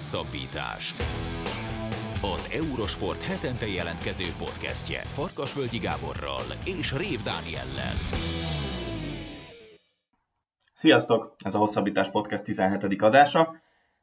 Hosszabbítás. 0.00 0.94
Az 2.22 2.50
Eurosport 2.52 3.22
hetente 3.22 3.66
jelentkező 3.66 4.24
podcastje 4.38 5.00
Farkasvölgyi 5.00 5.78
Gáborral 5.78 6.42
és 6.64 6.96
Rév 6.96 7.22
Dániellel. 7.22 7.94
Sziasztok! 10.74 11.34
Ez 11.44 11.54
a 11.54 11.58
Hosszabbítás 11.58 12.10
Podcast 12.10 12.44
17. 12.44 13.02
adása. 13.02 13.56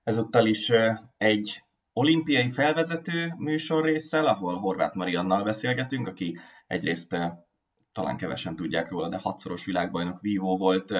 Ezúttal 0.03 0.45
is 0.45 0.71
egy 1.17 1.63
olimpiai 1.93 2.49
felvezető 2.49 3.33
műsor 3.37 3.83
résszel, 3.83 4.25
ahol 4.25 4.55
Horváth 4.55 4.95
Mariannal 4.95 5.43
beszélgetünk, 5.43 6.07
aki 6.07 6.37
egyrészt 6.67 7.15
talán 7.97 8.17
kevesen 8.17 8.55
tudják 8.55 8.89
róla, 8.89 9.09
de 9.09 9.17
hatszoros 9.17 9.65
világbajnok 9.65 10.21
vívó 10.21 10.57
volt 10.57 10.91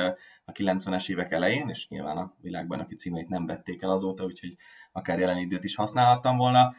a 0.46 0.52
90-es 0.52 1.10
évek 1.10 1.32
elején, 1.32 1.70
és 1.70 1.88
nyilván 1.88 2.18
a 2.18 2.34
világbajnoki 2.42 2.96
címeit 2.96 3.28
nem 3.28 3.46
vették 3.46 3.82
el 3.82 3.90
azóta, 3.90 4.24
úgyhogy 4.24 4.56
akár 4.98 5.20
jelen 5.20 5.38
időt 5.38 5.64
is 5.64 5.76
használhattam 5.76 6.38
volna. 6.38 6.74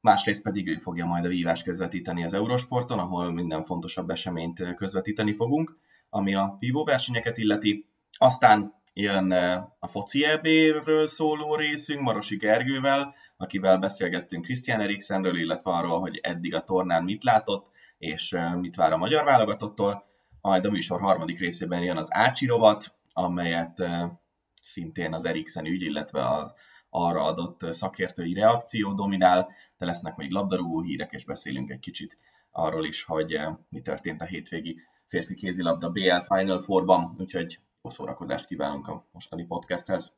Másrészt 0.00 0.42
pedig 0.42 0.68
ő 0.68 0.76
fogja 0.76 1.06
majd 1.06 1.24
a 1.24 1.28
vívást 1.28 1.62
közvetíteni 1.62 2.24
az 2.24 2.34
Eurosporton, 2.34 2.98
ahol 2.98 3.32
minden 3.32 3.62
fontosabb 3.62 4.10
eseményt 4.10 4.74
közvetíteni 4.74 5.32
fogunk, 5.32 5.76
ami 6.10 6.34
a 6.34 6.54
vívó 6.58 6.84
versenyeket 6.84 7.38
illeti. 7.38 7.86
Aztán 8.18 8.74
jön 8.92 9.32
a 9.78 9.86
foci 9.86 10.24
EB-ről 10.24 11.06
szóló 11.06 11.54
részünk 11.54 12.00
Marosi 12.00 12.36
Gergővel, 12.36 13.14
akivel 13.36 13.78
beszélgettünk 13.78 14.44
Christian 14.44 14.80
Eriksenről, 14.80 15.38
illetve 15.38 15.70
arról, 15.70 16.00
hogy 16.00 16.18
eddig 16.22 16.54
a 16.54 16.60
tornán 16.60 17.04
mit 17.04 17.24
látott, 17.24 17.70
és 17.98 18.36
mit 18.60 18.76
vár 18.76 18.92
a 18.92 18.96
magyar 18.96 19.24
válogatottól. 19.24 20.04
Majd 20.40 20.64
a 20.64 20.70
műsor 20.70 21.00
harmadik 21.00 21.38
részében 21.38 21.82
jön 21.82 21.96
az 21.96 22.08
Ácsi 22.10 22.50
amelyet 23.12 23.84
szintén 24.62 25.14
az 25.14 25.24
Eriksen 25.24 25.66
ügy, 25.66 25.82
illetve 25.82 26.28
az 26.28 26.54
arra 27.06 27.22
adott 27.22 27.72
szakértői 27.72 28.34
reakció 28.34 28.92
dominál, 28.92 29.50
de 29.78 29.86
lesznek 29.86 30.16
még 30.16 30.30
labdarúgó 30.30 30.82
hírek, 30.82 31.12
és 31.12 31.24
beszélünk 31.24 31.70
egy 31.70 31.78
kicsit 31.78 32.18
arról 32.50 32.84
is, 32.84 33.04
hogy 33.04 33.40
mi 33.68 33.80
történt 33.80 34.20
a 34.20 34.24
hétvégi 34.24 34.80
férfi 35.06 35.34
kézilabda 35.34 35.90
BL 35.90 36.34
Final 36.34 36.58
Four-ban, 36.58 37.14
úgyhogy 37.18 37.60
jó 37.82 37.90
szórakozást 37.90 38.46
kívánunk 38.46 38.88
a 38.88 39.06
mostani 39.12 39.44
podcasthez. 39.44 40.12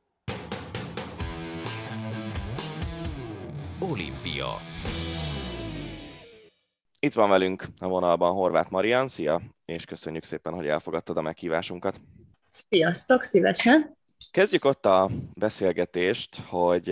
Olimpia. 3.79 4.49
Itt 6.99 7.15
van 7.15 7.29
velünk 7.29 7.67
a 7.79 7.89
vonalban 7.89 8.33
Horváth 8.33 8.71
Marian, 8.71 9.09
szia, 9.09 9.41
és 9.65 9.85
köszönjük 9.85 10.25
szépen, 10.25 10.53
hogy 10.53 10.67
elfogadtad 10.67 11.17
a 11.17 11.23
meghívásunkat. 11.23 12.01
Sziasztok, 12.49 13.23
szívesen! 13.23 13.99
Kezdjük 14.31 14.65
ott 14.65 14.87
a 14.87 15.11
beszélgetést, 15.35 16.41
hogy 16.49 16.91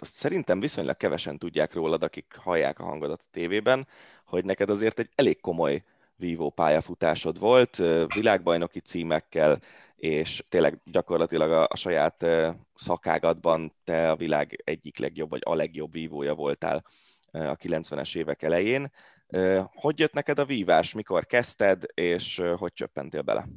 azt 0.00 0.14
szerintem 0.14 0.60
viszonylag 0.60 0.96
kevesen 0.96 1.38
tudják 1.38 1.74
rólad, 1.74 2.02
akik 2.02 2.34
hallják 2.38 2.78
a 2.78 2.84
hangodat 2.84 3.20
a 3.20 3.28
tévében, 3.30 3.88
hogy 4.24 4.44
neked 4.44 4.70
azért 4.70 4.98
egy 4.98 5.10
elég 5.14 5.40
komoly 5.40 5.82
vívó 6.16 6.50
pályafutásod 6.50 7.38
volt, 7.38 7.82
világbajnoki 8.14 8.80
címekkel, 8.80 9.60
és 9.96 10.44
tényleg 10.48 10.78
gyakorlatilag 10.84 11.50
a, 11.50 11.66
a 11.68 11.76
saját 11.76 12.26
szakágatban 12.74 13.72
te 13.84 14.10
a 14.10 14.16
világ 14.16 14.62
egyik 14.64 14.98
legjobb, 14.98 15.30
vagy 15.30 15.42
a 15.44 15.54
legjobb 15.54 15.92
vívója 15.92 16.34
voltál 16.34 16.84
a 17.32 17.56
90-es 17.56 18.16
évek 18.16 18.42
elején. 18.42 18.92
Hogy 19.74 19.98
jött 19.98 20.12
neked 20.12 20.38
a 20.38 20.44
vívás, 20.44 20.94
mikor 20.94 21.26
kezdted, 21.26 21.84
és 21.94 22.42
hogy 22.56 22.72
csöppentél 22.72 23.22
bele? 23.22 23.48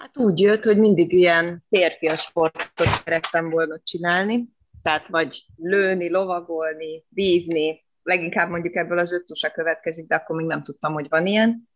Hát 0.00 0.16
úgy 0.16 0.40
jött, 0.40 0.64
hogy 0.64 0.78
mindig 0.78 1.12
ilyen 1.12 1.64
férfias 1.68 2.20
sportot 2.20 2.86
szerettem 3.04 3.50
volna 3.50 3.80
csinálni, 3.82 4.48
tehát 4.82 5.06
vagy 5.06 5.44
lőni, 5.56 6.10
lovagolni, 6.10 7.04
vívni, 7.08 7.84
leginkább 8.02 8.50
mondjuk 8.50 8.76
ebből 8.76 8.98
az 8.98 9.12
öttusa 9.12 9.50
következik, 9.50 10.08
de 10.08 10.14
akkor 10.14 10.36
még 10.36 10.46
nem 10.46 10.62
tudtam, 10.62 10.92
hogy 10.92 11.06
van 11.08 11.26
ilyen. 11.26 11.68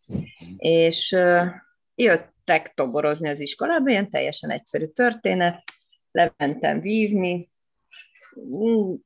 És 0.56 1.12
uh, 1.12 1.46
jöttek 1.94 2.72
toborozni 2.74 3.28
az 3.28 3.40
iskolába, 3.40 3.90
ilyen 3.90 4.10
teljesen 4.10 4.50
egyszerű 4.50 4.86
történet, 4.86 5.62
lementem 6.10 6.80
vívni, 6.80 7.50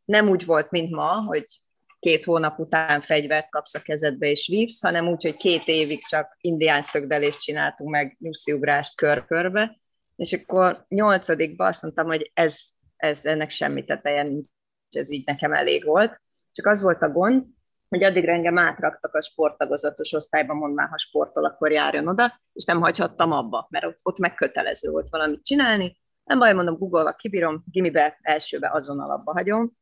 nem 0.05 0.29
úgy 0.29 0.45
volt, 0.45 0.71
mint 0.71 0.91
ma, 0.91 1.25
hogy 1.27 1.47
két 1.99 2.25
hónap 2.25 2.59
után 2.59 3.01
fegyvert 3.01 3.51
kapsz 3.51 3.75
a 3.75 3.83
kezedbe 3.83 4.27
és 4.27 4.49
vívsz, 4.49 4.83
hanem 4.83 5.09
úgy, 5.09 5.23
hogy 5.23 5.37
két 5.37 5.67
évig 5.67 6.07
csak 6.07 6.37
indián 6.41 6.83
szögdelést 6.83 7.41
csináltunk 7.41 7.91
meg, 7.91 8.17
nyusziugrást 8.21 8.97
kör-körbe, 8.97 9.79
és 10.17 10.33
akkor 10.33 10.85
nyolcadikban 10.89 11.67
azt 11.67 11.83
mondtam, 11.83 12.07
hogy 12.07 12.31
ez, 12.35 12.59
ez 12.97 13.25
ennek 13.25 13.51
semmi 13.51 13.85
teteje 13.85 14.23
nincs, 14.23 14.47
ez 14.91 15.11
így 15.11 15.27
nekem 15.27 15.53
elég 15.53 15.85
volt. 15.85 16.21
Csak 16.53 16.67
az 16.67 16.83
volt 16.83 17.03
a 17.03 17.11
gond, 17.11 17.45
hogy 17.89 18.03
addig 18.03 18.25
engem 18.25 18.59
átraktak 18.59 19.15
a 19.15 19.23
sporttagozatos 19.23 20.13
osztályba, 20.13 20.55
mond 20.55 20.75
már, 20.75 20.89
ha 20.89 20.99
sportol, 20.99 21.45
akkor 21.45 21.73
járjon 21.73 22.09
oda, 22.09 22.41
és 22.53 22.65
nem 22.65 22.81
hagyhattam 22.81 23.33
abba, 23.33 23.67
mert 23.71 23.85
ott, 23.85 23.99
ott 24.03 24.19
megkötelező 24.19 24.91
volt 24.91 25.11
valamit 25.11 25.45
csinálni. 25.45 26.01
Nem 26.25 26.39
baj, 26.39 26.53
mondom, 26.53 26.79
Google-va 26.79 27.13
kibírom, 27.13 27.65
gimibe, 27.71 28.19
elsőbe 28.23 28.71
azon 28.73 29.01
alapba 29.01 29.33
hagyom, 29.33 29.77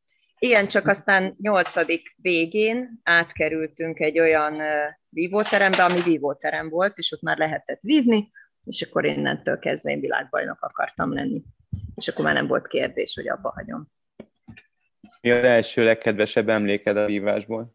igen, 0.44 0.69
csak 0.69 0.87
aztán 0.87 1.37
nyolcadik 1.41 2.15
végén 2.16 3.00
átkerültünk 3.03 4.00
egy 4.00 4.19
olyan 4.19 4.60
vívóterembe, 5.09 5.84
ami 5.84 6.00
vívóterem 6.03 6.69
volt, 6.69 6.99
és 6.99 7.12
ott 7.12 7.22
már 7.22 7.38
lehetett 7.38 7.81
vívni, 7.81 8.31
és 8.65 8.82
akkor 8.82 9.05
innentől 9.05 9.59
kezdve 9.59 9.91
én 9.91 10.00
világbajnok 10.00 10.60
akartam 10.60 11.12
lenni. 11.12 11.43
És 11.94 12.09
akkor 12.09 12.25
már 12.25 12.34
nem 12.34 12.47
volt 12.47 12.66
kérdés, 12.66 13.15
hogy 13.15 13.28
abba 13.28 13.53
hagyom. 13.55 13.93
Mi 15.21 15.31
az 15.31 15.44
első 15.44 15.84
legkedvesebb 15.84 16.49
emléked 16.49 16.97
a 16.97 17.06
vívásból? 17.06 17.75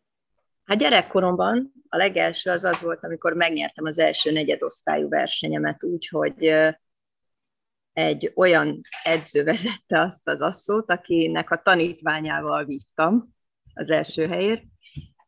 Hát 0.66 0.78
gyerekkoromban 0.78 1.72
a 1.90 1.97
legelső 1.97 2.50
az 2.51 2.63
az 2.63 2.81
volt, 2.81 3.03
amikor 3.03 3.34
megnyertem 3.34 3.86
az 3.86 4.00
első 4.00 4.31
negyedosztályú 4.31 5.09
versenyemet 5.09 5.84
úgy, 5.84 6.07
hogy 6.07 6.56
egy 7.94 8.31
olyan 8.35 8.81
edző 9.03 9.44
vezette 9.44 10.01
azt 10.01 10.27
az 10.27 10.41
asszót, 10.41 10.91
akinek 10.91 11.51
a 11.51 11.61
tanítványával 11.61 12.66
vívtam 12.66 13.35
az 13.73 13.89
első 13.89 14.27
helyért. 14.27 14.63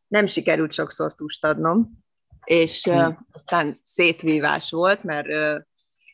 Nem 0.08 0.26
sikerült 0.26 0.72
sokszor 0.72 1.14
tust 1.14 1.44
adnom, 1.44 1.90
és 2.44 2.84
uh, 2.86 3.16
aztán 3.30 3.80
szétvívás 3.84 4.70
volt, 4.70 5.02
mert 5.02 5.26
uh, 5.26 5.62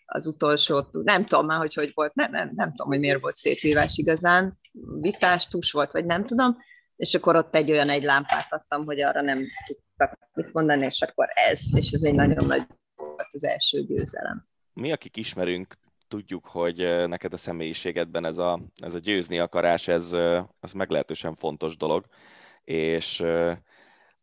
az 0.04 0.26
utolsó, 0.26 0.86
nem 0.92 1.26
tudom 1.26 1.46
már, 1.46 1.58
hogy 1.58 1.74
hogy 1.74 1.90
volt, 1.94 2.14
nem, 2.14 2.30
nem, 2.30 2.52
nem 2.54 2.68
tudom, 2.68 2.86
hogy 2.86 2.98
miért 2.98 3.20
volt 3.20 3.34
szétvívás 3.34 3.96
igazán, 3.96 4.58
vitás 5.00 5.48
tus 5.48 5.72
volt, 5.72 5.92
vagy 5.92 6.04
nem 6.04 6.24
tudom, 6.24 6.56
és 6.96 7.14
akkor 7.14 7.36
ott 7.36 7.54
egy 7.54 7.70
olyan 7.70 7.88
egy 7.88 8.02
lámpát 8.02 8.52
adtam, 8.52 8.84
hogy 8.84 9.00
arra 9.00 9.20
nem 9.20 9.38
tudtak 9.66 10.18
mit 10.34 10.52
mondani, 10.52 10.84
és 10.84 11.02
akkor 11.02 11.28
ez, 11.34 11.60
és 11.74 11.90
ez 11.90 12.02
egy 12.02 12.14
nagyon 12.14 12.44
nagy 12.44 12.66
volt 12.94 13.28
az 13.32 13.44
első 13.44 13.84
győzelem. 13.84 14.46
Mi, 14.72 14.92
akik 14.92 15.16
ismerünk, 15.16 15.74
tudjuk, 16.08 16.46
hogy 16.46 17.06
neked 17.06 17.32
a 17.32 17.36
személyiségedben 17.36 18.24
ez 18.24 18.38
a, 18.38 18.60
ez 18.76 18.94
a 18.94 18.98
győzni 18.98 19.38
akarás, 19.38 19.88
ez, 19.88 20.12
ez 20.60 20.72
meglehetősen 20.72 21.34
fontos 21.34 21.76
dolog, 21.76 22.06
és 22.64 23.24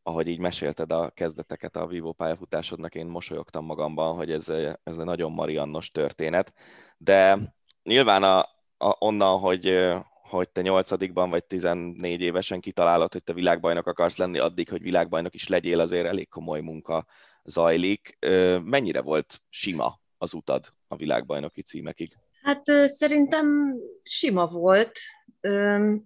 ahogy 0.04 0.28
így 0.28 0.40
mesélted 0.40 0.92
a 0.92 1.10
kezdeteket 1.10 1.76
a 1.76 1.88
vívó 1.88 2.12
pályafutásodnak, 2.12 2.96
én 2.96 3.06
mosolyogtam 3.06 3.66
magamban, 3.66 4.16
hogy 4.16 4.32
ez, 4.32 4.50
ez 4.84 4.98
egy 4.98 5.06
nagyon 5.06 5.32
mariannos 5.32 5.92
történet, 5.92 6.54
de 6.98 7.38
nyilván 7.84 8.24
a, 8.24 8.40
a, 8.78 8.96
onnan, 9.00 9.40
hogy, 9.40 9.88
hogy 10.30 10.50
te 10.50 10.62
nyolcadikban 10.62 11.30
vagy 11.30 11.46
14 11.46 12.22
évesen 12.22 12.60
kitalálod, 12.60 13.12
hogy 13.12 13.24
te 13.24 13.34
világbajnok 13.34 13.88
akarsz 13.88 14.18
lenni, 14.18 14.38
addig, 14.38 14.70
hogy 14.70 14.82
világbajnok 14.82 15.34
is 15.34 15.48
legyél, 15.48 15.80
azért 15.80 16.06
elég 16.06 16.30
komoly 16.30 16.62
munka 16.62 17.06
zajlik. 17.44 18.18
Mennyire 18.64 19.02
volt 19.02 19.42
sima 19.50 20.00
az 20.26 20.34
utad 20.34 20.66
a 20.88 20.96
világbajnoki 20.96 21.62
címekig? 21.62 22.18
Hát 22.44 22.64
szerintem 22.86 23.76
sima 24.04 24.48
volt. 24.48 24.92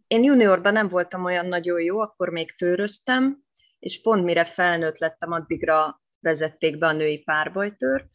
Én 0.07 0.23
juniorban 0.23 0.73
nem 0.73 0.87
voltam 0.87 1.23
olyan 1.23 1.45
nagyon 1.45 1.81
jó, 1.81 1.99
akkor 1.99 2.29
még 2.29 2.55
tőröztem, 2.55 3.43
és 3.79 4.01
pont 4.01 4.23
mire 4.23 4.45
felnőtt 4.45 4.97
lettem, 4.97 5.31
addigra 5.31 6.01
vezették 6.19 6.77
be 6.77 6.87
a 6.87 6.91
női 6.91 7.17
párbajtört, 7.17 8.07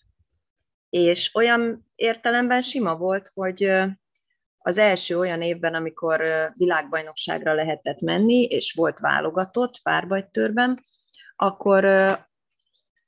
és 0.90 1.34
olyan 1.34 1.90
értelemben 1.94 2.60
sima 2.60 2.96
volt, 2.96 3.30
hogy 3.34 3.70
az 4.58 4.78
első 4.78 5.18
olyan 5.18 5.42
évben, 5.42 5.74
amikor 5.74 6.22
világbajnokságra 6.54 7.54
lehetett 7.54 8.00
menni, 8.00 8.42
és 8.42 8.72
volt 8.72 8.98
válogatott 8.98 9.80
párbajtőrben, 9.82 10.84
akkor 11.36 11.84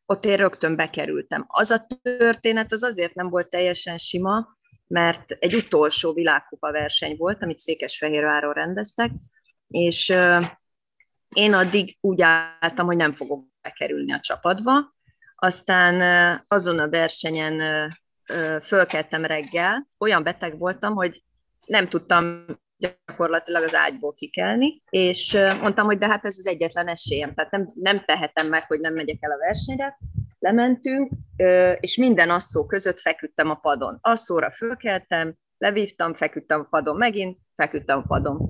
ott 0.06 0.24
én 0.24 0.36
rögtön 0.36 0.76
bekerültem. 0.76 1.44
Az 1.48 1.70
a 1.70 1.86
történet 2.02 2.72
az 2.72 2.82
azért 2.82 3.14
nem 3.14 3.28
volt 3.28 3.50
teljesen 3.50 3.98
sima, 3.98 4.56
mert 4.86 5.30
egy 5.30 5.54
utolsó 5.54 6.12
világkupa 6.12 6.72
verseny 6.72 7.16
volt, 7.16 7.42
amit 7.42 7.58
Székesfehérváron 7.58 8.52
rendeztek, 8.52 9.10
és 9.68 10.14
én 11.34 11.52
addig 11.52 11.96
úgy 12.00 12.22
álltam, 12.22 12.86
hogy 12.86 12.96
nem 12.96 13.14
fogok 13.14 13.46
bekerülni 13.62 14.12
a 14.12 14.20
csapatba. 14.20 14.94
Aztán 15.36 16.00
azon 16.48 16.78
a 16.78 16.88
versenyen 16.88 17.62
fölkeltem 18.62 19.24
reggel, 19.24 19.88
olyan 19.98 20.22
beteg 20.22 20.58
voltam, 20.58 20.94
hogy 20.94 21.22
nem 21.64 21.88
tudtam 21.88 22.44
gyakorlatilag 22.78 23.62
az 23.62 23.74
ágyból 23.74 24.14
kikelni, 24.14 24.82
és 24.90 25.38
mondtam, 25.60 25.86
hogy 25.86 25.98
de 25.98 26.06
hát 26.06 26.24
ez 26.24 26.38
az 26.38 26.46
egyetlen 26.46 26.88
esélyem, 26.88 27.34
tehát 27.34 27.50
nem, 27.50 27.72
nem 27.74 28.04
tehetem 28.04 28.48
meg, 28.48 28.66
hogy 28.66 28.80
nem 28.80 28.94
megyek 28.94 29.16
el 29.20 29.30
a 29.30 29.38
versenyre. 29.38 29.98
Lementünk, 30.38 31.12
és 31.80 31.96
minden 31.96 32.30
asszó 32.30 32.66
között 32.66 33.00
feküdtem 33.00 33.50
a 33.50 33.54
padon. 33.54 33.98
Asszóra 34.00 34.50
fölkeltem, 34.50 35.34
levívtam, 35.58 36.14
feküdtem 36.14 36.60
a 36.60 36.66
padon 36.70 36.96
megint, 36.96 37.38
feküdtem 37.56 37.98
a 37.98 38.06
padon. 38.06 38.48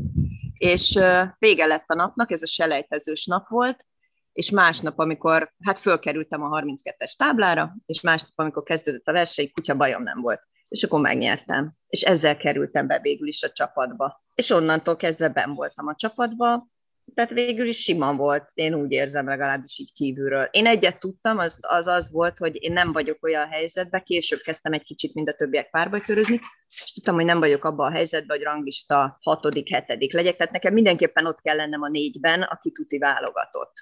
És 0.58 0.98
vége 1.38 1.66
lett 1.66 1.84
a 1.86 1.94
napnak, 1.94 2.30
ez 2.30 2.42
a 2.42 2.46
selejtezős 2.46 3.26
nap 3.26 3.48
volt, 3.48 3.84
és 4.32 4.50
másnap, 4.50 4.98
amikor, 4.98 5.52
hát 5.64 5.78
fölkerültem 5.78 6.42
a 6.42 6.60
32-es 6.60 7.16
táblára, 7.16 7.76
és 7.86 8.00
másnap, 8.00 8.32
amikor 8.34 8.62
kezdődött 8.62 9.08
a 9.08 9.12
verseny, 9.12 9.50
kutya 9.52 9.76
bajom 9.76 10.02
nem 10.02 10.20
volt. 10.20 10.40
És 10.68 10.82
akkor 10.82 11.00
megnyertem. 11.00 11.72
És 11.88 12.02
ezzel 12.02 12.36
kerültem 12.36 12.86
be 12.86 12.98
végül 12.98 13.28
is 13.28 13.42
a 13.42 13.50
csapatba. 13.50 14.24
És 14.34 14.50
onnantól 14.50 14.96
kezdve 14.96 15.28
ben 15.28 15.54
voltam 15.54 15.86
a 15.86 15.94
csapatba, 15.96 16.66
tehát 17.14 17.30
végül 17.30 17.66
is 17.66 17.82
sima 17.82 18.14
volt, 18.14 18.50
én 18.54 18.74
úgy 18.74 18.90
érzem 18.92 19.26
legalábbis 19.28 19.78
így 19.78 19.92
kívülről. 19.92 20.48
Én 20.50 20.66
egyet 20.66 21.00
tudtam, 21.00 21.38
az 21.38 21.58
az, 21.62 21.86
az 21.86 22.12
volt, 22.12 22.38
hogy 22.38 22.62
én 22.62 22.72
nem 22.72 22.92
vagyok 22.92 23.24
olyan 23.24 23.48
helyzetben, 23.48 24.02
később 24.02 24.40
kezdtem 24.40 24.72
egy 24.72 24.82
kicsit 24.82 25.14
mind 25.14 25.28
a 25.28 25.34
többiek 25.34 25.70
párbajtörözni, 25.70 26.40
és 26.84 26.92
tudtam, 26.92 27.14
hogy 27.14 27.24
nem 27.24 27.38
vagyok 27.38 27.64
abban 27.64 27.86
a 27.92 27.94
helyzetben, 27.94 28.36
hogy 28.36 28.46
ranglista 28.46 29.18
hatodik, 29.20 29.70
hetedik 29.70 30.12
legyek, 30.12 30.36
tehát 30.36 30.52
nekem 30.52 30.72
mindenképpen 30.72 31.26
ott 31.26 31.40
kell 31.40 31.56
lennem 31.56 31.82
a 31.82 31.88
négyben, 31.88 32.42
aki 32.42 32.72
tuti 32.72 32.98
válogatott. 32.98 33.72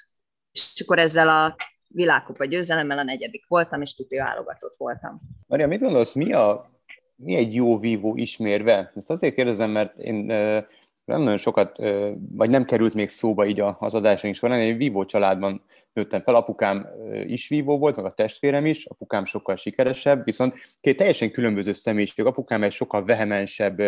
És 0.53 0.81
akkor 0.85 0.99
ezzel 0.99 1.29
a 1.29 1.57
világkupa 1.89 2.45
győzelemmel 2.45 2.99
a 2.99 3.03
negyedik 3.03 3.45
voltam, 3.49 3.83
és 3.83 3.95
tuti 3.95 4.17
válogatott 4.17 4.75
voltam. 4.77 5.21
Maria, 5.47 5.67
mit 5.67 5.81
gondolsz, 5.81 6.13
mi, 6.13 6.33
a, 6.33 6.74
mi 7.17 7.35
egy 7.35 7.55
jó 7.55 7.79
vívó 7.79 8.17
ismérve? 8.17 8.93
Ezt 8.95 9.11
azért 9.11 9.35
kérdezem, 9.35 9.71
mert 9.71 9.99
én 9.99 10.15
nem 11.05 11.21
nagyon 11.21 11.37
sokat, 11.37 11.77
vagy 12.33 12.51
nem 12.51 12.65
került 12.65 12.95
még 12.95 13.09
szóba 13.09 13.47
így 13.47 13.61
az 13.61 13.95
adásaink 13.95 14.37
során. 14.37 14.61
Én 14.61 14.71
egy 14.73 14.77
vívó 14.77 15.05
családban 15.05 15.65
nőttem 15.93 16.23
fel, 16.23 16.35
apukám 16.35 16.89
is 17.27 17.49
vívó 17.49 17.79
volt, 17.79 17.97
meg 17.97 18.05
a 18.05 18.11
testvérem 18.11 18.67
is, 18.67 18.87
apukám 18.87 19.25
sokkal 19.25 19.57
sikeresebb, 19.57 20.25
viszont 20.25 20.55
két 20.81 20.97
teljesen 20.97 21.31
különböző 21.31 21.73
személyiség. 21.73 22.25
Apukám 22.25 22.63
egy 22.63 22.73
sokkal 22.73 23.05
vehemensebb, 23.05 23.81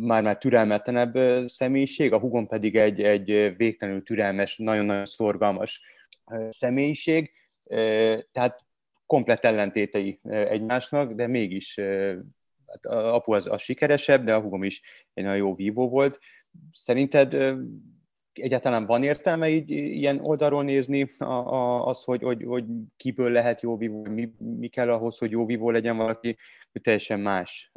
már-már 0.00 0.38
türelmetlenebb 0.38 1.18
személyiség, 1.48 2.12
a 2.12 2.18
hugom 2.18 2.46
pedig 2.46 2.76
egy, 2.76 3.02
egy 3.02 3.56
végtelenül 3.56 4.02
türelmes, 4.02 4.56
nagyon-nagyon 4.56 5.06
szorgalmas 5.06 5.80
személyiség. 6.50 7.30
Tehát 8.32 8.60
komplet 9.12 9.44
ellentétei 9.44 10.20
egymásnak, 10.24 11.12
de 11.12 11.26
mégis 11.26 11.78
hát 12.66 12.84
apu 12.86 13.32
az 13.32 13.46
a 13.46 13.58
sikeresebb, 13.58 14.24
de 14.24 14.34
a 14.34 14.40
hugom 14.40 14.62
is 14.62 14.82
egy 15.14 15.24
nagyon 15.24 15.38
jó 15.38 15.54
vívó 15.54 15.88
volt. 15.88 16.18
Szerinted 16.72 17.56
egyáltalán 18.32 18.86
van 18.86 19.02
értelme 19.02 19.48
így 19.48 19.70
ilyen 19.70 20.18
oldalról 20.20 20.64
nézni 20.64 21.06
a, 21.18 21.24
a, 21.24 21.86
az, 21.86 22.04
hogy, 22.04 22.22
hogy, 22.22 22.42
hogy 22.44 22.64
kiből 22.96 23.30
lehet 23.30 23.60
jó 23.60 23.76
vívó, 23.76 24.02
mi, 24.02 24.32
mi 24.38 24.68
kell 24.68 24.90
ahhoz, 24.90 25.18
hogy 25.18 25.30
jó 25.30 25.46
vívó 25.46 25.70
legyen 25.70 25.96
valaki, 25.96 26.36
hogy 26.72 26.80
teljesen 26.80 27.20
más 27.20 27.70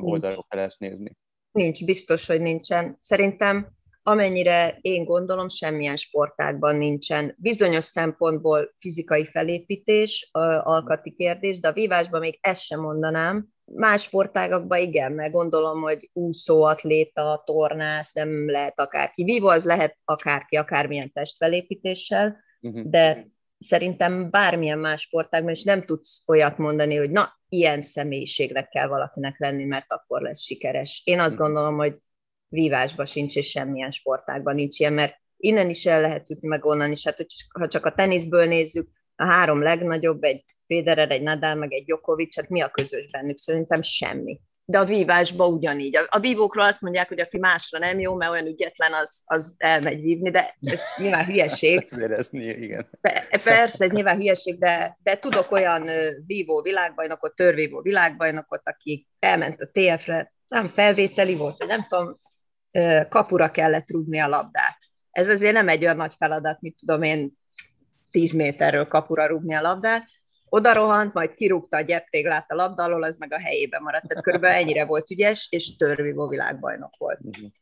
oldalról 0.00 0.46
kell 0.48 0.60
ezt 0.60 0.80
nézni? 0.80 1.16
Nincs, 1.52 1.84
biztos, 1.84 2.26
hogy 2.26 2.40
nincsen. 2.40 2.98
Szerintem 3.00 3.68
amennyire 4.10 4.78
én 4.80 5.04
gondolom, 5.04 5.48
semmilyen 5.48 5.96
sportágban 5.96 6.76
nincsen. 6.76 7.34
Bizonyos 7.38 7.84
szempontból 7.84 8.74
fizikai 8.78 9.24
felépítés, 9.24 10.28
alkati 10.62 11.14
kérdés, 11.14 11.60
de 11.60 11.68
a 11.68 11.72
vívásban 11.72 12.20
még 12.20 12.38
ezt 12.40 12.62
sem 12.62 12.80
mondanám, 12.80 13.48
Más 13.74 14.02
sportágakban 14.02 14.78
igen, 14.78 15.12
mert 15.12 15.32
gondolom, 15.32 15.80
hogy 15.80 16.10
úszó, 16.12 16.62
atléta, 16.62 17.42
tornász, 17.44 18.12
nem 18.12 18.50
lehet 18.50 18.80
akárki. 18.80 19.24
Vívó 19.24 19.48
az 19.48 19.64
lehet 19.64 19.98
akárki, 20.04 20.56
akármilyen 20.56 21.12
testfelépítéssel, 21.12 22.36
uh-huh. 22.60 22.82
de 22.82 23.26
szerintem 23.58 24.30
bármilyen 24.30 24.78
más 24.78 25.00
sportágban 25.00 25.52
is 25.52 25.62
nem 25.62 25.84
tudsz 25.84 26.22
olyat 26.26 26.58
mondani, 26.58 26.96
hogy 26.96 27.10
na, 27.10 27.38
ilyen 27.48 27.82
személyiségnek 27.82 28.68
kell 28.68 28.86
valakinek 28.86 29.38
lenni, 29.38 29.64
mert 29.64 29.86
akkor 29.88 30.22
lesz 30.22 30.40
sikeres. 30.40 31.02
Én 31.04 31.18
azt 31.18 31.30
uh-huh. 31.30 31.46
gondolom, 31.46 31.76
hogy 31.76 31.98
vívásban 32.50 33.06
sincs, 33.06 33.36
és 33.36 33.50
semmilyen 33.50 33.90
sportágban 33.90 34.54
nincs 34.54 34.78
ilyen, 34.78 34.92
mert 34.92 35.14
innen 35.36 35.68
is 35.68 35.86
el 35.86 36.00
lehet 36.00 36.30
jutni, 36.30 36.48
meg 36.48 36.64
onnan 36.64 36.92
is. 36.92 37.04
Hát, 37.04 37.16
hogy 37.16 37.26
ha 37.58 37.68
csak 37.68 37.86
a 37.86 37.94
teniszből 37.94 38.46
nézzük, 38.46 38.88
a 39.16 39.24
három 39.24 39.62
legnagyobb, 39.62 40.22
egy 40.22 40.44
Federer, 40.66 41.10
egy 41.10 41.22
Nadal, 41.22 41.54
meg 41.54 41.72
egy 41.72 41.84
Djokovic, 41.84 42.36
hát 42.36 42.48
mi 42.48 42.60
a 42.60 42.68
közös 42.68 43.10
bennük? 43.10 43.38
Szerintem 43.38 43.82
semmi. 43.82 44.40
De 44.64 44.78
a 44.78 44.84
vívásban 44.84 45.52
ugyanígy. 45.52 45.96
A, 45.96 46.06
a 46.08 46.18
vívókról 46.18 46.64
azt 46.64 46.80
mondják, 46.80 47.08
hogy 47.08 47.20
aki 47.20 47.38
másra 47.38 47.78
nem 47.78 48.00
jó, 48.00 48.14
mert 48.14 48.30
olyan 48.30 48.46
ügyetlen, 48.46 48.92
az, 48.92 49.22
az 49.24 49.54
elmegy 49.58 50.00
vívni, 50.00 50.30
de 50.30 50.56
ez 50.60 50.82
nyilván 50.96 51.24
hülyeség. 51.24 51.88
Ez 52.08 52.28
igen. 52.32 52.90
Persze, 53.44 53.84
ez 53.84 53.90
nyilván 53.90 54.16
hülyeség, 54.16 54.58
de, 54.58 54.98
de 55.02 55.18
tudok 55.18 55.50
olyan 55.50 55.90
vívó 56.26 56.62
világbajnokot, 56.62 57.34
törvívó 57.34 57.80
világbajnokot, 57.80 58.60
aki 58.64 59.06
elment 59.18 59.60
a 59.60 59.70
TF-re, 59.72 60.32
nem 60.48 60.68
felvételi 60.68 61.34
volt, 61.34 61.58
vagy 61.58 61.68
nem 61.68 61.86
tudom, 61.88 62.20
kapura 63.08 63.50
kellett 63.50 63.90
rúgni 63.90 64.18
a 64.18 64.28
labdát. 64.28 64.78
Ez 65.10 65.28
azért 65.28 65.52
nem 65.52 65.68
egy 65.68 65.84
olyan 65.84 65.96
nagy 65.96 66.14
feladat, 66.18 66.60
mit 66.60 66.76
tudom 66.76 67.02
én, 67.02 67.38
10 68.10 68.32
méterről 68.32 68.86
kapura 68.86 69.26
rúgni 69.26 69.54
a 69.54 69.60
labdát, 69.60 70.08
oda 70.50 70.72
rohant, 70.72 71.14
majd 71.14 71.34
kirúgta 71.34 71.76
a 71.76 71.80
gyeptéglát 71.80 72.50
a 72.50 72.54
labda 72.54 72.82
alól, 72.82 73.02
az 73.02 73.16
meg 73.16 73.32
a 73.32 73.38
helyébe 73.38 73.78
maradt. 73.78 74.06
Tehát 74.06 74.24
körülbelül 74.24 74.56
ennyire 74.56 74.84
volt 74.84 75.10
ügyes, 75.10 75.46
és 75.50 75.76
törvívó 75.76 76.28
világbajnok 76.28 76.96
volt. 76.98 77.18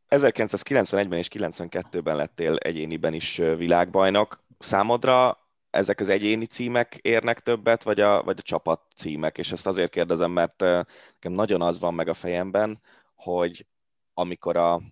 1991-ben 0.08 1.19
és 1.19 1.28
92-ben 1.32 2.16
lettél 2.16 2.56
egyéniben 2.56 3.14
is 3.14 3.37
világbajnok. 3.37 4.44
Számodra 4.58 5.38
ezek 5.70 6.00
az 6.00 6.08
egyéni 6.08 6.46
címek 6.46 6.94
érnek 6.94 7.40
többet, 7.40 7.82
vagy 7.82 8.00
a, 8.00 8.22
vagy 8.22 8.37
a 8.38 8.43
csapat 8.43 8.81
címek? 8.96 9.38
És 9.38 9.52
ezt 9.52 9.66
azért 9.66 9.90
kérdezem, 9.90 10.31
mert 10.31 10.61
nekem 10.61 11.32
nagyon 11.32 11.62
az 11.62 11.78
van 11.78 11.94
meg 11.94 12.08
a 12.08 12.14
fejemben, 12.14 12.81
hogy 13.14 13.66
amikor 14.14 14.56
a, 14.56 14.82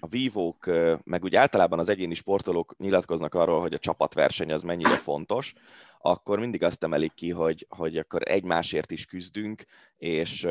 a 0.00 0.06
vívók, 0.06 0.70
meg 1.04 1.24
úgy 1.24 1.34
általában 1.34 1.78
az 1.78 1.88
egyéni 1.88 2.14
sportolók 2.14 2.74
nyilatkoznak 2.78 3.34
arról, 3.34 3.60
hogy 3.60 3.74
a 3.74 3.78
csapatverseny 3.78 4.52
az 4.52 4.62
mennyire 4.62 4.96
fontos, 4.96 5.54
akkor 6.00 6.38
mindig 6.38 6.62
azt 6.62 6.84
emelik 6.84 7.14
ki, 7.14 7.30
hogy, 7.30 7.66
hogy 7.68 7.96
akkor 7.96 8.22
egymásért 8.28 8.90
is 8.90 9.06
küzdünk, 9.06 9.64
és, 9.96 10.46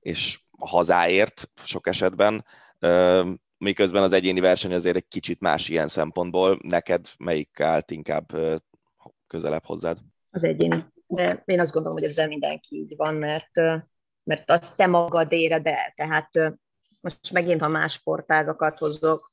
és 0.00 0.40
hazáért 0.58 1.50
sok 1.64 1.86
esetben, 1.86 2.44
miközben 3.58 4.02
az 4.02 4.12
egyéni 4.12 4.40
verseny 4.40 4.72
azért 4.72 4.96
egy 4.96 5.08
kicsit 5.08 5.40
más 5.40 5.68
ilyen 5.68 5.88
szempontból. 5.88 6.58
Neked 6.62 7.06
melyik 7.18 7.60
állt 7.60 7.90
inkább 7.90 8.32
közelebb 9.26 9.64
hozzád? 9.64 9.98
Az 10.30 10.44
egyéni. 10.44 10.84
De 11.06 11.42
én 11.44 11.60
azt 11.60 11.72
gondolom, 11.72 11.98
hogy 11.98 12.08
ezzel 12.08 12.28
mindenki 12.28 12.76
így 12.76 12.96
van, 12.96 13.14
mert, 13.14 13.50
mert 14.22 14.50
azt 14.50 14.76
te 14.76 14.86
magad 14.86 15.32
éred 15.32 15.66
el. 15.66 15.92
Tehát 15.94 16.30
most 17.04 17.32
megint, 17.32 17.60
ha 17.60 17.68
más 17.68 17.92
sportágakat 17.92 18.78
hozok, 18.78 19.32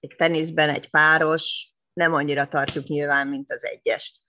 egy 0.00 0.14
teniszben 0.16 0.68
egy 0.68 0.90
páros, 0.90 1.72
nem 1.92 2.14
annyira 2.14 2.48
tartjuk 2.48 2.86
nyilván, 2.86 3.28
mint 3.28 3.52
az 3.52 3.64
egyest. 3.64 4.20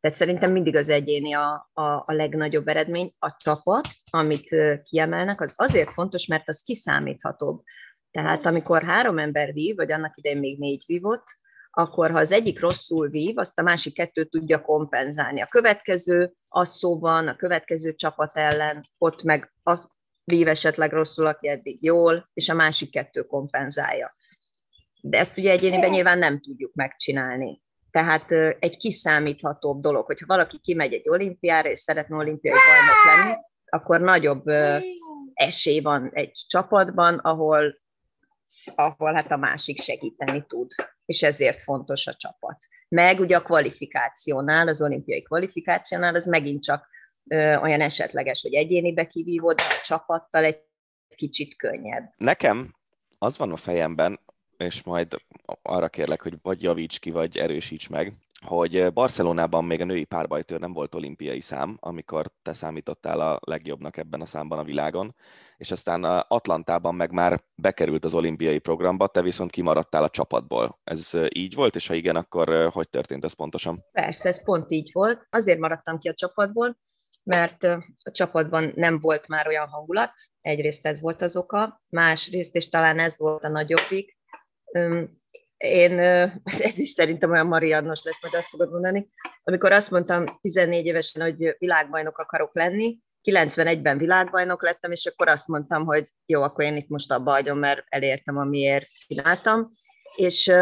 Tehát 0.00 0.16
szerintem 0.16 0.50
mindig 0.50 0.76
az 0.76 0.88
egyéni 0.88 1.34
a, 1.34 1.70
a, 1.72 1.82
a 1.82 2.12
legnagyobb 2.12 2.68
eredmény. 2.68 3.14
A 3.18 3.36
csapat, 3.36 3.88
amit 4.10 4.56
kiemelnek, 4.82 5.40
az 5.40 5.54
azért 5.56 5.90
fontos, 5.90 6.26
mert 6.26 6.48
az 6.48 6.62
kiszámíthatóbb. 6.62 7.62
Tehát 8.10 8.46
amikor 8.46 8.82
három 8.82 9.18
ember 9.18 9.52
vív, 9.52 9.76
vagy 9.76 9.92
annak 9.92 10.16
idején 10.16 10.38
még 10.38 10.58
négy 10.58 10.84
vívott, 10.86 11.24
akkor 11.70 12.10
ha 12.10 12.18
az 12.18 12.32
egyik 12.32 12.60
rosszul 12.60 13.08
vív, 13.08 13.38
azt 13.38 13.58
a 13.58 13.62
másik 13.62 13.94
kettő 13.94 14.24
tudja 14.24 14.62
kompenzálni. 14.62 15.40
A 15.40 15.46
következő 15.46 16.32
asszóban, 16.48 17.28
a 17.28 17.36
következő 17.36 17.94
csapat 17.94 18.36
ellen, 18.36 18.80
ott 18.98 19.22
meg 19.22 19.52
az 19.62 19.88
vív 20.30 20.48
esetleg 20.48 20.92
rosszul, 20.92 21.26
aki 21.26 21.48
eddig 21.48 21.84
jól, 21.84 22.30
és 22.32 22.48
a 22.48 22.54
másik 22.54 22.90
kettő 22.90 23.22
kompenzálja. 23.22 24.16
De 25.00 25.18
ezt 25.18 25.38
ugye 25.38 25.50
egyéniben 25.50 25.90
nyilván 25.90 26.18
nem 26.18 26.40
tudjuk 26.40 26.74
megcsinálni. 26.74 27.62
Tehát 27.90 28.30
egy 28.58 28.76
kiszámíthatóbb 28.76 29.80
dolog, 29.80 30.06
hogyha 30.06 30.26
valaki 30.26 30.58
kimegy 30.62 30.92
egy 30.92 31.08
olimpiára, 31.08 31.70
és 31.70 31.80
szeretne 31.80 32.16
olimpiai 32.16 32.54
bajnok 32.54 33.04
lenni, 33.06 33.36
akkor 33.64 34.00
nagyobb 34.00 34.44
esély 35.34 35.80
van 35.80 36.10
egy 36.12 36.44
csapatban, 36.48 37.18
ahol, 37.18 37.80
ahol 38.74 39.14
hát 39.14 39.30
a 39.30 39.36
másik 39.36 39.80
segíteni 39.80 40.44
tud, 40.46 40.70
és 41.04 41.22
ezért 41.22 41.60
fontos 41.60 42.06
a 42.06 42.14
csapat. 42.14 42.58
Meg 42.88 43.20
ugye 43.20 43.36
a 43.36 43.42
kvalifikációnál, 43.42 44.68
az 44.68 44.82
olimpiai 44.82 45.22
kvalifikációnál, 45.22 46.14
az 46.14 46.26
megint 46.26 46.62
csak 46.62 46.88
olyan 47.34 47.80
esetleges, 47.80 48.42
hogy 48.42 48.54
egyénibe 48.54 49.06
kivívod, 49.06 49.56
de 49.56 49.62
a 49.62 49.84
csapattal 49.84 50.44
egy 50.44 50.58
kicsit 51.16 51.56
könnyebb. 51.56 52.12
Nekem 52.16 52.74
az 53.18 53.38
van 53.38 53.52
a 53.52 53.56
fejemben, 53.56 54.20
és 54.56 54.82
majd 54.82 55.16
arra 55.62 55.88
kérlek, 55.88 56.22
hogy 56.22 56.34
vagy 56.42 56.62
javíts 56.62 56.98
ki, 56.98 57.10
vagy 57.10 57.36
erősíts 57.36 57.88
meg, 57.88 58.12
hogy 58.46 58.92
Barcelonában 58.92 59.64
még 59.64 59.80
a 59.80 59.84
női 59.84 60.04
párbajtőr 60.04 60.60
nem 60.60 60.72
volt 60.72 60.94
olimpiai 60.94 61.40
szám, 61.40 61.76
amikor 61.80 62.30
te 62.42 62.52
számítottál 62.52 63.20
a 63.20 63.38
legjobbnak 63.40 63.96
ebben 63.96 64.20
a 64.20 64.26
számban 64.26 64.58
a 64.58 64.64
világon, 64.64 65.14
és 65.56 65.70
aztán 65.70 66.04
Atlantában 66.28 66.94
meg 66.94 67.12
már 67.12 67.40
bekerült 67.54 68.04
az 68.04 68.14
olimpiai 68.14 68.58
programba, 68.58 69.06
te 69.06 69.22
viszont 69.22 69.50
kimaradtál 69.50 70.02
a 70.02 70.08
csapatból. 70.08 70.80
Ez 70.84 71.10
így 71.34 71.54
volt, 71.54 71.74
és 71.74 71.86
ha 71.86 71.94
igen, 71.94 72.16
akkor 72.16 72.70
hogy 72.72 72.88
történt 72.88 73.24
ez 73.24 73.32
pontosan? 73.32 73.84
Persze, 73.92 74.28
ez 74.28 74.44
pont 74.44 74.70
így 74.70 74.90
volt. 74.92 75.26
Azért 75.30 75.58
maradtam 75.58 75.98
ki 75.98 76.08
a 76.08 76.14
csapatból, 76.14 76.76
mert 77.22 77.64
a 78.02 78.10
csapatban 78.12 78.72
nem 78.74 78.98
volt 78.98 79.28
már 79.28 79.46
olyan 79.46 79.68
hangulat, 79.68 80.12
egyrészt 80.40 80.86
ez 80.86 81.00
volt 81.00 81.22
az 81.22 81.36
oka, 81.36 81.82
másrészt, 81.88 82.54
és 82.54 82.68
talán 82.68 82.98
ez 82.98 83.18
volt 83.18 83.44
a 83.44 83.48
nagyobbik, 83.48 84.18
én, 85.56 85.98
ez 86.68 86.78
is 86.78 86.90
szerintem 86.90 87.30
olyan 87.30 87.46
mariannos 87.46 88.02
lesz, 88.02 88.22
majd 88.22 88.34
azt 88.34 88.48
fogod 88.48 88.70
mondani, 88.70 89.08
amikor 89.42 89.72
azt 89.72 89.90
mondtam 89.90 90.38
14 90.40 90.86
évesen, 90.86 91.22
hogy 91.22 91.56
világbajnok 91.58 92.18
akarok 92.18 92.54
lenni, 92.54 92.98
91-ben 93.22 93.98
világbajnok 93.98 94.62
lettem, 94.62 94.92
és 94.92 95.06
akkor 95.06 95.28
azt 95.28 95.48
mondtam, 95.48 95.84
hogy 95.84 96.08
jó, 96.26 96.42
akkor 96.42 96.64
én 96.64 96.76
itt 96.76 96.88
most 96.88 97.12
abba 97.12 97.30
hagyom, 97.30 97.58
mert 97.58 97.84
elértem, 97.88 98.36
amiért 98.36 98.86
csináltam. 99.06 99.68
És 100.16 100.52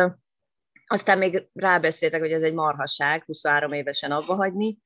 aztán 0.87 1.19
még 1.19 1.49
rábeszéltek, 1.53 2.21
hogy 2.21 2.33
ez 2.33 2.43
egy 2.43 2.53
marhaság, 2.53 3.25
23 3.25 3.73
évesen 3.73 4.11
abba 4.11 4.35
hagyni, 4.35 4.79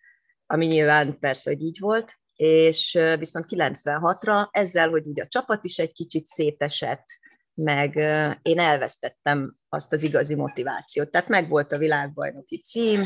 ami 0.52 0.66
nyilván 0.66 1.18
persze, 1.18 1.50
hogy 1.50 1.62
így 1.62 1.78
volt, 1.80 2.12
és 2.36 2.98
viszont 3.18 3.46
96-ra 3.48 4.48
ezzel, 4.50 4.88
hogy 4.88 5.06
ugye 5.06 5.22
a 5.22 5.28
csapat 5.28 5.64
is 5.64 5.78
egy 5.78 5.92
kicsit 5.92 6.26
szétesett, 6.26 7.04
meg 7.54 7.96
én 8.42 8.58
elvesztettem 8.58 9.56
azt 9.68 9.92
az 9.92 10.02
igazi 10.02 10.34
motivációt. 10.34 11.10
Tehát 11.10 11.28
meg 11.28 11.48
volt 11.48 11.72
a 11.72 11.78
világbajnoki 11.78 12.60
cím, 12.60 13.02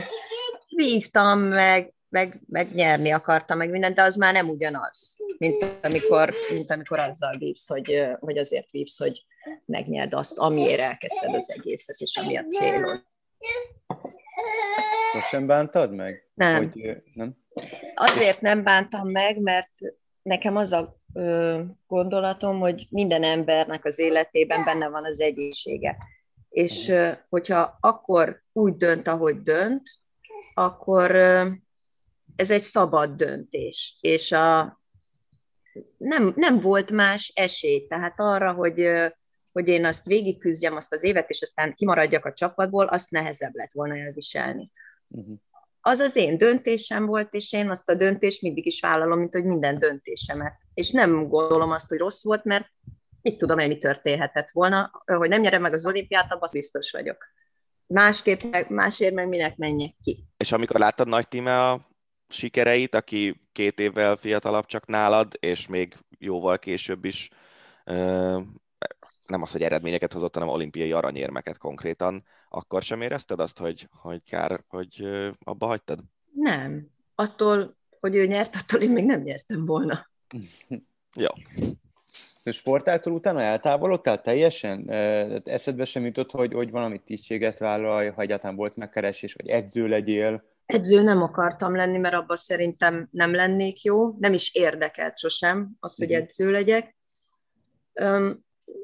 vívtam, 0.76 1.41
meg, 1.41 1.95
meg, 2.09 2.41
meg 2.47 2.75
nyerni 2.75 3.11
akartam, 3.11 3.59
meg 3.59 3.71
mindent, 3.71 3.95
de 3.95 4.03
az 4.03 4.17
már 4.17 4.33
nem 4.33 4.49
ugyanaz, 4.49 5.17
mint 5.38 5.65
amikor, 5.83 6.35
mint 6.53 6.71
amikor 6.71 6.99
azzal 6.99 7.37
vívsz, 7.38 7.69
hogy, 7.69 8.05
hogy 8.19 8.38
azért 8.38 8.71
vívsz, 8.71 8.99
hogy 8.99 9.26
megnyerd 9.65 10.15
azt, 10.15 10.38
amiért 10.38 10.81
elkezdted 10.81 11.35
az 11.35 11.50
egészet, 11.50 11.97
és 11.99 12.17
ami 12.17 12.37
a 12.37 12.45
célod. 12.49 13.05
Most 15.12 15.47
bántad 15.47 15.95
meg? 15.95 16.31
Nem. 16.35 16.57
Hogy, 16.57 17.02
nem? 17.14 17.37
Azért 17.95 18.40
nem 18.40 18.62
bántam 18.62 19.09
meg, 19.09 19.40
mert 19.40 19.71
nekem 20.23 20.57
az 20.57 20.73
a 20.73 20.97
gondolatom, 21.87 22.59
hogy 22.59 22.87
minden 22.90 23.23
embernek 23.23 23.85
az 23.85 23.99
életében 23.99 24.64
benne 24.64 24.88
van 24.88 25.05
az 25.05 25.21
egészsége. 25.21 25.97
És 26.49 26.93
hogyha 27.28 27.76
akkor 27.81 28.43
úgy 28.52 28.76
dönt, 28.76 29.09
ahogy 29.09 29.43
dönt, 29.43 29.83
akkor 30.55 31.14
ez 32.37 32.50
egy 32.50 32.62
szabad 32.62 33.11
döntés. 33.11 33.99
És 34.00 34.33
a, 34.33 34.81
nem, 35.97 36.33
nem 36.37 36.61
volt 36.61 36.90
más 36.90 37.33
esély, 37.35 37.87
tehát 37.87 38.14
arra, 38.16 38.52
hogy, 38.52 38.88
hogy 39.57 39.69
én 39.69 39.85
azt 39.85 40.05
végigküzdjem 40.05 40.77
azt 40.77 40.93
az 40.93 41.05
évet, 41.05 41.31
és 41.31 41.43
aztán 41.43 41.75
kimaradjak 41.75 42.25
a 42.25 42.33
csapatból, 42.33 42.87
azt 42.87 43.11
nehezebb 43.11 43.55
lett 43.55 43.73
volna 43.73 43.97
elviselni. 43.97 44.71
Uh-huh 45.11 45.37
az 45.89 45.99
az 45.99 46.17
én 46.17 46.39
döntésem 46.39 47.07
volt, 47.07 47.35
és 47.35 47.53
én 47.53 47.71
azt 47.71 47.89
a 47.91 47.95
döntést 47.95 48.43
mindig 48.43 48.67
is 48.67 48.81
vállalom, 48.81 49.19
mint 49.19 49.33
hogy 49.33 49.45
minden 49.45 49.79
döntésemet. 49.79 50.53
És 50.75 50.91
nem 50.91 51.29
gondolom 51.29 51.71
azt, 51.71 51.89
hogy 51.89 51.99
rossz 51.99 52.25
volt, 52.25 52.45
mert 52.45 52.67
mit 53.23 53.37
tudom 53.37 53.59
én, 53.59 53.69
mi 53.69 53.79
történhetett 53.79 54.51
volna, 54.51 55.03
hogy 55.05 55.29
nem 55.29 55.41
nyerem 55.41 55.61
meg 55.61 55.73
az 55.73 55.87
olimpiát, 55.87 56.33
abban 56.33 56.49
biztos 56.53 56.91
vagyok. 56.91 57.25
Másképp, 57.87 58.69
másért 58.69 59.15
meg 59.15 59.29
minek 59.29 59.57
menjek 59.57 59.95
ki. 60.03 60.25
És 60.37 60.53
amikor 60.53 60.79
láttad 60.79 61.09
nagy 61.09 61.29
tíme 61.29 61.69
a 61.69 61.89
sikereit, 62.29 62.95
aki 62.95 63.49
két 63.53 63.81
évvel 63.81 64.17
fiatalabb 64.17 64.67
csak 64.67 64.87
nálad, 64.87 65.33
és 65.41 65.67
még 65.67 65.97
jóval 66.19 66.59
később 66.59 67.05
is 67.05 67.31
nem 69.28 69.42
az, 69.42 69.52
hogy 69.52 69.62
eredményeket 69.62 70.12
hozott, 70.12 70.35
hanem 70.35 70.49
olimpiai 70.49 70.92
aranyérmeket 70.92 71.59
konkrétan, 71.59 72.25
akkor 72.49 72.83
sem 72.83 73.00
érezted 73.00 73.40
azt, 73.40 73.59
hogy, 73.59 73.88
hogy 73.90 74.23
kár, 74.23 74.64
hogy 74.68 75.02
abba 75.45 75.66
hagytad? 75.66 76.00
Nem. 76.33 76.87
Attól, 77.14 77.76
hogy 78.00 78.14
ő 78.14 78.26
nyert, 78.26 78.56
attól 78.56 78.80
én 78.80 78.90
még 78.90 79.04
nem 79.04 79.21
nyertem 79.21 79.64
volna. 79.64 80.11
Jó. 81.14 81.28
A 82.45 82.50
sportától 82.50 83.12
utána 83.12 83.40
eltávolodtál 83.40 84.23
teljesen? 84.23 84.90
Eszedbe 85.45 85.85
sem 85.85 86.04
jutott, 86.04 86.30
hogy, 86.30 86.52
hogy 86.52 86.71
valami 86.71 86.99
tisztséget 86.99 87.59
vállalj, 87.59 88.09
ha 88.09 88.23
egyáltalán 88.23 88.56
volt 88.56 88.76
megkeresés, 88.76 89.35
vagy 89.35 89.49
edző 89.49 89.88
legyél? 89.88 90.45
Edző 90.66 91.02
nem 91.02 91.23
akartam 91.23 91.75
lenni, 91.75 91.99
mert 91.99 92.14
abban 92.14 92.37
szerintem 92.37 93.09
nem 93.11 93.35
lennék 93.35 93.83
jó, 93.83 94.16
nem 94.18 94.33
is 94.33 94.54
érdekelt 94.54 95.18
sosem 95.18 95.71
az, 95.80 95.97
hogy 95.97 96.09
mhm. 96.09 96.16
edző 96.16 96.50
legyek 96.50 96.97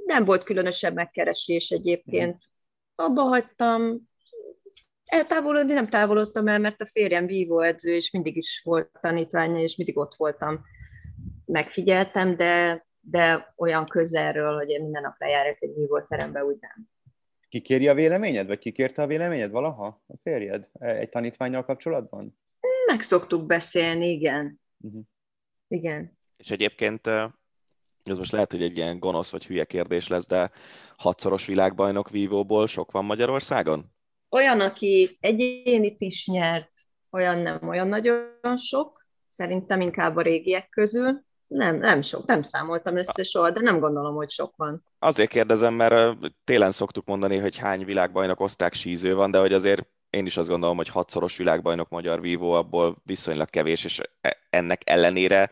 nem 0.06 0.24
volt 0.24 0.44
különösebb 0.44 0.94
megkeresés 0.94 1.70
egyébként. 1.70 2.42
Abba 2.94 3.22
hagytam, 3.22 4.10
eltávolodni 5.04 5.72
nem 5.72 5.88
távolodtam 5.88 6.48
el, 6.48 6.58
mert 6.58 6.80
a 6.80 6.86
férjem 6.86 7.26
vívóedző, 7.26 7.94
és 7.94 8.10
mindig 8.10 8.36
is 8.36 8.62
volt 8.64 8.90
tanítványa, 9.00 9.60
és 9.60 9.76
mindig 9.76 9.98
ott 9.98 10.14
voltam. 10.14 10.60
Megfigyeltem, 11.44 12.36
de, 12.36 12.86
de 13.00 13.54
olyan 13.56 13.86
közelről, 13.86 14.56
hogy 14.56 14.68
én 14.70 14.82
minden 14.82 15.02
nap 15.02 15.14
lejárok 15.18 15.62
egy 15.62 15.74
vívóterembe, 15.74 16.44
úgy 16.44 16.56
nem. 16.60 16.90
Kikéri 17.48 17.88
a 17.88 17.94
véleményed, 17.94 18.46
vagy 18.46 18.58
kikérte 18.58 19.02
a 19.02 19.06
véleményed 19.06 19.50
valaha 19.50 20.02
a 20.06 20.14
férjed 20.22 20.68
egy 20.78 21.08
tanítványjal 21.08 21.64
kapcsolatban? 21.64 22.38
Meg 22.86 23.02
szoktuk 23.02 23.46
beszélni, 23.46 24.10
igen. 24.10 24.60
Uh-huh. 24.78 25.02
Igen. 25.68 26.18
És 26.36 26.50
egyébként 26.50 27.08
ez 28.04 28.18
most 28.18 28.32
lehet, 28.32 28.50
hogy 28.50 28.62
egy 28.62 28.76
ilyen 28.76 28.99
gonosz 28.99 29.30
vagy 29.30 29.47
hülye 29.47 29.64
kérdés 29.64 30.09
lesz, 30.09 30.26
de 30.26 30.50
hatszoros 30.97 31.47
világbajnok 31.47 32.11
vívóból 32.11 32.66
sok 32.66 32.90
van 32.90 33.04
Magyarországon? 33.04 33.92
Olyan, 34.30 34.61
aki 34.61 35.18
egyénit 35.21 36.00
is 36.00 36.26
nyert, 36.26 36.71
olyan 37.11 37.38
nem 37.38 37.68
olyan 37.68 37.88
nagyon 37.88 38.56
sok, 38.56 39.06
szerintem 39.26 39.80
inkább 39.80 40.16
a 40.16 40.23
régiek 40.23 40.68
közül. 40.68 41.25
Nem, 41.47 41.78
nem 41.78 42.02
sok, 42.02 42.26
nem 42.26 42.42
számoltam 42.42 42.97
össze 42.97 43.23
soha, 43.23 43.50
de 43.50 43.61
nem 43.61 43.80
gondolom, 43.80 44.14
hogy 44.14 44.30
sok 44.30 44.56
van. 44.56 44.85
Azért 44.99 45.30
kérdezem, 45.30 45.75
mert 45.75 46.16
télen 46.44 46.71
szoktuk 46.71 47.06
mondani, 47.06 47.37
hogy 47.37 47.56
hány 47.56 47.85
világbajnok 47.85 48.40
osztrák 48.40 48.73
síző 48.73 49.14
van, 49.14 49.30
de 49.30 49.38
hogy 49.38 49.52
azért 49.52 49.87
én 50.11 50.26
is 50.26 50.37
azt 50.37 50.49
gondolom, 50.49 50.76
hogy 50.76 50.88
hatszoros 50.88 51.37
világbajnok 51.37 51.88
magyar 51.88 52.21
vívó 52.21 52.52
abból 52.52 52.97
viszonylag 53.04 53.50
kevés, 53.50 53.85
és 53.85 54.00
e- 54.21 54.38
ennek 54.50 54.82
ellenére 54.85 55.50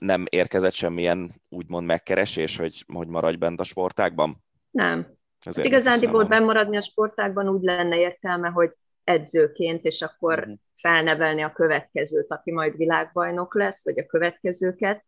nem 0.00 0.24
érkezett 0.28 0.72
semmilyen 0.72 1.42
úgymond 1.48 1.86
megkeresés, 1.86 2.56
hogy, 2.56 2.84
hogy 2.92 3.08
maradj 3.08 3.36
bent 3.36 3.60
a 3.60 3.64
sportákban? 3.64 4.44
Nem. 4.70 5.18
Ezért 5.40 5.66
Igazándiból 5.66 6.24
bemaradni 6.24 6.76
a 6.76 6.80
sportákban 6.80 7.48
úgy 7.48 7.62
lenne 7.62 7.98
értelme, 7.98 8.48
hogy 8.48 8.70
edzőként, 9.04 9.84
és 9.84 10.02
akkor 10.02 10.38
uh-huh. 10.38 10.54
felnevelni 10.76 11.42
a 11.42 11.52
következőt, 11.52 12.32
aki 12.32 12.52
majd 12.52 12.76
világbajnok 12.76 13.54
lesz, 13.54 13.84
vagy 13.84 13.98
a 13.98 14.06
következőket, 14.06 15.04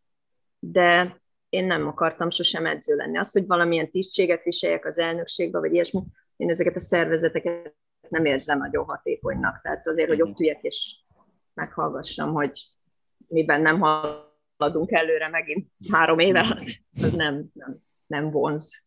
de 0.59 1.21
én 1.49 1.65
nem 1.65 1.87
akartam 1.87 2.31
sosem 2.31 2.67
edző 2.67 2.95
lenni. 2.97 3.19
Az, 3.19 3.33
hogy 3.33 3.47
valamilyen 3.47 3.91
tisztséget 3.91 4.45
viseljek 4.45 4.87
az 4.87 4.99
elnökségbe, 4.99 5.59
vagy 5.59 5.73
ilyesmi, 5.73 6.03
én 6.37 6.51
ezeket 6.51 6.77
a 6.77 6.81
szervezeteket 6.81 7.77
nem 8.09 8.25
érzem 8.25 8.59
nagyon 8.59 8.85
hatékonynak. 8.85 9.61
Tehát 9.62 9.87
azért, 9.87 10.09
hogy 10.09 10.23
ott 10.23 10.41
üljek 10.41 10.62
és 10.62 10.97
meghallgassam, 11.55 12.33
hogy 12.33 12.61
miben 13.33 13.61
nem 13.61 13.81
haladunk 13.81 14.93
előre 14.93 15.29
megint 15.29 15.69
három 15.91 16.19
éve, 16.19 16.53
az, 16.55 16.77
az 17.03 17.12
nem, 17.12 17.51
nem, 17.53 17.79
nem 18.07 18.31
vonz. 18.31 18.85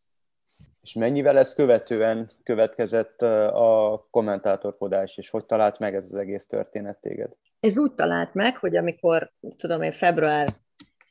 És 0.81 0.93
mennyivel 0.93 1.37
ezt 1.37 1.55
követően 1.55 2.31
következett 2.43 3.21
a 3.21 4.07
kommentátorkodás, 4.11 5.17
és 5.17 5.29
hogy 5.29 5.45
talált 5.45 5.79
meg 5.79 5.95
ez 5.95 6.05
az 6.05 6.15
egész 6.15 6.45
történet 6.45 7.01
téged? 7.01 7.31
Ez 7.59 7.77
úgy 7.77 7.93
talált 7.93 8.33
meg, 8.33 8.57
hogy 8.57 8.75
amikor, 8.75 9.31
tudom 9.57 9.81
én, 9.81 9.91
február 9.91 10.47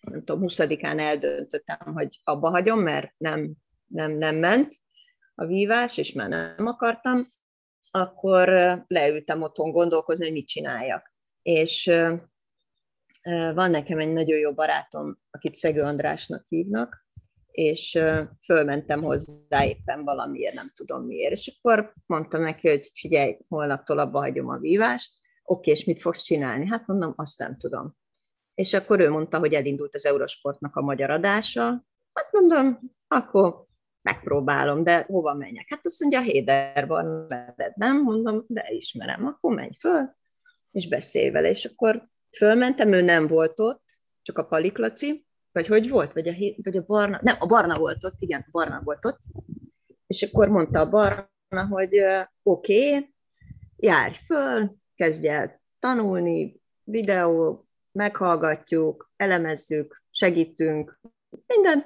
nem 0.01 0.25
tudom, 0.25 0.45
20-án 0.47 1.01
eldöntöttem, 1.01 1.95
hogy 1.95 2.21
abba 2.25 2.51
hagyom, 2.51 2.81
mert 2.81 3.13
nem, 3.17 3.53
nem, 3.87 4.11
nem 4.11 4.37
ment 4.37 4.75
a 5.35 5.47
vívás, 5.47 5.99
és 5.99 6.13
már 6.13 6.29
nem 6.29 6.67
akartam, 6.67 7.27
akkor 7.91 8.49
leültem 8.87 9.43
otthon 9.43 9.71
gondolkozni, 9.71 10.25
hogy 10.25 10.35
mit 10.35 10.47
csináljak. 10.47 11.13
És 11.43 11.93
van 13.55 13.71
nekem 13.71 13.99
egy 13.99 14.13
nagyon 14.13 14.39
jó 14.39 14.53
barátom, 14.53 15.19
akit 15.31 15.55
Szegő 15.55 15.83
Andrásnak 15.83 16.45
hívnak, 16.49 17.07
és 17.51 17.99
fölmentem 18.45 19.03
hozzá 19.03 19.65
éppen 19.65 20.05
valamiért, 20.05 20.55
nem 20.55 20.67
tudom 20.75 21.05
miért. 21.07 21.33
És 21.33 21.57
akkor 21.57 21.95
mondtam 22.07 22.41
neki, 22.41 22.69
hogy 22.69 22.91
figyelj, 22.95 23.39
holnaptól 23.49 23.99
abba 23.99 24.19
hagyom 24.19 24.49
a 24.49 24.59
vívást, 24.59 25.13
oké, 25.45 25.71
és 25.71 25.85
mit 25.85 26.01
fogsz 26.01 26.23
csinálni? 26.23 26.67
Hát 26.67 26.87
mondom, 26.87 27.13
azt 27.17 27.39
nem 27.39 27.57
tudom. 27.57 27.97
És 28.55 28.75
akkor 28.75 29.01
ő 29.01 29.11
mondta, 29.11 29.39
hogy 29.39 29.55
elindult 29.55 29.95
az 29.95 30.07
Eurosportnak 30.07 30.77
a 30.77 30.81
magyar 30.83 31.11
adása. 31.11 31.85
Hát 32.13 32.33
mondom, 32.33 32.81
akkor 33.09 33.65
megpróbálom, 34.03 34.85
de 34.85 35.03
hova 35.03 35.35
menjek? 35.35 35.67
Hát 35.69 35.87
azt 35.87 36.01
mondja, 36.01 36.21
Héderban 36.21 37.27
nem, 37.75 38.03
mondom, 38.03 38.45
de 38.47 38.67
ismerem, 38.69 39.27
akkor 39.27 39.55
menj 39.55 39.75
föl, 39.79 40.15
és 40.71 40.89
beszélj 40.89 41.31
vele, 41.31 41.49
és 41.49 41.65
akkor 41.65 42.09
fölmentem, 42.37 42.93
ő 42.93 43.01
nem 43.01 43.27
volt 43.27 43.61
ott, 43.61 43.83
csak 44.23 44.39
a 44.39 44.45
Paliklaci, 44.45 45.27
vagy 45.53 45.67
hogy 45.67 45.89
volt, 45.89 46.13
vagy 46.13 46.29
a, 46.29 46.35
vagy 46.63 46.77
a 46.77 46.85
Barna, 46.87 47.21
nem, 47.23 47.37
a 47.39 47.47
Barna 47.47 47.79
volt 47.79 48.05
ott, 48.05 48.17
igen, 48.19 48.41
a 48.47 48.51
Barna 48.51 48.81
volt 48.85 49.05
ott, 49.05 49.19
és 50.07 50.23
akkor 50.23 50.49
mondta 50.49 50.81
a 50.81 50.89
Barna, 50.89 51.67
hogy 51.71 51.99
oké, 52.43 52.89
okay, 52.89 53.15
járj 53.77 54.15
föl, 54.27 54.77
kezdj 54.95 55.29
el 55.29 55.61
tanulni, 55.79 56.61
videó, 56.85 57.67
meghallgatjuk, 57.93 59.13
elemezzük, 59.17 60.03
segítünk, 60.11 61.01
minden, 61.47 61.85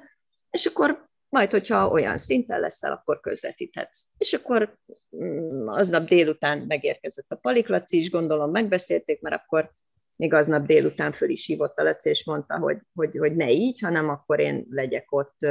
és 0.49 0.65
akkor 0.65 1.07
majd, 1.29 1.51
hogyha 1.51 1.87
olyan 1.87 2.17
szinten 2.17 2.59
leszel, 2.59 2.91
akkor 2.91 3.19
közvetíthetsz. 3.19 4.03
És 4.17 4.33
akkor 4.33 4.77
mm, 5.15 5.67
aznap 5.67 6.07
délután 6.07 6.59
megérkezett 6.67 7.31
a 7.31 7.35
Paliklaci 7.35 7.99
is, 7.99 8.09
gondolom 8.09 8.51
megbeszélték, 8.51 9.21
mert 9.21 9.35
akkor 9.35 9.71
még 10.19 10.33
aznap 10.33 10.65
délután 10.65 11.11
föl 11.11 11.29
is 11.29 11.45
hívott 11.45 11.77
a 11.77 11.83
Laci, 11.83 12.09
és 12.09 12.25
mondta, 12.25 12.57
hogy, 12.57 12.77
hogy, 12.93 13.17
hogy 13.17 13.35
ne 13.35 13.51
így, 13.51 13.79
hanem 13.79 14.09
akkor 14.09 14.39
én 14.39 14.65
legyek 14.69 15.11
ott 15.11 15.47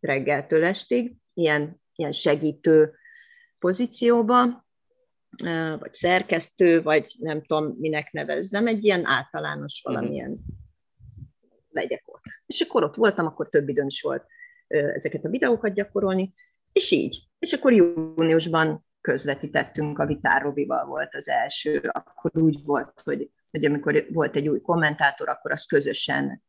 reggeltől 0.00 0.64
estig, 0.64 1.16
ilyen, 1.34 1.82
ilyen 1.94 2.12
segítő 2.12 2.94
pozícióba, 3.58 4.66
vagy 5.78 5.94
szerkesztő, 5.94 6.82
vagy 6.82 7.16
nem 7.18 7.42
tudom, 7.42 7.76
minek 7.78 8.12
nevezzem, 8.12 8.66
egy 8.66 8.84
ilyen 8.84 9.06
általános 9.06 9.82
mhm. 9.84 9.94
valamilyen 9.94 10.38
legyek 11.68 12.02
ott. 12.04 12.24
És 12.46 12.60
akkor 12.60 12.84
ott 12.84 12.94
voltam, 12.94 13.26
akkor 13.26 13.48
több 13.48 13.68
időm 13.68 13.86
is 13.86 14.02
volt 14.02 14.26
ezeket 14.68 15.24
a 15.24 15.28
videókat 15.28 15.74
gyakorolni, 15.74 16.34
és 16.72 16.90
így. 16.90 17.28
És 17.38 17.52
akkor 17.52 17.72
júniusban 17.72 18.86
közvetítettünk, 19.00 19.98
a 19.98 20.06
Vitár 20.06 20.42
Robival 20.42 20.86
volt 20.86 21.14
az 21.14 21.28
első, 21.28 21.90
akkor 21.92 22.30
úgy 22.34 22.64
volt, 22.64 23.00
hogy, 23.04 23.30
hogy 23.56 23.64
amikor 23.64 24.06
volt 24.12 24.36
egy 24.36 24.48
új 24.48 24.60
kommentátor, 24.60 25.28
akkor 25.28 25.52
azt 25.52 25.68
közösen 25.68 26.42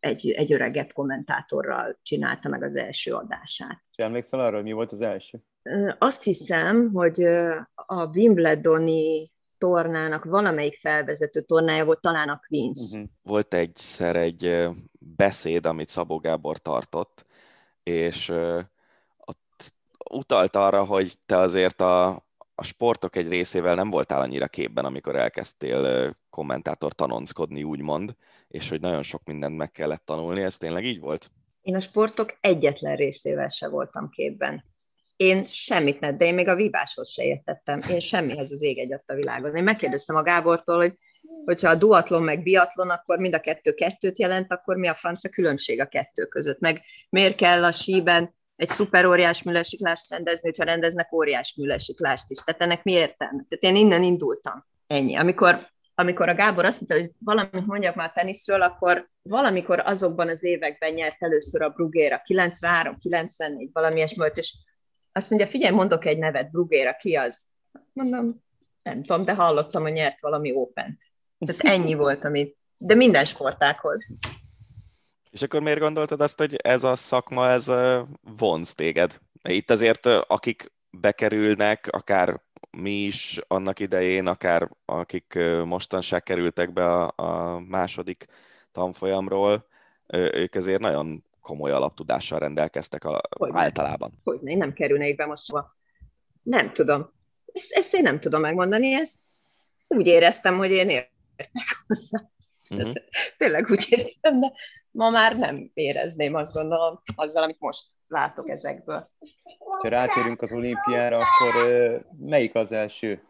egy, 0.00 0.30
egy 0.30 0.52
öregebb 0.52 0.92
kommentátorral 0.92 1.98
csinálta 2.02 2.48
meg 2.48 2.62
az 2.62 2.76
első 2.76 3.12
adását. 3.12 3.82
És 3.90 4.04
emlékszel 4.04 4.40
arra, 4.40 4.54
hogy 4.54 4.64
mi 4.64 4.72
volt 4.72 4.92
az 4.92 5.00
első? 5.00 5.38
Azt 5.98 6.22
hiszem, 6.22 6.90
hogy 6.92 7.22
a 7.74 8.06
Wimbledoni 8.14 9.32
tornának 9.58 10.24
valamelyik 10.24 10.76
felvezető 10.76 11.40
tornája 11.40 11.84
volt, 11.84 12.00
talán 12.00 12.28
a 12.28 12.40
Queens. 12.48 12.78
Uh-huh. 12.78 13.08
Volt 13.22 13.54
egyszer 13.54 14.16
egy 14.16 14.68
beszéd, 14.98 15.66
amit 15.66 15.88
Szabó 15.88 16.16
Gábor 16.18 16.58
tartott, 16.58 17.26
és 17.82 18.32
ott 19.16 19.72
utalt 20.10 20.56
arra, 20.56 20.84
hogy 20.84 21.18
te 21.26 21.36
azért 21.36 21.80
a, 21.80 22.23
a 22.54 22.64
sportok 22.64 23.16
egy 23.16 23.28
részével 23.28 23.74
nem 23.74 23.90
voltál 23.90 24.20
annyira 24.20 24.48
képben, 24.48 24.84
amikor 24.84 25.16
elkezdtél 25.16 26.14
kommentátor 26.30 26.92
tanonckodni, 26.92 27.62
úgymond, 27.62 28.14
és 28.48 28.68
hogy 28.68 28.80
nagyon 28.80 29.02
sok 29.02 29.24
mindent 29.24 29.56
meg 29.56 29.70
kellett 29.70 30.04
tanulni, 30.04 30.42
ez 30.42 30.56
tényleg 30.56 30.84
így 30.84 31.00
volt? 31.00 31.30
Én 31.62 31.74
a 31.74 31.80
sportok 31.80 32.36
egyetlen 32.40 32.96
részével 32.96 33.48
se 33.48 33.68
voltam 33.68 34.08
képben. 34.08 34.64
Én 35.16 35.44
semmit 35.44 36.00
nem, 36.00 36.18
de 36.18 36.24
én 36.24 36.34
még 36.34 36.48
a 36.48 36.54
víváshoz 36.54 37.10
se 37.10 37.24
értettem. 37.24 37.80
Én 37.90 38.00
semmihez 38.00 38.52
az 38.52 38.62
ég 38.62 38.78
egy 38.78 38.92
a 38.92 39.14
világon. 39.14 39.56
Én 39.56 39.62
megkérdeztem 39.62 40.16
a 40.16 40.22
Gábortól, 40.22 40.76
hogy 40.76 40.94
hogyha 41.44 41.70
a 41.70 41.74
duatlon 41.74 42.22
meg 42.22 42.42
biatlon, 42.42 42.90
akkor 42.90 43.18
mind 43.18 43.34
a 43.34 43.40
kettő 43.40 43.72
kettőt 43.72 44.18
jelent, 44.18 44.52
akkor 44.52 44.76
mi 44.76 44.88
a 44.88 44.94
francia 44.94 45.30
különbség 45.30 45.80
a 45.80 45.86
kettő 45.86 46.24
között? 46.24 46.60
Meg 46.60 46.82
miért 47.08 47.36
kell 47.36 47.64
a 47.64 47.72
síben 47.72 48.34
egy 48.56 48.68
szuper 48.68 49.04
óriás 49.04 49.42
műlesiklást 49.42 50.10
rendezni, 50.10 50.48
hogyha 50.48 50.64
rendeznek 50.64 51.12
óriás 51.12 51.54
műlesiklást 51.54 52.30
is? 52.30 52.38
Tehát 52.38 52.60
ennek 52.60 52.82
mi 52.82 52.92
értelme? 52.92 53.44
Tehát 53.48 53.76
én 53.76 53.84
innen 53.84 54.02
indultam. 54.02 54.66
Ennyi. 54.86 55.16
Amikor, 55.16 55.68
amikor 55.94 56.28
a 56.28 56.34
Gábor 56.34 56.64
azt 56.64 56.78
mondta, 56.78 56.98
hogy 56.98 57.16
valamit 57.18 57.66
mondjak 57.66 57.94
már 57.94 58.12
teniszről, 58.12 58.62
akkor 58.62 59.08
valamikor 59.22 59.80
azokban 59.84 60.28
az 60.28 60.44
években 60.44 60.92
nyert 60.92 61.22
először 61.22 61.62
a 61.62 61.68
Brugéra, 61.68 62.22
93, 62.24 62.98
94, 62.98 63.70
valami 63.72 63.96
ilyesmi 63.96 64.16
volt, 64.16 64.36
és 64.36 64.54
azt 65.12 65.30
mondja, 65.30 65.48
figyelj, 65.48 65.74
mondok 65.74 66.04
egy 66.04 66.18
nevet, 66.18 66.50
Brugéra, 66.50 66.92
ki 66.92 67.14
az? 67.14 67.46
Mondom, 67.92 68.42
nem 68.82 69.02
tudom, 69.02 69.24
de 69.24 69.34
hallottam, 69.34 69.82
hogy 69.82 69.92
nyert 69.92 70.20
valami 70.20 70.52
open 70.52 70.98
Tehát 71.38 71.62
ennyi 71.62 71.94
volt, 71.94 72.24
amit, 72.24 72.56
de 72.76 72.94
minden 72.94 73.24
sportákhoz. 73.24 74.06
És 75.34 75.42
akkor 75.42 75.62
miért 75.62 75.78
gondoltad 75.78 76.20
azt, 76.20 76.38
hogy 76.38 76.54
ez 76.54 76.84
a 76.84 76.96
szakma, 76.96 77.48
ez 77.48 77.72
vonz 78.36 78.74
téged? 78.74 79.20
Itt 79.42 79.70
azért 79.70 80.06
akik 80.06 80.72
bekerülnek, 80.90 81.88
akár 81.90 82.40
mi 82.70 82.90
is 82.90 83.40
annak 83.48 83.80
idején, 83.80 84.26
akár 84.26 84.70
akik 84.84 85.38
mostanság 85.64 86.22
kerültek 86.22 86.72
be 86.72 86.84
a, 86.84 87.12
a 87.16 87.58
második 87.58 88.26
tanfolyamról, 88.72 89.66
ők 90.12 90.54
azért 90.54 90.80
nagyon 90.80 91.24
komoly 91.40 91.70
alaptudással 91.70 92.38
rendelkeztek 92.38 93.04
a, 93.04 93.20
hogy 93.38 93.50
általában. 93.52 94.20
Hogy 94.24 94.38
nem, 94.40 94.58
nem 94.58 94.72
kerülnék 94.72 95.16
be 95.16 95.26
most. 95.26 95.52
Nem 96.42 96.72
tudom. 96.72 97.12
Ezt, 97.52 97.72
ezt 97.72 97.94
én 97.94 98.02
nem 98.02 98.20
tudom 98.20 98.40
megmondani, 98.40 98.94
ezt 98.94 99.18
úgy 99.86 100.06
éreztem, 100.06 100.56
hogy 100.56 100.70
én 100.70 100.88
értek 100.88 101.84
hozzá. 101.86 102.32
Uh-huh. 102.70 102.92
Tényleg 103.38 103.70
úgy 103.70 103.86
éreztem, 103.88 104.40
de 104.40 104.52
ma 104.90 105.10
már 105.10 105.38
nem 105.38 105.70
érezném, 105.74 106.34
azt 106.34 106.54
gondolom, 106.54 107.02
azzal, 107.14 107.42
amit 107.42 107.60
most 107.60 107.86
látok 108.08 108.48
ezekből. 108.48 109.08
Ha 109.78 109.88
rátérünk 109.88 110.42
az 110.42 110.52
olimpiára, 110.52 111.18
akkor 111.18 111.70
melyik 112.18 112.54
az 112.54 112.72
első 112.72 113.22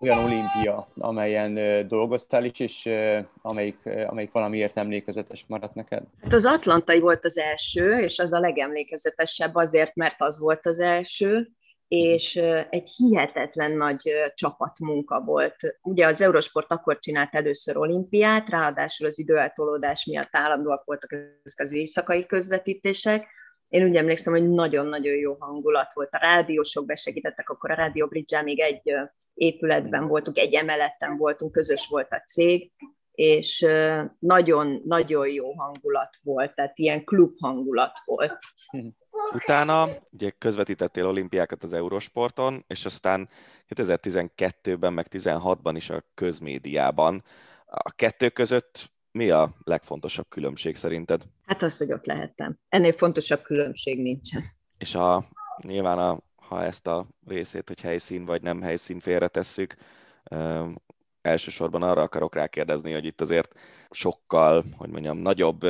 olyan 0.00 0.18
olimpia, 0.18 0.88
amelyen 0.94 1.86
dolgoztál 1.88 2.44
is, 2.44 2.58
és 2.58 2.88
amelyik, 3.42 3.86
amelyik 4.06 4.32
valamiért 4.32 4.76
emlékezetes 4.76 5.44
maradt 5.46 5.74
neked? 5.74 6.02
Hát 6.22 6.32
az 6.32 6.44
Atlantai 6.44 7.00
volt 7.00 7.24
az 7.24 7.38
első, 7.38 7.98
és 7.98 8.18
az 8.18 8.32
a 8.32 8.40
legemlékezetesebb 8.40 9.54
azért, 9.54 9.94
mert 9.94 10.16
az 10.18 10.38
volt 10.38 10.66
az 10.66 10.80
első, 10.80 11.50
és 11.90 12.36
egy 12.70 12.88
hihetetlen 12.96 13.72
nagy 13.72 14.10
csapatmunka 14.34 15.20
volt. 15.20 15.56
Ugye 15.82 16.06
az 16.06 16.20
Eurosport 16.20 16.70
akkor 16.70 16.98
csinált 16.98 17.34
először 17.34 17.76
olimpiát, 17.76 18.48
ráadásul 18.48 19.06
az 19.06 19.18
időeltolódás 19.18 20.04
miatt 20.04 20.28
állandóak 20.30 20.84
voltak 20.84 21.12
ezek 21.12 21.58
az 21.58 21.72
éjszakai 21.72 22.26
közvetítések, 22.26 23.26
én 23.68 23.88
úgy 23.88 23.96
emlékszem, 23.96 24.32
hogy 24.32 24.50
nagyon-nagyon 24.50 25.14
jó 25.14 25.36
hangulat 25.38 25.92
volt. 25.94 26.08
A 26.12 26.18
rádiósok 26.18 26.86
besegítettek, 26.86 27.48
akkor 27.48 27.70
a 27.70 27.74
Radio 27.74 28.06
bridge 28.06 28.42
még 28.42 28.60
egy 28.60 28.94
épületben 29.34 30.06
voltunk, 30.06 30.38
egy 30.38 30.54
emeleten 30.54 31.16
voltunk, 31.16 31.52
közös 31.52 31.86
volt 31.88 32.10
a 32.10 32.22
cég, 32.26 32.72
és 33.12 33.66
nagyon-nagyon 34.18 35.28
jó 35.28 35.52
hangulat 35.52 36.16
volt, 36.22 36.54
tehát 36.54 36.78
ilyen 36.78 37.04
klub 37.04 37.38
hangulat 37.38 37.92
volt. 38.04 38.38
Utána 39.32 39.88
ugye 40.10 40.30
közvetítettél 40.30 41.06
olimpiákat 41.06 41.62
az 41.62 41.72
Eurosporton, 41.72 42.64
és 42.66 42.84
aztán 42.84 43.28
2012-ben, 43.68 44.92
meg 44.92 45.06
2016-ban 45.10 45.72
is 45.74 45.90
a 45.90 46.04
közmédiában. 46.14 47.22
A 47.66 47.90
kettő 47.90 48.28
között 48.28 48.90
mi 49.12 49.30
a 49.30 49.54
legfontosabb 49.64 50.28
különbség 50.28 50.76
szerinted? 50.76 51.22
Hát 51.46 51.62
az, 51.62 51.76
hogy 51.76 51.92
ott 51.92 52.06
lehettem. 52.06 52.58
Ennél 52.68 52.92
fontosabb 52.92 53.42
különbség 53.42 54.02
nincsen. 54.02 54.42
És 54.78 54.94
a, 54.94 55.28
nyilván, 55.62 55.98
a, 55.98 56.18
ha 56.36 56.62
ezt 56.62 56.86
a 56.86 57.06
részét, 57.26 57.68
hogy 57.68 57.80
helyszín 57.80 58.24
vagy 58.24 58.42
nem 58.42 58.62
helyszín 58.62 59.00
félretesszük, 59.00 59.76
elsősorban 61.22 61.82
arra 61.82 62.02
akarok 62.02 62.34
rákérdezni, 62.34 62.92
hogy 62.92 63.04
itt 63.04 63.20
azért 63.20 63.54
sokkal, 63.90 64.64
hogy 64.76 64.90
mondjam, 64.90 65.18
nagyobb 65.18 65.66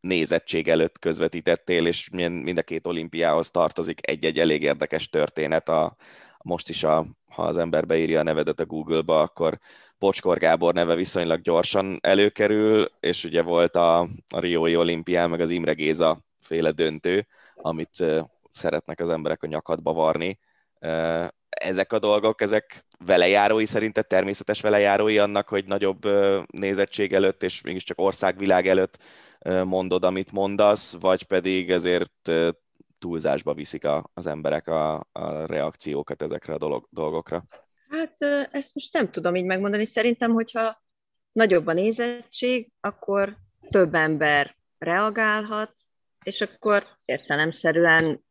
nézettség 0.00 0.68
előtt 0.68 0.98
közvetítettél, 0.98 1.86
és 1.86 2.08
mind 2.10 2.58
a 2.58 2.62
két 2.62 2.86
olimpiához 2.86 3.50
tartozik 3.50 4.08
egy-egy 4.08 4.38
elég 4.38 4.62
érdekes 4.62 5.08
történet. 5.08 5.68
A, 5.68 5.96
most 6.42 6.68
is, 6.68 6.82
a, 6.82 7.06
ha 7.28 7.42
az 7.42 7.56
ember 7.56 7.86
beírja 7.86 8.20
a 8.20 8.22
nevedet 8.22 8.60
a 8.60 8.66
Google-ba, 8.66 9.20
akkor 9.20 9.58
Bocskor 9.98 10.38
Gábor 10.38 10.74
neve 10.74 10.94
viszonylag 10.94 11.40
gyorsan 11.40 11.98
előkerül, 12.00 12.90
és 13.00 13.24
ugye 13.24 13.42
volt 13.42 13.76
a, 13.76 14.00
a 14.28 14.40
Riói 14.40 14.76
olimpián, 14.76 15.30
meg 15.30 15.40
az 15.40 15.50
Imre 15.50 15.72
Géza 15.72 16.24
féle 16.40 16.70
döntő, 16.70 17.26
amit 17.54 18.04
szeretnek 18.52 19.00
az 19.00 19.10
emberek 19.10 19.42
a 19.42 19.46
nyakadba 19.46 19.92
varni. 19.92 20.38
Ezek 21.48 21.92
a 21.92 21.98
dolgok, 21.98 22.40
ezek 22.40 22.84
velejárói 23.04 23.64
szerinted 23.64 24.06
természetes 24.06 24.60
velejárói 24.60 25.18
annak, 25.18 25.48
hogy 25.48 25.64
nagyobb 25.64 26.08
nézettség 26.46 27.12
előtt, 27.12 27.42
és 27.42 27.60
mégiscsak 27.60 28.00
országvilág 28.00 28.66
előtt 28.66 28.98
mondod, 29.64 30.04
amit 30.04 30.32
mondasz, 30.32 30.96
vagy 31.00 31.22
pedig 31.22 31.70
ezért 31.70 32.30
túlzásba 32.98 33.54
viszik 33.54 33.84
a, 33.84 34.10
az 34.14 34.26
emberek 34.26 34.68
a, 34.68 34.94
a 35.12 35.46
reakciókat 35.46 36.22
ezekre 36.22 36.52
a 36.52 36.58
dolog, 36.58 36.86
dolgokra? 36.90 37.44
Hát 37.88 38.16
ezt 38.50 38.74
most 38.74 38.92
nem 38.92 39.10
tudom 39.10 39.34
így 39.34 39.44
megmondani. 39.44 39.84
Szerintem, 39.84 40.32
hogyha 40.32 40.82
nagyobb 41.32 41.66
a 41.66 41.72
nézettség, 41.72 42.72
akkor 42.80 43.36
több 43.70 43.94
ember 43.94 44.56
reagálhat, 44.78 45.72
és 46.24 46.40
akkor 46.40 46.86
értelemszerűen 47.04 48.24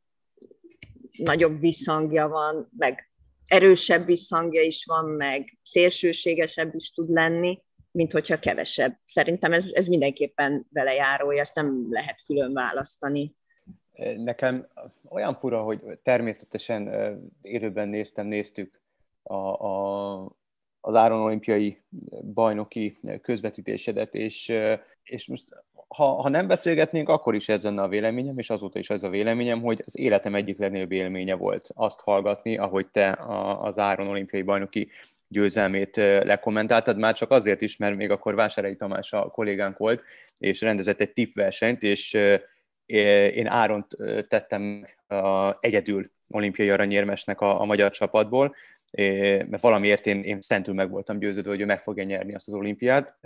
nagyobb 1.17 1.59
visszhangja 1.59 2.27
van, 2.27 2.69
meg 2.77 3.11
erősebb 3.45 4.05
visszhangja 4.05 4.61
is 4.61 4.85
van, 4.85 5.05
meg 5.05 5.57
szélsőségesebb 5.63 6.75
is 6.75 6.89
tud 6.89 7.09
lenni, 7.09 7.61
mint 7.91 8.11
hogyha 8.11 8.39
kevesebb. 8.39 8.97
Szerintem 9.05 9.53
ez, 9.53 9.65
ez 9.71 9.87
mindenképpen 9.87 10.67
vele 10.73 10.93
járója, 10.93 11.41
ezt 11.41 11.55
nem 11.55 11.87
lehet 11.89 12.21
külön 12.25 12.53
választani. 12.53 13.35
Nekem 14.17 14.67
olyan 15.09 15.33
fura, 15.33 15.61
hogy 15.61 15.81
természetesen 16.03 16.89
élőben 17.41 17.87
néztem, 17.87 18.27
néztük 18.27 18.81
a, 19.23 19.35
a, 19.65 20.35
az 20.81 20.95
Áron 20.95 21.21
olimpiai 21.21 21.81
bajnoki 22.33 22.99
közvetítésedet, 23.21 24.15
és, 24.15 24.53
és 25.03 25.27
most 25.27 25.47
ha, 25.87 26.21
ha 26.21 26.29
nem 26.29 26.47
beszélgetnénk, 26.47 27.09
akkor 27.09 27.35
is 27.35 27.49
ez 27.49 27.63
lenne 27.63 27.81
a 27.81 27.87
véleményem, 27.87 28.37
és 28.37 28.49
azóta 28.49 28.79
is 28.79 28.89
ez 28.89 29.03
a 29.03 29.09
véleményem, 29.09 29.61
hogy 29.61 29.83
az 29.85 29.97
életem 29.97 30.35
egyik 30.35 30.57
legnagyobb 30.57 30.91
élménye 30.91 31.35
volt 31.35 31.69
azt 31.73 31.99
hallgatni, 31.99 32.57
ahogy 32.57 32.87
te 32.87 33.11
az 33.59 33.77
Áron 33.77 34.07
olimpiai 34.07 34.41
bajnoki 34.41 34.89
győzelmét 35.29 35.95
lekommentáltad, 35.95 36.97
már 36.97 37.13
csak 37.13 37.31
azért 37.31 37.61
is, 37.61 37.77
mert 37.77 37.95
még 37.95 38.09
akkor 38.09 38.35
Vásárhelyi 38.35 38.75
Tamás 38.75 39.13
a 39.13 39.29
kollégánk 39.29 39.77
volt, 39.77 40.03
és 40.37 40.61
rendezett 40.61 40.99
egy 40.99 41.13
tippversenyt, 41.13 41.83
és 41.83 42.17
én 43.33 43.47
Áront 43.47 43.87
tettem 44.27 44.85
egyedül 45.59 46.11
olimpiai 46.29 46.69
aranyérmesnek 46.69 47.41
a, 47.41 47.61
a 47.61 47.65
magyar 47.65 47.91
csapatból, 47.91 48.55
mert 49.47 49.61
valamiért 49.61 50.07
én, 50.07 50.23
én 50.23 50.41
szentül 50.41 50.73
meg 50.73 50.89
voltam 50.89 51.19
győződve, 51.19 51.49
hogy 51.49 51.61
ő 51.61 51.65
meg 51.65 51.81
fogja 51.81 52.03
nyerni 52.03 52.35
azt 52.35 52.47
az 52.47 52.53
olimpiát, 52.53 53.17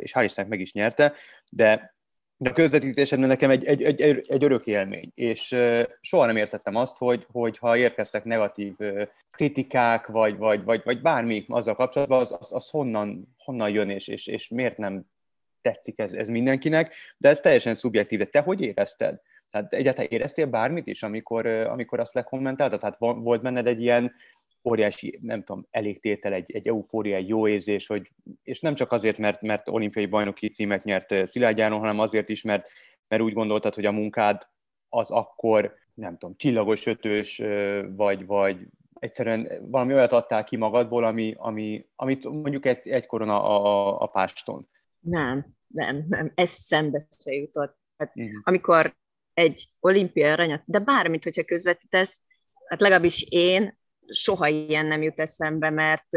és 0.00 0.12
hál' 0.14 0.24
Istennek 0.24 0.50
meg 0.50 0.60
is 0.60 0.72
nyerte, 0.72 1.12
de 1.50 1.94
de 2.42 2.50
a 2.50 2.52
közvetítésedben 2.52 3.28
nekem 3.28 3.50
egy, 3.50 3.64
egy, 3.64 3.82
egy, 3.82 4.00
egy 4.28 4.44
örök 4.44 4.66
élmény, 4.66 5.12
és 5.14 5.56
soha 6.00 6.26
nem 6.26 6.36
értettem 6.36 6.76
azt, 6.76 6.98
hogy, 6.98 7.26
hogy 7.32 7.58
ha 7.58 7.76
érkeztek 7.76 8.24
negatív 8.24 8.74
kritikák, 9.30 10.06
vagy, 10.06 10.36
vagy, 10.36 10.64
vagy, 10.64 10.80
vagy 10.84 11.00
bármi 11.00 11.44
azzal 11.48 11.74
kapcsolatban, 11.74 12.20
az, 12.20 12.36
az, 12.40 12.52
az 12.52 12.70
honnan, 12.70 13.34
honnan 13.38 13.70
jön, 13.70 13.90
és, 13.90 14.08
és, 14.08 14.26
és 14.26 14.48
miért 14.48 14.76
nem 14.76 15.04
tetszik 15.62 15.98
ez, 15.98 16.12
ez 16.12 16.28
mindenkinek, 16.28 16.94
de 17.16 17.28
ez 17.28 17.40
teljesen 17.40 17.74
szubjektív. 17.74 18.18
De 18.18 18.24
te 18.24 18.40
hogy 18.40 18.60
érezted? 18.60 19.20
Tehát 19.50 19.72
egyáltalán 19.72 20.10
éreztél 20.10 20.46
bármit 20.46 20.86
is, 20.86 21.02
amikor, 21.02 21.46
amikor 21.46 22.00
azt 22.00 22.14
lekommentáltad? 22.14 22.80
Tehát 22.80 22.98
volt 22.98 23.42
benned 23.42 23.66
egy 23.66 23.82
ilyen 23.82 24.12
óriási, 24.64 25.18
nem 25.22 25.42
tudom, 25.42 25.66
elégtétel, 25.70 26.32
egy, 26.32 26.52
egy 26.52 26.66
eufória, 26.66 27.16
egy 27.16 27.28
jó 27.28 27.48
érzés, 27.48 27.86
hogy, 27.86 28.12
és 28.42 28.60
nem 28.60 28.74
csak 28.74 28.92
azért, 28.92 29.18
mert, 29.18 29.42
mert 29.42 29.68
olimpiai 29.68 30.06
bajnoki 30.06 30.48
címet 30.48 30.84
nyert 30.84 31.26
Szilágy 31.26 31.58
Járon, 31.58 31.78
hanem 31.78 31.98
azért 31.98 32.28
is, 32.28 32.42
mert, 32.42 32.68
mert 33.08 33.22
úgy 33.22 33.32
gondoltad, 33.32 33.74
hogy 33.74 33.86
a 33.86 33.92
munkád 33.92 34.48
az 34.88 35.10
akkor, 35.10 35.74
nem 35.94 36.18
tudom, 36.18 36.36
csillagos, 36.36 36.86
ötös, 36.86 37.42
vagy, 37.96 38.26
vagy 38.26 38.66
egyszerűen 39.00 39.48
valami 39.60 39.94
olyat 39.94 40.12
adtál 40.12 40.44
ki 40.44 40.56
magadból, 40.56 41.04
ami, 41.04 41.34
ami, 41.38 41.86
amit 41.96 42.24
mondjuk 42.24 42.66
egy, 42.66 42.88
egykoron 42.88 43.28
a, 43.28 43.66
a, 43.66 44.00
a 44.00 44.06
páston. 44.06 44.68
Nem, 45.00 45.46
nem, 45.66 46.06
nem, 46.08 46.32
ez 46.34 46.50
szembe 46.50 47.06
se 47.24 47.32
jutott. 47.32 47.78
Hát, 47.96 48.12
uh-huh. 48.14 48.40
Amikor 48.42 48.94
egy 49.34 49.68
olimpia 49.80 50.32
aranyat, 50.32 50.62
de 50.64 50.78
bármit, 50.78 51.24
hogyha 51.24 51.44
közvetítesz, 51.44 52.22
hát 52.66 52.80
legalábbis 52.80 53.22
én 53.22 53.78
soha 54.10 54.48
ilyen 54.48 54.86
nem 54.86 55.02
jut 55.02 55.20
eszembe, 55.20 55.70
mert 55.70 56.08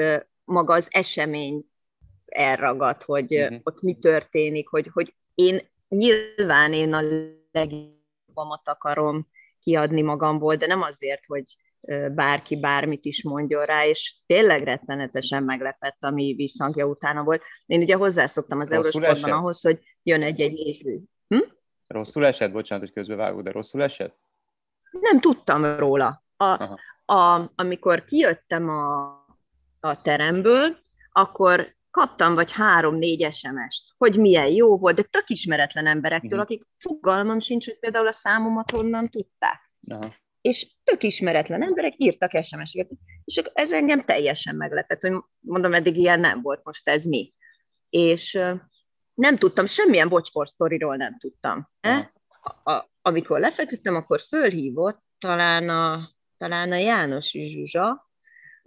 maga 0.43 0.73
az 0.73 0.88
esemény 0.91 1.65
elragad, 2.25 3.03
hogy 3.03 3.36
uh-huh. 3.36 3.60
ott 3.63 3.82
mi 3.82 3.93
történik, 3.99 4.67
hogy, 4.67 4.89
hogy 4.93 5.15
én 5.36 5.60
nyilván 5.88 6.73
én 6.73 6.93
a 6.93 7.01
legjobbamat 7.51 8.62
akarom 8.63 9.27
kiadni 9.60 10.01
magamból, 10.01 10.56
de 10.56 10.67
nem 10.67 10.82
azért, 10.82 11.25
hogy 11.25 11.43
bárki 12.12 12.60
bármit 12.60 13.06
is 13.06 13.23
mondjon 13.23 13.65
rá, 13.65 13.86
és 13.86 14.15
tényleg 14.25 14.63
rettenetesen 14.63 15.43
meglepett, 15.43 16.03
ami 16.03 16.34
visszhangja 16.38 16.86
utána 16.86 17.23
volt. 17.23 17.41
Én 17.65 17.82
ugye 17.82 17.95
hozzászoktam 17.95 18.60
az 18.60 18.71
Eurosportban 18.71 19.32
ahhoz, 19.32 19.62
hogy 19.62 19.79
jön 20.03 20.21
egy-egy 20.21 20.53
néző. 20.53 20.99
Hm? 21.27 21.39
Rosszul 21.88 22.25
esett? 22.25 22.51
Bocsánat, 22.51 22.84
hogy 22.84 22.93
közbevágok, 22.93 23.41
de 23.41 23.51
rosszul 23.51 23.84
esett? 23.84 24.17
Nem 24.91 25.19
tudtam 25.19 25.65
róla. 25.65 26.23
A, 26.38 26.79
a, 27.05 27.51
amikor 27.55 28.03
kijöttem 28.05 28.69
a, 28.69 29.03
a 29.79 30.01
teremből, 30.01 30.77
akkor 31.11 31.75
kaptam 31.91 32.33
vagy 32.33 32.51
három-négy 32.51 33.33
SMS-t, 33.33 33.93
hogy 33.97 34.19
milyen 34.19 34.47
jó 34.47 34.77
volt, 34.77 34.95
de 34.95 35.01
tök 35.01 35.29
ismeretlen 35.29 35.85
emberektől, 35.87 36.39
uh-huh. 36.39 36.43
akik 36.43 36.63
fogalmam 36.77 37.39
sincs, 37.39 37.65
hogy 37.65 37.79
például 37.79 38.07
a 38.07 38.11
számomat 38.11 38.71
honnan 38.71 39.09
tudták. 39.09 39.71
Uh-huh. 39.81 40.11
És 40.41 40.75
tök 40.83 41.03
ismeretlen 41.03 41.63
emberek 41.63 41.93
írtak 41.97 42.43
SMS-eket. 42.43 42.89
És 43.23 43.41
ez 43.53 43.73
engem 43.73 44.05
teljesen 44.05 44.55
meglepett, 44.55 45.01
hogy 45.01 45.13
mondom, 45.39 45.73
eddig 45.73 45.97
ilyen 45.97 46.19
nem 46.19 46.41
volt, 46.41 46.63
most 46.63 46.89
ez 46.89 47.05
mi. 47.05 47.33
És 47.89 48.39
nem 49.13 49.37
tudtam, 49.37 49.65
semmilyen 49.65 50.09
bocskor 50.09 50.47
sztoriról 50.47 50.95
nem 50.95 51.17
tudtam. 51.17 51.69
Uh-huh. 51.87 52.05
A, 52.41 52.71
a, 52.71 52.89
amikor 53.01 53.39
lefeküdtem, 53.39 53.95
akkor 53.95 54.19
fölhívott 54.19 55.03
talán 55.19 55.69
a 55.69 56.09
talán 56.43 56.71
a 56.71 56.77
János 56.77 57.32
Zsuzsa, 57.32 58.12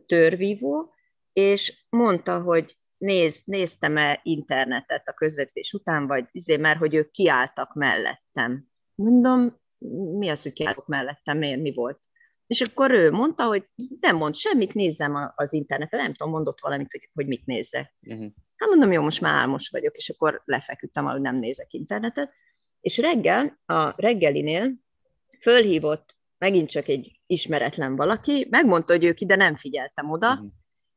törvívó, 0.06 0.94
és 1.32 1.86
mondta, 1.88 2.40
hogy 2.40 2.78
néz, 2.96 3.42
néztem-e 3.44 4.20
internetet 4.22 5.08
a 5.08 5.12
közvetés 5.12 5.72
után, 5.72 6.06
vagy 6.06 6.24
izé, 6.32 6.56
mert 6.56 6.78
hogy 6.78 6.94
ők 6.94 7.10
kiálltak 7.10 7.74
mellettem. 7.74 8.68
Mondom, 8.94 9.60
mi 10.18 10.28
az, 10.28 10.42
hogy 10.42 10.52
kiálltak 10.52 10.86
mellettem, 10.86 11.38
miért, 11.38 11.60
mi 11.60 11.72
volt? 11.72 12.00
És 12.46 12.60
akkor 12.60 12.90
ő 12.90 13.10
mondta, 13.10 13.44
hogy 13.44 13.68
nem 14.00 14.16
mond 14.16 14.34
semmit, 14.34 14.74
nézzem 14.74 15.32
az 15.34 15.52
internetet, 15.52 16.00
nem 16.00 16.14
tudom, 16.14 16.32
mondott 16.32 16.60
valamit, 16.60 16.92
hogy, 16.92 17.10
hogy 17.12 17.26
mit 17.26 17.46
nézzek. 17.46 17.94
Uh-huh. 18.00 18.32
Hát 18.56 18.68
mondom, 18.68 18.92
jó, 18.92 19.02
most 19.02 19.20
már 19.20 19.34
álmos 19.34 19.68
vagyok, 19.68 19.96
és 19.96 20.08
akkor 20.08 20.42
lefeküdtem, 20.44 21.04
hogy 21.04 21.20
nem 21.20 21.36
nézek 21.36 21.72
internetet. 21.72 22.32
És 22.80 22.98
reggel, 22.98 23.60
a 23.66 23.94
reggelinél 23.96 24.72
fölhívott 25.40 26.15
megint 26.38 26.70
csak 26.70 26.88
egy 26.88 27.20
ismeretlen 27.26 27.96
valaki, 27.96 28.46
megmondta, 28.50 28.92
hogy 28.92 29.04
ők 29.04 29.20
ide 29.20 29.36
nem 29.36 29.56
figyeltem 29.56 30.10
oda, 30.10 30.32
uh-huh. 30.32 30.48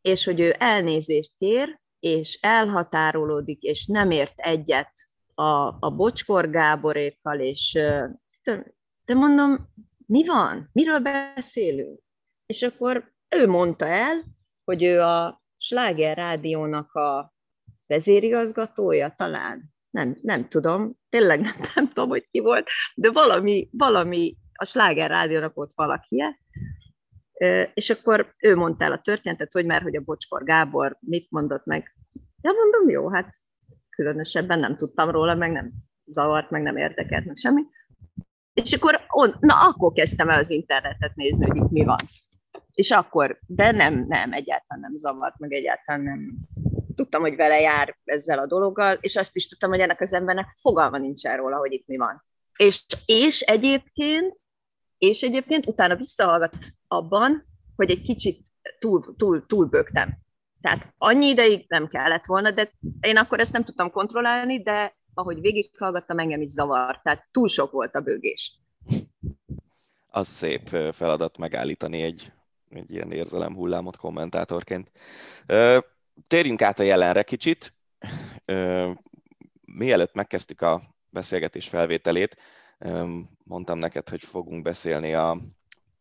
és 0.01 0.25
hogy 0.25 0.39
ő 0.39 0.55
elnézést 0.57 1.31
kér, 1.37 1.79
és 1.99 2.39
elhatárolódik, 2.41 3.61
és 3.61 3.85
nem 3.85 4.11
ért 4.11 4.39
egyet 4.39 4.91
a, 5.33 5.77
a 5.79 5.95
Bocskor 5.95 6.49
Gáborékkal, 6.49 7.39
és 7.39 7.77
de 9.05 9.13
mondom, 9.13 9.69
mi 10.05 10.25
van? 10.25 10.69
Miről 10.71 10.99
beszélünk? 10.99 11.99
És 12.45 12.61
akkor 12.61 13.13
ő 13.29 13.47
mondta 13.47 13.87
el, 13.87 14.23
hogy 14.63 14.83
ő 14.83 15.01
a 15.01 15.43
Sláger 15.57 16.17
Rádiónak 16.17 16.93
a 16.93 17.33
vezérigazgatója 17.87 19.13
talán. 19.17 19.73
Nem, 19.89 20.17
nem 20.21 20.49
tudom, 20.49 20.97
tényleg 21.09 21.41
nem, 21.41 21.53
nem 21.75 21.87
tudom, 21.87 22.09
hogy 22.09 22.27
ki 22.31 22.39
volt, 22.39 22.67
de 22.95 23.11
valami, 23.11 23.69
valami 23.71 24.37
a 24.59 24.65
Sláger 24.65 25.09
Rádiónak 25.09 25.53
volt 25.53 25.73
valaki, 25.75 26.23
és 27.73 27.89
akkor 27.89 28.33
ő 28.37 28.55
mondta 28.55 28.83
el 28.83 28.91
a 28.91 29.01
történetet, 29.01 29.51
hogy 29.51 29.65
már, 29.65 29.81
hogy 29.81 29.95
a 29.95 30.01
Bocskor 30.01 30.43
Gábor 30.43 30.97
mit 30.99 31.27
mondott 31.31 31.65
meg. 31.65 31.95
Ja, 32.41 32.51
mondom, 32.51 32.89
jó, 32.89 33.09
hát 33.09 33.35
különösebben 33.89 34.59
nem 34.59 34.77
tudtam 34.77 35.09
róla, 35.09 35.35
meg 35.35 35.51
nem 35.51 35.71
zavart, 36.05 36.49
meg 36.49 36.61
nem 36.61 36.77
érdekelt, 36.77 37.25
meg 37.25 37.35
semmi. 37.35 37.61
És 38.53 38.73
akkor, 38.73 39.05
on, 39.07 39.35
na 39.39 39.55
akkor 39.67 39.93
kezdtem 39.93 40.29
el 40.29 40.39
az 40.39 40.49
internetet 40.49 41.15
nézni, 41.15 41.45
hogy 41.45 41.55
itt 41.55 41.69
mi 41.69 41.83
van. 41.83 41.97
És 42.73 42.91
akkor, 42.91 43.39
de 43.47 43.71
nem, 43.71 44.05
nem, 44.07 44.33
egyáltalán 44.33 44.83
nem 44.83 44.97
zavart, 44.97 45.39
meg 45.39 45.53
egyáltalán 45.53 46.01
nem. 46.01 46.37
Tudtam, 46.95 47.21
hogy 47.21 47.35
vele 47.35 47.59
jár 47.59 47.97
ezzel 48.03 48.39
a 48.39 48.47
dologgal, 48.47 48.97
és 49.01 49.15
azt 49.15 49.35
is 49.35 49.47
tudtam, 49.47 49.69
hogy 49.69 49.79
ennek 49.79 50.01
az 50.01 50.13
embernek 50.13 50.55
fogalma 50.61 50.97
nincsen 50.97 51.37
róla, 51.37 51.57
hogy 51.57 51.71
itt 51.71 51.87
mi 51.87 51.97
van. 51.97 52.23
És, 52.57 52.85
és 53.05 53.39
egyébként 53.39 54.39
és 54.99 55.21
egyébként 55.21 55.67
utána 55.67 55.95
visszahallgat 55.95 56.55
abban, 56.87 57.45
hogy 57.75 57.91
egy 57.91 58.01
kicsit 58.01 58.45
túl, 58.79 59.15
túl, 59.17 59.45
túl 59.45 59.65
bögtem. 59.65 60.17
Tehát 60.61 60.93
annyi 60.97 61.27
ideig 61.27 61.65
nem 61.67 61.87
kellett 61.87 62.25
volna, 62.25 62.51
de 62.51 62.71
én 63.01 63.17
akkor 63.17 63.39
ezt 63.39 63.53
nem 63.53 63.63
tudtam 63.63 63.91
kontrollálni, 63.91 64.61
de 64.61 64.97
ahogy 65.13 65.41
végighallgattam, 65.41 66.19
engem 66.19 66.41
is 66.41 66.49
zavart. 66.49 67.03
Tehát 67.03 67.27
túl 67.31 67.47
sok 67.47 67.71
volt 67.71 67.95
a 67.95 68.01
bőgés. 68.01 68.59
Az 70.07 70.27
szép 70.27 70.67
feladat 70.91 71.37
megállítani 71.37 72.01
egy, 72.01 72.31
egy 72.69 72.91
ilyen 72.91 73.11
érzelem 73.11 73.55
hullámot 73.55 73.97
kommentátorként. 73.97 74.91
Térjünk 76.27 76.61
át 76.61 76.79
a 76.79 76.83
jelenre 76.83 77.23
kicsit. 77.23 77.73
Mielőtt 79.65 80.13
megkezdtük 80.13 80.61
a 80.61 80.81
beszélgetés 81.09 81.67
felvételét, 81.67 82.37
mondtam 83.43 83.77
neked, 83.77 84.09
hogy 84.09 84.23
fogunk 84.23 84.61
beszélni 84.61 85.13
a 85.13 85.37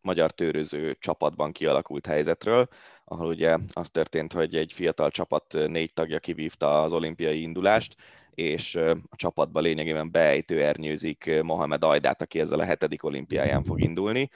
magyar 0.01 0.31
tőröző 0.31 0.97
csapatban 1.01 1.53
kialakult 1.53 2.07
helyzetről, 2.07 2.69
ahol 3.05 3.27
ugye 3.27 3.57
az 3.73 3.88
történt, 3.88 4.33
hogy 4.33 4.55
egy 4.55 4.73
fiatal 4.73 5.11
csapat 5.11 5.53
négy 5.67 5.93
tagja 5.93 6.19
kivívta 6.19 6.83
az 6.83 6.93
olimpiai 6.93 7.43
indulást, 7.43 7.97
és 8.31 8.75
a 9.09 9.17
csapatba 9.17 9.61
lényegében 9.61 10.11
beejtő 10.11 10.62
ernyőzik 10.62 11.31
Mohamed 11.43 11.85
Ajdát, 11.85 12.23
aki 12.23 12.41
ezzel 12.41 12.61
a 12.61 12.64
hetedik 12.64 13.05
olimpiáján 13.05 13.64
fog 13.64 13.81
indulni. 13.81 14.29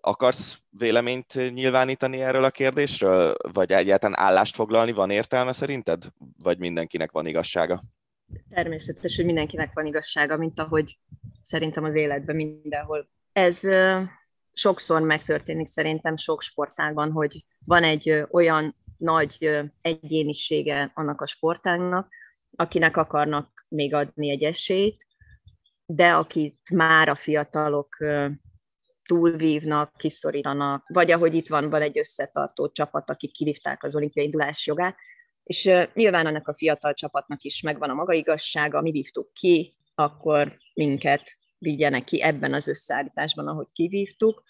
Akarsz 0.00 0.58
véleményt 0.70 1.52
nyilvánítani 1.52 2.20
erről 2.20 2.44
a 2.44 2.50
kérdésről, 2.50 3.34
vagy 3.52 3.72
egyáltalán 3.72 4.18
állást 4.18 4.54
foglalni 4.54 4.92
van 4.92 5.10
értelme 5.10 5.52
szerinted, 5.52 6.04
vagy 6.42 6.58
mindenkinek 6.58 7.10
van 7.10 7.26
igazsága? 7.26 7.82
Természetes, 8.50 9.16
hogy 9.16 9.24
mindenkinek 9.24 9.72
van 9.72 9.86
igazsága, 9.86 10.36
mint 10.36 10.60
ahogy 10.60 10.98
szerintem 11.42 11.84
az 11.84 11.96
életben 11.96 12.36
mindenhol. 12.36 13.08
Ez 13.32 13.60
sokszor 14.52 15.02
megtörténik 15.02 15.66
szerintem 15.66 16.16
sok 16.16 16.42
sportágban, 16.42 17.12
hogy 17.12 17.44
van 17.64 17.82
egy 17.82 18.24
olyan 18.30 18.76
nagy 18.96 19.60
egyénisége 19.80 20.90
annak 20.94 21.20
a 21.20 21.26
sportágnak, 21.26 22.08
akinek 22.56 22.96
akarnak 22.96 23.66
még 23.68 23.94
adni 23.94 24.30
egy 24.30 24.42
esélyt, 24.42 25.06
de 25.86 26.12
akit 26.12 26.70
már 26.70 27.08
a 27.08 27.14
fiatalok 27.14 27.96
túlvívnak, 29.04 29.92
kiszorítanak, 29.96 30.88
vagy 30.88 31.10
ahogy 31.10 31.34
itt 31.34 31.48
van, 31.48 31.70
van 31.70 31.82
egy 31.82 31.98
összetartó 31.98 32.68
csapat, 32.68 33.10
akik 33.10 33.32
kivívták 33.32 33.82
az 33.82 33.96
olimpiai 33.96 34.24
indulás 34.24 34.66
jogát, 34.66 34.96
és 35.48 35.70
nyilván 35.94 36.26
ennek 36.26 36.48
a 36.48 36.54
fiatal 36.54 36.94
csapatnak 36.94 37.42
is 37.42 37.62
megvan 37.62 37.90
a 37.90 37.94
maga 37.94 38.12
igazsága, 38.12 38.80
mi 38.80 38.90
vívtuk 38.90 39.32
ki, 39.32 39.76
akkor 39.94 40.58
minket 40.74 41.38
vigyenek 41.58 42.04
ki 42.04 42.22
ebben 42.22 42.54
az 42.54 42.68
összeállításban, 42.68 43.48
ahogy 43.48 43.66
kivívtuk. 43.72 44.42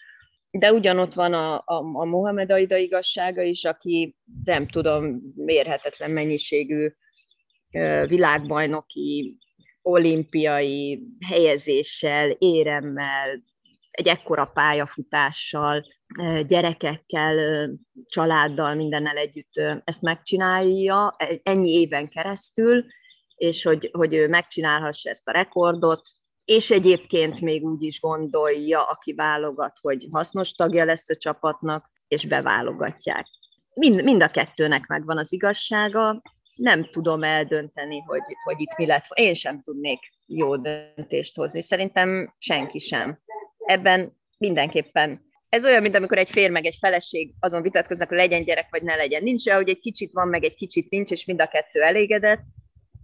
De 0.51 0.73
ugyanott 0.73 1.13
van 1.13 1.33
a, 1.33 1.55
a, 1.55 1.63
a 1.93 2.05
Mohamed 2.05 2.51
Aida 2.51 2.77
igazsága 2.77 3.41
is, 3.41 3.65
aki 3.65 4.15
nem 4.43 4.67
tudom, 4.67 5.21
mérhetetlen 5.35 6.11
mennyiségű 6.11 6.87
világbajnoki, 8.07 9.37
olimpiai 9.81 11.03
helyezéssel, 11.27 12.29
éremmel, 12.29 13.43
egy 13.91 14.07
ekkora 14.07 14.45
pályafutással, 14.45 15.85
gyerekekkel, 16.47 17.69
családdal, 18.05 18.75
mindennel 18.75 19.17
együtt 19.17 19.61
ezt 19.83 20.01
megcsinálja 20.01 21.15
ennyi 21.43 21.69
éven 21.69 22.09
keresztül, 22.09 22.85
és 23.35 23.63
hogy, 23.63 23.89
hogy 23.91 24.13
ő 24.13 24.27
megcsinálhassa 24.27 25.09
ezt 25.09 25.27
a 25.27 25.31
rekordot, 25.31 26.01
és 26.45 26.71
egyébként 26.71 27.41
még 27.41 27.63
úgy 27.63 27.83
is 27.83 27.99
gondolja, 27.99 28.83
aki 28.83 29.13
válogat, 29.13 29.77
hogy 29.81 30.07
hasznos 30.11 30.51
tagja 30.51 30.85
lesz 30.85 31.09
a 31.09 31.15
csapatnak, 31.15 31.91
és 32.07 32.25
beválogatják. 32.25 33.25
Mind, 33.73 34.03
mind 34.03 34.23
a 34.23 34.31
kettőnek 34.31 34.87
megvan 34.87 35.17
az 35.17 35.33
igazsága, 35.33 36.21
nem 36.55 36.89
tudom 36.89 37.23
eldönteni, 37.23 37.99
hogy, 37.99 38.21
hogy 38.43 38.61
itt 38.61 38.77
mi 38.77 38.85
lett. 38.85 39.05
Én 39.13 39.33
sem 39.33 39.61
tudnék 39.61 39.99
jó 40.25 40.55
döntést 40.55 41.35
hozni. 41.35 41.61
Szerintem 41.61 42.35
senki 42.37 42.79
sem 42.79 43.19
ebben 43.57 44.17
mindenképpen 44.37 45.28
ez 45.49 45.65
olyan, 45.65 45.81
mint 45.81 45.95
amikor 45.95 46.17
egy 46.17 46.29
férj 46.29 46.51
meg 46.51 46.65
egy 46.65 46.77
feleség 46.79 47.33
azon 47.39 47.61
vitatkoznak, 47.61 48.07
hogy 48.07 48.17
legyen 48.17 48.43
gyerek, 48.43 48.67
vagy 48.69 48.83
ne 48.83 48.95
legyen. 48.95 49.23
Nincs 49.23 49.45
olyan, 49.45 49.59
hogy 49.59 49.69
egy 49.69 49.79
kicsit 49.79 50.11
van, 50.11 50.27
meg 50.27 50.43
egy 50.43 50.55
kicsit 50.55 50.89
nincs, 50.89 51.11
és 51.11 51.25
mind 51.25 51.41
a 51.41 51.47
kettő 51.47 51.81
elégedett. 51.81 52.41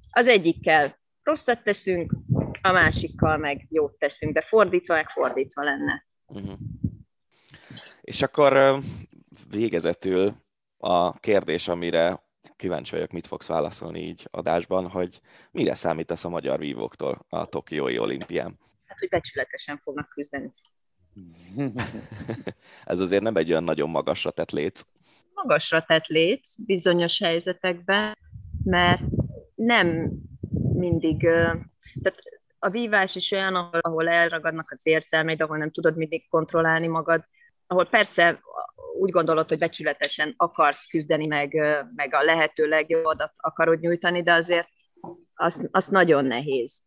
Az 0.09 0.27
egyikkel 0.27 0.99
rosszat 1.23 1.63
teszünk, 1.63 2.13
a 2.61 2.71
másikkal 2.71 3.37
meg 3.37 3.67
jót 3.69 3.97
teszünk, 3.97 4.33
de 4.33 4.41
fordítva, 4.41 4.93
meg 4.93 5.09
fordítva 5.09 5.63
lenne. 5.63 6.05
Uh-huh. 6.25 6.57
És 8.01 8.21
akkor 8.21 8.79
végezetül 9.49 10.35
a 10.77 11.19
kérdés, 11.19 11.67
amire 11.67 12.23
kíváncsi 12.55 12.91
vagyok, 12.91 13.11
mit 13.11 13.27
fogsz 13.27 13.47
válaszolni 13.47 13.99
így 13.99 14.27
adásban, 14.31 14.89
hogy 14.89 15.21
mire 15.51 15.75
számítasz 15.75 16.25
a 16.25 16.29
magyar 16.29 16.59
vívóktól 16.59 17.25
a 17.29 17.45
Tokiói 17.45 17.97
olimpián? 17.97 18.59
hát 18.95 18.99
hogy 18.99 19.19
becsületesen 19.19 19.77
fognak 19.77 20.09
küzdeni. 20.09 20.51
Ez 22.85 22.99
azért 22.99 23.21
nem 23.21 23.35
egy 23.35 23.49
olyan 23.49 23.63
nagyon 23.63 23.89
magasra 23.89 24.31
tett 24.31 24.51
léc. 24.51 24.81
Magasra 25.33 25.81
tett 25.81 26.05
léc 26.05 26.55
bizonyos 26.65 27.19
helyzetekben, 27.19 28.17
mert 28.63 29.01
nem 29.55 30.11
mindig, 30.73 31.19
tehát 32.01 32.19
a 32.59 32.69
vívás 32.69 33.15
is 33.15 33.31
olyan, 33.31 33.55
ahol, 33.55 33.79
ahol 33.79 34.09
elragadnak 34.09 34.71
az 34.71 34.85
érzelmeid, 34.85 35.41
ahol 35.41 35.57
nem 35.57 35.71
tudod 35.71 35.97
mindig 35.97 36.27
kontrollálni 36.29 36.87
magad, 36.87 37.23
ahol 37.67 37.85
persze 37.85 38.39
úgy 38.99 39.09
gondolod, 39.09 39.49
hogy 39.49 39.57
becsületesen 39.57 40.33
akarsz 40.37 40.87
küzdeni, 40.87 41.27
meg, 41.27 41.53
meg 41.95 42.13
a 42.13 42.23
lehető 42.23 42.67
legjobbat 42.67 43.31
akarod 43.35 43.79
nyújtani, 43.79 44.21
de 44.21 44.33
azért 44.33 44.67
az, 45.33 45.69
az 45.71 45.87
nagyon 45.87 46.25
nehéz 46.25 46.83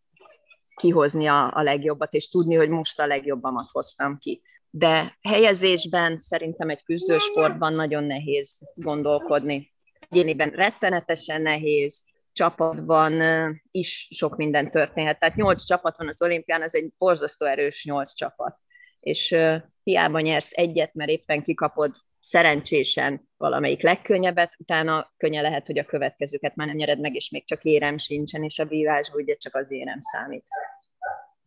kihozni 0.79 1.27
a, 1.27 1.51
a 1.55 1.62
legjobbat, 1.62 2.14
és 2.14 2.29
tudni, 2.29 2.55
hogy 2.55 2.69
most 2.69 3.01
a 3.01 3.07
legjobbamat 3.07 3.71
hoztam 3.71 4.19
ki. 4.19 4.43
De 4.71 5.19
helyezésben 5.23 6.17
szerintem 6.17 6.69
egy 6.69 6.83
küzdősportban 6.83 7.73
nagyon 7.75 8.05
nehéz 8.05 8.59
gondolkodni. 8.75 9.73
Egyéniben 10.09 10.51
rettenetesen 10.51 11.43
nehéz, 11.43 12.05
csapatban 12.33 13.23
is 13.71 14.09
sok 14.11 14.37
minden 14.37 14.71
történhet. 14.71 15.19
Tehát 15.19 15.37
nyolc 15.37 15.64
csapat 15.64 15.97
van 15.97 16.09
az 16.09 16.23
olimpián, 16.23 16.62
ez 16.62 16.75
egy 16.75 16.93
borzasztó 16.99 17.47
erős 17.47 17.85
nyolc 17.85 18.14
csapat. 18.14 18.59
És 19.01 19.37
hiába 19.83 20.21
nyersz 20.21 20.53
egyet, 20.53 20.95
mert 20.95 21.11
éppen 21.11 21.43
kikapod 21.43 21.95
szerencsésen 22.29 23.29
valamelyik 23.37 23.83
legkönnyebbet, 23.83 24.55
utána 24.59 25.12
könnye 25.17 25.41
lehet, 25.41 25.67
hogy 25.67 25.79
a 25.79 25.85
következőket 25.85 26.57
már 26.57 26.67
nem 26.67 26.77
nyered 26.77 27.01
meg, 27.01 27.14
és 27.14 27.31
még 27.31 27.47
csak 27.47 27.64
érem 27.64 27.99
sincsen, 27.99 28.43
és 28.43 28.59
a 28.59 28.67
vívásból 28.67 29.21
ugye 29.21 29.35
csak 29.35 29.55
az 29.55 29.71
érem 29.71 29.99
számít. 30.01 30.45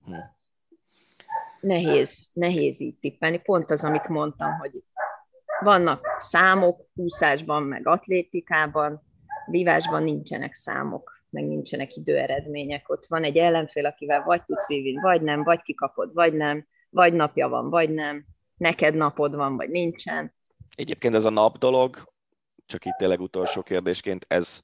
Hm. 0.06 0.14
Nehéz, 1.60 2.30
nehéz 2.34 2.80
így 2.80 2.98
tippelni. 3.00 3.38
Pont 3.38 3.72
az, 3.72 3.84
amit 3.84 4.08
mondtam, 4.08 4.58
hogy 4.58 4.84
vannak 5.60 6.08
számok 6.20 6.88
úszásban, 6.96 7.64
meg 7.64 7.88
atlétikában, 7.88 9.02
vívásban 9.46 10.04
nincsenek 10.04 10.54
számok, 10.54 11.24
meg 11.30 11.44
nincsenek 11.44 11.96
időeredmények. 11.96 12.90
Ott 12.90 13.06
van 13.08 13.24
egy 13.24 13.38
ellenfél, 13.38 13.86
akivel 13.86 14.24
vagy 14.24 14.44
tudsz 14.44 14.68
vívni, 14.68 15.02
vagy 15.02 15.22
nem, 15.22 15.44
vagy 15.44 15.62
kikapod, 15.62 16.14
vagy 16.14 16.34
nem, 16.34 16.68
vagy 16.90 17.14
napja 17.14 17.50
van, 17.50 17.70
vagy 17.70 17.90
nem, 17.90 18.26
neked 18.58 18.96
napod 18.96 19.36
van, 19.36 19.56
vagy 19.56 19.70
nincsen 19.70 20.34
Egyébként 20.76 21.16
ez 21.16 21.26
a 21.26 21.30
nap 21.30 21.58
dolog, 21.58 22.12
csak 22.66 22.86
itt 22.86 22.96
tényleg 22.98 23.22
utolsó 23.22 23.62
kérdésként, 23.62 24.26
ez, 24.28 24.62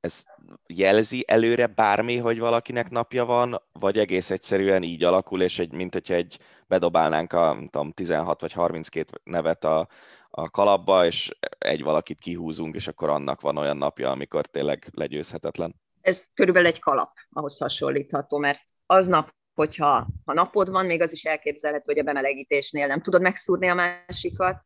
ez 0.00 0.24
jelzi 0.66 1.24
előre 1.26 1.66
bármi, 1.66 2.16
hogy 2.16 2.38
valakinek 2.38 2.90
napja 2.90 3.24
van, 3.24 3.62
vagy 3.72 3.98
egész 3.98 4.30
egyszerűen 4.30 4.82
így 4.82 5.04
alakul, 5.04 5.42
és 5.42 5.58
egy, 5.58 5.72
mint 5.72 5.92
hogyha 5.92 6.14
egy 6.14 6.38
bedobálnánk 6.66 7.32
a 7.32 7.58
tudom, 7.70 7.92
16 7.92 8.40
vagy 8.40 8.52
32 8.52 9.20
nevet 9.24 9.64
a, 9.64 9.88
a 10.30 10.50
kalapba, 10.50 11.06
és 11.06 11.30
egy 11.58 11.82
valakit 11.82 12.18
kihúzunk, 12.18 12.74
és 12.74 12.86
akkor 12.86 13.08
annak 13.08 13.40
van 13.40 13.56
olyan 13.56 13.76
napja, 13.76 14.10
amikor 14.10 14.46
tényleg 14.46 14.88
legyőzhetetlen. 14.92 15.74
Ez 16.00 16.24
körülbelül 16.34 16.68
egy 16.68 16.80
kalap, 16.80 17.10
ahhoz 17.30 17.58
hasonlítható, 17.58 18.38
mert 18.38 18.60
aznap, 18.86 19.34
hogyha 19.54 20.06
ha 20.24 20.32
napod 20.32 20.70
van, 20.70 20.86
még 20.86 21.02
az 21.02 21.12
is 21.12 21.24
elképzelhető, 21.24 21.82
hogy 21.84 21.98
a 21.98 22.02
bemelegítésnél 22.02 22.86
nem 22.86 23.02
tudod 23.02 23.20
megszúrni 23.20 23.68
a 23.68 23.74
másikat, 23.74 24.64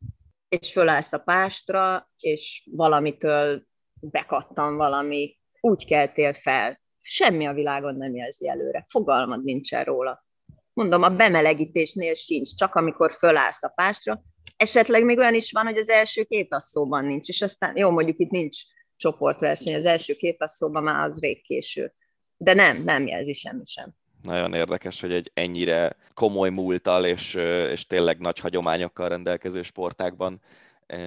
és 0.59 0.73
fölállsz 0.73 1.13
a 1.13 1.19
pástra, 1.19 2.11
és 2.19 2.69
valamitől 2.71 3.63
bekattan 4.01 4.77
valami, 4.77 5.39
úgy 5.61 5.87
keltél 5.87 6.35
fel. 6.35 6.81
Semmi 7.03 7.47
a 7.47 7.53
világon 7.53 7.97
nem 7.97 8.15
jelzi 8.15 8.49
előre. 8.49 8.85
Fogalmad 8.89 9.45
nincsen 9.45 9.85
róla. 9.85 10.25
Mondom, 10.73 11.03
a 11.03 11.09
bemelegítésnél 11.09 12.15
sincs, 12.15 12.55
csak 12.55 12.75
amikor 12.75 13.13
fölállsz 13.13 13.63
a 13.63 13.69
pástra. 13.69 14.23
Esetleg 14.57 15.05
még 15.05 15.19
olyan 15.19 15.35
is 15.35 15.53
van, 15.53 15.65
hogy 15.65 15.79
az 15.79 15.89
első 15.89 16.25
két 16.25 16.55
asszóban 16.55 17.05
nincs, 17.05 17.29
és 17.29 17.43
aztán 17.43 17.77
jó, 17.77 17.91
mondjuk 17.91 18.19
itt 18.19 18.31
nincs 18.31 18.59
csoportverseny, 18.97 19.75
az 19.75 19.85
első 19.85 20.15
két 20.15 20.43
asszóban 20.43 20.83
már 20.83 21.09
az 21.09 21.19
rég 21.21 21.43
késő. 21.43 21.95
De 22.37 22.55
nem, 22.55 22.83
nem 22.83 23.07
jelzi 23.07 23.33
semmi 23.33 23.65
sem 23.65 23.95
nagyon 24.23 24.55
érdekes, 24.55 25.01
hogy 25.01 25.13
egy 25.13 25.31
ennyire 25.35 25.97
komoly 26.15 26.51
múltal 26.51 27.05
és, 27.05 27.35
és 27.71 27.87
tényleg 27.87 28.19
nagy 28.19 28.39
hagyományokkal 28.39 29.09
rendelkező 29.09 29.63
sportákban 29.63 30.41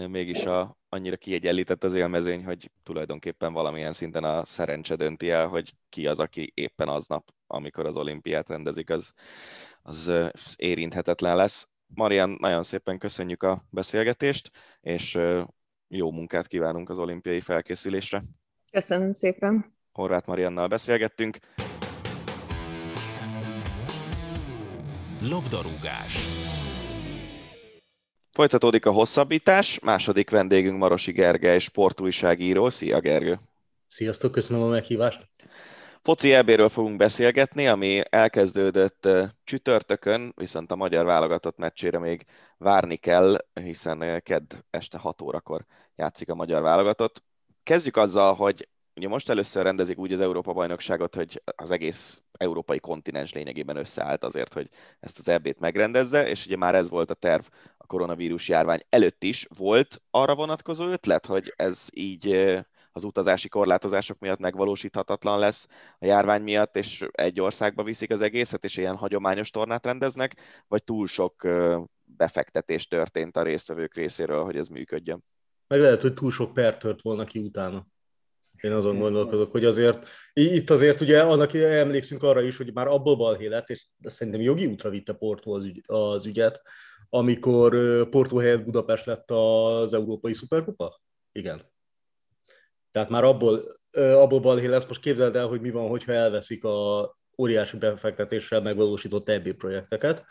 mégis 0.07 0.45
a, 0.45 0.77
annyira 0.89 1.15
kiegyenlített 1.15 1.83
az 1.83 1.93
élmezény, 1.93 2.45
hogy 2.45 2.71
tulajdonképpen 2.83 3.53
valamilyen 3.53 3.91
szinten 3.91 4.23
a 4.23 4.45
szerencse 4.45 4.95
dönti 4.95 5.29
el, 5.29 5.47
hogy 5.47 5.73
ki 5.89 6.07
az, 6.07 6.19
aki 6.19 6.51
éppen 6.53 6.87
aznap, 6.87 7.33
amikor 7.47 7.85
az 7.85 7.95
olimpiát 7.95 8.47
rendezik, 8.47 8.89
az, 8.89 9.13
az 9.81 10.11
érinthetetlen 10.55 11.35
lesz. 11.35 11.67
Marian, 11.95 12.37
nagyon 12.39 12.63
szépen 12.63 12.97
köszönjük 12.97 13.43
a 13.43 13.65
beszélgetést, 13.69 14.51
és 14.81 15.19
jó 15.87 16.11
munkát 16.11 16.47
kívánunk 16.47 16.89
az 16.89 16.97
olimpiai 16.97 17.39
felkészülésre. 17.39 18.23
Köszönöm 18.71 19.13
szépen. 19.13 19.75
Horváth 19.91 20.27
Mariannal 20.27 20.67
beszélgettünk. 20.67 21.37
Labdarúgás. 25.29 26.15
Folytatódik 28.31 28.85
a 28.85 28.91
hosszabbítás, 28.91 29.79
második 29.79 30.29
vendégünk 30.29 30.77
Marosi 30.77 31.11
Gergely, 31.11 31.59
sportújságíró. 31.59 32.69
Szia 32.69 32.99
Gergő! 32.99 33.39
Sziasztok, 33.85 34.31
köszönöm 34.31 34.63
a 34.63 34.67
meghívást! 34.67 35.27
Foci 36.01 36.33
EB-ről 36.33 36.69
fogunk 36.69 36.97
beszélgetni, 36.97 37.67
ami 37.67 38.01
elkezdődött 38.09 39.07
csütörtökön, 39.43 40.33
viszont 40.35 40.71
a 40.71 40.75
magyar 40.75 41.05
válogatott 41.05 41.57
meccsére 41.57 41.99
még 41.99 42.25
várni 42.57 42.95
kell, 42.95 43.45
hiszen 43.53 44.21
kedd 44.23 44.53
este 44.69 44.97
6 44.97 45.21
órakor 45.21 45.65
játszik 45.95 46.29
a 46.29 46.35
magyar 46.35 46.61
válogatott. 46.61 47.23
Kezdjük 47.63 47.97
azzal, 47.97 48.33
hogy 48.33 48.69
ugye 48.95 49.07
most 49.07 49.29
először 49.29 49.63
rendezik 49.63 49.97
úgy 49.97 50.13
az 50.13 50.19
Európa-bajnokságot, 50.19 51.15
hogy 51.15 51.41
az 51.55 51.71
egész 51.71 52.22
európai 52.43 52.79
kontinens 52.79 53.33
lényegében 53.33 53.75
összeállt 53.75 54.23
azért, 54.23 54.53
hogy 54.53 54.69
ezt 54.99 55.19
az 55.19 55.29
EB-t 55.29 55.59
megrendezze, 55.59 56.29
és 56.29 56.45
ugye 56.45 56.57
már 56.57 56.75
ez 56.75 56.89
volt 56.89 57.09
a 57.09 57.13
terv 57.13 57.43
a 57.77 57.85
koronavírus 57.85 58.47
járvány 58.47 58.79
előtt 58.89 59.23
is. 59.23 59.47
Volt 59.57 60.01
arra 60.11 60.35
vonatkozó 60.35 60.87
ötlet, 60.87 61.25
hogy 61.25 61.53
ez 61.55 61.87
így 61.93 62.55
az 62.91 63.03
utazási 63.03 63.49
korlátozások 63.49 64.19
miatt 64.19 64.39
megvalósíthatatlan 64.39 65.39
lesz 65.39 65.67
a 65.99 66.05
járvány 66.05 66.41
miatt, 66.41 66.75
és 66.75 67.07
egy 67.11 67.41
országba 67.41 67.83
viszik 67.83 68.11
az 68.11 68.21
egészet, 68.21 68.63
és 68.63 68.77
ilyen 68.77 68.95
hagyományos 68.95 69.49
tornát 69.49 69.85
rendeznek, 69.85 70.35
vagy 70.67 70.83
túl 70.83 71.07
sok 71.07 71.47
befektetés 72.03 72.87
történt 72.87 73.37
a 73.37 73.43
résztvevők 73.43 73.93
részéről, 73.93 74.43
hogy 74.43 74.55
ez 74.55 74.67
működjön? 74.67 75.23
Meg 75.67 75.79
lehet, 75.79 76.01
hogy 76.01 76.13
túl 76.13 76.31
sok 76.31 76.53
per 76.53 76.77
tört 76.77 77.01
volna 77.01 77.23
ki 77.23 77.39
utána. 77.39 77.85
Én 78.63 78.71
azon 78.71 78.99
gondolkozok, 78.99 79.51
hogy 79.51 79.65
azért, 79.65 80.07
itt 80.33 80.69
azért 80.69 81.01
ugye 81.01 81.21
annak 81.21 81.53
emlékszünk 81.53 82.23
arra 82.23 82.41
is, 82.41 82.57
hogy 82.57 82.73
már 82.73 82.87
abból 82.87 83.15
balhé 83.15 83.47
lett, 83.47 83.69
és 83.69 83.85
szerintem 83.99 84.41
jogi 84.41 84.65
útra 84.65 84.89
vitte 84.89 85.13
Porto 85.13 85.51
az, 85.51 85.63
ügy, 85.63 85.83
az 85.85 86.25
ügyet, 86.25 86.61
amikor 87.09 87.75
Porto 88.09 88.37
helyett 88.37 88.63
Budapest 88.63 89.05
lett 89.05 89.31
az 89.31 89.93
Európai 89.93 90.33
Szuperkupa? 90.33 91.01
Igen. 91.31 91.61
Tehát 92.91 93.09
már 93.09 93.23
abból, 93.23 93.79
abból 93.91 94.39
balhé 94.39 94.65
lesz, 94.65 94.87
most 94.87 95.01
képzeld 95.01 95.35
el, 95.35 95.47
hogy 95.47 95.61
mi 95.61 95.71
van, 95.71 95.89
hogyha 95.89 96.11
elveszik 96.11 96.63
a 96.63 97.17
óriási 97.37 97.77
befektetéssel 97.77 98.61
megvalósított 98.61 99.29
EB 99.29 99.53
projekteket. 99.53 100.25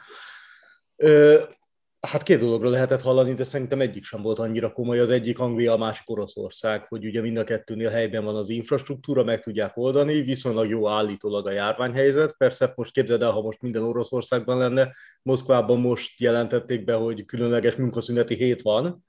Hát 2.08 2.22
két 2.22 2.38
dologról 2.38 2.70
lehetett 2.70 3.00
hallani, 3.00 3.34
de 3.34 3.44
szerintem 3.44 3.80
egyik 3.80 4.04
sem 4.04 4.22
volt 4.22 4.38
annyira 4.38 4.72
komoly. 4.72 4.98
Az 4.98 5.10
egyik 5.10 5.38
Anglia, 5.38 5.72
a 5.72 5.76
másik 5.76 6.10
Oroszország, 6.10 6.86
hogy 6.88 7.06
ugye 7.06 7.20
mind 7.20 7.36
a 7.36 7.44
kettőnél 7.44 7.90
helyben 7.90 8.24
van 8.24 8.36
az 8.36 8.48
infrastruktúra, 8.48 9.24
meg 9.24 9.40
tudják 9.40 9.76
oldani, 9.76 10.22
viszonylag 10.22 10.68
jó 10.68 10.88
állítólag 10.88 11.46
a 11.46 11.50
járványhelyzet. 11.50 12.34
Persze 12.38 12.72
most 12.76 12.92
képzeld 12.92 13.22
el, 13.22 13.30
ha 13.30 13.40
most 13.40 13.60
minden 13.60 13.82
Oroszországban 13.82 14.58
lenne, 14.58 14.94
Moszkvában 15.22 15.80
most 15.80 16.20
jelentették 16.20 16.84
be, 16.84 16.94
hogy 16.94 17.24
különleges 17.24 17.74
munkaszüneti 17.74 18.34
hét 18.34 18.62
van, 18.62 19.04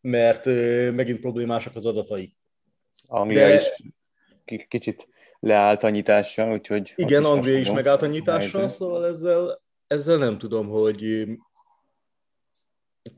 mert 0.00 0.44
megint 0.94 1.20
problémásak 1.20 1.76
az 1.76 1.86
adatai. 1.86 2.36
Anglia 3.06 3.46
de... 3.46 3.54
is 3.54 4.66
kicsit 4.68 5.08
leállt 5.40 5.82
a 5.82 5.88
nyitással, 5.88 6.52
úgyhogy... 6.52 6.92
Igen, 6.96 7.24
Anglia 7.24 7.58
is 7.58 7.70
megállt 7.70 8.02
a 8.02 8.06
nyitással, 8.06 8.68
szóval 8.68 9.06
ezzel, 9.06 9.62
ezzel 9.86 10.16
nem 10.16 10.38
tudom, 10.38 10.68
hogy 10.68 11.26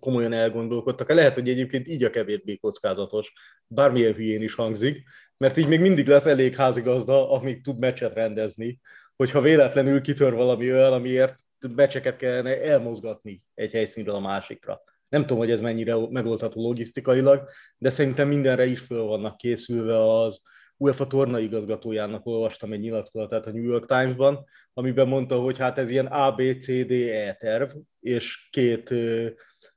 komolyan 0.01 0.33
elgondolkodtak. 0.33 1.13
Lehet, 1.13 1.35
hogy 1.35 1.49
egyébként 1.49 1.89
így 1.89 2.05
a 2.05 2.11
kevésbé 2.11 2.57
kockázatos, 2.57 3.33
bármilyen 3.67 4.15
hülyén 4.15 4.43
is 4.43 4.55
hangzik, 4.55 5.03
mert 5.37 5.57
így 5.57 5.69
még 5.69 5.81
mindig 5.81 6.07
lesz 6.07 6.27
elég 6.27 6.55
házigazda, 6.55 7.31
amíg 7.31 7.63
tud 7.63 7.79
meccset 7.79 8.15
rendezni, 8.15 8.81
hogyha 9.17 9.41
véletlenül 9.41 10.01
kitör 10.01 10.35
valami 10.35 10.73
olyan, 10.73 10.93
amiért 10.93 11.39
meccseket 11.75 12.17
kellene 12.17 12.63
elmozgatni 12.63 13.43
egy 13.55 13.73
helyszínről 13.73 14.15
a 14.15 14.21
másikra. 14.21 14.83
Nem 15.09 15.21
tudom, 15.21 15.39
hogy 15.39 15.51
ez 15.51 15.61
mennyire 15.61 15.95
megoldható 16.11 16.63
logisztikailag, 16.63 17.49
de 17.79 17.91
szerintem 17.91 18.29
mindenre 18.29 18.67
is 18.67 18.81
föl 18.81 19.03
vannak 19.03 19.37
készülve 19.37 20.21
az 20.21 20.43
UEFA 20.77 21.07
torna 21.07 21.39
igazgatójának 21.39 22.27
olvastam 22.27 22.73
egy 22.73 22.81
nyilatkozatát 22.81 23.47
a 23.47 23.51
New 23.51 23.63
York 23.63 23.87
Times-ban, 23.87 24.45
amiben 24.73 25.09
mondta, 25.09 25.39
hogy 25.39 25.59
hát 25.59 25.79
ez 25.79 25.91
ilyen 25.91 26.07
A, 26.07 26.33
B, 26.33 26.43
C, 26.61 26.67
D, 26.87 26.91
E 26.91 27.37
terv, 27.41 27.71
és 28.01 28.49
két 28.51 28.95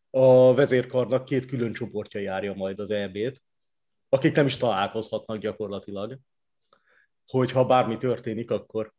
a 0.09 0.53
vezérkarnak 0.53 1.25
két 1.25 1.45
külön 1.45 1.73
csoportja 1.73 2.19
járja 2.19 2.53
majd 2.53 2.79
az 2.79 2.91
EB-t, 2.91 3.43
akik 4.09 4.35
nem 4.35 4.45
is 4.45 4.57
találkozhatnak 4.57 5.37
gyakorlatilag, 5.37 6.17
hogy 7.27 7.51
ha 7.51 7.65
bármi 7.65 7.97
történik, 7.97 8.51
akkor, 8.51 8.93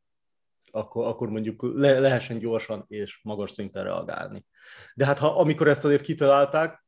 akkor, 0.71 1.07
akkor 1.07 1.29
mondjuk 1.29 1.63
le, 1.75 1.99
lehessen 1.99 2.39
gyorsan 2.39 2.85
és 2.89 3.21
magas 3.23 3.51
szinten 3.51 3.85
reagálni. 3.85 4.45
De 4.95 5.05
hát 5.05 5.19
ha, 5.19 5.39
amikor 5.39 5.69
ezt 5.69 5.85
azért 5.85 6.03
kitalálták, 6.03 6.85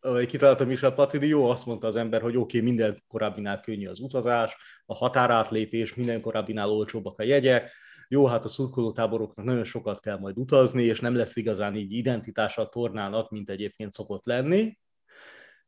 vagy 0.00 0.26
kitalálta 0.26 0.64
Michel 0.64 0.94
Platini, 0.94 1.26
jó, 1.26 1.50
azt 1.50 1.66
mondta 1.66 1.86
az 1.86 1.96
ember, 1.96 2.22
hogy 2.22 2.36
oké, 2.36 2.58
okay, 2.58 2.70
minden 2.70 3.02
korábbinál 3.08 3.60
könnyű 3.60 3.88
az 3.88 4.00
utazás, 4.00 4.56
a 4.86 4.94
határátlépés, 4.94 5.94
minden 5.94 6.20
korábbinál 6.20 6.70
olcsóbbak 6.70 7.18
a 7.18 7.22
jegyek, 7.22 7.70
jó, 8.08 8.26
hát 8.26 8.44
a 8.44 8.48
szurkolótáboroknak 8.48 9.44
nagyon 9.46 9.64
sokat 9.64 10.00
kell 10.00 10.18
majd 10.18 10.38
utazni, 10.38 10.82
és 10.82 11.00
nem 11.00 11.14
lesz 11.14 11.36
igazán 11.36 11.76
így 11.76 11.92
identitása 11.92 12.62
a 12.62 12.68
tornának, 12.68 13.30
mint 13.30 13.50
egyébként 13.50 13.92
szokott 13.92 14.24
lenni, 14.24 14.78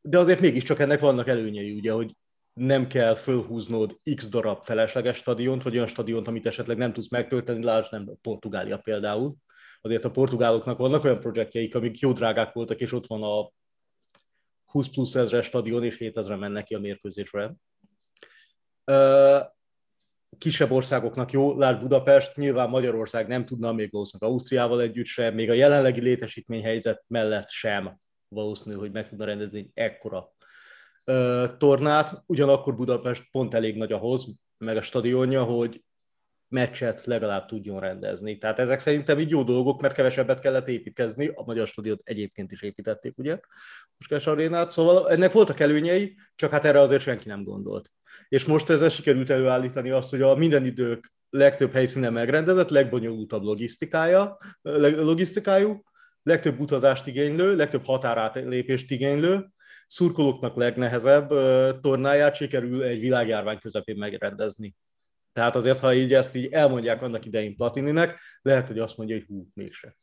de 0.01 0.19
azért 0.19 0.41
mégiscsak 0.41 0.79
ennek 0.79 1.01
vannak 1.01 1.29
előnyei, 1.29 1.73
ugye, 1.73 1.93
hogy 1.93 2.17
nem 2.53 2.87
kell 2.87 3.15
fölhúznod 3.15 4.01
x 4.15 4.29
darab 4.29 4.63
felesleges 4.63 5.17
stadiont, 5.17 5.63
vagy 5.63 5.75
olyan 5.75 5.87
stadiont, 5.87 6.29
amit 6.29 6.47
esetleg 6.47 6.77
nem 6.77 6.93
tudsz 6.93 7.11
megtölteni, 7.11 7.65
lásd 7.65 7.93
nem 7.93 8.11
Portugália 8.23 8.79
például. 8.79 9.35
Azért 9.81 10.05
a 10.05 10.11
portugáloknak 10.11 10.79
vannak 10.79 11.05
olyan 11.05 11.21
projektjeik, 11.21 11.75
amik 11.75 11.99
jó 11.99 12.13
drágák 12.13 12.53
voltak, 12.53 12.81
és 12.81 12.93
ott 12.93 13.07
van 13.07 13.23
a 13.23 13.51
20 14.65 14.89
plusz 14.89 15.15
ezres 15.15 15.47
stadion, 15.47 15.85
és 15.85 15.97
7000 15.97 16.37
mennek 16.37 16.65
ki 16.65 16.75
a 16.75 16.79
mérkőzésre 16.79 17.55
kisebb 20.39 20.71
országoknak 20.71 21.31
jó, 21.31 21.59
lát 21.59 21.81
Budapest, 21.81 22.37
nyilván 22.37 22.69
Magyarország 22.69 23.27
nem 23.27 23.45
tudna, 23.45 23.73
még 23.73 23.91
valószínűleg 23.91 24.33
Ausztriával 24.33 24.81
együtt 24.81 25.07
sem, 25.07 25.35
még 25.35 25.51
a 25.51 25.55
jelenlegi 25.55 26.01
létesítményhelyzet 26.01 27.05
mellett 27.07 27.49
sem 27.49 27.99
valószínű, 28.29 28.77
hogy 28.77 28.93
meg 28.93 29.09
tudna 29.09 29.25
rendezni 29.25 29.59
egy 29.59 29.71
ekkora 29.75 30.33
ö, 31.05 31.47
tornát, 31.59 32.23
ugyanakkor 32.27 32.75
Budapest 32.77 33.29
pont 33.31 33.55
elég 33.55 33.77
nagy 33.77 33.93
ahhoz, 33.93 34.27
meg 34.59 34.77
a 34.77 34.83
stadionja, 34.83 35.45
hogy 35.45 35.83
meccset 36.49 37.05
legalább 37.05 37.47
tudjon 37.47 37.81
rendezni. 37.81 38.39
Tehát 38.39 38.59
ezek 38.59 38.79
szerintem 38.79 39.19
így 39.19 39.31
jó 39.31 39.43
dolgok, 39.43 39.81
mert 39.81 39.95
kevesebbet 39.95 40.41
kellett 40.41 40.69
építkezni, 40.69 41.27
a 41.27 41.43
magyar 41.45 41.67
stadiót 41.67 42.01
egyébként 42.05 42.53
is 42.53 42.63
építették, 42.63 43.19
ugye, 43.19 43.41
Puskás 43.99 44.27
arénát, 44.27 44.71
szóval 44.71 45.11
ennek 45.11 45.33
voltak 45.33 45.61
előnyei, 45.61 46.17
csak 46.37 46.51
hát 46.51 46.65
erre 46.65 46.81
azért 46.81 47.03
senki 47.03 47.29
nem 47.29 47.45
gondolt 47.45 47.91
és 48.29 48.45
most 48.45 48.71
ezzel 48.71 48.89
sikerült 48.89 49.31
előállítani 49.31 49.91
azt, 49.91 50.11
hogy 50.11 50.23
a 50.23 50.35
minden 50.35 50.65
idők 50.65 51.13
legtöbb 51.31 51.73
helyszínen 51.73 52.13
megrendezett, 52.13 52.69
legbonyolultabb 52.69 53.43
logisztikája, 53.43 54.39
logisztikájú, 54.63 55.83
legtöbb 56.23 56.61
utazást 56.61 57.07
igénylő, 57.07 57.57
legtöbb 57.57 57.85
határátlépést 57.85 58.91
igénylő, 58.91 59.49
szurkolóknak 59.87 60.57
legnehezebb 60.57 61.29
tornáját 61.81 62.35
sikerül 62.35 62.83
egy 62.83 63.01
világjárvány 63.01 63.59
közepén 63.59 63.97
megrendezni. 63.97 64.77
Tehát 65.33 65.57
azért, 65.57 65.79
ha 65.79 65.95
így 65.95 66.15
ezt 66.15 66.35
így 66.35 66.53
elmondják 66.53 67.03
annak 67.03 67.25
idején 67.25 67.57
Platininek, 67.57 68.21
lehet, 68.43 68.67
hogy 68.67 68.79
azt 68.79 68.97
mondja, 68.97 69.17
hogy 69.17 69.27
hú, 69.27 69.49
mégse. 69.55 69.97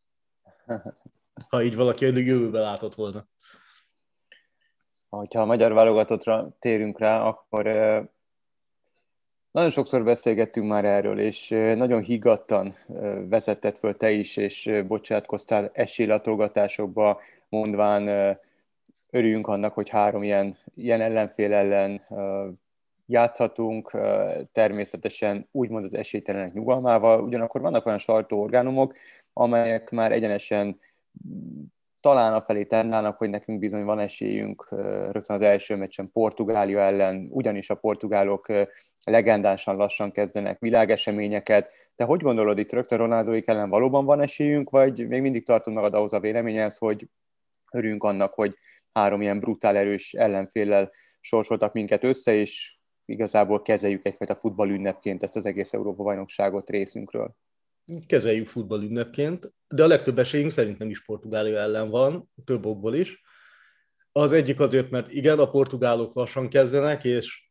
Ha 1.50 1.64
így 1.64 1.76
valaki 1.76 2.06
egy 2.06 2.18
jövőbe 2.18 2.60
látott 2.60 2.96
volna. 2.96 3.28
Ha 5.16 5.42
a 5.42 5.46
magyar 5.46 5.74
válogatottra 5.74 6.50
térünk 6.60 7.00
rá, 7.00 7.22
akkor 7.22 7.64
nagyon 9.52 9.70
sokszor 9.70 10.04
beszélgettünk 10.04 10.68
már 10.68 10.86
erről, 10.86 11.20
és 11.20 11.50
nagyon 11.50 12.02
higgadtan 12.02 12.76
vezetett 13.30 13.78
föl 13.78 13.98
te 13.98 14.12
is, 14.12 14.38
és 14.38 14.84
bocsátkoztál 14.88 15.70
esélylatolgatásokba, 15.74 17.20
mondván 17.50 18.38
örüljünk 19.10 19.48
annak, 19.48 19.74
hogy 19.74 19.90
három 19.90 20.24
ilyen, 20.24 20.58
ilyen 20.76 21.02
ellenfél 21.02 21.54
ellen 21.54 22.02
játszhatunk, 23.06 23.98
természetesen 24.52 25.48
úgymond 25.52 25.84
az 25.84 25.94
esélytelenek 25.96 26.54
nyugalmával, 26.54 27.24
ugyanakkor 27.24 27.62
vannak 27.62 27.86
olyan 27.86 28.00
orgánumok, 28.30 28.94
amelyek 29.34 29.90
már 29.90 30.12
egyenesen 30.12 30.80
talán 32.06 32.34
a 32.34 32.42
felé 32.42 32.64
tendálnak, 32.64 33.18
hogy 33.18 33.30
nekünk 33.30 33.60
bizony 33.60 33.84
van 33.84 34.00
esélyünk 34.00 34.68
rögtön 35.12 35.36
az 35.36 35.42
első 35.42 35.76
meccsen 35.76 36.10
Portugália 36.14 36.80
ellen, 36.80 37.28
ugyanis 37.32 37.70
a 37.70 37.76
portugálok 37.76 38.48
legendásan 39.06 39.76
lassan 39.76 40.12
kezdenek 40.12 40.60
világeseményeket. 40.60 41.72
Te 41.96 42.04
hogy 42.04 42.22
gondolod 42.22 42.58
itt 42.58 42.72
rögtön 42.72 42.98
Ronaldóik 42.98 43.48
ellen 43.48 43.70
valóban 43.70 44.06
van 44.06 44.22
esélyünk, 44.22 44.70
vagy 44.70 45.08
még 45.08 45.22
mindig 45.22 45.46
tartod 45.46 45.74
magad 45.74 45.94
ahhoz 45.94 46.14
a 46.14 46.20
véleményhez, 46.20 46.78
hogy 46.78 47.08
örülünk 47.72 48.04
annak, 48.04 48.34
hogy 48.34 48.58
három 48.94 49.22
ilyen 49.22 49.40
brutál 49.40 49.76
erős 49.76 50.14
ellenféllel 50.14 50.92
sorsoltak 51.20 51.74
minket 51.74 52.04
össze, 52.04 52.34
és 52.34 52.78
igazából 53.06 53.62
kezeljük 53.62 54.06
egyfajta 54.06 54.36
futballünnepként 54.36 55.24
ezt 55.24 55.36
az 55.36 55.46
egész 55.46 55.74
Európa-bajnokságot 55.74 56.70
részünkről 56.70 57.36
kezeljük 58.08 58.48
futballünnepként, 58.48 59.54
de 59.68 59.84
a 59.84 59.88
legtöbb 59.88 60.20
esélyünk 60.20 60.52
szerintem 60.52 60.90
is 60.90 61.06
Portugália 61.06 61.60
ellen 61.60 61.90
van, 61.90 62.30
több 62.46 62.66
okból 62.66 62.96
is. 62.96 63.22
Az 64.12 64.32
egyik 64.32 64.60
azért, 64.60 64.90
mert 64.90 65.12
igen, 65.12 65.40
a 65.40 65.50
portugálok 65.50 66.16
lassan 66.16 66.50
kezdenek, 66.50 67.04
és 67.04 67.50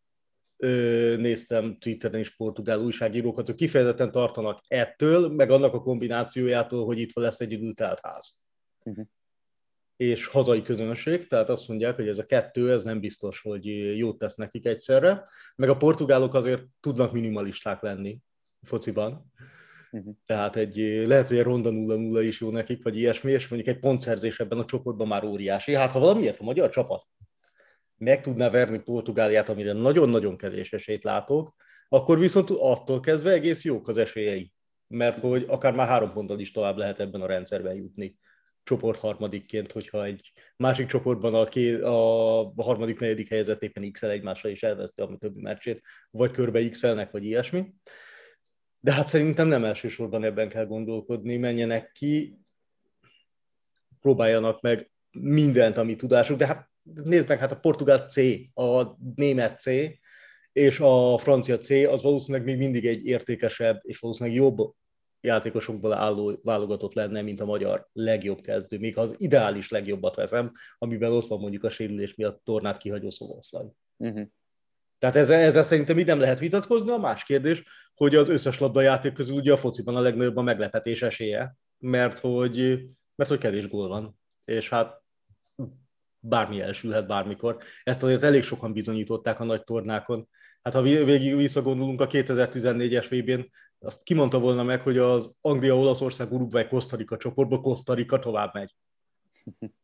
ö, 0.57 1.17
néztem 1.19 1.79
Twitteren 1.79 2.21
is 2.21 2.37
portugál 2.37 2.79
újságírókat, 2.79 3.47
hogy 3.47 3.55
kifejezetten 3.55 4.11
tartanak 4.11 4.61
ettől, 4.69 5.29
meg 5.29 5.51
annak 5.51 5.75
a 5.75 5.83
kombinációjától, 5.83 6.85
hogy 6.85 6.99
itt 6.99 7.15
lesz 7.15 7.41
egy 7.41 7.53
időtelt 7.53 8.01
ház. 8.03 8.41
Uh-huh. 8.85 9.07
És 9.97 10.27
hazai 10.27 10.63
közönség, 10.63 11.27
tehát 11.27 11.49
azt 11.49 11.69
mondják, 11.69 11.97
hogy 11.97 12.09
ez 12.09 12.19
a 12.19 12.25
kettő, 12.25 12.73
ez 12.73 12.85
nem 12.85 13.01
biztos, 13.01 13.41
hogy 13.41 13.67
jót 13.97 14.19
tesz 14.19 14.35
nekik 14.35 14.67
egyszerre. 14.67 15.29
Meg 15.57 15.69
a 15.69 15.77
portugálok 15.77 16.35
azért 16.35 16.63
tudnak 16.81 17.13
minimalisták 17.13 17.83
lenni 17.83 18.19
fociban. 18.63 19.33
Uh-huh. 19.95 20.15
Tehát 20.27 20.57
egy, 20.57 20.77
lehet, 21.07 21.29
hogy 21.29 21.37
egy 21.37 21.43
ronda 21.43 21.71
0-0 21.73 22.23
is 22.27 22.41
jó 22.41 22.51
nekik, 22.51 22.83
vagy 22.83 22.99
ilyesmi, 22.99 23.33
és 23.33 23.49
mondjuk 23.49 23.75
egy 23.75 23.81
pontszerzés 23.81 24.41
ebben 24.41 24.59
a 24.59 24.65
csoportban 24.65 25.07
már 25.07 25.25
óriási. 25.25 25.75
Hát 25.75 25.93
ha 25.93 25.99
valamiért 25.99 26.41
a 26.41 26.45
magyar 26.45 26.71
csapat 26.71 27.05
meg 27.97 28.21
tudná 28.21 28.51
verni 28.51 28.79
Portugáliát, 28.79 29.49
amire 29.49 29.73
nagyon-nagyon 29.73 30.37
kevés 30.37 30.73
esélyt 30.73 31.05
látok, 31.05 31.55
akkor 31.89 32.19
viszont 32.19 32.51
attól 32.51 33.01
kezdve 33.01 33.31
egész 33.31 33.65
jók 33.65 33.89
az 33.89 33.99
esélyei. 33.99 34.53
Mert 34.87 35.19
hogy 35.19 35.45
akár 35.49 35.75
már 35.75 35.89
három 35.89 36.13
ponttal 36.13 36.41
is 36.41 36.53
tovább 36.53 36.77
lehet 36.77 37.01
ebben 37.01 37.21
a 37.21 37.27
rendszerben 37.27 37.75
jutni 37.75 38.19
csoport 38.63 38.99
harmadikként, 38.99 39.73
hogyha 39.73 40.05
egy 40.05 40.33
másik 40.57 40.87
csoportban 40.87 41.35
a, 41.35 41.45
ké, 41.45 41.81
a, 41.81 42.41
a 42.41 42.63
harmadik, 42.63 42.99
negyedik 42.99 43.29
helyzet 43.29 43.63
éppen 43.63 43.93
x 43.93 44.03
egymásra 44.03 44.49
is 44.49 44.63
elveszti 44.63 45.01
a 45.01 45.17
többi 45.19 45.41
meccsét, 45.41 45.83
vagy 46.11 46.31
körbe 46.31 46.69
x 46.69 46.83
vagy 47.11 47.25
ilyesmi. 47.25 47.75
De 48.85 48.93
hát 48.93 49.07
szerintem 49.07 49.49
nem 49.49 49.65
elsősorban 49.65 50.25
ebben 50.25 50.49
kell 50.49 50.67
gondolkodni, 50.67 51.37
menjenek 51.37 51.93
ki, 51.93 52.39
próbáljanak 54.01 54.61
meg 54.61 54.91
mindent, 55.11 55.77
ami 55.77 55.97
tudásuk, 55.97 56.39
de 56.39 56.47
hát 56.47 56.71
nézd 56.83 57.29
meg, 57.29 57.39
hát 57.39 57.53
a 57.53 57.59
portugál 57.59 58.09
C, 58.09 58.17
a 58.55 58.97
német 59.15 59.59
C, 59.59 59.71
és 60.53 60.81
a 60.81 61.19
francia 61.19 61.59
C, 61.59 61.71
az 61.71 62.03
valószínűleg 62.03 62.47
még 62.47 62.59
mindig 62.59 62.87
egy 62.87 63.07
értékesebb, 63.07 63.81
és 63.83 63.99
valószínűleg 63.99 64.39
jobb 64.39 64.75
játékosokból 65.21 65.93
álló 65.93 66.39
válogatott 66.43 66.95
lenne, 66.95 67.23
mint 67.23 67.41
a 67.41 67.45
magyar 67.45 67.89
legjobb 67.93 68.41
kezdő, 68.41 68.79
még 68.79 68.95
ha 68.95 69.01
az 69.01 69.15
ideális 69.19 69.69
legjobbat 69.69 70.15
veszem, 70.15 70.53
amiben 70.79 71.13
ott 71.13 71.27
van 71.27 71.41
mondjuk 71.41 71.65
a 71.65 71.71
sérülés 71.71 72.15
miatt 72.15 72.45
tornát 72.45 72.79
kihagyó 72.79 73.11
Szoboszlai. 73.11 73.67
Uh-huh. 73.97 74.29
Tehát 75.05 75.19
ezzel, 75.19 75.41
ezzel 75.41 75.63
szerintem 75.63 75.99
így 75.99 76.07
nem 76.07 76.19
lehet 76.19 76.39
vitatkozni. 76.39 76.91
A 76.91 76.97
más 76.97 77.25
kérdés, 77.25 77.63
hogy 77.95 78.15
az 78.15 78.29
összes 78.29 78.59
labdajáték 78.59 79.13
közül 79.13 79.37
ugye 79.37 79.53
a 79.53 79.57
fociban 79.57 79.97
a 79.97 80.01
legnagyobb 80.01 80.37
a 80.37 80.43
meglepetés 80.43 81.03
esélye, 81.03 81.57
mert 81.79 82.19
hogy, 82.19 82.87
mert 83.15 83.31
hogy 83.31 83.39
kevés 83.39 83.69
gól 83.69 83.89
van. 83.89 84.19
És 84.45 84.69
hát 84.69 85.03
bármi 86.19 86.61
elsülhet 86.61 87.07
bármikor. 87.07 87.57
Ezt 87.83 88.03
azért 88.03 88.23
elég 88.23 88.43
sokan 88.43 88.73
bizonyították 88.73 89.41
a 89.41 89.45
nagy 89.45 89.65
tornákon. 89.65 90.29
Hát 90.63 90.75
ha 90.75 90.83
végig 90.83 91.37
visszagondolunk 91.37 92.01
a 92.01 92.07
2014-es 92.07 93.07
vb 93.11 93.31
n 93.31 93.51
azt 93.79 94.03
kimondta 94.03 94.39
volna 94.39 94.63
meg, 94.63 94.83
hogy 94.83 94.99
az 94.99 95.37
Anglia, 95.41 95.77
Olaszország, 95.77 96.33
Uruguay, 96.33 96.67
Kosztarika 96.67 97.17
csoportba 97.17 97.61
Kosztarika 97.61 98.19
tovább 98.19 98.55
megy. 98.55 98.75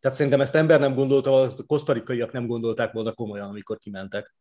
Tehát 0.00 0.16
szerintem 0.16 0.40
ezt 0.40 0.54
ember 0.54 0.80
nem 0.80 0.94
gondolta, 0.94 1.40
a 1.40 1.50
kosztarikaiak 1.66 2.32
nem 2.32 2.46
gondolták 2.46 2.92
volna 2.92 3.12
komolyan, 3.12 3.48
amikor 3.48 3.78
kimentek. 3.78 4.34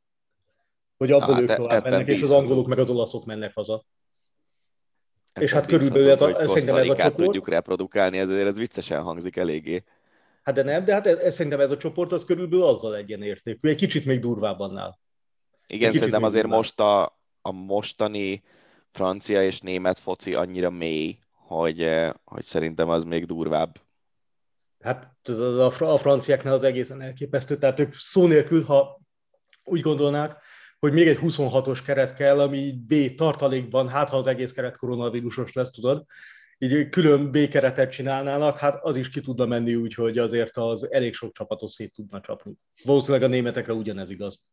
Hogy 1.00 1.12
abból 1.12 1.34
hát, 1.34 1.42
ők 1.42 1.54
tovább 1.56 1.84
mennek, 1.84 2.08
és 2.08 2.22
az 2.22 2.32
angolok 2.32 2.68
meg 2.68 2.80
az 2.80 2.90
olaszok 2.90 3.26
mennek 3.26 3.54
haza. 3.54 3.86
Ebben 5.34 5.48
és 5.48 5.54
hát 5.54 5.66
körülbelül 5.66 6.10
ez 6.10 6.22
a, 6.22 6.48
szerintem 6.48 6.76
ez 6.76 6.90
a 6.90 6.96
csoport... 6.96 7.16
tudjuk 7.16 7.48
reprodukálni, 7.48 8.18
ezért 8.18 8.48
ez 8.48 8.58
viccesen 8.58 9.02
hangzik 9.02 9.36
eléggé. 9.36 9.84
Hát 10.44 10.56
de 10.56 10.64
nem, 10.64 10.86
de 10.86 10.94
hát 10.94 11.08
ez, 11.08 11.18
ez, 11.18 11.34
szerintem 11.34 11.60
ez 11.60 11.72
a 11.72 11.78
csoport 11.78 12.12
az 12.12 12.26
körülbelül 12.26 12.66
azzal 12.66 12.96
egyenértékű. 12.96 13.70
Egy 13.70 13.76
kicsit 13.76 14.06
még 14.06 14.20
durvább 14.20 14.60
annál. 14.60 15.00
Igen, 15.68 15.92
szerintem 15.92 16.24
azért 16.24 16.42
durvább. 16.42 16.60
most 16.60 16.80
a, 16.80 17.04
a 17.42 17.52
mostani 17.52 18.44
francia 18.92 19.44
és 19.44 19.60
német 19.60 20.00
foci 20.00 20.34
annyira 20.34 20.70
mély, 20.70 21.18
hogy, 21.32 21.82
eh, 21.82 22.12
hogy 22.24 22.44
szerintem 22.44 22.90
az 22.90 23.04
még 23.04 23.26
durvább. 23.26 23.80
Hát 24.80 25.30
a, 25.30 25.84
a 25.84 25.98
franciáknál 25.98 26.54
az 26.54 26.64
egészen 26.64 27.02
elképesztő, 27.02 27.58
tehát 27.58 27.80
ők 27.80 27.94
szó 27.94 28.28
nélkül, 28.28 28.64
ha 28.64 29.00
úgy 29.64 29.82
gondolnák, 29.82 30.38
hogy 30.80 30.94
még 30.94 31.08
egy 31.08 31.20
26-os 31.22 31.80
keret 31.86 32.14
kell, 32.14 32.40
ami 32.40 32.74
B 32.88 33.16
tartalékban, 33.16 33.90
hát 33.90 34.10
ha 34.10 34.18
az 34.18 34.28
egész 34.28 34.52
keret 34.52 34.78
koronavírusos 34.78 35.54
lesz, 35.54 35.72
tudod, 35.72 36.06
így 36.58 36.90
külön 36.90 37.32
B-keretet 37.32 37.92
csinálnának, 37.92 38.58
hát 38.58 38.80
az 38.84 38.96
is 38.96 39.10
ki 39.10 39.22
tudna 39.22 39.46
menni 39.46 39.76
úgy, 39.76 39.94
hogy 39.94 40.18
azért 40.18 40.58
az 40.58 40.92
elég 40.92 41.14
sok 41.14 41.34
csapatot 41.34 41.70
szét 41.70 41.94
tudna 41.94 42.20
csapni. 42.22 42.54
Valószínűleg 42.84 43.30
a 43.30 43.32
németekre 43.32 43.74
ugyanez 43.74 44.10
igaz. 44.10 44.48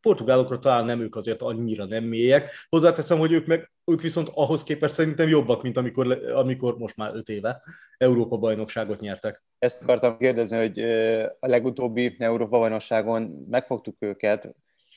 Portugálokra 0.00 0.58
talán 0.58 0.84
nem 0.84 1.00
ők 1.00 1.16
azért 1.16 1.42
annyira 1.42 1.84
nem 1.84 2.04
mélyek. 2.04 2.50
Hozzáteszem, 2.68 3.18
hogy 3.18 3.32
ők, 3.32 3.46
meg, 3.46 3.72
ők 3.84 4.00
viszont 4.00 4.30
ahhoz 4.34 4.62
képest 4.62 4.94
szerintem 4.94 5.28
jobbak, 5.28 5.62
mint 5.62 5.76
amikor, 5.76 6.12
amikor 6.34 6.78
most 6.78 6.96
már 6.96 7.14
öt 7.14 7.28
éve 7.28 7.62
Európa 7.98 8.36
bajnokságot 8.36 9.00
nyertek. 9.00 9.42
Ezt 9.58 9.82
akartam 9.82 10.18
kérdezni, 10.18 10.56
hogy 10.56 10.80
a 11.40 11.46
legutóbbi 11.46 12.14
Európa 12.18 12.58
bajnokságon 12.58 13.46
megfogtuk 13.50 13.96
őket, 13.98 14.54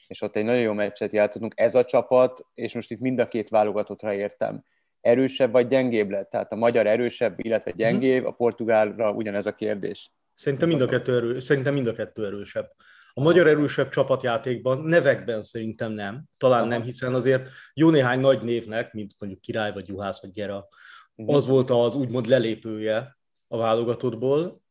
és 0.07 0.21
ott 0.21 0.35
egy 0.35 0.43
nagyon 0.43 0.61
jó 0.61 0.73
meccset 0.73 1.13
játszottunk. 1.13 1.53
Ez 1.55 1.75
a 1.75 1.85
csapat, 1.85 2.45
és 2.53 2.73
most 2.73 2.91
itt 2.91 2.99
mind 2.99 3.19
a 3.19 3.27
két 3.27 3.49
válogatottra 3.49 4.13
értem, 4.13 4.63
erősebb 5.01 5.51
vagy 5.51 5.67
gyengébb 5.67 6.09
lett? 6.09 6.29
Tehát 6.29 6.51
a 6.51 6.55
magyar 6.55 6.87
erősebb, 6.87 7.45
illetve 7.45 7.71
mhm. 7.71 7.79
gyengébb, 7.79 8.25
a 8.25 8.31
portugálra 8.31 9.11
ugyanez 9.11 9.45
a 9.45 9.55
kérdés. 9.55 10.11
Szerintem 10.33 10.67
mind 10.67 10.81
a 10.81 10.85
kettő, 10.85 11.15
erő, 11.15 11.39
szerintem 11.39 11.73
mind 11.73 11.87
a 11.87 11.93
kettő 11.93 12.25
erősebb. 12.25 12.71
A 13.13 13.21
magyar 13.21 13.47
erősebb 13.47 13.89
csapatjátékban, 13.89 14.81
nevekben 14.81 15.43
szerintem 15.43 15.91
nem, 15.91 16.23
talán 16.37 16.67
nem, 16.67 16.81
hiszen 16.81 17.13
azért 17.13 17.49
jó 17.73 17.89
néhány 17.89 18.19
nagy 18.19 18.41
névnek, 18.41 18.93
mint 18.93 19.15
mondjuk 19.19 19.41
Király, 19.41 19.73
vagy 19.73 19.87
Juhász, 19.87 20.21
vagy 20.21 20.31
Gera, 20.31 20.67
uh-huh. 21.15 21.35
az 21.35 21.47
volt 21.47 21.69
az 21.69 21.95
úgymond 21.95 22.27
lelépője 22.27 23.17
a 23.47 23.57
válogatottból, 23.57 24.61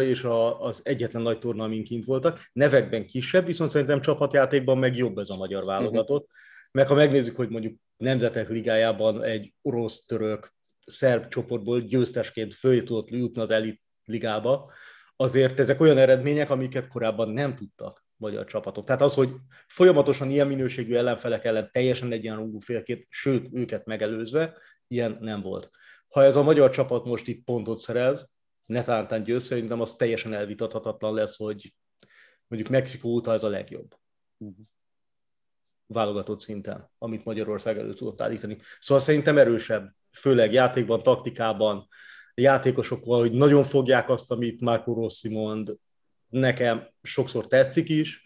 és 0.00 0.26
az 0.58 0.80
egyetlen 0.84 1.22
nagy 1.22 1.38
torna, 1.38 1.64
amin 1.64 1.84
kint 1.84 2.04
voltak. 2.04 2.50
Nevekben 2.52 3.06
kisebb, 3.06 3.46
viszont 3.46 3.70
szerintem 3.70 4.00
csapatjátékban 4.00 4.78
meg 4.78 4.96
jobb 4.96 5.18
ez 5.18 5.28
a 5.28 5.36
magyar 5.36 5.64
válogatott. 5.64 6.22
Uh-huh. 6.22 6.38
Meg 6.70 6.86
ha 6.86 6.94
megnézzük, 6.94 7.36
hogy 7.36 7.48
mondjuk 7.48 7.76
Nemzetek 7.96 8.48
Ligájában 8.48 9.22
egy 9.22 9.54
orosz-török 9.62 10.54
szerb 10.86 11.28
csoportból 11.28 11.80
győztesként 11.80 12.54
föl 12.54 12.84
tudott 12.84 13.10
jutni 13.10 13.42
az 13.42 13.50
elit 13.50 13.82
ligába, 14.04 14.72
azért 15.16 15.58
ezek 15.58 15.80
olyan 15.80 15.98
eredmények, 15.98 16.50
amiket 16.50 16.88
korábban 16.88 17.28
nem 17.28 17.54
tudtak 17.54 18.04
magyar 18.16 18.44
csapatok. 18.44 18.86
Tehát 18.86 19.02
az, 19.02 19.14
hogy 19.14 19.30
folyamatosan 19.66 20.30
ilyen 20.30 20.46
minőségű 20.46 20.94
ellenfelek 20.94 21.44
ellen 21.44 21.68
teljesen 21.72 22.12
egyenrangú 22.12 22.60
félként, 22.60 23.06
sőt, 23.08 23.48
őket 23.52 23.86
megelőzve, 23.86 24.56
ilyen 24.86 25.16
nem 25.20 25.40
volt. 25.40 25.70
Ha 26.08 26.24
ez 26.24 26.36
a 26.36 26.42
magyar 26.42 26.70
csapat 26.70 27.04
most 27.04 27.28
itt 27.28 27.44
pontot 27.44 27.78
szerez, 27.78 28.30
netántán 28.66 29.22
győz, 29.22 29.44
szerintem 29.44 29.80
az 29.80 29.94
teljesen 29.94 30.34
elvitathatatlan 30.34 31.14
lesz, 31.14 31.36
hogy 31.36 31.74
mondjuk 32.46 32.72
Mexikó 32.72 33.08
óta 33.08 33.32
ez 33.32 33.42
a 33.42 33.48
legjobb. 33.48 33.94
Uh-huh. 34.38 34.66
Válogatott 35.86 36.40
szinten, 36.40 36.90
amit 36.98 37.24
Magyarország 37.24 37.78
elő 37.78 37.92
tudott 37.92 38.20
állítani. 38.20 38.58
Szóval 38.78 39.02
szerintem 39.02 39.38
erősebb, 39.38 39.94
főleg 40.12 40.52
játékban, 40.52 41.02
taktikában, 41.02 41.88
játékosokkal, 42.34 43.18
hogy 43.18 43.32
nagyon 43.32 43.62
fogják 43.62 44.08
azt, 44.08 44.30
amit 44.30 44.60
Marco 44.60 44.94
Rossi 44.94 45.28
mond, 45.28 45.76
nekem 46.28 46.88
sokszor 47.02 47.46
tetszik 47.46 47.88
is. 47.88 48.22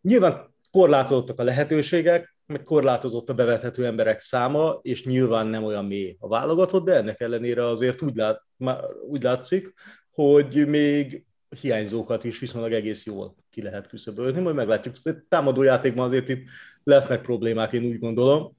Nyilván 0.00 0.54
korlátozottak 0.70 1.38
a 1.38 1.42
lehetőségek, 1.42 2.36
meg 2.48 2.62
korlátozott 2.62 3.28
a 3.28 3.34
bevethető 3.34 3.86
emberek 3.86 4.20
száma, 4.20 4.78
és 4.82 5.04
nyilván 5.04 5.46
nem 5.46 5.64
olyan 5.64 5.84
mély 5.84 6.16
a 6.20 6.28
válogatott, 6.28 6.84
de 6.84 6.96
ennek 6.96 7.20
ellenére 7.20 7.68
azért 7.68 8.02
úgy, 8.02 8.16
lát, 8.16 8.42
úgy 9.08 9.22
látszik, 9.22 9.74
hogy 10.10 10.66
még 10.66 11.24
hiányzókat 11.60 12.24
is 12.24 12.38
viszonylag 12.38 12.72
egész 12.72 13.06
jól 13.06 13.36
ki 13.50 13.62
lehet 13.62 13.88
küszöbölni, 13.88 14.40
majd 14.40 14.54
meglátjuk. 14.54 14.94
Támadó 15.28 15.62
játékban 15.62 16.04
azért 16.04 16.28
itt 16.28 16.48
lesznek 16.84 17.20
problémák, 17.20 17.72
én 17.72 17.84
úgy 17.84 17.98
gondolom. 17.98 18.56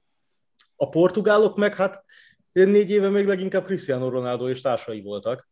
A 0.76 0.88
portugálok 0.88 1.56
meg 1.56 1.74
hát 1.74 2.04
négy 2.52 2.90
éve 2.90 3.08
még 3.08 3.26
leginkább 3.26 3.64
Cristiano 3.64 4.08
Ronaldo 4.08 4.48
és 4.48 4.60
társai 4.60 5.02
voltak. 5.02 5.48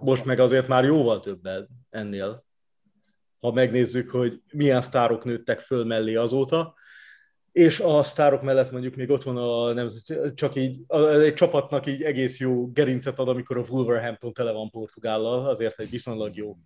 Most 0.00 0.24
meg 0.24 0.38
azért 0.38 0.68
már 0.68 0.84
jóval 0.84 1.20
többel 1.20 1.68
ennél. 1.90 2.44
Ha 3.40 3.52
megnézzük, 3.52 4.10
hogy 4.10 4.42
milyen 4.52 4.82
sztárok 4.82 5.24
nőttek 5.24 5.60
föl 5.60 5.84
mellé 5.84 6.14
azóta, 6.14 6.74
és 7.54 7.80
a 7.80 8.02
sztárok 8.02 8.42
mellett 8.42 8.70
mondjuk 8.70 8.94
még 8.94 9.10
ott 9.10 9.22
van 9.22 9.36
a, 9.36 9.72
nem, 9.72 9.90
csak 10.34 10.54
így, 10.54 10.80
egy 11.22 11.34
csapatnak 11.34 11.86
így 11.86 12.02
egész 12.02 12.38
jó 12.38 12.70
gerincet 12.72 13.18
ad, 13.18 13.28
amikor 13.28 13.56
a 13.58 13.64
Wolverhampton 13.68 14.32
tele 14.32 14.52
van 14.52 14.70
Portugállal, 14.70 15.46
azért 15.46 15.80
egy 15.80 15.90
viszonylag 15.90 16.36
jó 16.36 16.56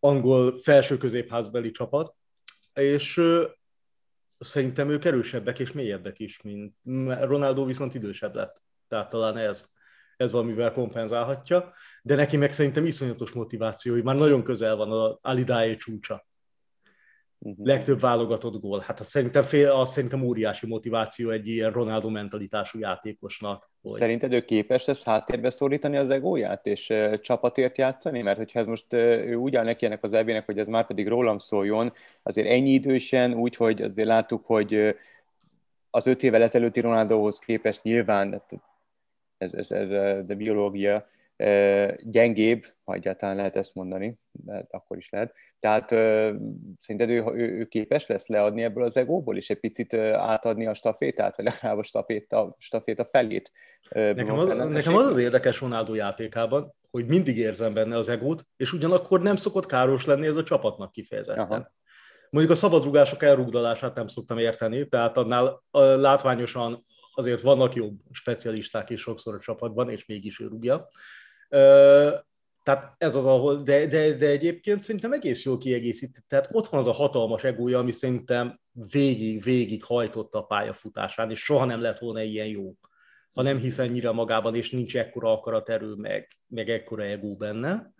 angol 0.00 0.58
felső 0.58 0.96
középházbeli 0.96 1.70
csapat, 1.70 2.14
és 2.74 3.20
szerintem 4.38 4.90
ők 4.90 5.04
erősebbek 5.04 5.58
és 5.58 5.72
mélyebbek 5.72 6.18
is, 6.18 6.42
mint 6.42 6.74
Ronaldo 7.20 7.64
viszont 7.64 7.94
idősebb 7.94 8.34
lett. 8.34 8.62
Tehát 8.88 9.08
talán 9.08 9.36
ez, 9.36 9.66
ez 10.16 10.32
valamivel 10.32 10.72
kompenzálhatja, 10.72 11.72
de 12.02 12.14
neki 12.14 12.36
meg 12.36 12.52
szerintem 12.52 12.86
iszonyatos 12.86 13.30
motiváció, 13.30 13.92
hogy 13.92 14.02
már 14.02 14.16
nagyon 14.16 14.42
közel 14.42 14.76
van 14.76 14.92
a 14.92 15.18
Alidae 15.22 15.76
csúcsa. 15.76 16.26
Uh-huh. 17.42 17.66
legtöbb 17.66 18.00
válogatott 18.00 18.60
gól. 18.60 18.80
Hát 18.86 19.00
az 19.00 19.06
szerintem, 19.06 19.42
fél, 19.42 19.70
az 19.70 19.90
szerintem 19.90 20.22
óriási 20.22 20.66
motiváció 20.66 21.30
egy 21.30 21.48
ilyen 21.48 21.72
Ronaldo 21.72 22.08
mentalitású 22.08 22.78
játékosnak. 22.78 23.70
Hogy... 23.82 23.98
Szerinted 23.98 24.32
ő 24.32 24.40
képes 24.40 24.84
lesz 24.84 25.04
háttérbe 25.04 25.50
szorítani 25.50 25.96
az 25.96 26.10
egóját, 26.10 26.66
és 26.66 26.92
csapatért 27.20 27.78
játszani? 27.78 28.22
Mert 28.22 28.38
hogyha 28.38 28.58
ez 28.58 28.66
most 28.66 28.92
ő 28.92 29.34
úgy 29.34 29.56
áll 29.56 29.64
neki 29.64 29.86
ennek 29.86 30.02
az 30.02 30.12
ebének, 30.12 30.46
hogy 30.46 30.58
ez 30.58 30.66
már 30.66 30.86
pedig 30.86 31.08
rólam 31.08 31.38
szóljon, 31.38 31.92
azért 32.22 32.48
ennyi 32.48 32.70
idősen, 32.70 33.34
úgyhogy 33.34 33.82
azért 33.82 34.08
láttuk, 34.08 34.46
hogy 34.46 34.94
az 35.90 36.06
öt 36.06 36.22
évvel 36.22 36.42
ezelőtti 36.42 36.80
Ronaldohoz 36.80 37.38
képest 37.38 37.82
nyilván, 37.82 38.42
ez, 39.38 39.52
ez, 39.54 39.70
ez 39.70 39.90
a 39.90 40.34
biológia, 40.34 41.06
gyengébb, 42.02 42.66
ha 42.84 42.94
egyáltalán 42.94 43.36
lehet 43.36 43.56
ezt 43.56 43.74
mondani, 43.74 44.18
de 44.32 44.66
akkor 44.70 44.96
is 44.96 45.10
lehet. 45.10 45.34
Tehát 45.60 45.88
szerinted 46.76 47.10
ő, 47.10 47.24
ő, 47.34 47.58
ő 47.58 47.64
képes 47.64 48.06
lesz 48.06 48.26
leadni 48.26 48.62
ebből 48.62 48.84
az 48.84 48.96
egóból, 48.96 49.36
és 49.36 49.50
egy 49.50 49.60
picit 49.60 49.94
átadni 50.14 50.66
a 50.66 50.74
stafétát, 50.74 51.36
vagy 51.36 51.44
legalább 51.44 51.78
a 51.78 51.82
staféta, 51.82 52.56
staféta 52.58 53.04
felét? 53.04 53.52
Nekem 53.90 54.38
az, 54.38 54.48
nekem 54.48 54.96
az 54.96 55.06
az 55.06 55.16
érdekes 55.16 55.60
Ronaldo 55.60 55.94
játékában, 55.94 56.74
hogy 56.90 57.06
mindig 57.06 57.38
érzem 57.38 57.72
benne 57.72 57.96
az 57.96 58.08
egót, 58.08 58.46
és 58.56 58.72
ugyanakkor 58.72 59.22
nem 59.22 59.36
szokott 59.36 59.66
káros 59.66 60.04
lenni 60.04 60.26
ez 60.26 60.36
a 60.36 60.42
csapatnak 60.42 60.92
kifejezetten. 60.92 61.44
Aha. 61.44 61.72
Mondjuk 62.30 62.54
a 62.54 62.58
szabadrugások 62.58 63.22
elrugdalását 63.22 63.94
nem 63.94 64.06
szoktam 64.06 64.38
érteni, 64.38 64.88
tehát 64.88 65.16
annál 65.16 65.62
látványosan 65.96 66.84
azért 67.14 67.40
vannak 67.40 67.74
jobb 67.74 68.00
specialisták 68.10 68.90
is 68.90 69.00
sokszor 69.00 69.34
a 69.34 69.38
csapatban, 69.38 69.90
és 69.90 70.06
mégis 70.06 70.40
ő 70.40 70.46
rúgja. 70.46 70.88
Tehát 72.62 72.94
ez 72.98 73.16
az, 73.16 73.26
ahol, 73.26 73.62
de, 73.62 73.86
de, 73.86 74.12
de 74.12 74.26
egyébként 74.26 74.80
szerintem 74.80 75.12
egész 75.12 75.44
jól 75.44 75.58
kiegészít. 75.58 76.24
Tehát 76.28 76.48
ott 76.52 76.68
van 76.68 76.80
az 76.80 76.86
a 76.86 76.92
hatalmas 76.92 77.44
egója, 77.44 77.78
ami 77.78 77.92
szerintem 77.92 78.60
végig, 78.90 79.42
végig 79.42 79.84
hajtotta 79.84 80.38
a 80.38 80.44
pályafutásán, 80.44 81.30
és 81.30 81.44
soha 81.44 81.64
nem 81.64 81.80
lett 81.80 81.98
volna 81.98 82.22
ilyen 82.22 82.46
jó, 82.46 82.74
ha 83.32 83.42
nem 83.42 83.58
hisz 83.58 83.78
ennyire 83.78 84.10
magában, 84.10 84.54
és 84.54 84.70
nincs 84.70 84.96
ekkora 84.96 85.32
akaraterő, 85.32 85.94
meg, 85.94 86.28
meg 86.46 86.68
ekkora 86.68 87.02
egó 87.02 87.36
benne. 87.36 87.92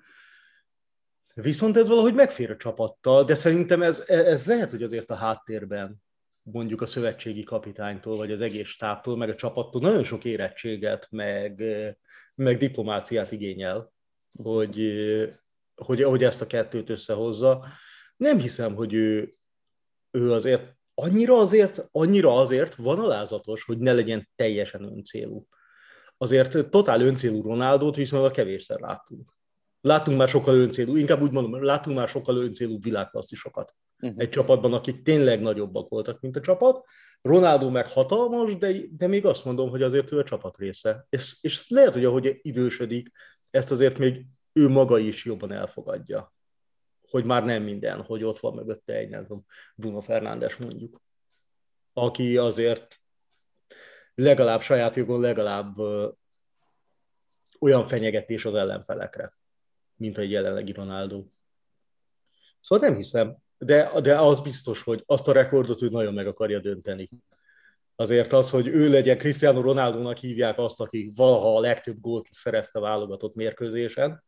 Viszont 1.34 1.76
ez 1.76 1.88
valahogy 1.88 2.14
megfér 2.14 2.50
a 2.50 2.56
csapattal, 2.56 3.24
de 3.24 3.34
szerintem 3.34 3.82
ez, 3.82 4.04
ez 4.06 4.46
lehet, 4.46 4.70
hogy 4.70 4.82
azért 4.82 5.10
a 5.10 5.14
háttérben 5.14 6.02
mondjuk 6.42 6.80
a 6.80 6.86
szövetségi 6.86 7.42
kapitánytól, 7.42 8.16
vagy 8.16 8.32
az 8.32 8.40
egész 8.40 8.68
stábtól, 8.68 9.16
meg 9.16 9.28
a 9.28 9.34
csapattól 9.34 9.80
nagyon 9.80 10.04
sok 10.04 10.24
érettséget, 10.24 11.06
meg, 11.10 11.62
meg 12.42 12.58
diplomáciát 12.58 13.32
igényel, 13.32 13.92
hogy, 14.42 14.92
hogy, 15.74 16.02
hogy 16.02 16.24
ezt 16.24 16.42
a 16.42 16.46
kettőt 16.46 16.90
összehozza. 16.90 17.66
Nem 18.16 18.38
hiszem, 18.38 18.74
hogy 18.74 18.94
ő, 18.94 19.36
ő 20.10 20.32
azért 20.32 20.76
annyira 20.94 21.38
azért, 21.38 21.88
annyira 21.90 22.38
azért 22.38 22.74
van 22.74 22.98
alázatos, 22.98 23.64
hogy 23.64 23.78
ne 23.78 23.92
legyen 23.92 24.28
teljesen 24.34 24.82
öncélú. 24.82 25.46
Azért 26.16 26.70
totál 26.70 27.00
öncélú 27.00 27.42
Ronaldót 27.42 27.96
viszonylag 27.96 28.32
kevésszer 28.32 28.80
láttunk. 28.80 29.32
Láttunk 29.80 30.18
már 30.18 30.28
sokkal 30.28 30.54
öncélú, 30.54 30.96
inkább 30.96 31.22
úgy 31.22 31.30
mondom, 31.30 31.64
láttunk 31.64 31.96
már 31.96 32.08
sokkal 32.08 32.36
öncélú 32.36 32.78
világklasszisokat 32.80 33.74
uh-huh. 34.02 34.20
egy 34.20 34.28
csapatban, 34.28 34.72
akik 34.72 35.02
tényleg 35.02 35.40
nagyobbak 35.40 35.88
voltak, 35.88 36.20
mint 36.20 36.36
a 36.36 36.40
csapat. 36.40 36.84
Ronaldo 37.22 37.70
meg 37.70 37.88
hatalmas, 37.88 38.58
de, 38.58 38.72
de 38.90 39.06
még 39.06 39.26
azt 39.26 39.44
mondom, 39.44 39.70
hogy 39.70 39.82
azért 39.82 40.12
ő 40.12 40.18
a 40.18 40.24
csapat 40.24 40.56
része. 40.56 41.06
És, 41.08 41.36
és 41.40 41.68
lehet, 41.68 41.92
hogy 41.92 42.04
ahogy 42.04 42.38
idősödik, 42.42 43.10
ezt 43.50 43.70
azért 43.70 43.98
még 43.98 44.26
ő 44.52 44.68
maga 44.68 44.98
is 44.98 45.24
jobban 45.24 45.52
elfogadja. 45.52 46.34
Hogy 47.08 47.24
már 47.24 47.44
nem 47.44 47.62
minden, 47.62 48.02
hogy 48.02 48.24
ott 48.24 48.38
van 48.38 48.54
mögötte 48.54 48.94
egy, 48.94 49.08
nem 49.08 49.26
tudom, 49.26 49.44
Bruno 49.74 50.00
Fernández 50.00 50.56
mondjuk. 50.56 51.00
Aki 51.92 52.36
azért 52.36 53.00
legalább 54.14 54.60
saját 54.60 54.96
jogon, 54.96 55.20
legalább 55.20 55.78
ö, 55.78 56.08
olyan 57.60 57.86
fenyegetés 57.86 58.44
az 58.44 58.54
ellenfelekre, 58.54 59.36
mint 59.94 60.18
egy 60.18 60.30
jelenlegi 60.30 60.72
Ronaldo. 60.72 61.24
Szóval 62.60 62.88
nem 62.88 62.96
hiszem, 62.96 63.36
de, 63.64 64.00
de 64.00 64.18
az 64.18 64.40
biztos, 64.40 64.82
hogy 64.82 65.02
azt 65.06 65.28
a 65.28 65.32
rekordot 65.32 65.82
ő 65.82 65.88
nagyon 65.88 66.14
meg 66.14 66.26
akarja 66.26 66.60
dönteni. 66.60 67.08
Azért 67.96 68.32
az, 68.32 68.50
hogy 68.50 68.66
ő 68.66 68.90
legyen, 68.90 69.18
Cristiano 69.18 69.60
Ronaldo-nak 69.60 70.18
hívják 70.18 70.58
azt, 70.58 70.80
aki 70.80 71.12
valaha 71.14 71.56
a 71.56 71.60
legtöbb 71.60 72.00
gólt 72.00 72.26
szerezte 72.30 72.80
válogatott 72.80 73.34
mérkőzésen, 73.34 74.22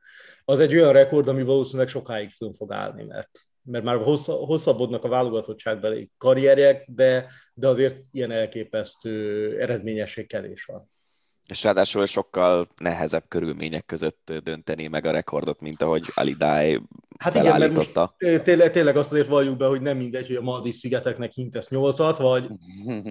az 0.45 0.61
egy 0.61 0.75
olyan 0.75 0.93
rekord, 0.93 1.29
ami 1.29 1.43
valószínűleg 1.43 1.89
sokáig 1.89 2.31
fönn 2.31 2.53
fog 2.53 2.73
állni, 2.73 3.03
mert, 3.03 3.31
mert 3.63 3.85
már 3.85 3.97
hosszabbodnak 4.27 5.05
a 5.05 5.09
válogatottságbeli 5.09 6.11
karrierjek, 6.19 6.85
de, 6.87 7.27
de 7.55 7.69
azért 7.69 8.01
ilyen 8.11 8.31
elképesztő 8.31 9.61
eredményesség 9.61 10.27
kevés 10.27 10.65
van. 10.65 10.91
És 11.47 11.63
ráadásul 11.63 12.07
sokkal 12.07 12.69
nehezebb 12.77 13.25
körülmények 13.29 13.87
között 13.87 14.33
dönteni 14.43 14.87
meg 14.87 15.05
a 15.05 15.11
rekordot, 15.11 15.61
mint 15.61 15.83
ahogy 15.83 16.05
Alidai 16.15 16.81
Hát 17.19 17.35
igen, 17.35 17.59
mert 17.59 17.75
most 17.75 17.93
tényleg, 18.43 18.71
tényleg 18.71 18.97
azt 18.97 19.13
azért 19.13 19.29
valljuk 19.29 19.57
be, 19.57 19.67
hogy 19.67 19.81
nem 19.81 19.97
mindegy, 19.97 20.27
hogy 20.27 20.37
a 20.37 20.41
Maldiv 20.41 20.75
szigeteknek 20.75 21.33
hintesz 21.33 21.69
nyolcat, 21.69 22.17
vagy 22.17 22.49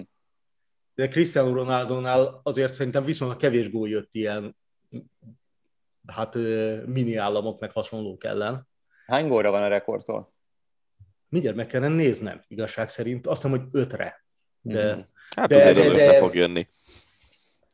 de 0.95 1.07
Cristiano 1.07 1.53
Ronaldo-nál 1.53 2.39
azért 2.43 2.73
szerintem 2.73 3.03
viszonylag 3.03 3.37
kevés 3.37 3.71
gól 3.71 3.89
jött 3.89 4.13
ilyen 4.13 4.55
hát 6.05 6.35
mini 6.85 7.15
államok 7.15 7.59
meg 7.59 7.71
hasonlók 7.71 8.23
ellen. 8.23 8.67
Hány 9.05 9.27
gólra 9.27 9.51
van 9.51 9.63
a 9.63 9.67
rekordtól? 9.67 10.33
Mindjárt 11.29 11.55
meg 11.55 11.67
kellene 11.67 11.95
néznem, 11.95 12.43
igazság 12.47 12.89
szerint. 12.89 13.27
Azt 13.27 13.41
hiszem, 13.41 13.59
hogy 13.59 13.67
ötre. 13.71 14.25
De, 14.61 14.95
mm. 14.95 14.99
Hát 15.35 15.49
de, 15.49 15.55
azért 15.55 15.75
de, 15.75 15.81
de, 15.81 15.89
össze 15.89 16.17
fog 16.17 16.35
jönni. 16.35 16.67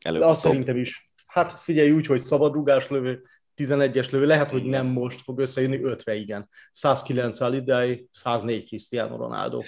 Előbb 0.06 0.22
azt 0.22 0.41
szerintem 0.41 0.78
is. 0.78 1.12
Hát 1.26 1.52
figyelj 1.52 1.91
úgy, 1.91 2.06
hogy 2.06 2.20
szabadrugás 2.20 2.88
lövő, 2.88 3.24
11-es 3.56 4.12
lövő, 4.12 4.26
lehet, 4.26 4.52
hogy 4.52 4.64
nem 4.64 4.86
most 4.86 5.22
fog 5.22 5.39
összejönni, 5.39 5.80
5-re 5.84 6.16
igen. 6.16 6.50
109 6.72 7.39
Alidai, 7.39 8.08
104 8.12 8.68
Cristiano 8.68 9.18
Ronaldo. 9.18 9.62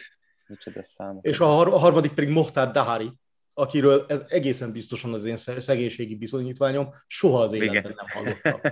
És 1.21 1.39
a, 1.39 1.45
har- 1.45 1.73
a 1.73 1.77
harmadik 1.77 2.13
pedig 2.13 2.29
Mohtar 2.29 2.71
Dahari, 2.71 3.11
akiről 3.53 4.05
ez 4.07 4.21
egészen 4.27 4.71
biztosan 4.71 5.13
az 5.13 5.25
én 5.25 5.37
szegénységi 5.37 6.15
bizonyítványom, 6.15 6.89
soha 7.07 7.41
az 7.41 7.53
életben 7.53 7.77
igen. 7.77 7.93
nem 7.95 8.23
hallottam. 8.23 8.71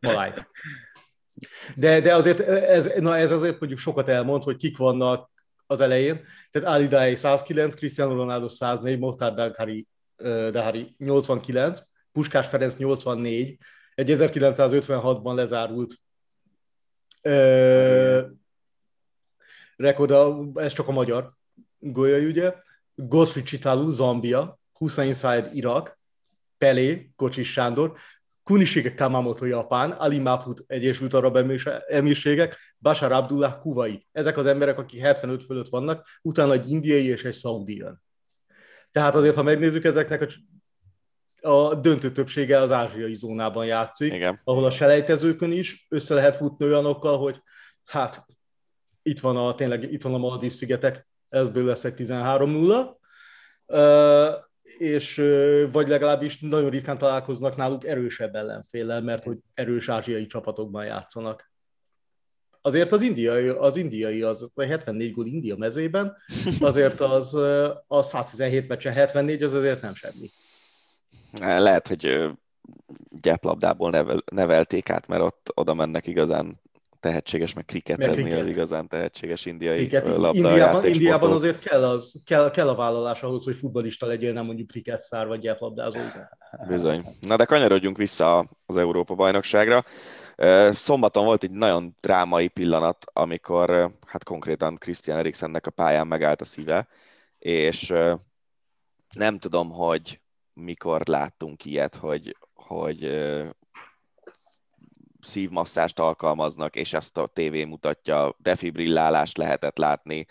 Maláj. 0.00 0.34
De, 1.76 2.00
de 2.00 2.14
azért 2.14 2.40
ez, 2.40 2.90
na 2.98 3.16
ez 3.16 3.32
azért 3.32 3.58
mondjuk 3.58 3.80
sokat 3.80 4.08
elmond, 4.08 4.42
hogy 4.42 4.56
kik 4.56 4.76
vannak 4.76 5.30
az 5.66 5.80
elején. 5.80 6.24
Tehát 6.50 6.68
Alidai 6.68 7.14
109, 7.14 7.74
Cristiano 7.74 8.14
Ronaldo 8.14 8.48
104, 8.48 8.98
Mohtar 8.98 9.34
Dahari 9.34 9.86
Dahari 10.22 10.94
89, 10.98 11.82
Puskás 12.12 12.46
Ferenc 12.46 12.76
84, 12.76 13.58
egy 13.94 14.14
1956-ban 14.18 15.34
lezárult 15.34 15.94
ö, 17.22 18.26
rekord, 19.76 20.12
ez 20.58 20.72
csak 20.72 20.88
a 20.88 20.92
magyar 20.92 21.32
golyai, 21.78 22.26
ugye, 22.26 22.54
Godfrey 22.94 23.42
Chitalu, 23.42 23.90
Zambia, 23.90 24.58
Hussein 24.72 25.14
Said, 25.14 25.54
Irak, 25.54 25.98
Pelé, 26.58 27.10
Kocsis 27.16 27.52
Sándor, 27.52 27.96
Kunishige 28.42 28.94
Kamamoto, 28.94 29.44
Japán, 29.44 29.90
Ali 29.90 30.18
Maput, 30.18 30.64
Egyesült 30.66 31.14
Arab 31.14 31.36
Emírségek, 31.88 32.56
Bashar 32.78 33.12
Abdullah, 33.12 33.60
Kuwait. 33.60 34.06
Ezek 34.12 34.36
az 34.36 34.46
emberek, 34.46 34.78
akik 34.78 35.00
75 35.00 35.42
fölött 35.42 35.68
vannak, 35.68 36.06
utána 36.22 36.52
egy 36.52 36.70
indiai 36.70 37.06
és 37.06 37.24
egy 37.24 37.32
szaudi 37.32 37.76
jön. 37.76 38.02
Tehát 38.90 39.14
azért, 39.14 39.34
ha 39.34 39.42
megnézzük, 39.42 39.84
ezeknek 39.84 40.22
a, 40.22 41.48
a 41.48 41.74
döntő 41.74 42.12
többsége 42.12 42.60
az 42.60 42.72
ázsiai 42.72 43.14
zónában 43.14 43.66
játszik, 43.66 44.12
Igen. 44.12 44.40
ahol 44.44 44.64
a 44.64 44.70
selejtezőkön 44.70 45.52
is 45.52 45.86
össze 45.88 46.14
lehet 46.14 46.36
futni 46.36 46.64
olyanokkal, 46.64 47.18
hogy 47.18 47.42
hát 47.84 48.26
itt 49.02 49.20
van 49.20 49.36
a, 49.36 49.54
tényleg 49.54 49.92
itt 49.92 50.02
van 50.02 50.14
a 50.14 50.18
Maldív 50.18 50.52
szigetek, 50.52 51.08
ezből 51.28 51.64
lesz 51.64 51.84
egy 51.84 51.94
13-0, 51.96 52.98
és 54.62 55.14
vagy 55.72 55.88
legalábbis 55.88 56.40
nagyon 56.40 56.70
ritkán 56.70 56.98
találkoznak 56.98 57.56
náluk 57.56 57.86
erősebb 57.86 58.34
ellenféllel, 58.34 59.02
mert 59.02 59.24
hogy 59.24 59.38
erős 59.54 59.88
ázsiai 59.88 60.26
csapatokban 60.26 60.84
játszanak 60.84 61.49
azért 62.62 62.92
az 62.92 63.02
indiai, 63.02 63.48
az 63.48 63.76
indiai, 63.76 64.22
az 64.22 64.52
74 64.56 65.12
gól 65.12 65.26
India 65.26 65.56
mezében, 65.56 66.16
azért 66.60 67.00
az 67.00 67.34
a 67.86 68.02
117 68.02 68.68
meccsen 68.68 68.92
74, 68.92 69.42
az 69.42 69.54
azért 69.54 69.82
nem 69.82 69.94
semmi. 69.94 70.30
Lehet, 71.38 71.88
hogy 71.88 72.30
gyeplabdából 73.20 73.90
nevel, 73.90 74.22
nevelték 74.32 74.90
át, 74.90 75.08
mert 75.08 75.22
ott 75.22 75.50
oda 75.54 75.74
mennek 75.74 76.06
igazán 76.06 76.60
tehetséges, 77.00 77.54
meg 77.54 77.64
krikettezni 77.64 78.32
az 78.32 78.46
igazán 78.46 78.88
tehetséges 78.88 79.46
indiai 79.46 79.76
Kriket. 79.76 80.08
labda 80.08 80.48
Indiában, 80.48 80.86
Indiában 80.86 81.32
azért 81.32 81.58
kell, 81.58 81.84
az, 81.84 82.22
kell, 82.24 82.50
kell 82.50 82.68
a 82.68 82.74
vállalás 82.74 83.22
ahhoz, 83.22 83.44
hogy 83.44 83.56
futbalista 83.56 84.06
legyél, 84.06 84.32
nem 84.32 84.44
mondjuk 84.44 84.68
kriketszár 84.68 85.26
vagy 85.26 85.40
gyeplabdázó. 85.40 85.98
Bizony. 86.68 87.04
Na 87.20 87.36
de 87.36 87.44
kanyarodjunk 87.44 87.96
vissza 87.96 88.48
az 88.66 88.76
Európa 88.76 89.14
bajnokságra. 89.14 89.84
Szombaton 90.72 91.24
volt 91.24 91.42
egy 91.42 91.50
nagyon 91.50 91.96
drámai 92.00 92.48
pillanat, 92.48 93.04
amikor 93.12 93.70
hát 94.06 94.24
konkrétan 94.24 94.76
Christian 94.76 95.18
Eriksennek 95.18 95.66
a 95.66 95.70
pályán 95.70 96.06
megállt 96.06 96.40
a 96.40 96.44
szíve, 96.44 96.88
és 97.38 97.94
nem 99.14 99.38
tudom, 99.38 99.70
hogy 99.70 100.20
mikor 100.52 101.06
láttunk 101.06 101.64
ilyet, 101.64 101.94
hogy, 101.94 102.36
hogy 102.54 103.20
szívmasszást 105.20 105.98
alkalmaznak, 105.98 106.76
és 106.76 106.92
ezt 106.92 107.16
a 107.16 107.26
tévé 107.26 107.64
mutatja, 107.64 108.36
defibrillálást 108.38 109.36
lehetett 109.36 109.78
látni. 109.78 110.26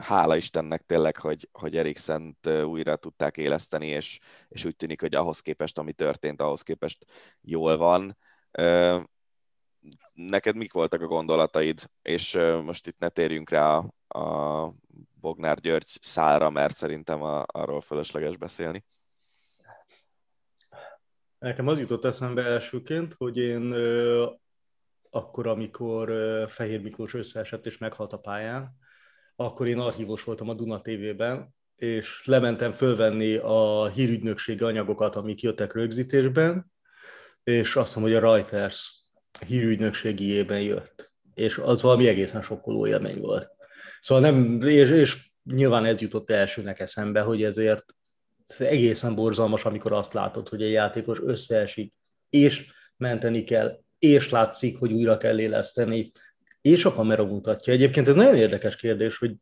Hála 0.00 0.36
Istennek 0.36 0.86
tényleg, 0.86 1.16
hogy, 1.16 1.48
hogy 1.52 1.76
Eriksent 1.76 2.46
újra 2.46 2.96
tudták 2.96 3.36
éleszteni, 3.36 3.86
és, 3.86 4.18
és 4.48 4.64
úgy 4.64 4.76
tűnik, 4.76 5.00
hogy 5.00 5.14
ahhoz 5.14 5.40
képest, 5.40 5.78
ami 5.78 5.92
történt, 5.92 6.40
ahhoz 6.42 6.62
képest 6.62 7.06
jól 7.40 7.76
van. 7.76 8.16
Neked 10.12 10.56
mik 10.56 10.72
voltak 10.72 11.00
a 11.00 11.06
gondolataid? 11.06 11.90
És 12.02 12.32
most 12.64 12.86
itt 12.86 12.98
ne 12.98 13.08
térjünk 13.08 13.50
rá 13.50 13.84
a, 14.08 14.18
a 14.18 14.72
Bognár 15.20 15.60
György 15.60 15.98
szára, 16.00 16.50
mert 16.50 16.76
szerintem 16.76 17.22
arról 17.46 17.80
fölösleges 17.80 18.36
beszélni. 18.36 18.84
Nekem 21.38 21.68
az 21.68 21.78
jutott 21.78 22.04
eszembe 22.04 22.42
elsőként, 22.42 23.14
hogy 23.14 23.36
én 23.36 23.74
akkor, 25.10 25.46
amikor 25.46 26.12
Fehér 26.48 26.82
Miklós 26.82 27.14
összeesett 27.14 27.66
és 27.66 27.78
meghalt 27.78 28.12
a 28.12 28.18
pályán, 28.18 28.76
akkor 29.36 29.66
én 29.66 29.78
archívos 29.78 30.24
voltam 30.24 30.48
a 30.48 30.54
Duna 30.54 30.80
TV-ben, 30.80 31.54
és 31.76 32.22
lementem 32.24 32.72
fölvenni 32.72 33.36
a 33.36 33.86
hírügynökségi 33.86 34.64
anyagokat, 34.64 35.16
amik 35.16 35.40
jöttek 35.40 35.72
rögzítésben, 35.72 36.72
és 37.46 37.76
azt 37.76 37.96
mondom, 37.96 38.14
hogy 38.14 38.22
a 38.22 38.32
Reuters 38.32 39.04
hírügynökségiében 39.46 40.60
jött. 40.60 41.12
És 41.34 41.58
az 41.58 41.82
valami 41.82 42.08
egészen 42.08 42.42
sokkoló 42.42 42.86
élmény 42.86 43.20
volt. 43.20 43.50
Szóval 44.00 44.30
nem, 44.30 44.62
és, 44.62 44.90
és 44.90 45.30
nyilván 45.44 45.84
ez 45.84 46.00
jutott 46.00 46.30
elsőnek 46.30 46.80
eszembe, 46.80 47.20
hogy 47.20 47.42
ezért 47.42 47.84
ez 48.46 48.60
egészen 48.60 49.14
borzalmas, 49.14 49.64
amikor 49.64 49.92
azt 49.92 50.12
látod, 50.12 50.48
hogy 50.48 50.62
egy 50.62 50.70
játékos 50.70 51.20
összeesik, 51.20 51.94
és 52.30 52.66
menteni 52.96 53.44
kell, 53.44 53.80
és 53.98 54.30
látszik, 54.30 54.78
hogy 54.78 54.92
újra 54.92 55.16
kell 55.16 55.38
éleszteni, 55.38 56.12
és 56.60 56.84
a 56.84 56.92
kamera 56.92 57.24
mutatja. 57.24 57.72
Egyébként 57.72 58.08
ez 58.08 58.14
nagyon 58.14 58.36
érdekes 58.36 58.76
kérdés, 58.76 59.18
hogy 59.18 59.34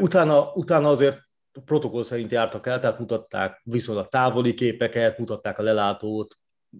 utána, 0.00 0.52
utána 0.54 0.88
azért 0.88 1.18
protokoll 1.64 2.02
szerint 2.02 2.30
jártak 2.30 2.66
el, 2.66 2.80
tehát 2.80 2.98
mutatták 2.98 3.60
viszonylag 3.64 4.08
távoli 4.08 4.54
képeket, 4.54 5.18
mutatták 5.18 5.58
a 5.58 5.62
lelátót, 5.62 6.36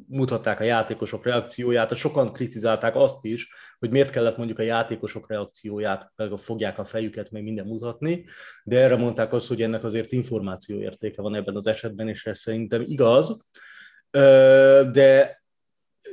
mutatták 0.08 0.60
a 0.60 0.64
játékosok 0.64 1.24
reakcióját, 1.24 1.96
sokan 1.96 2.32
kritizálták 2.32 2.96
azt 2.96 3.24
is, 3.24 3.48
hogy 3.78 3.90
miért 3.90 4.10
kellett 4.10 4.36
mondjuk 4.36 4.58
a 4.58 4.62
játékosok 4.62 5.28
reakcióját, 5.28 6.12
meg 6.16 6.38
fogják 6.38 6.78
a 6.78 6.84
fejüket, 6.84 7.30
meg 7.30 7.42
minden 7.42 7.66
mutatni, 7.66 8.24
de 8.64 8.80
erre 8.80 8.96
mondták 8.96 9.32
azt, 9.32 9.48
hogy 9.48 9.62
ennek 9.62 9.84
azért 9.84 10.12
információ 10.12 10.80
értéke 10.80 11.22
van 11.22 11.34
ebben 11.34 11.56
az 11.56 11.66
esetben, 11.66 12.08
és 12.08 12.26
ez 12.26 12.38
szerintem 12.38 12.82
igaz, 12.86 13.44
de, 14.92 15.42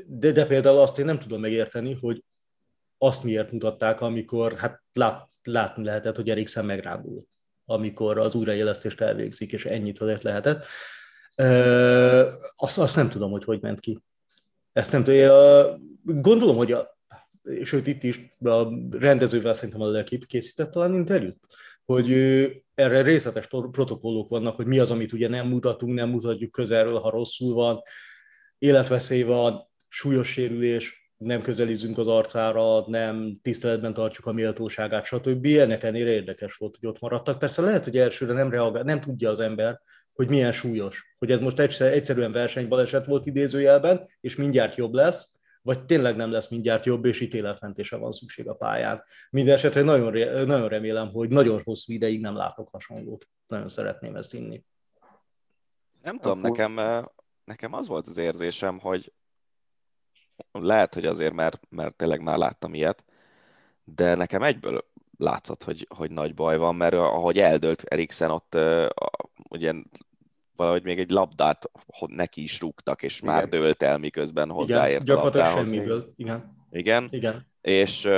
de, 0.07 0.31
de 0.31 0.45
például 0.45 0.79
azt 0.79 0.99
én 0.99 1.05
nem 1.05 1.19
tudom 1.19 1.41
megérteni, 1.41 1.97
hogy 2.01 2.23
azt 2.97 3.23
miért 3.23 3.51
mutatták, 3.51 4.01
amikor 4.01 4.53
hát 4.57 4.81
lát, 4.93 5.27
látni 5.43 5.83
lehetett, 5.83 6.15
hogy 6.15 6.29
Eriksen 6.29 6.65
megrándul, 6.65 7.23
amikor 7.65 8.17
az 8.17 8.35
újraélesztést 8.35 9.01
elvégzik, 9.01 9.51
és 9.51 9.65
ennyit 9.65 9.99
azért 9.99 10.23
lehetett. 10.23 10.65
Azt, 12.55 12.77
azt 12.77 12.95
nem 12.95 13.09
tudom, 13.09 13.31
hogy 13.31 13.43
hogy 13.43 13.61
ment 13.61 13.79
ki. 13.79 13.99
Ezt 14.71 14.91
nem 14.91 15.03
tudom. 15.03 15.91
Gondolom, 16.03 16.55
hogy 16.55 16.71
a, 16.71 16.97
sőt 17.63 17.87
itt 17.87 18.03
is 18.03 18.35
a 18.39 18.67
rendezővel 18.89 19.53
szerintem 19.53 19.81
a 19.81 19.87
Lekip 19.87 20.25
készített 20.25 20.71
talán 20.71 20.93
interjút, 20.93 21.37
hogy 21.85 22.11
erre 22.75 23.01
részletes 23.01 23.47
protokollok 23.47 24.29
vannak, 24.29 24.55
hogy 24.55 24.65
mi 24.65 24.79
az, 24.79 24.91
amit 24.91 25.13
ugye 25.13 25.27
nem 25.27 25.47
mutatunk, 25.47 25.93
nem 25.93 26.09
mutatjuk 26.09 26.51
közelről, 26.51 26.99
ha 26.99 27.09
rosszul 27.09 27.53
van, 27.53 27.81
életveszély 28.57 29.23
van, 29.23 29.69
súlyos 29.87 30.31
sérülés, 30.31 31.11
nem 31.17 31.41
közelízünk 31.41 31.97
az 31.97 32.07
arcára, 32.07 32.87
nem 32.87 33.39
tiszteletben 33.41 33.93
tartjuk 33.93 34.25
a 34.25 34.31
méltóságát, 34.31 35.05
stb. 35.05 35.45
Ennek 35.45 35.83
ennél 35.83 36.07
érdekes 36.07 36.55
volt, 36.55 36.77
hogy 36.79 36.89
ott 36.89 36.99
maradtak. 36.99 37.39
Persze 37.39 37.61
lehet, 37.61 37.83
hogy 37.83 37.97
elsőre 37.97 38.33
nem 38.33 38.49
reagál, 38.49 38.83
nem 38.83 39.01
tudja 39.01 39.29
az 39.29 39.39
ember, 39.39 39.81
hogy 40.13 40.29
milyen 40.29 40.51
súlyos, 40.51 41.15
hogy 41.17 41.31
ez 41.31 41.39
most 41.39 41.59
egyszer, 41.59 41.93
egyszerűen 41.93 42.31
versenybaleset 42.31 43.05
volt 43.05 43.25
idézőjelben, 43.25 44.07
és 44.19 44.35
mindjárt 44.35 44.75
jobb 44.75 44.93
lesz, 44.93 45.33
vagy 45.61 45.85
tényleg 45.85 46.15
nem 46.15 46.31
lesz 46.31 46.49
mindjárt 46.49 46.85
jobb, 46.85 47.05
és 47.05 47.19
ítéletmentése 47.19 47.95
van 47.95 48.11
szükség 48.11 48.47
a 48.47 48.53
pályán. 48.55 49.03
Minden 49.29 49.53
esetre 49.53 49.81
nagyon, 49.81 50.11
nagyon 50.47 50.67
remélem, 50.67 51.09
hogy 51.11 51.29
nagyon 51.29 51.61
hosszú 51.63 51.93
ideig 51.93 52.21
nem 52.21 52.35
látok 52.35 52.69
hasonlót. 52.69 53.27
Nagyon 53.47 53.69
szeretném 53.69 54.15
ezt 54.15 54.33
inni. 54.33 54.63
Nem 56.01 56.17
tudom, 56.17 56.43
Akkor... 56.43 56.57
nekem, 56.57 57.05
nekem 57.43 57.73
az 57.73 57.87
volt 57.87 58.07
az 58.07 58.17
érzésem, 58.17 58.79
hogy 58.79 59.13
lehet, 60.51 60.93
hogy 60.93 61.05
azért, 61.05 61.33
mert, 61.33 61.59
mert 61.69 61.95
tényleg 61.95 62.21
már 62.21 62.37
láttam 62.37 62.73
ilyet, 62.73 63.03
de 63.83 64.15
nekem 64.15 64.43
egyből 64.43 64.85
látszott, 65.17 65.63
hogy, 65.63 65.87
hogy 65.95 66.11
nagy 66.11 66.33
baj 66.33 66.57
van, 66.57 66.75
mert 66.75 66.93
ahogy 66.93 67.37
eldőlt 67.37 67.83
Eriksen, 67.83 68.31
ott 68.31 68.57
ugye 69.53 69.73
valahogy 70.55 70.83
még 70.83 70.99
egy 70.99 71.09
labdát 71.09 71.71
neki 72.05 72.43
is 72.43 72.59
rúgtak, 72.59 73.03
és 73.03 73.21
igen. 73.21 73.33
már 73.33 73.47
dőlt 73.47 73.83
el, 73.83 73.97
miközben 73.97 74.49
hozzáért 74.49 75.03
igen, 75.03 75.17
a 75.17 75.23
labdához. 75.23 75.69
semmiből, 75.69 76.13
igen. 76.15 76.65
Igen? 76.71 77.07
Igen. 77.11 77.47
És, 77.61 78.09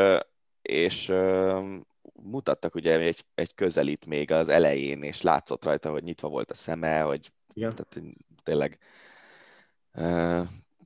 és 0.61 1.13
mutattak 2.13 2.75
ugye 2.75 2.99
egy, 2.99 3.25
egy 3.36 3.53
közelít 3.53 4.05
még 4.05 4.31
az 4.31 4.49
elején, 4.49 5.03
és 5.03 5.21
látszott 5.21 5.63
rajta, 5.63 5.91
hogy 5.91 6.03
nyitva 6.03 6.27
volt 6.27 6.51
a 6.51 6.53
szeme, 6.53 7.01
hogy 7.01 7.31
igen. 7.53 7.73
Tehát, 7.75 8.17
tényleg 8.43 8.79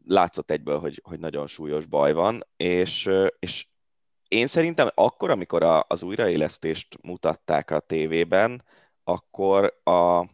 látszott 0.05 0.51
egyből, 0.51 0.79
hogy, 0.79 1.01
hogy 1.03 1.19
nagyon 1.19 1.47
súlyos 1.47 1.85
baj 1.85 2.13
van, 2.13 2.45
és, 2.57 3.09
és 3.39 3.67
én 4.27 4.47
szerintem 4.47 4.89
akkor, 4.93 5.29
amikor 5.29 5.63
a, 5.63 5.85
az 5.87 6.03
újraélesztést 6.03 6.97
mutatták 7.01 7.71
a 7.71 7.79
tévében, 7.79 8.63
akkor 9.03 9.79
a, 9.83 10.25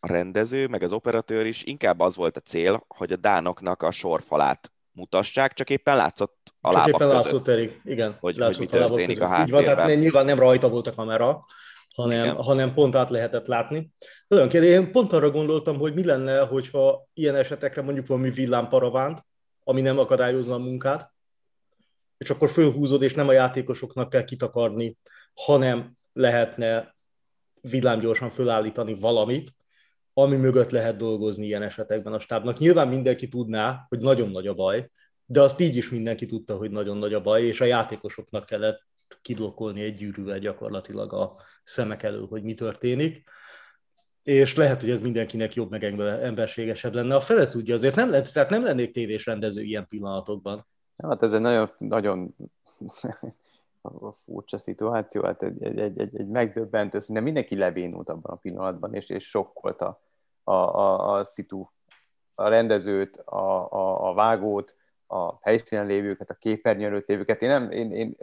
a 0.00 0.06
rendező, 0.06 0.66
meg 0.66 0.82
az 0.82 0.92
operatőr 0.92 1.46
is 1.46 1.62
inkább 1.62 2.00
az 2.00 2.16
volt 2.16 2.36
a 2.36 2.40
cél, 2.40 2.84
hogy 2.88 3.12
a 3.12 3.16
dánoknak 3.16 3.82
a 3.82 3.90
sorfalát 3.90 4.72
mutassák, 4.92 5.52
csak 5.52 5.70
éppen 5.70 5.96
látszott 5.96 6.54
a 6.60 6.72
lábak 6.72 6.86
csak 6.86 6.94
éppen 6.94 7.08
között. 7.08 7.24
látszott, 7.24 7.48
Erik. 7.48 7.80
Igen, 7.84 8.16
hogy, 8.20 8.36
látszott 8.36 8.56
hogy 8.56 8.80
mi 8.80 8.86
történik 8.86 9.20
a, 9.20 9.24
a 9.24 9.28
háttérben. 9.28 9.60
Így 9.60 9.66
van, 9.66 9.76
tehát 9.76 9.98
nyilván 9.98 10.24
nem 10.24 10.38
rajta 10.38 10.68
volt 10.68 10.86
a 10.86 10.94
kamera, 10.94 11.44
hanem, 11.94 12.36
hanem 12.36 12.74
pont 12.74 12.94
át 12.94 13.10
lehetett 13.10 13.46
látni. 13.46 13.90
Kérdés, 14.28 14.70
én 14.70 14.92
pont 14.92 15.12
arra 15.12 15.30
gondoltam, 15.30 15.78
hogy 15.78 15.94
mi 15.94 16.04
lenne, 16.04 16.38
hogyha 16.38 17.06
ilyen 17.14 17.34
esetekre 17.34 17.82
mondjuk 17.82 18.06
valami 18.06 18.30
villámparavánt, 18.30 19.24
ami 19.64 19.80
nem 19.80 19.98
akadályozna 19.98 20.54
a 20.54 20.58
munkát, 20.58 21.12
és 22.18 22.30
akkor 22.30 22.50
fölhúzod, 22.50 23.02
és 23.02 23.14
nem 23.14 23.28
a 23.28 23.32
játékosoknak 23.32 24.10
kell 24.10 24.24
kitakarni, 24.24 24.96
hanem 25.34 25.92
lehetne 26.12 26.94
villámgyorsan 27.60 28.30
fölállítani 28.30 28.94
valamit, 28.94 29.54
ami 30.22 30.36
mögött 30.36 30.70
lehet 30.70 30.96
dolgozni 30.96 31.46
ilyen 31.46 31.62
esetekben 31.62 32.12
a 32.12 32.20
stábnak. 32.20 32.58
Nyilván 32.58 32.88
mindenki 32.88 33.28
tudná, 33.28 33.86
hogy 33.88 33.98
nagyon 33.98 34.30
nagy 34.30 34.46
a 34.46 34.54
baj, 34.54 34.90
de 35.26 35.40
azt 35.40 35.60
így 35.60 35.76
is 35.76 35.90
mindenki 35.90 36.26
tudta, 36.26 36.56
hogy 36.56 36.70
nagyon 36.70 36.96
nagy 36.96 37.14
a 37.14 37.20
baj, 37.20 37.42
és 37.42 37.60
a 37.60 37.64
játékosoknak 37.64 38.46
kellett 38.46 38.82
kiblokkolni 39.22 39.82
egy 39.82 39.96
gyűrűvel 39.96 40.38
gyakorlatilag 40.38 41.12
a 41.12 41.36
szemek 41.64 42.02
elől, 42.02 42.26
hogy 42.26 42.42
mi 42.42 42.54
történik. 42.54 43.22
És 44.22 44.56
lehet, 44.56 44.80
hogy 44.80 44.90
ez 44.90 45.00
mindenkinek 45.00 45.54
jobb 45.54 45.70
meg 45.70 45.84
emberségesebb 45.84 46.94
lenne. 46.94 47.14
A 47.14 47.20
fele 47.20 47.46
tudja, 47.46 47.74
azért 47.74 47.94
nem, 47.94 48.10
lett, 48.10 48.26
tehát 48.26 48.50
nem 48.50 48.64
lennék 48.64 48.92
tévés 48.92 49.26
rendező 49.26 49.62
ilyen 49.62 49.86
pillanatokban. 49.86 50.66
Hát 50.96 51.22
ez 51.22 51.32
egy 51.32 51.40
nagyon, 51.40 51.70
nagyon 51.78 52.34
furcsa 54.24 54.58
szituáció, 54.58 55.22
hát 55.22 55.42
egy, 55.42 55.62
egy, 55.62 55.78
egy, 55.78 56.00
egy, 56.00 56.26
megdöbbentő, 56.26 56.98
szinte 56.98 57.20
mindenki 57.20 57.56
levénult 57.56 58.08
abban 58.08 58.32
a 58.32 58.36
pillanatban, 58.36 58.94
és, 58.94 59.08
és 59.08 59.28
sokkolta 59.28 59.86
a, 59.86 60.00
a, 60.50 61.14
a 61.14 61.24
szitu, 61.24 61.66
a 62.34 62.48
rendezőt, 62.48 63.16
a, 63.16 63.72
a, 63.72 64.08
a 64.08 64.14
vágót, 64.14 64.74
a 65.06 65.38
helyszínen 65.40 65.86
lévőket, 65.86 66.30
a 66.30 66.34
képernyőn 66.34 66.90
előtt 66.90 67.08
lévőket. 67.08 67.42
Én, 67.42 67.48
nem, 67.48 67.70
én, 67.70 67.92
én 67.92 68.16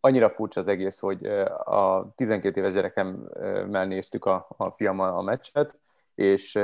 annyira 0.00 0.30
furcsa 0.30 0.60
az 0.60 0.68
egész, 0.68 0.98
hogy 0.98 1.26
a 1.64 2.12
12 2.14 2.60
éves 2.60 2.72
gyerekemmel 2.72 3.86
néztük 3.86 4.24
a, 4.24 4.46
a 4.56 4.70
fiammal 4.70 5.18
a 5.18 5.22
meccset, 5.22 5.78
és 6.14 6.58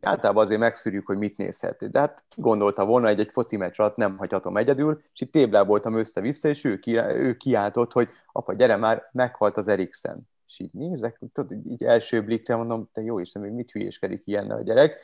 általában 0.00 0.44
azért 0.44 0.60
megszűrjük, 0.60 1.06
hogy 1.06 1.18
mit 1.18 1.36
nézhet. 1.36 1.90
De 1.90 1.98
hát 1.98 2.24
ki 2.28 2.40
gondolta 2.40 2.84
volna, 2.84 3.08
egy, 3.08 3.20
egy 3.20 3.30
foci 3.32 3.56
meccs 3.56 3.80
alatt 3.80 3.96
nem 3.96 4.16
hagyhatom 4.16 4.56
egyedül, 4.56 5.02
és 5.14 5.20
itt 5.20 5.48
voltam 5.66 5.98
össze-vissza, 5.98 6.48
és 6.48 6.64
ő, 6.64 6.78
ki, 6.78 6.98
ő 6.98 7.36
kiáltott, 7.36 7.92
hogy 7.92 8.08
apa, 8.32 8.52
gyere 8.52 8.76
már, 8.76 9.08
meghalt 9.12 9.56
az 9.56 9.68
Eriksen. 9.68 10.30
És 10.52 10.60
így 10.60 10.72
nézek, 10.72 11.18
tudod, 11.32 11.66
így 11.66 11.84
első 11.84 12.22
blikre 12.22 12.56
mondom, 12.56 12.88
te 12.92 13.00
jó 13.00 13.18
Isten, 13.18 13.42
még 13.42 13.52
mit 13.52 13.70
hülyéskedik 13.70 14.22
ilyen 14.24 14.50
a 14.50 14.62
gyerek. 14.62 14.98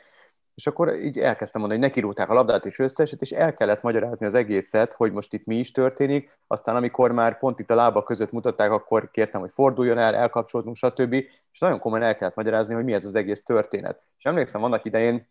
és 0.55 0.67
akkor 0.67 0.95
így 0.95 1.19
elkezdtem 1.19 1.61
mondani, 1.61 1.81
hogy 1.81 1.89
nekirúgták 1.89 2.29
a 2.29 2.33
labdát 2.33 2.65
és 2.65 2.79
összeset, 2.79 3.21
és 3.21 3.31
el 3.31 3.53
kellett 3.53 3.81
magyarázni 3.81 4.25
az 4.25 4.33
egészet, 4.33 4.93
hogy 4.93 5.11
most 5.11 5.33
itt 5.33 5.45
mi 5.45 5.55
is 5.55 5.71
történik. 5.71 6.37
Aztán 6.47 6.75
amikor 6.75 7.11
már 7.11 7.39
pont 7.39 7.59
itt 7.59 7.69
a 7.69 7.75
lába 7.75 8.03
között 8.03 8.31
mutatták, 8.31 8.71
akkor 8.71 9.11
kértem, 9.11 9.41
hogy 9.41 9.51
forduljon 9.53 9.97
el, 9.97 10.15
elkapcsoltunk, 10.15 10.75
stb. 10.75 11.13
És 11.51 11.59
nagyon 11.59 11.79
komolyan 11.79 12.05
el 12.05 12.15
kellett 12.17 12.35
magyarázni, 12.35 12.73
hogy 12.73 12.83
mi 12.83 12.93
ez 12.93 13.05
az 13.05 13.15
egész 13.15 13.43
történet. 13.43 14.01
És 14.17 14.25
emlékszem, 14.25 14.63
annak 14.63 14.85
idején 14.85 15.27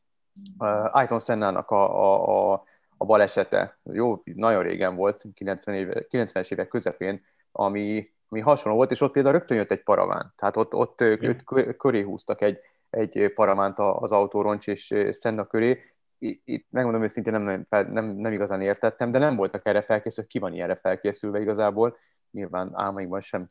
uh, 0.58 0.96
Ayton 0.96 1.20
Sennának 1.20 1.70
a, 1.70 2.04
a, 2.04 2.52
a, 2.52 2.64
a 2.96 3.04
balesete, 3.04 3.78
jó, 3.82 4.22
nagyon 4.24 4.62
régen 4.62 4.96
volt, 4.96 5.24
90 5.34 5.74
éve, 5.74 6.06
90-es 6.10 6.52
évek 6.52 6.68
közepén, 6.68 7.24
ami, 7.52 8.10
ami 8.28 8.40
hasonló 8.40 8.76
volt, 8.76 8.90
és 8.90 9.00
ott 9.00 9.12
például 9.12 9.34
rögtön 9.34 9.56
jött 9.56 9.70
egy 9.70 9.82
paraván. 9.82 10.32
Tehát 10.36 10.56
ott, 10.56 10.74
ott 10.74 11.00
őt 11.00 11.44
köré 11.76 12.02
húztak 12.02 12.40
egy, 12.40 12.58
egy 12.90 13.32
paramánt 13.34 13.78
az 13.78 14.10
autóroncs 14.10 14.66
és 14.66 14.94
Senna 15.12 15.46
köré. 15.46 15.82
Itt 16.44 16.66
megmondom 16.70 17.02
őszintén, 17.02 17.32
nem, 17.32 17.66
nem, 17.68 18.04
nem 18.04 18.32
igazán 18.32 18.60
értettem, 18.60 19.10
de 19.10 19.18
nem 19.18 19.36
voltak 19.36 19.66
erre 19.66 19.82
felkészülve, 19.82 20.30
ki 20.30 20.38
van 20.38 20.54
ilyenre 20.54 20.76
felkészülve 20.76 21.40
igazából. 21.40 21.96
Nyilván 22.30 22.70
álmaikban 22.72 23.20
sem 23.20 23.48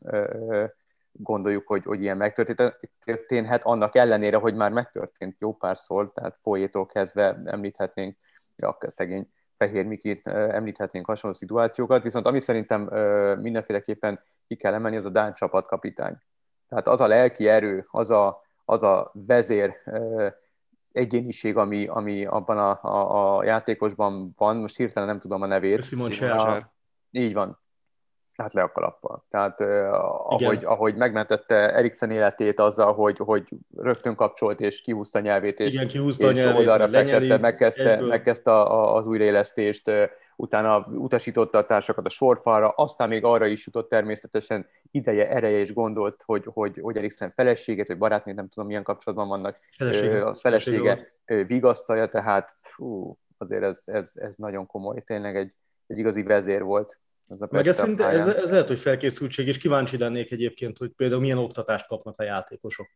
gondoljuk, 1.12 1.68
hogy, 1.68 1.84
hogy 1.84 2.02
ilyen 2.02 2.18
megtörténhet, 2.18 3.64
annak 3.64 3.96
ellenére, 3.96 4.38
hogy 4.38 4.56
már 4.56 4.72
megtörtént 4.72 5.36
jó 5.40 5.56
párszor, 5.56 6.12
tehát 6.14 6.38
folyétól 6.42 6.86
kezdve 6.86 7.42
említhetnénk, 7.46 8.18
ja, 8.56 8.78
szegény 8.80 9.30
Fehér 9.58 9.86
Mikit 9.86 10.28
említhetnénk 10.28 11.06
hasonló 11.06 11.36
szituációkat, 11.36 12.04
viszont 12.04 12.26
ami 12.26 12.40
szerintem 12.40 12.82
mindenféleképpen 13.42 14.20
ki 14.48 14.56
kell 14.56 14.74
emelni, 14.74 14.98
az 14.98 15.06
a 15.06 15.10
Dán 15.10 15.34
csapatkapitány. 15.34 16.18
Tehát 16.68 16.88
az 16.88 17.02
a 17.02 17.08
lelki 17.08 17.48
erő, 17.48 17.88
az 17.92 18.12
a, 18.12 18.42
az 18.66 18.84
a 18.84 19.12
vezér 19.14 19.74
egyéniség, 20.92 21.58
ami, 21.58 21.88
ami 21.88 22.26
abban 22.26 22.58
a, 22.58 22.80
a, 22.82 23.38
a 23.38 23.44
játékosban 23.44 24.34
van, 24.38 24.58
most 24.58 24.78
hirtelen 24.78 25.08
nem 25.08 25.20
tudom 25.20 25.42
a 25.42 25.46
nevét. 25.46 25.84
Simon 25.84 26.12
Simon 26.12 26.72
Így 27.12 27.34
van 27.34 27.60
hát 28.38 28.54
le 28.54 28.62
a 28.62 28.72
kalappal. 28.72 29.26
Tehát 29.30 29.60
uh, 29.60 29.94
ahogy, 30.34 30.64
ahogy 30.66 30.96
megmentette 30.96 31.74
Eriksen 31.74 32.12
életét 32.12 32.60
azzal, 32.60 32.94
hogy, 32.94 33.18
hogy 33.18 33.44
rögtön 33.78 34.16
kapcsolt 34.16 34.60
és 34.60 34.82
kihúzta 34.82 35.20
nyelvét, 35.20 35.60
és, 35.60 35.74
Igen, 35.74 35.88
kihúzta 35.88 36.24
és 36.24 36.30
a 36.30 36.34
nyelvét, 36.34 36.58
oldalra 36.58 36.90
fektetve, 36.90 37.38
megkezdte, 37.38 38.02
megkezdte 38.02 38.52
a, 38.52 38.74
a, 38.74 38.96
az 38.96 39.06
újraélesztést, 39.06 39.92
utána 40.36 40.86
utasította 40.86 41.58
a 41.58 41.66
társakat 41.66 42.06
a 42.06 42.10
sorfalra, 42.10 42.70
aztán 42.70 43.08
még 43.10 43.24
arra 43.24 43.46
is 43.46 43.66
jutott 43.66 43.90
természetesen 43.90 44.68
ideje, 44.92 45.30
ereje, 45.30 45.58
és 45.58 45.74
gondolt, 45.74 46.24
hogy, 46.26 46.44
hogy, 46.46 46.80
hogy 46.82 46.98
Eriksen 46.98 47.32
feleséget, 47.32 47.88
vagy 47.88 47.98
barátnőt, 47.98 48.36
nem 48.36 48.50
tudom 48.50 48.68
milyen 48.68 48.84
kapcsolatban 48.84 49.28
vannak, 49.28 49.60
felesége, 49.78 50.26
a 50.26 50.34
felesége 50.34 51.08
vigasztalja, 51.26 52.08
tehát 52.08 52.56
fú, 52.62 53.18
azért 53.38 53.64
ez, 53.64 53.82
ez, 53.86 54.12
ez 54.16 54.36
nagyon 54.36 54.66
komoly, 54.66 55.02
tényleg 55.02 55.36
egy, 55.36 55.54
egy 55.88 55.98
igazi 55.98 56.24
vezér 56.24 56.64
volt. 56.64 57.00
Ez 57.28 57.42
a 57.42 57.48
Meg 57.52 57.68
ez, 57.68 57.80
ez, 58.00 58.28
ez 58.28 58.52
lehet, 58.52 58.68
hogy 58.68 58.80
felkészültség, 58.80 59.48
és 59.48 59.58
kíváncsi 59.58 59.98
lennék 59.98 60.32
egyébként, 60.32 60.78
hogy 60.78 60.90
például 60.90 61.22
milyen 61.22 61.38
oktatást 61.38 61.88
kapnak 61.88 62.20
a 62.20 62.24
játékosok. 62.24 62.88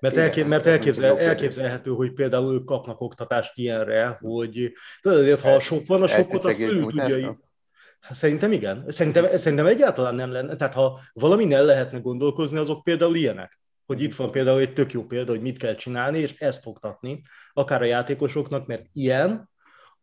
Mert, 0.00 0.16
elkép, 0.16 0.46
mert 0.46 0.66
elképzel, 0.66 1.18
elképzelhető, 1.18 1.90
hogy 1.90 2.12
például 2.12 2.54
ők 2.54 2.64
kapnak 2.64 3.00
oktatást 3.00 3.56
ilyenre, 3.58 4.18
hogy 4.20 4.72
tudod, 5.00 5.18
azért, 5.18 5.40
ha 5.40 5.58
sok 5.58 5.86
van, 5.86 6.02
a 6.02 6.06
sokkot 6.06 6.44
azt 6.44 6.56
fölül 6.56 6.86
tudja. 6.86 7.38
Szerintem 8.10 8.52
igen. 8.52 8.84
Szerintem, 8.88 9.36
szerintem 9.36 9.66
egyáltalán 9.66 10.14
nem 10.14 10.32
lenne. 10.32 10.56
Tehát 10.56 10.74
ha 10.74 11.00
valami 11.12 11.52
el 11.52 11.64
lehetne 11.64 11.98
gondolkozni, 11.98 12.58
azok 12.58 12.82
például 12.82 13.16
ilyenek. 13.16 13.60
Hogy 13.86 14.02
itt 14.02 14.14
van 14.14 14.30
például 14.30 14.60
egy 14.60 14.72
tök 14.72 14.92
jó 14.92 15.04
példa, 15.04 15.30
hogy 15.30 15.40
mit 15.40 15.58
kell 15.58 15.74
csinálni, 15.74 16.18
és 16.18 16.34
ezt 16.38 16.66
oktatni, 16.66 17.22
akár 17.52 17.82
a 17.82 17.84
játékosoknak, 17.84 18.66
mert 18.66 18.86
ilyen 18.92 19.50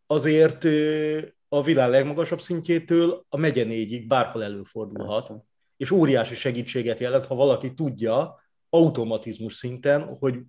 azért 0.08 0.66
a 1.54 1.62
világ 1.62 1.90
legmagasabb 1.90 2.42
szintjétől 2.42 3.26
a 3.30 3.38
megye 3.38 3.64
négyig 3.64 4.08
bárhol 4.08 4.44
előfordulhat. 4.44 5.28
Persze. 5.28 5.44
És 5.78 5.92
óriási 5.92 6.36
segítséget 6.36 7.00
jelent, 7.00 7.26
ha 7.26 7.36
valaki 7.36 7.74
tudja 7.74 8.40
automatizmus 8.70 9.54
szinten, 9.54 10.18
hogy 10.20 10.40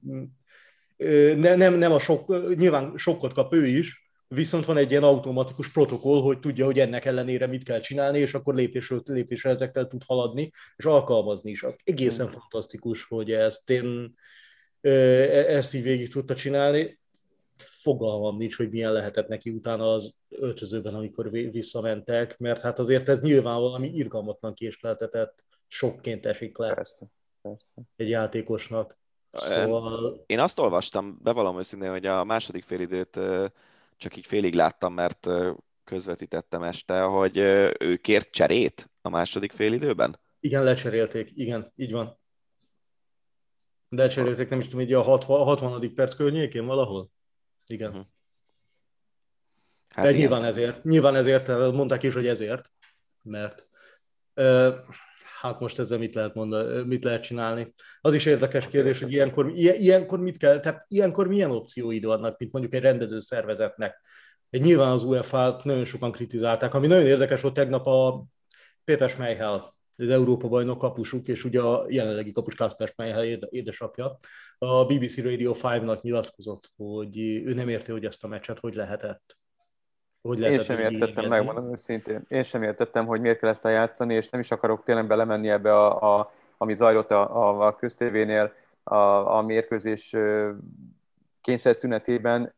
ne, 1.37 1.55
nem, 1.55 1.75
nem 1.75 1.93
a 1.93 1.99
sok, 1.99 2.55
nyilván 2.57 2.93
sokkot 2.97 3.33
kap 3.33 3.55
ő 3.55 3.67
is, 3.67 4.13
viszont 4.29 4.65
van 4.65 4.77
egy 4.77 4.91
ilyen 4.91 5.03
automatikus 5.03 5.69
protokoll, 5.69 6.21
hogy 6.21 6.39
tudja, 6.39 6.65
hogy 6.65 6.79
ennek 6.79 7.05
ellenére 7.05 7.47
mit 7.47 7.65
kell 7.65 7.81
csinálni, 7.81 8.19
és 8.19 8.35
akkor 8.35 8.55
lépésről 8.55 9.03
lépésre 9.05 9.51
ezekkel 9.51 9.87
tud 9.87 10.03
haladni, 10.07 10.51
és 10.77 10.85
alkalmazni 10.85 11.51
is. 11.51 11.63
Az 11.63 11.77
egészen 11.85 12.27
mm. 12.27 12.31
fantasztikus, 12.31 13.05
hogy 13.05 13.33
ezt 13.33 13.71
én 13.71 14.15
e, 14.81 14.91
ezt 15.57 15.75
így 15.75 15.83
végig 15.83 16.11
tudta 16.11 16.35
csinálni 16.35 16.99
fogalmam 17.85 18.37
nincs, 18.37 18.57
hogy 18.57 18.71
milyen 18.71 18.93
lehetett 18.93 19.29
neki 19.29 19.51
utána 19.51 19.93
az 19.93 20.15
öltözőben, 20.29 20.95
amikor 20.95 21.31
visszamentek, 21.31 22.39
mert 22.39 22.61
hát 22.61 22.79
azért 22.79 23.09
ez 23.09 23.23
nyilván 23.23 23.61
valami 23.61 23.87
irgalmatlan 23.89 24.55
késleltetett 24.55 25.45
sokként 25.67 26.27
esik 26.27 26.59
le 26.59 26.75
persze, 26.75 27.07
persze. 27.43 27.83
egy 27.97 28.09
játékosnak. 28.09 28.99
Szóval... 29.33 30.23
Én 30.27 30.39
azt 30.39 30.59
olvastam, 30.59 31.19
bevallom 31.23 31.59
őszintén, 31.59 31.91
hogy 31.91 32.07
a 32.07 32.25
második 32.25 32.65
félidőt 32.65 33.21
csak 33.97 34.17
így 34.17 34.27
félig 34.27 34.55
láttam, 34.55 34.95
mert 34.95 35.29
közvetítettem 35.85 36.63
este, 36.63 37.03
hogy 37.03 37.37
ő 37.79 37.97
kért 37.97 38.31
cserét 38.31 38.91
a 39.03 39.09
második 39.09 39.53
félidőben? 39.53 40.19
Igen, 40.41 40.65
lecserélték, 40.65 41.31
igen, 41.35 41.73
így 41.77 41.93
van. 41.93 42.19
Lecserélték, 43.89 44.49
nem 44.49 44.61
is 44.61 44.65
tudom, 44.65 44.81
így 44.81 44.93
a 44.93 45.03
60. 45.03 45.45
60. 45.45 45.95
perc 45.95 46.15
környékén 46.15 46.67
valahol? 46.67 47.13
Igen. 47.67 47.91
Uh-huh. 47.91 48.05
Hát 49.89 50.05
igen. 50.05 50.19
nyilván 50.19 50.45
ezért, 50.45 50.85
nyilván 50.85 51.15
ezért, 51.15 51.49
mondták 51.49 52.03
is, 52.03 52.15
hogy 52.15 52.27
ezért, 52.27 52.71
mert 53.23 53.67
uh, 54.35 54.75
hát 55.41 55.61
most 55.61 55.79
ezzel 55.79 55.99
mit 55.99 56.15
lehet 56.15 56.35
mondani, 56.35 56.87
mit 56.87 57.05
lehet 57.05 57.23
csinálni. 57.23 57.75
Az 58.01 58.15
is 58.15 58.27
érdekes 58.27 58.69
kérdés, 58.69 59.01
hogy 59.01 59.13
ilyenkor, 59.13 59.53
ilyenkor 59.55 60.21
mit 60.21 60.37
kell, 60.37 60.61
tehát 60.61 60.85
ilyenkor 60.89 61.29
milyen 61.29 61.51
opcióid 61.51 62.05
vannak, 62.05 62.39
mint 62.39 62.53
mondjuk 62.53 62.75
egy 62.75 62.81
rendező 62.81 63.21
szervezetnek. 63.21 64.01
Egy 64.51 64.61
nyilván 64.61 64.91
az 64.91 65.03
UEFA-t 65.03 65.65
nagyon 65.65 65.85
sokan 65.85 66.13
kritizálták, 66.13 66.75
ami 66.75 66.87
nagyon 66.87 67.07
érdekes 67.07 67.41
volt 67.41 67.55
tegnap 67.55 67.87
a 67.87 68.25
Péter 68.85 69.11
Schmeichel, 69.11 69.75
az 69.97 70.11
Európa 70.11 70.49
bajnok 70.49 70.79
kapusuk, 70.79 71.29
és 71.29 71.45
ugye 71.45 71.61
a 71.61 71.87
jelenlegi 71.89 72.33
kapus 72.33 72.55
Kasper 72.55 72.89
Schmeichel 72.89 73.25
édesapja, 73.49 74.19
a 74.65 74.87
BBC 74.87 75.23
Radio 75.23 75.55
5-nak 75.57 76.01
nyilatkozott, 76.01 76.73
hogy 76.77 77.19
ő 77.19 77.55
nem 77.55 77.69
érti, 77.69 77.93
hogy 77.93 78.05
ezt 78.05 78.25
a 78.25 78.29
meccset 78.29 78.59
hogy 78.59 78.75
lehetett. 78.75 79.39
Hogy 80.23 80.39
lehetett 80.39 80.61
Én 80.61 80.65
sem 80.65 80.93
értettem, 80.93 81.29
megmondom 81.29 81.71
őszintén. 81.71 82.25
Én 82.29 82.43
sem 82.43 82.63
értettem, 82.63 83.07
hogy 83.07 83.21
miért 83.21 83.39
kell 83.39 83.51
ezt 83.51 83.65
játszani, 83.65 84.15
és 84.15 84.31
nem 84.31 84.41
is 84.41 84.51
akarok 84.51 84.83
tényleg 84.83 85.07
belemenni 85.07 85.49
ebbe, 85.49 85.77
a, 85.77 86.19
a, 86.19 86.33
ami 86.57 86.75
zajlott 86.75 87.11
a, 87.11 87.37
a, 87.37 87.67
a 87.67 87.77
köztévénél 87.77 88.53
a, 88.83 88.97
a 89.37 89.43
mérkőzés 89.43 90.17
kényszerszünetében. 91.41 92.55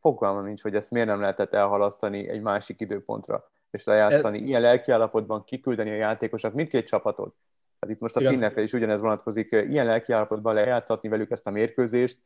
Fogalmam 0.00 0.44
nincs, 0.44 0.62
hogy 0.62 0.74
ezt 0.74 0.90
miért 0.90 1.06
nem 1.06 1.20
lehetett 1.20 1.52
elhalasztani 1.52 2.28
egy 2.28 2.40
másik 2.40 2.80
időpontra 2.80 3.50
és 3.72 3.84
lejátszani. 3.84 4.38
Ez... 4.38 4.44
Ilyen 4.44 4.60
lelkiállapotban 4.60 5.44
kiküldeni 5.44 5.90
a 5.90 5.94
játékosat, 5.94 6.54
mindkét 6.54 6.86
csapatot. 6.86 7.34
Hát 7.82 7.90
itt 7.90 8.00
most 8.00 8.16
a 8.16 8.20
finnekre 8.20 8.62
is 8.62 8.72
ugyanez 8.72 9.00
vonatkozik, 9.00 9.50
ilyen 9.50 9.86
lelkiállapotban 9.86 10.54
lejátszatni 10.54 11.08
velük 11.08 11.30
ezt 11.30 11.46
a 11.46 11.50
mérkőzést, 11.50 12.18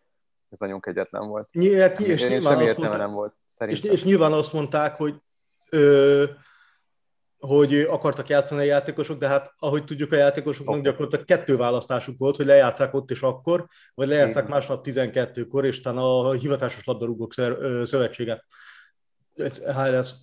ez 0.51 0.59
nagyon 0.59 0.81
kegyetlen 0.81 1.29
volt. 1.29 1.49
Nyilván, 1.53 1.93
és 1.93 2.23
én 2.23 2.41
sem 2.41 2.61
értem, 2.61 2.97
nem 2.97 3.13
volt. 3.13 3.35
És, 3.67 3.81
és 3.81 4.05
nyilván 4.05 4.33
azt 4.33 4.53
mondták, 4.53 4.97
hogy 4.97 5.15
ö, 5.71 6.25
hogy 7.39 7.75
akartak 7.75 8.29
játszani 8.29 8.61
a 8.61 8.65
játékosok, 8.65 9.19
de 9.19 9.29
hát 9.29 9.55
ahogy 9.59 9.85
tudjuk 9.85 10.13
a 10.13 10.17
játékosoknak 10.17 10.75
okay. 10.75 10.91
gyakorlatilag 10.91 11.25
kettő 11.25 11.57
választásuk 11.57 12.19
volt, 12.19 12.37
hogy 12.37 12.47
lejátszák 12.47 12.95
ott 12.95 13.11
és 13.11 13.21
akkor, 13.21 13.67
vagy 13.95 14.09
lejátszák 14.09 14.45
Igen. 14.45 14.57
másnap 14.57 14.87
12-kor, 14.87 15.65
és 15.65 15.81
talán 15.81 15.99
a 15.99 16.33
hivatásos 16.33 16.85
labdarúgók 16.85 17.33
szövetsége 17.83 18.45
HLS 19.75 20.15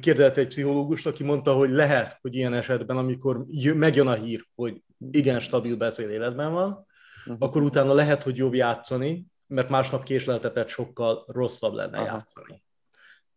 kérdezett 0.00 0.36
egy 0.36 0.48
pszichológust, 0.48 1.06
aki 1.06 1.24
mondta, 1.24 1.52
hogy 1.54 1.70
lehet, 1.70 2.18
hogy 2.20 2.34
ilyen 2.34 2.54
esetben, 2.54 2.96
amikor 2.96 3.44
megjön 3.74 4.06
a 4.06 4.14
hír, 4.14 4.46
hogy 4.54 4.82
igen, 5.10 5.40
stabil 5.40 5.76
beszéléletben 5.76 6.52
van, 6.52 6.86
uh-huh. 7.26 7.36
akkor 7.38 7.62
utána 7.62 7.92
lehet, 7.92 8.22
hogy 8.22 8.36
jobb 8.36 8.54
játszani, 8.54 9.26
mert 9.46 9.68
másnap 9.68 10.04
késleltetett 10.04 10.68
sokkal 10.68 11.24
rosszabb 11.26 11.74
lenne 11.74 11.98
Aha. 11.98 12.06
játszani. 12.06 12.62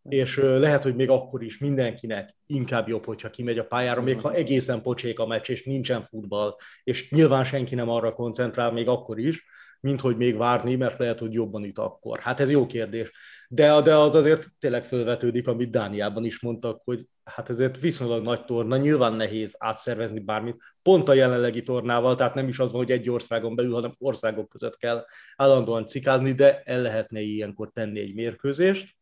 És 0.08 0.36
lehet, 0.36 0.82
hogy 0.82 0.94
még 0.94 1.10
akkor 1.10 1.42
is 1.42 1.58
mindenkinek 1.58 2.36
inkább 2.46 2.88
jobb, 2.88 3.04
hogyha 3.04 3.30
kimegy 3.30 3.58
a 3.58 3.66
pályára, 3.66 4.02
még 4.02 4.20
ha 4.20 4.32
egészen 4.32 4.82
pocsék 4.82 5.18
a 5.18 5.26
meccs, 5.26 5.50
és 5.50 5.64
nincsen 5.64 6.02
futball, 6.02 6.56
és 6.84 7.10
nyilván 7.10 7.44
senki 7.44 7.74
nem 7.74 7.88
arra 7.88 8.12
koncentrál, 8.12 8.72
még 8.72 8.88
akkor 8.88 9.18
is, 9.18 9.44
mint 9.80 10.00
hogy 10.00 10.16
még 10.16 10.36
várni, 10.36 10.76
mert 10.76 10.98
lehet, 10.98 11.18
hogy 11.18 11.32
jobban 11.32 11.64
itt 11.64 11.78
akkor. 11.78 12.18
Hát 12.18 12.40
ez 12.40 12.50
jó 12.50 12.66
kérdés. 12.66 13.12
De, 13.50 13.80
de 13.80 13.96
az 13.96 14.14
azért 14.14 14.48
tényleg 14.58 14.84
felvetődik, 14.84 15.46
amit 15.46 15.70
Dániában 15.70 16.24
is 16.24 16.40
mondtak, 16.40 16.80
hogy 16.84 17.06
hát 17.24 17.48
ezért 17.48 17.80
viszonylag 17.80 18.22
nagy 18.22 18.44
torna, 18.44 18.76
nyilván 18.76 19.12
nehéz 19.12 19.54
átszervezni 19.58 20.20
bármit, 20.20 20.56
pont 20.82 21.08
a 21.08 21.12
jelenlegi 21.12 21.62
tornával, 21.62 22.14
tehát 22.14 22.34
nem 22.34 22.48
is 22.48 22.58
az 22.58 22.70
van, 22.70 22.80
hogy 22.80 22.90
egy 22.90 23.10
országon 23.10 23.54
belül, 23.54 23.72
hanem 23.72 23.94
országok 23.98 24.48
között 24.48 24.76
kell 24.76 25.04
állandóan 25.36 25.86
cikázni, 25.86 26.32
de 26.32 26.62
el 26.62 26.80
lehetne 26.80 27.20
ilyenkor 27.20 27.70
tenni 27.72 28.00
egy 28.00 28.14
mérkőzést. 28.14 28.96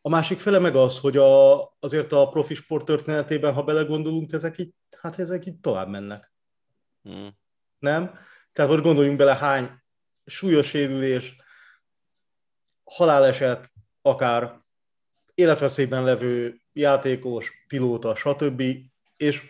A 0.00 0.08
másik 0.08 0.38
fele 0.38 0.58
meg 0.58 0.76
az, 0.76 0.98
hogy 0.98 1.16
a, 1.16 1.62
azért 1.78 2.12
a 2.12 2.28
profi 2.28 2.54
sport 2.54 2.84
történetében, 2.84 3.52
ha 3.52 3.62
belegondolunk, 3.62 4.32
ezek 4.32 4.58
így, 4.58 4.74
hát 5.00 5.18
ezek 5.18 5.46
így 5.46 5.58
tovább 5.60 5.88
mennek. 5.88 6.32
Hmm. 7.02 7.38
Nem? 7.78 8.18
Tehát 8.52 8.70
most 8.70 8.82
gondoljunk 8.82 9.18
bele, 9.18 9.34
hány 9.34 9.70
súlyos 10.24 10.66
sérülés, 10.66 11.36
haláleset, 12.90 13.70
akár 14.02 14.60
életveszélyben 15.34 16.04
levő 16.04 16.60
játékos, 16.72 17.52
pilóta, 17.68 18.14
stb. 18.14 18.62
És, 19.16 19.42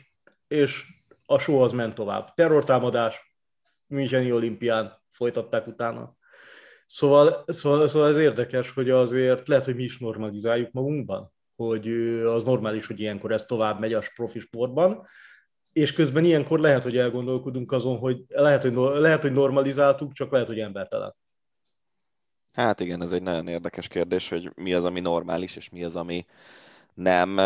és 0.49 0.85
a 1.27 1.39
show 1.39 1.59
az 1.59 1.73
ment 1.73 1.95
tovább. 1.95 2.35
Terrortámadás, 2.35 3.29
Müncheni 3.87 4.33
olimpián 4.33 5.03
folytatták 5.11 5.67
utána. 5.67 6.17
Szóval, 6.87 7.45
szóval, 7.47 7.89
szóval 7.89 8.09
ez 8.09 8.17
érdekes, 8.17 8.71
hogy 8.71 8.91
azért 8.91 9.49
lehet, 9.49 9.65
hogy 9.65 9.75
mi 9.75 9.83
is 9.83 9.99
normalizáljuk 9.99 10.73
magunkban, 10.73 11.33
hogy 11.57 11.89
az 12.25 12.45
normális, 12.45 12.87
hogy 12.87 13.01
ilyenkor 13.01 13.33
ez 13.33 13.45
tovább 13.45 13.81
megy 13.81 13.93
a 13.93 14.03
profi 14.15 14.39
sportban, 14.39 15.07
és 15.73 15.93
közben 15.93 16.25
ilyenkor 16.25 16.61
lehet, 16.61 16.83
hogy 16.83 16.97
elgondolkodunk 16.97 17.73
azon, 17.73 17.99
hogy 17.99 18.25
lehet, 18.29 18.63
hogy, 18.63 18.75
lehet, 19.01 19.23
hogy 19.23 19.33
normalizáltuk, 19.33 20.13
csak 20.13 20.33
lehet, 20.33 20.47
hogy 20.47 20.59
embertelen. 20.59 21.15
Hát 22.53 22.81
igen, 22.81 23.03
ez 23.03 23.13
egy 23.13 23.23
nagyon 23.23 23.49
érdekes 23.49 23.89
kérdés, 23.89 24.29
hogy 24.29 24.53
mi 24.55 24.73
az, 24.73 24.85
ami 24.85 25.01
normális, 25.01 25.57
és 25.57 25.69
mi 25.69 25.85
az, 25.85 25.97
ami 25.97 26.27
nem. 26.95 27.39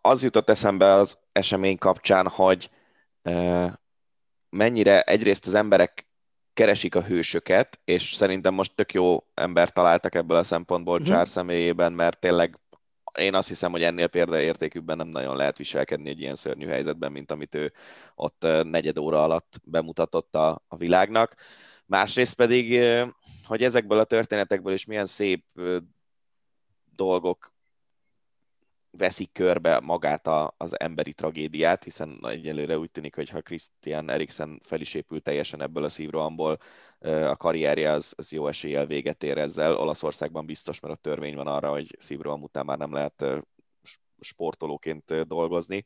Az 0.00 0.22
jutott 0.22 0.48
eszembe 0.48 0.92
az 0.92 1.18
esemény 1.32 1.78
kapcsán, 1.78 2.28
hogy 2.28 2.70
mennyire 4.50 5.02
egyrészt 5.02 5.46
az 5.46 5.54
emberek 5.54 6.06
keresik 6.54 6.94
a 6.94 7.02
hősöket, 7.02 7.80
és 7.84 8.14
szerintem 8.14 8.54
most 8.54 8.74
tök 8.74 8.92
jó 8.92 9.24
ember 9.34 9.72
találtak 9.72 10.14
ebből 10.14 10.36
a 10.36 10.42
szempontból 10.42 10.94
mm-hmm. 10.94 11.04
Csár 11.04 11.28
személyében, 11.28 11.92
mert 11.92 12.20
tényleg 12.20 12.58
én 13.18 13.34
azt 13.34 13.48
hiszem, 13.48 13.70
hogy 13.70 13.82
ennél 13.82 14.06
példaértékűbben 14.06 14.96
nem 14.96 15.08
nagyon 15.08 15.36
lehet 15.36 15.58
viselkedni 15.58 16.08
egy 16.08 16.20
ilyen 16.20 16.36
szörnyű 16.36 16.66
helyzetben, 16.66 17.12
mint 17.12 17.30
amit 17.30 17.54
ő 17.54 17.72
ott 18.14 18.46
negyed 18.62 18.98
óra 18.98 19.22
alatt 19.22 19.60
bemutatott 19.64 20.34
a, 20.34 20.62
a 20.68 20.76
világnak. 20.76 21.34
Másrészt 21.86 22.34
pedig, 22.34 22.80
hogy 23.46 23.62
ezekből 23.62 23.98
a 23.98 24.04
történetekből 24.04 24.72
is 24.72 24.84
milyen 24.84 25.06
szép 25.06 25.44
dolgok 26.94 27.54
veszik 28.90 29.32
körbe 29.32 29.80
magát 29.80 30.26
a, 30.26 30.54
az 30.56 30.80
emberi 30.80 31.12
tragédiát, 31.12 31.84
hiszen 31.84 32.18
egyelőre 32.22 32.78
úgy 32.78 32.90
tűnik, 32.90 33.14
hogy 33.14 33.28
ha 33.28 33.40
Christian 33.40 34.10
Eriksen 34.10 34.60
fel 34.64 34.80
is 34.80 34.94
épül 34.94 35.22
teljesen 35.22 35.62
ebből 35.62 35.84
a 35.84 35.88
szívrohamból, 35.88 36.58
a 37.00 37.36
karrierje 37.36 37.90
az, 37.90 38.12
az 38.16 38.32
jó 38.32 38.48
eséllyel 38.48 38.86
véget 38.86 39.22
ér 39.22 39.38
ezzel. 39.38 39.76
Olaszországban 39.76 40.46
biztos, 40.46 40.80
mert 40.80 40.94
a 40.94 41.00
törvény 41.00 41.34
van 41.34 41.46
arra, 41.46 41.70
hogy 41.70 41.96
szívroham 41.98 42.42
után 42.42 42.64
már 42.64 42.78
nem 42.78 42.92
lehet 42.92 43.24
sportolóként 44.20 45.26
dolgozni 45.26 45.84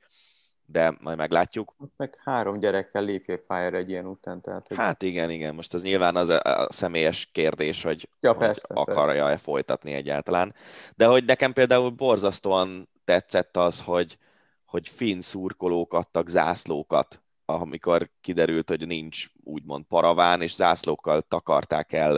de 0.72 0.96
majd 1.00 1.16
meglátjuk. 1.16 1.74
Meg 1.96 2.18
három 2.24 2.60
gyerekkel 2.60 3.02
lépjél 3.02 3.38
pályára 3.38 3.76
egy 3.76 3.88
ilyen 3.88 4.06
után. 4.06 4.40
Tehát, 4.40 4.68
hogy... 4.68 4.76
Hát 4.76 5.02
igen, 5.02 5.30
igen, 5.30 5.54
most 5.54 5.74
az 5.74 5.82
nyilván 5.82 6.16
az 6.16 6.28
a 6.28 6.66
személyes 6.70 7.28
kérdés, 7.32 7.82
hogy, 7.82 8.08
ja, 8.20 8.34
persze, 8.34 8.74
hogy 8.74 8.76
akarja-e 8.88 9.36
folytatni 9.36 9.92
egyáltalán. 9.92 10.54
De 10.96 11.06
hogy 11.06 11.24
nekem 11.24 11.52
például 11.52 11.90
borzasztóan 11.90 12.88
tetszett 13.04 13.56
az, 13.56 13.80
hogy, 13.80 14.18
hogy 14.64 14.88
finn 14.88 15.20
szurkolók 15.20 15.94
adtak 15.94 16.28
zászlókat, 16.28 17.22
amikor 17.44 18.10
kiderült, 18.20 18.68
hogy 18.68 18.86
nincs 18.86 19.26
úgymond 19.44 19.84
paraván, 19.84 20.42
és 20.42 20.54
zászlókkal 20.54 21.22
takarták 21.22 21.92
el 21.92 22.16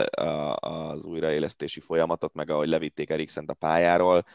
az 0.55 1.03
újraélesztési 1.03 1.79
folyamatot, 1.79 2.33
meg 2.33 2.49
ahogy 2.49 2.67
levitték 2.67 3.09
Eriksent 3.09 3.49
a 3.49 3.53
pályáról, 3.53 4.25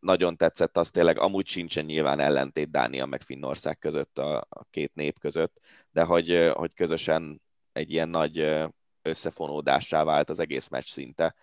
nagyon 0.00 0.36
tetszett 0.36 0.76
az 0.76 0.90
tényleg, 0.90 1.18
amúgy 1.18 1.46
sincsen 1.46 1.84
nyilván 1.84 2.20
ellentét 2.20 2.70
Dánia 2.70 3.06
meg 3.06 3.22
Finnország 3.22 3.78
között, 3.78 4.18
a, 4.18 4.36
a 4.48 4.64
két 4.70 4.94
nép 4.94 5.18
között, 5.18 5.60
de 5.90 6.02
hogy, 6.02 6.50
hogy 6.54 6.74
közösen 6.74 7.42
egy 7.72 7.90
ilyen 7.90 8.08
nagy 8.08 8.64
összefonódássá 9.02 10.04
vált 10.04 10.30
az 10.30 10.38
egész 10.38 10.68
meccs 10.68 10.88
szinte 10.88 11.34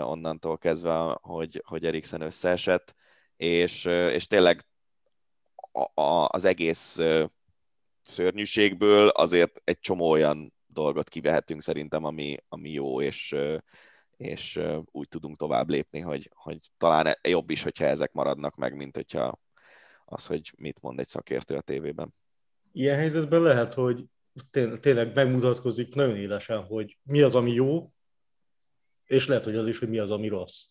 onnantól 0.00 0.58
kezdve, 0.58 1.18
hogy, 1.20 1.62
hogy 1.64 1.84
Eriksen 1.84 2.20
összeesett, 2.20 2.94
és, 3.36 3.84
és 3.84 4.26
tényleg 4.26 4.66
a, 5.72 6.00
a, 6.02 6.28
az 6.30 6.44
egész 6.44 6.98
szörnyűségből 8.02 9.08
azért 9.08 9.60
egy 9.64 9.78
csomó 9.78 10.10
olyan 10.10 10.54
dolgot 10.66 11.08
kivehetünk 11.08 11.62
szerintem, 11.62 12.04
ami, 12.04 12.36
ami 12.48 12.70
jó, 12.70 13.00
és, 13.00 13.34
és 14.16 14.60
úgy 14.84 15.08
tudunk 15.08 15.36
tovább 15.36 15.68
lépni, 15.68 16.00
hogy, 16.00 16.30
hogy 16.34 16.58
talán 16.78 17.06
e, 17.06 17.18
jobb 17.28 17.50
is, 17.50 17.62
hogyha 17.62 17.84
ezek 17.84 18.12
maradnak 18.12 18.56
meg, 18.56 18.76
mint 18.76 18.94
hogyha 18.94 19.40
az, 20.04 20.26
hogy 20.26 20.52
mit 20.56 20.80
mond 20.80 21.00
egy 21.00 21.08
szakértő 21.08 21.54
a 21.54 21.60
tévében. 21.60 22.14
Ilyen 22.72 22.96
helyzetben 22.96 23.42
lehet, 23.42 23.74
hogy 23.74 24.04
tényleg 24.80 25.14
megmutatkozik 25.14 25.94
nagyon 25.94 26.16
élesen, 26.16 26.62
hogy 26.62 26.98
mi 27.02 27.22
az, 27.22 27.34
ami 27.34 27.52
jó, 27.52 27.90
és 29.04 29.26
lehet, 29.26 29.44
hogy 29.44 29.56
az 29.56 29.66
is, 29.66 29.78
hogy 29.78 29.88
mi 29.88 29.98
az, 29.98 30.10
ami 30.10 30.28
rossz. 30.28 30.66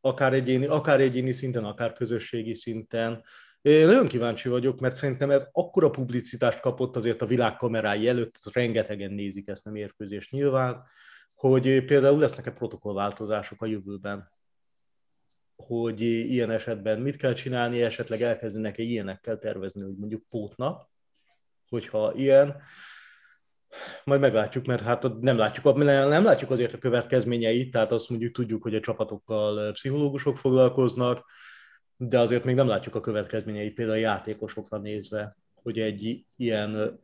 Akár 0.00 0.32
egyéni, 0.32 0.66
akár 0.66 1.00
egyéni 1.00 1.32
szinten, 1.32 1.64
akár 1.64 1.92
közösségi 1.92 2.54
szinten. 2.54 3.24
Én 3.60 3.86
nagyon 3.86 4.06
kíváncsi 4.06 4.48
vagyok, 4.48 4.80
mert 4.80 4.94
szerintem 4.94 5.30
ez 5.30 5.46
akkora 5.52 5.90
publicitást 5.90 6.60
kapott 6.60 6.96
azért 6.96 7.22
a 7.22 7.26
világ 7.26 7.56
kamerái 7.56 8.08
előtt, 8.08 8.38
rengetegen 8.52 9.12
nézik 9.12 9.48
ezt 9.48 9.66
a 9.66 9.70
mérkőzést 9.70 10.30
nyilván, 10.30 10.84
hogy 11.36 11.84
például 11.84 12.18
lesznek-e 12.18 12.50
protokollváltozások 12.50 13.62
a 13.62 13.66
jövőben, 13.66 14.30
hogy 15.56 16.00
ilyen 16.00 16.50
esetben 16.50 17.00
mit 17.00 17.16
kell 17.16 17.32
csinálni, 17.32 17.82
esetleg 17.82 18.22
elkezdenek-e 18.22 18.82
ilyenekkel 18.82 19.38
tervezni, 19.38 19.82
hogy 19.82 19.96
mondjuk 19.96 20.22
pótnap, 20.28 20.88
hogyha 21.68 22.12
ilyen, 22.14 22.62
majd 24.04 24.20
meglátjuk, 24.20 24.66
mert 24.66 24.82
hát 24.82 25.20
nem 25.20 25.36
látjuk, 25.36 25.74
nem 25.84 26.24
látjuk 26.24 26.50
azért 26.50 26.72
a 26.72 26.78
következményeit, 26.78 27.70
tehát 27.70 27.92
azt 27.92 28.10
mondjuk 28.10 28.32
tudjuk, 28.32 28.62
hogy 28.62 28.74
a 28.74 28.80
csapatokkal 28.80 29.72
pszichológusok 29.72 30.36
foglalkoznak, 30.36 31.24
de 31.96 32.20
azért 32.20 32.44
még 32.44 32.54
nem 32.54 32.66
látjuk 32.66 32.94
a 32.94 33.00
következményeit 33.00 33.74
például 33.74 33.98
a 33.98 34.00
játékosokra 34.00 34.78
nézve, 34.78 35.36
hogy 35.54 35.78
egy 35.78 36.26
ilyen, 36.36 37.00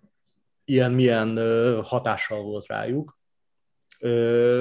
ilyen 0.65 0.93
milyen 0.93 1.37
hatással 1.83 2.43
volt 2.43 2.67
rájuk 2.67 3.21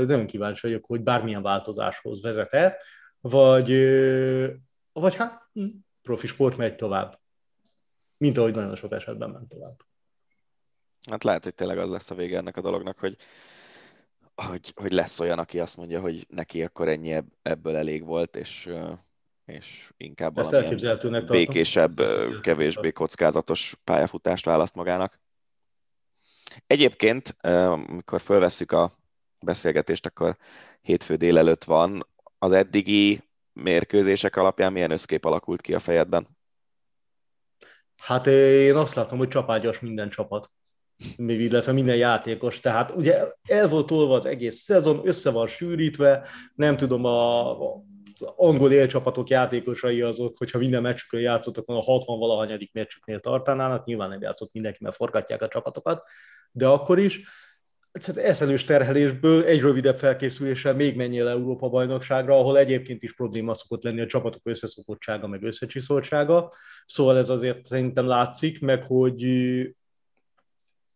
nagyon 0.05 0.25
kíváncsi 0.25 0.67
vagyok, 0.67 0.85
hogy 0.85 1.01
bármilyen 1.01 1.41
változáshoz 1.41 2.21
vezet-e, 2.21 2.77
vagy, 3.19 3.69
vagy 4.91 5.15
hát 5.15 5.49
hm, 5.53 5.65
profi 6.01 6.27
sport 6.27 6.57
megy 6.57 6.75
tovább, 6.75 7.19
mint 8.17 8.37
ahogy 8.37 8.55
nagyon 8.55 8.75
sok 8.75 8.91
esetben 8.91 9.29
ment 9.29 9.49
tovább. 9.49 9.75
Hát 11.09 11.23
lehet, 11.23 11.43
hogy 11.43 11.55
tényleg 11.55 11.77
az 11.77 11.89
lesz 11.89 12.11
a 12.11 12.15
vége 12.15 12.37
ennek 12.37 12.57
a 12.57 12.61
dolognak, 12.61 12.97
hogy, 12.97 13.17
hogy, 14.35 14.73
hogy 14.75 14.91
lesz 14.91 15.19
olyan, 15.19 15.39
aki 15.39 15.59
azt 15.59 15.77
mondja, 15.77 15.99
hogy 15.99 16.25
neki 16.29 16.63
akkor 16.63 16.87
ennyi 16.87 17.17
ebből 17.41 17.75
elég 17.75 18.05
volt, 18.05 18.35
és, 18.35 18.69
és 19.45 19.91
inkább 19.97 20.37
Ezt 20.37 20.51
valamilyen 20.51 21.25
békésebb, 21.25 22.01
kevésbé 22.41 22.91
kockázatos 22.91 23.75
pályafutást 23.83 24.45
választ 24.45 24.75
magának. 24.75 25.19
Egyébként, 26.67 27.35
amikor 27.41 28.21
fölvesszük 28.21 28.71
a 28.71 29.00
beszélgetést, 29.41 30.05
akkor 30.05 30.37
hétfő 30.81 31.15
délelőtt 31.15 31.63
van. 31.63 32.07
Az 32.37 32.51
eddigi 32.51 33.23
mérkőzések 33.53 34.35
alapján 34.35 34.71
milyen 34.71 34.91
összkép 34.91 35.25
alakult 35.25 35.61
ki 35.61 35.73
a 35.73 35.79
fejedben? 35.79 36.27
Hát 37.97 38.27
én 38.27 38.75
azt 38.75 38.95
látom, 38.95 39.17
hogy 39.17 39.27
csapágyas 39.27 39.79
minden 39.79 40.09
csapat, 40.09 40.51
illetve 41.17 41.71
minden 41.71 41.95
játékos. 41.95 42.59
Tehát 42.59 42.91
ugye 42.91 43.27
el 43.47 43.67
volt 43.67 43.85
tolva 43.85 44.15
az 44.15 44.25
egész 44.25 44.55
szezon, 44.55 45.01
össze 45.07 45.31
van 45.31 45.47
sűrítve, 45.47 46.27
nem 46.55 46.77
tudom, 46.77 47.05
a, 47.05 47.51
az 47.59 48.33
angol 48.35 48.71
élcsapatok 48.71 49.29
játékosai 49.29 50.01
azok, 50.01 50.37
hogyha 50.37 50.57
minden 50.57 50.81
meccsükön 50.81 51.19
játszottak, 51.19 51.67
a 51.67 51.81
60 51.81 52.19
valahanyadik 52.19 52.73
meccsüknél 52.73 53.19
tartanának, 53.19 53.85
nyilván 53.85 54.09
nem 54.09 54.21
játszott 54.21 54.53
mindenki, 54.53 54.77
mert 54.81 54.95
forgatják 54.95 55.41
a 55.41 55.47
csapatokat, 55.47 56.03
de 56.51 56.67
akkor 56.67 56.99
is 56.99 57.21
tehát 57.91 58.29
eszelős 58.29 58.63
terhelésből 58.63 59.43
egy 59.43 59.61
rövidebb 59.61 59.97
felkészüléssel 59.97 60.73
még 60.73 60.95
menjél 60.95 61.27
Európa 61.27 61.69
bajnokságra, 61.69 62.37
ahol 62.37 62.57
egyébként 62.57 63.03
is 63.03 63.13
probléma 63.13 63.53
szokott 63.53 63.83
lenni 63.83 64.01
a 64.01 64.05
csapatok 64.05 64.41
összeszokottsága, 64.43 65.27
meg 65.27 65.43
összecsiszoltsága. 65.43 66.53
Szóval 66.85 67.17
ez 67.17 67.29
azért 67.29 67.65
szerintem 67.65 68.05
látszik, 68.05 68.61
meg 68.61 68.83
hogy 68.83 69.23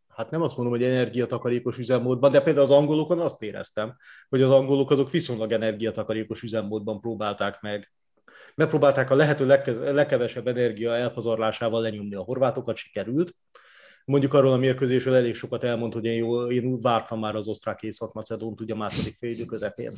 hát 0.07 0.29
nem 0.29 0.41
azt 0.41 0.57
mondom, 0.57 0.75
hogy 0.75 0.83
energiatakarékos 0.83 1.77
üzemmódban, 1.77 2.31
de 2.31 2.41
például 2.41 2.65
az 2.65 2.71
angolokon 2.71 3.19
azt 3.19 3.43
éreztem, 3.43 3.95
hogy 4.29 4.41
az 4.41 4.51
angolok 4.51 4.91
azok 4.91 5.11
viszonylag 5.11 5.51
energiatakarékos 5.51 6.41
üzemmódban 6.41 7.01
próbálták 7.01 7.61
meg 7.61 7.89
megpróbálták 8.55 9.09
a 9.09 9.15
lehető 9.15 9.45
legkevesebb 9.93 10.47
energia 10.47 10.95
elpazarlásával 10.95 11.81
lenyomni 11.81 12.15
a 12.15 12.21
horvátokat, 12.21 12.75
sikerült. 12.75 13.35
Mondjuk 14.05 14.33
arról 14.33 14.51
a 14.51 14.57
mérkőzésről 14.57 15.15
elég 15.15 15.35
sokat 15.35 15.63
elmond, 15.63 15.93
hogy 15.93 16.05
én, 16.05 16.13
jó, 16.13 16.51
én 16.51 16.81
vártam 16.81 17.19
már 17.19 17.35
az 17.35 17.47
osztrák 17.47 17.83
észak-macedónt 17.83 18.61
ugye 18.61 18.73
a 18.73 18.77
második 18.77 19.15
fél 19.15 19.45
közepén. 19.45 19.91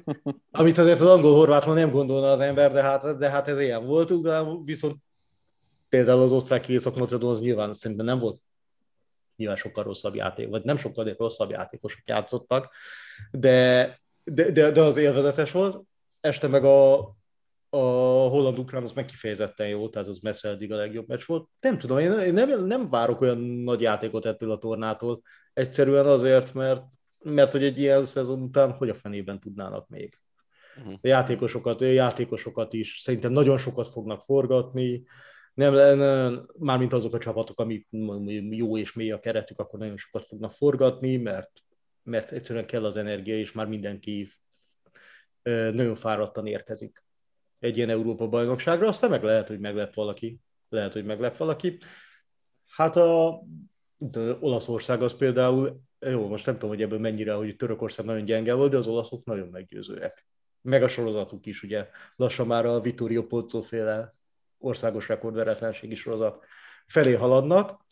Amit 0.50 0.78
azért 0.78 1.00
az 1.00 1.06
angol-horvátról 1.06 1.74
nem 1.74 1.90
gondolna 1.90 2.32
az 2.32 2.40
ember, 2.40 2.72
de 2.72 2.82
hát, 2.82 3.18
de 3.18 3.30
hát 3.30 3.48
ez 3.48 3.60
ilyen 3.60 3.86
volt, 3.86 4.20
de 4.22 4.42
viszont 4.64 4.96
például 5.88 6.22
az 6.22 6.32
osztrák 6.32 6.68
észak-macedón 6.68 7.30
az 7.30 7.40
nyilván 7.40 7.72
szerintem 7.72 8.06
nem 8.06 8.18
volt 8.18 8.40
nyilván 9.38 9.56
sokkal 9.56 9.84
rosszabb 9.84 10.14
játék, 10.14 10.48
vagy 10.48 10.64
nem 10.64 10.76
sokkal 10.76 11.04
de 11.04 11.14
rosszabb 11.18 11.50
játékosok 11.50 12.00
játszottak, 12.04 12.74
de, 13.30 13.98
de, 14.24 14.50
de, 14.50 14.70
de 14.70 14.82
az 14.82 14.96
élvezetes 14.96 15.50
volt. 15.50 15.82
Este 16.20 16.46
meg 16.46 16.64
a, 16.64 16.96
a 17.70 17.78
holland-ukrán 18.28 18.82
az 18.82 18.92
meg 18.92 19.04
kifejezetten 19.04 19.68
jó, 19.68 19.88
tehát 19.88 20.08
az 20.08 20.18
messze 20.18 20.48
eddig 20.48 20.72
a 20.72 20.76
legjobb 20.76 21.08
meccs 21.08 21.22
volt. 21.26 21.48
Nem 21.60 21.78
tudom, 21.78 21.98
én, 21.98 22.32
nem, 22.32 22.66
nem 22.66 22.88
várok 22.88 23.20
olyan 23.20 23.38
nagy 23.38 23.80
játékot 23.80 24.26
ettől 24.26 24.50
a 24.50 24.58
tornától, 24.58 25.22
egyszerűen 25.52 26.06
azért, 26.06 26.54
mert, 26.54 26.84
mert 27.18 27.52
hogy 27.52 27.64
egy 27.64 27.78
ilyen 27.78 28.02
szezon 28.02 28.42
után 28.42 28.72
hogy 28.72 28.88
a 28.88 28.94
fenében 28.94 29.40
tudnának 29.40 29.88
még. 29.88 30.18
Uh-huh. 30.78 30.92
A 30.92 31.06
játékosokat, 31.06 31.80
a 31.80 31.84
játékosokat 31.84 32.72
is 32.72 32.98
szerintem 32.98 33.32
nagyon 33.32 33.58
sokat 33.58 33.88
fognak 33.88 34.22
forgatni, 34.22 35.04
nem, 35.54 35.74
nem, 35.74 36.48
mármint 36.58 36.92
azok 36.92 37.14
a 37.14 37.18
csapatok, 37.18 37.60
amik 37.60 37.86
jó 38.50 38.78
és 38.78 38.92
mély 38.92 39.10
a 39.10 39.20
keretük, 39.20 39.58
akkor 39.58 39.78
nagyon 39.78 39.96
sokat 39.96 40.24
fognak 40.24 40.52
forgatni, 40.52 41.16
mert, 41.16 41.50
mert 42.02 42.32
egyszerűen 42.32 42.66
kell 42.66 42.84
az 42.84 42.96
energia, 42.96 43.38
és 43.38 43.52
már 43.52 43.66
mindenki 43.66 44.28
nagyon 45.72 45.94
fáradtan 45.94 46.46
érkezik 46.46 47.02
egy 47.58 47.76
ilyen 47.76 47.90
Európa 47.90 48.28
bajnokságra, 48.28 48.88
aztán 48.88 49.10
meg 49.10 49.22
lehet, 49.22 49.48
hogy 49.48 49.58
meglep 49.58 49.94
valaki. 49.94 50.40
Lehet, 50.68 50.92
hogy 50.92 51.04
meglep 51.04 51.36
valaki. 51.36 51.78
Hát 52.66 52.96
a 52.96 53.42
Olaszország 54.40 55.02
az 55.02 55.16
például, 55.16 55.80
jó, 55.98 56.28
most 56.28 56.46
nem 56.46 56.54
tudom, 56.54 56.70
hogy 56.70 56.82
ebből 56.82 56.98
mennyire, 56.98 57.32
hogy 57.32 57.56
Törökország 57.56 58.06
nagyon 58.06 58.24
gyenge 58.24 58.54
volt, 58.54 58.70
de 58.70 58.76
az 58.76 58.86
olaszok 58.86 59.24
nagyon 59.24 59.48
meggyőzőek. 59.48 60.26
Meg 60.60 60.82
a 60.82 60.88
sorozatuk 60.88 61.46
is, 61.46 61.62
ugye 61.62 61.88
lassan 62.16 62.46
már 62.46 62.66
a 62.66 62.80
Vittorio 62.80 63.26
Pozzo 63.26 63.62
féle 63.62 64.14
országos 64.58 65.08
rekordveretlenségi 65.08 65.94
sorozat 65.94 66.44
felé 66.86 67.14
haladnak. 67.14 67.86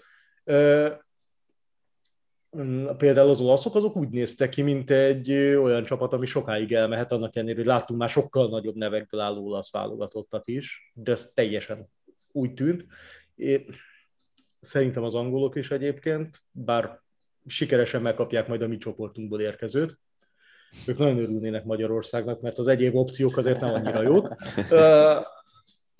Például 2.98 3.28
az 3.28 3.40
olaszok 3.40 3.74
azok 3.74 3.96
úgy 3.96 4.08
néztek 4.08 4.48
ki, 4.48 4.62
mint 4.62 4.90
egy 4.90 5.32
olyan 5.32 5.84
csapat, 5.84 6.12
ami 6.12 6.26
sokáig 6.26 6.72
elmehet, 6.72 7.12
annak 7.12 7.36
ellenére, 7.36 7.58
hogy 7.58 7.66
láttunk 7.66 8.00
már 8.00 8.10
sokkal 8.10 8.48
nagyobb 8.48 8.74
nevekből 8.74 9.20
álló 9.20 9.44
olasz 9.44 9.72
válogatottat 9.72 10.48
is, 10.48 10.92
de 10.94 11.12
ez 11.12 11.30
teljesen 11.34 11.88
úgy 12.32 12.54
tűnt. 12.54 12.86
Én, 13.34 13.64
szerintem 14.60 15.02
az 15.02 15.14
angolok 15.14 15.56
is 15.56 15.70
egyébként, 15.70 16.42
bár 16.50 17.00
sikeresen 17.46 18.02
megkapják 18.02 18.48
majd 18.48 18.62
a 18.62 18.68
mi 18.68 18.76
csoportunkból 18.76 19.40
érkezőt, 19.40 19.98
ők 20.86 20.98
nagyon 20.98 21.18
örülnének 21.18 21.64
Magyarországnak, 21.64 22.40
mert 22.40 22.58
az 22.58 22.66
egyéb 22.66 22.94
opciók 22.94 23.36
azért 23.36 23.60
nem 23.60 23.74
annyira 23.74 24.02
jók. 24.02 24.34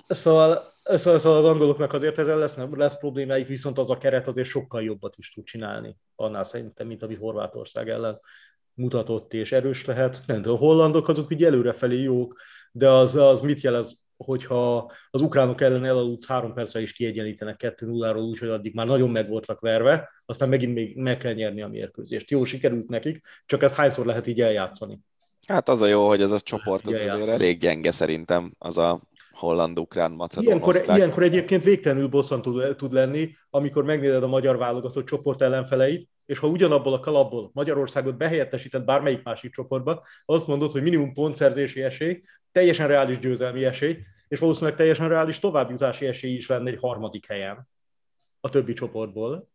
Szóval, 0.09 0.75
szóval, 0.87 1.18
szóval 1.18 1.39
az 1.39 1.45
angoloknak 1.45 1.93
azért 1.93 2.18
ezzel 2.18 2.39
lesz, 2.39 2.55
nem, 2.55 2.78
lesz 2.78 2.99
problémáik, 2.99 3.47
viszont 3.47 3.78
az 3.78 3.91
a 3.91 3.99
keret 3.99 4.26
azért 4.26 4.49
sokkal 4.49 4.82
jobbat 4.82 5.14
is 5.16 5.30
tud 5.30 5.45
csinálni, 5.45 5.97
annál 6.14 6.45
szerintem, 6.45 6.87
mint 6.87 7.03
amit 7.03 7.18
Horvátország 7.18 7.89
ellen 7.89 8.20
mutatott 8.74 9.34
és 9.34 9.53
erős 9.53 9.84
lehet. 9.84 10.22
Nem 10.26 10.43
tudom, 10.43 10.57
a 10.57 10.61
hollandok 10.61 11.09
azok 11.09 11.30
ugye 11.30 11.47
előrefelé 11.47 12.03
jók, 12.03 12.41
de 12.72 12.91
az, 12.91 13.16
az 13.16 13.41
mit 13.41 13.61
jelez, 13.61 14.05
hogyha 14.16 14.93
az 15.11 15.20
ukránok 15.20 15.61
ellen 15.61 15.84
elaludsz 15.84 16.26
három 16.26 16.55
percre 16.55 16.80
is 16.80 16.93
kiegyenítenek 16.93 17.74
2-0-ról, 17.78 18.28
úgyhogy 18.28 18.49
addig 18.49 18.74
már 18.74 18.87
nagyon 18.87 19.11
meg 19.11 19.28
voltak 19.28 19.61
verve, 19.61 20.11
aztán 20.26 20.49
megint 20.49 20.74
még 20.74 20.97
meg 20.97 21.18
kell 21.18 21.32
nyerni 21.32 21.62
a 21.62 21.68
mérkőzést. 21.68 22.30
Jó, 22.30 22.45
sikerült 22.45 22.89
nekik, 22.89 23.26
csak 23.47 23.62
ezt 23.62 23.74
hányszor 23.74 24.07
lehet 24.07 24.26
így 24.26 24.41
eljátszani? 24.41 24.99
Hát 25.47 25.68
az 25.68 25.80
a 25.80 25.87
jó, 25.87 26.09
hogy 26.09 26.22
ez 26.22 26.30
a 26.30 26.41
csoport 26.41 26.87
az 26.87 26.95
azért 26.95 27.28
elég 27.28 27.59
gyenge 27.59 27.91
szerintem, 27.91 28.55
az 28.59 28.78
a 28.78 29.01
holland, 29.37 29.78
ukrán, 29.78 30.11
macedón, 30.11 30.45
ilyenkor, 30.45 30.82
ilyenkor 30.97 31.22
egyébként 31.22 31.62
végtelenül 31.62 32.09
bosszantó 32.09 32.72
tud 32.72 32.93
lenni, 32.93 33.30
amikor 33.51 33.84
megnézed 33.84 34.22
a 34.22 34.26
magyar 34.26 34.57
válogatott 34.57 35.07
csoport 35.07 35.43
ellenfeleit, 35.43 36.09
és 36.26 36.39
ha 36.39 36.47
ugyanabból 36.47 36.93
a 36.93 37.01
kalapból 37.01 37.51
Magyarországot 37.53 38.16
behelyettesített 38.16 38.84
bármelyik 38.84 39.22
másik 39.22 39.53
csoportba, 39.53 40.03
azt 40.24 40.47
mondod, 40.47 40.70
hogy 40.70 40.82
minimum 40.82 41.12
pontszerzési 41.12 41.82
esély, 41.82 42.22
teljesen 42.53 42.89
reális 42.89 43.18
győzelmi 43.18 43.64
esély, 43.64 43.99
és 44.28 44.39
valószínűleg 44.39 44.76
teljesen 44.76 45.09
reális 45.09 45.39
továbbjutási 45.39 46.07
esély 46.07 46.34
is 46.34 46.47
lenne 46.49 46.70
egy 46.70 46.78
harmadik 46.80 47.26
helyen 47.26 47.68
a 48.41 48.49
többi 48.49 48.72
csoportból 48.72 49.49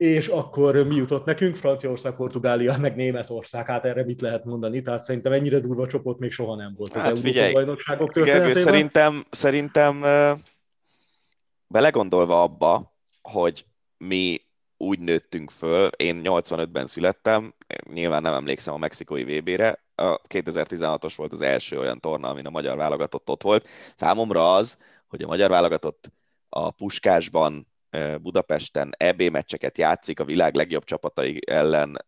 és 0.00 0.28
akkor 0.28 0.86
mi 0.86 0.94
jutott 0.94 1.24
nekünk? 1.24 1.56
Franciaország, 1.56 2.14
Portugália, 2.14 2.76
meg 2.78 2.96
Németország. 2.96 3.66
Hát 3.66 3.84
erre 3.84 4.04
mit 4.04 4.20
lehet 4.20 4.44
mondani? 4.44 4.82
Tehát 4.82 5.02
szerintem 5.02 5.32
ennyire 5.32 5.58
durva 5.58 5.86
csoport 5.86 6.18
még 6.18 6.30
soha 6.30 6.56
nem 6.56 6.74
volt 6.76 6.94
az 6.94 7.02
hát 7.02 7.18
Európa 7.24 7.52
bajnokságok 7.52 8.12
történetében. 8.12 8.52
Gergő, 8.52 8.60
szerintem, 8.60 9.26
szerintem 9.30 10.00
belegondolva 11.66 12.42
abba, 12.42 12.96
hogy 13.22 13.66
mi 13.98 14.40
úgy 14.76 14.98
nőttünk 14.98 15.50
föl, 15.50 15.88
én 15.96 16.20
85-ben 16.24 16.86
születtem, 16.86 17.54
nyilván 17.92 18.22
nem 18.22 18.34
emlékszem 18.34 18.74
a 18.74 18.78
mexikói 18.78 19.24
VB-re, 19.24 19.84
a 19.94 20.20
2016-os 20.28 21.12
volt 21.16 21.32
az 21.32 21.40
első 21.40 21.78
olyan 21.78 22.00
torna, 22.00 22.28
amin 22.28 22.46
a 22.46 22.50
magyar 22.50 22.76
válogatott 22.76 23.28
ott 23.28 23.42
volt. 23.42 23.68
Számomra 23.96 24.54
az, 24.54 24.78
hogy 25.08 25.22
a 25.22 25.26
magyar 25.26 25.50
válogatott 25.50 26.12
a 26.48 26.70
Puskásban 26.70 27.69
Budapesten 28.22 28.90
EB 28.96 29.22
meccseket 29.22 29.78
játszik 29.78 30.20
a 30.20 30.24
világ 30.24 30.54
legjobb 30.54 30.84
csapatai 30.84 31.38
ellen, 31.46 32.04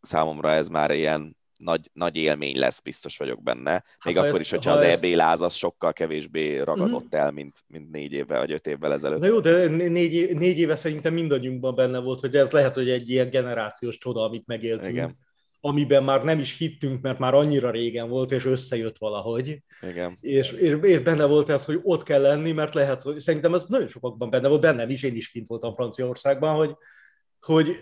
számomra 0.00 0.50
ez 0.50 0.68
már 0.68 0.90
ilyen 0.90 1.36
nagy, 1.56 1.90
nagy 1.92 2.16
élmény 2.16 2.58
lesz, 2.58 2.80
biztos 2.80 3.16
vagyok 3.16 3.42
benne. 3.42 3.84
Még 4.04 4.14
ha 4.14 4.20
akkor 4.20 4.32
ezt, 4.32 4.40
is, 4.40 4.50
hogyha 4.50 4.70
ha 4.70 4.76
az 4.76 4.82
ezt... 4.82 5.04
EB 5.04 5.14
láz 5.14 5.40
az 5.40 5.54
sokkal 5.54 5.92
kevésbé 5.92 6.58
ragadott 6.58 7.04
mm. 7.04 7.18
el, 7.18 7.30
mint, 7.30 7.64
mint 7.66 7.90
négy 7.90 8.12
évvel 8.12 8.40
vagy 8.40 8.52
öt 8.52 8.66
évvel 8.66 8.92
ezelőtt. 8.92 9.20
Na 9.20 9.26
jó, 9.26 9.40
de 9.40 9.66
négy, 9.66 10.36
négy 10.36 10.58
éve 10.58 10.76
szerintem 10.76 11.14
mindannyiunkban 11.14 11.74
benne 11.74 11.98
volt, 11.98 12.20
hogy 12.20 12.36
ez 12.36 12.50
lehet, 12.50 12.74
hogy 12.74 12.90
egy 12.90 13.10
ilyen 13.10 13.30
generációs 13.30 13.98
csoda, 13.98 14.22
amit 14.22 14.46
megéltünk. 14.46 14.92
Igen 14.92 15.16
amiben 15.66 16.04
már 16.04 16.24
nem 16.24 16.38
is 16.38 16.58
hittünk, 16.58 17.02
mert 17.02 17.18
már 17.18 17.34
annyira 17.34 17.70
régen 17.70 18.08
volt, 18.08 18.32
és 18.32 18.44
összejött 18.44 18.98
valahogy. 18.98 19.62
Igen. 19.82 20.18
És, 20.20 20.52
és, 20.52 20.76
és 20.82 20.98
benne 20.98 21.24
volt 21.24 21.48
ez, 21.48 21.64
hogy 21.64 21.80
ott 21.82 22.02
kell 22.02 22.20
lenni, 22.20 22.52
mert 22.52 22.74
lehet, 22.74 23.02
hogy 23.02 23.18
szerintem 23.18 23.54
ez 23.54 23.64
nagyon 23.64 23.88
sokakban 23.88 24.30
benne 24.30 24.48
volt, 24.48 24.60
bennem 24.60 24.90
is, 24.90 25.02
én 25.02 25.16
is 25.16 25.30
kint 25.30 25.48
voltam 25.48 25.74
Franciaországban, 25.74 26.56
hogy, 26.56 26.76
hogy 27.40 27.76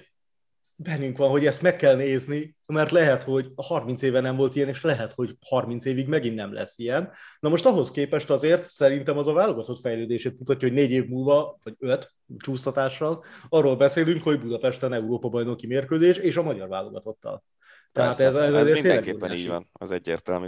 bennünk 0.77 1.17
van, 1.17 1.31
hogy 1.31 1.47
ezt 1.47 1.63
meg 1.63 1.77
kell 1.77 1.97
nézni, 1.97 2.57
mert 2.67 2.91
lehet, 2.91 3.23
hogy 3.23 3.53
30 3.57 4.03
éve 4.03 4.21
nem 4.21 4.37
volt 4.37 4.55
ilyen, 4.55 4.69
és 4.69 4.83
lehet, 4.83 5.13
hogy 5.13 5.37
30 5.41 5.85
évig 5.85 6.09
megint 6.09 6.35
nem 6.35 6.53
lesz 6.53 6.79
ilyen. 6.79 7.11
Na 7.41 7.49
most 7.49 7.67
ahhoz 7.67 7.91
képest 7.91 8.31
azért 8.31 8.67
szerintem 8.67 9.19
az 9.19 9.27
a 9.27 9.33
válogatott 9.33 9.81
fejlődését 9.81 10.39
mutatja, 10.39 10.69
hogy 10.69 10.77
négy 10.77 10.91
év 10.91 11.09
múlva, 11.09 11.59
vagy 11.63 11.75
öt 11.79 12.15
csúsztatással, 12.39 13.25
arról 13.49 13.77
beszélünk, 13.77 14.23
hogy 14.23 14.41
Budapesten 14.41 14.93
Európa 14.93 15.29
bajnoki 15.29 15.67
mérkőzés, 15.67 16.17
és 16.17 16.37
a 16.37 16.43
magyar 16.43 16.69
válogatottal. 16.69 17.45
Tehát 17.93 18.21
ez, 18.21 18.35
ez, 18.35 18.55
ez 18.55 18.71
mindenképpen 18.71 19.33
így 19.33 19.49
van, 19.49 19.69
az 19.73 19.91
egyértelmű. 19.91 20.47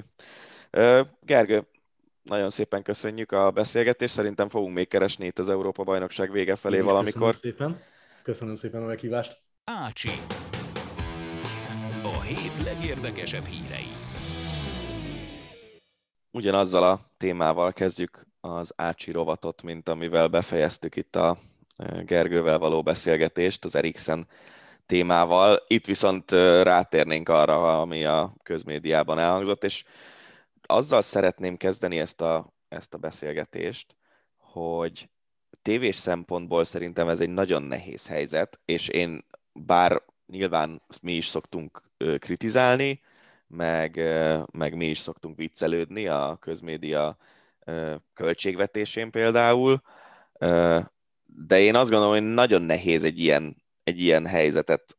Gergő, 1.21 1.67
nagyon 2.23 2.51
szépen 2.51 2.83
köszönjük 2.83 3.33
a 3.33 3.51
beszélgetést, 3.51 4.13
szerintem 4.13 4.49
fogunk 4.49 4.75
még 4.75 4.89
keresni 4.89 5.27
itt 5.27 5.39
az 5.39 5.49
Európa-bajnokság 5.49 6.33
vége 6.33 6.57
felé 6.57 6.77
Én 6.77 6.85
valamikor. 6.85 7.31
Köszönöm 7.31 7.57
szépen. 7.57 7.81
Köszönöm 8.23 8.55
szépen 8.55 8.83
a 8.83 8.87
meghívást. 8.87 9.43
Ácsi. 9.65 10.11
A 12.03 12.21
hét 12.21 12.65
legérdekesebb 12.65 13.45
hírei. 13.45 13.87
Ugyanazzal 16.31 16.85
a 16.85 17.01
témával 17.17 17.73
kezdjük 17.73 18.27
az 18.41 18.73
Ácsi 18.77 19.11
rovatot, 19.11 19.63
mint 19.63 19.89
amivel 19.89 20.29
befejeztük 20.29 20.97
itt 20.97 21.17
a 21.17 21.37
Gergővel 22.05 22.59
való 22.59 22.83
beszélgetést, 22.83 23.65
az 23.65 23.75
Eriksen 23.75 24.27
témával. 24.87 25.65
Itt 25.67 25.87
viszont 25.87 26.31
rátérnénk 26.63 27.29
arra, 27.29 27.81
ami 27.81 28.05
a 28.05 28.35
közmédiában 28.43 29.19
elhangzott, 29.19 29.65
és 29.65 29.85
azzal 30.63 31.03
szeretném 31.03 31.57
kezdeni 31.57 31.99
ezt 31.99 32.21
a, 32.21 32.53
ezt 32.69 32.95
a 32.95 32.99
beszélgetést, 32.99 33.97
hogy 34.37 35.09
tévés 35.63 35.97
szempontból 35.97 36.65
szerintem 36.65 37.09
ez 37.09 37.21
egy 37.21 37.31
nagyon 37.31 37.63
nehéz 37.63 38.07
helyzet, 38.07 38.61
és 38.65 38.89
én 38.89 39.25
bár 39.53 40.03
nyilván 40.27 40.83
mi 41.03 41.13
is 41.13 41.27
szoktunk 41.27 41.83
kritizálni, 42.19 43.01
meg, 43.47 44.01
meg 44.53 44.77
mi 44.77 44.87
is 44.87 44.99
szoktunk 44.99 45.37
viccelődni 45.37 46.07
a 46.07 46.37
közmédia 46.41 47.17
költségvetésén 48.15 49.11
például, 49.11 49.83
de 51.25 51.61
én 51.61 51.75
azt 51.75 51.91
gondolom, 51.91 52.15
hogy 52.15 52.35
nagyon 52.35 52.63
nehéz 52.63 53.05
egy 53.05 53.19
ilyen, 53.19 53.64
egy 53.85 54.01
ilyen 54.01 54.27
helyzetet 54.27 54.99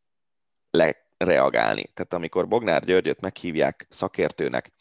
lereagálni. 0.69 1.83
Tehát 1.93 2.13
amikor 2.13 2.47
Bognár 2.47 2.85
Györgyöt 2.85 3.21
meghívják 3.21 3.85
szakértőnek, 3.89 4.71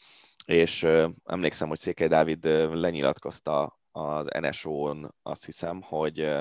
és 0.44 0.86
emlékszem, 1.24 1.68
hogy 1.68 1.78
Székely 1.78 2.08
Dávid 2.08 2.44
lenyilatkozta 2.72 3.80
az 3.92 4.26
NSO-n, 4.40 5.14
azt 5.22 5.44
hiszem, 5.44 5.82
hogy, 5.82 6.32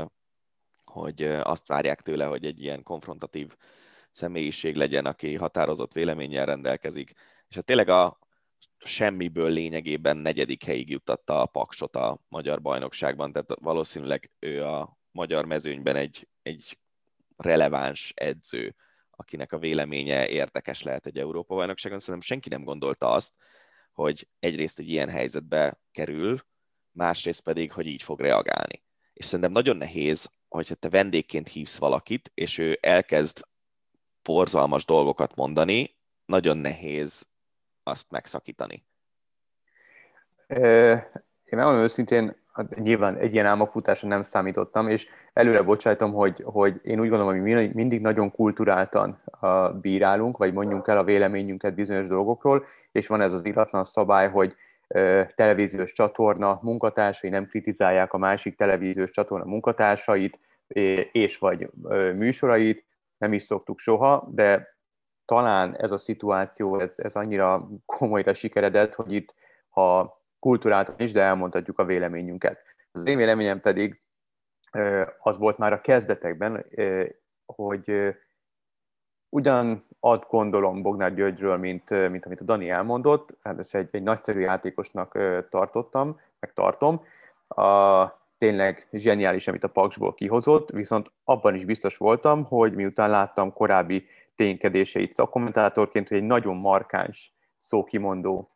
hogy 0.84 1.24
azt 1.24 1.68
várják 1.68 2.02
tőle, 2.02 2.26
hogy 2.26 2.46
egy 2.46 2.62
ilyen 2.62 2.84
konfrontatív 2.84 3.56
személyiség 4.12 4.76
legyen, 4.76 5.06
aki 5.06 5.36
határozott 5.36 5.94
véleménnyel 5.94 6.46
rendelkezik. 6.46 7.14
És 7.48 7.56
hát 7.56 7.66
tényleg 7.66 7.90
a 7.90 8.20
semmiből 8.78 9.50
lényegében 9.50 10.18
negyedik 10.18 10.64
helyig 10.64 10.90
juttatta 10.90 11.42
a 11.42 11.46
Paksot 11.46 11.96
a 11.96 12.20
magyar 12.28 12.62
bajnokságban, 12.62 13.32
tehát 13.32 13.54
valószínűleg 13.62 14.32
ő 14.40 14.64
a 14.64 14.98
magyar 15.12 15.46
mezőnyben 15.46 15.96
egy, 15.96 16.28
egy 16.42 16.78
releváns 17.38 18.14
edző, 18.16 18.76
akinek 19.12 19.52
a 19.52 19.58
véleménye 19.58 20.28
érdekes 20.28 20.84
lehet 20.84 21.06
egy 21.06 21.20
Európa 21.20 21.56
bajnokságon. 21.56 22.00
Szerintem 22.00 22.22
senki 22.22 22.50
nem 22.50 22.64
gondolta 22.64 23.10
azt, 23.10 23.34
hogy 23.92 24.28
egyrészt 24.40 24.80
egy 24.80 24.90
ilyen 24.90 25.10
helyzetbe 25.10 25.80
kerül, 25.92 26.46
másrészt 26.92 27.42
pedig, 27.42 27.72
hogy 27.72 27.88
így 27.88 28.04
fog 28.04 28.20
reagálni. 28.20 28.84
És 29.14 29.26
szerintem 29.26 29.52
nagyon 29.52 29.78
nehéz, 29.78 30.32
hogyha 30.48 30.76
te 30.76 30.90
vendégként 30.90 31.48
hívsz 31.48 31.78
valakit, 31.78 32.32
és 32.34 32.58
ő 32.58 32.78
elkezd 32.82 33.48
porzalmas 34.22 34.86
dolgokat 34.86 35.36
mondani, 35.36 35.96
nagyon 36.26 36.58
nehéz 36.58 37.28
azt 37.84 38.10
megszakítani. 38.10 38.86
Én 40.48 41.60
megmondom 41.60 41.84
őszintén, 41.84 42.43
hát 42.54 42.76
nyilván 42.76 43.18
egy 43.18 43.34
ilyen 43.34 43.46
álmafutásra 43.46 44.08
nem 44.08 44.22
számítottam, 44.22 44.90
és 44.90 45.08
előre 45.34 45.62
bocsájtom, 45.62 46.14
hogy, 46.14 46.42
hogy 46.46 46.80
én 46.84 47.00
úgy 47.00 47.10
gondolom, 47.10 47.34
hogy 47.34 47.42
mi 47.42 47.72
mindig 47.74 48.02
nagyon 48.02 48.32
kulturáltan 48.32 49.22
bírálunk, 49.82 50.38
vagy 50.38 50.54
mondjunk 50.54 50.88
el 50.88 50.98
a 50.98 51.04
véleményünket 51.04 51.76
bizonyos 51.76 52.08
dolgokról, 52.08 52.66
és 52.92 53.08
van 53.08 53.22
ez 53.22 53.34
az 53.34 53.46
iratlan 53.46 53.84
szabály, 53.84 54.30
hogy 54.30 54.56
televíziós 55.36 55.92
csatorna 55.92 56.60
munkatársai 56.62 57.30
nem 57.30 57.46
kritizálják 57.46 58.14
a 58.14 58.18
másik 58.18 58.56
televíziós 58.56 59.12
csatorna 59.12 59.46
munkatársait, 59.46 60.40
és 61.12 61.38
vagy 61.38 61.70
műsorait, 62.16 62.86
nem 63.18 63.34
is 63.34 63.44
szoktuk 63.44 63.80
soha, 63.80 64.30
de 64.32 64.78
talán 65.26 65.76
ez 65.76 65.92
a 65.92 65.98
szituáció, 65.98 66.80
ez, 66.80 66.94
ez 66.98 67.16
annyira 67.16 67.68
komolyra 67.86 68.34
sikeredett, 68.34 68.96
hogy 68.96 69.14
itt, 69.14 69.36
ha 69.70 70.22
kultúráltan 70.44 70.96
is, 70.98 71.12
de 71.12 71.22
elmondhatjuk 71.22 71.80
a 71.80 71.86
véleményünket. 71.86 72.60
Az 72.92 73.06
én 73.06 73.18
véleményem 73.18 73.62
pedig 73.62 74.02
az 75.20 75.38
volt 75.38 75.58
már 75.58 75.74
a 75.74 75.82
kezdetekben, 75.82 76.66
hogy 77.46 78.16
ugyan 79.30 79.86
azt 80.00 80.28
gondolom 80.30 80.82
Bognár 80.82 81.14
Györgyről, 81.14 81.58
mint, 81.58 82.10
mint 82.10 82.26
amit 82.26 82.42
a 82.42 82.44
Dani 82.44 82.70
elmondott, 82.70 83.38
hát 83.42 83.60
ezt 83.60 83.76
egy, 83.76 83.88
egy 83.92 84.04
nagyszerű 84.04 84.40
játékosnak 84.40 85.18
tartottam, 85.50 86.20
meg 86.40 86.54
tartom. 86.54 87.02
A, 87.48 88.06
tényleg 88.38 88.88
zseniális, 88.92 89.48
amit 89.48 89.64
a 89.64 89.68
Paksból 89.68 90.14
kihozott, 90.14 90.70
viszont 90.70 91.12
abban 91.24 91.56
is 91.56 91.66
biztos 91.66 91.98
voltam, 91.98 92.44
hogy 92.44 92.74
miután 92.74 93.10
láttam 93.10 93.54
korábbi 93.54 94.08
ténykedéseit 94.36 95.14
szakkommentátorként, 95.14 96.08
hogy 96.08 96.18
egy 96.18 96.24
nagyon 96.24 96.56
markáns 96.56 97.34
szókimondó 97.58 98.54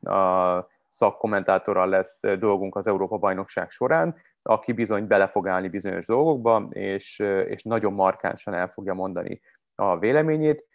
szakkommentátorral 0.98 1.90
lesz 1.90 2.20
dolgunk 2.40 2.76
az 2.76 2.88
Európa-bajnokság 2.88 3.70
során, 3.70 4.16
aki 4.42 4.72
bizony 4.72 5.08
bele 5.08 5.28
fog 5.28 5.48
állni 5.48 5.68
bizonyos 5.68 6.06
dolgokba, 6.06 6.68
és, 6.70 7.20
és 7.48 7.64
nagyon 7.64 7.94
markánsan 7.94 8.54
el 8.54 8.68
fogja 8.68 8.94
mondani 8.94 9.42
a 9.76 9.98
véleményét. 9.98 10.68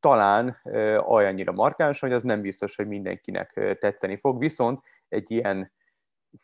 Talán 0.00 0.60
olyannyira 1.06 1.52
markáns, 1.52 2.00
hogy 2.00 2.12
az 2.12 2.22
nem 2.22 2.40
biztos, 2.40 2.76
hogy 2.76 2.86
mindenkinek 2.86 3.76
tetszeni 3.80 4.16
fog, 4.16 4.38
viszont 4.38 4.82
egy 5.08 5.30
ilyen 5.30 5.72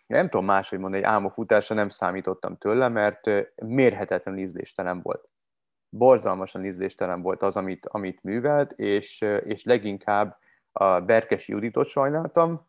nem 0.06 0.28
tudom 0.28 0.46
máshogy 0.46 0.78
mondani, 0.78 1.02
egy 1.02 1.08
álmokfutásra 1.08 1.74
nem 1.74 1.88
számítottam 1.88 2.56
tőle, 2.56 2.88
mert 2.88 3.30
mérhetetlen 3.62 4.38
ízléstelen 4.38 5.00
volt. 5.02 5.28
Borzalmasan 5.88 6.64
ízléstelen 6.64 7.22
volt 7.22 7.42
az, 7.42 7.56
amit, 7.56 7.86
amit 7.86 8.22
művelt, 8.22 8.72
és, 8.72 9.20
és 9.44 9.64
leginkább 9.64 10.38
a 10.72 11.00
Berkesi 11.00 11.52
Juditot 11.52 11.86
sajnáltam, 11.86 12.68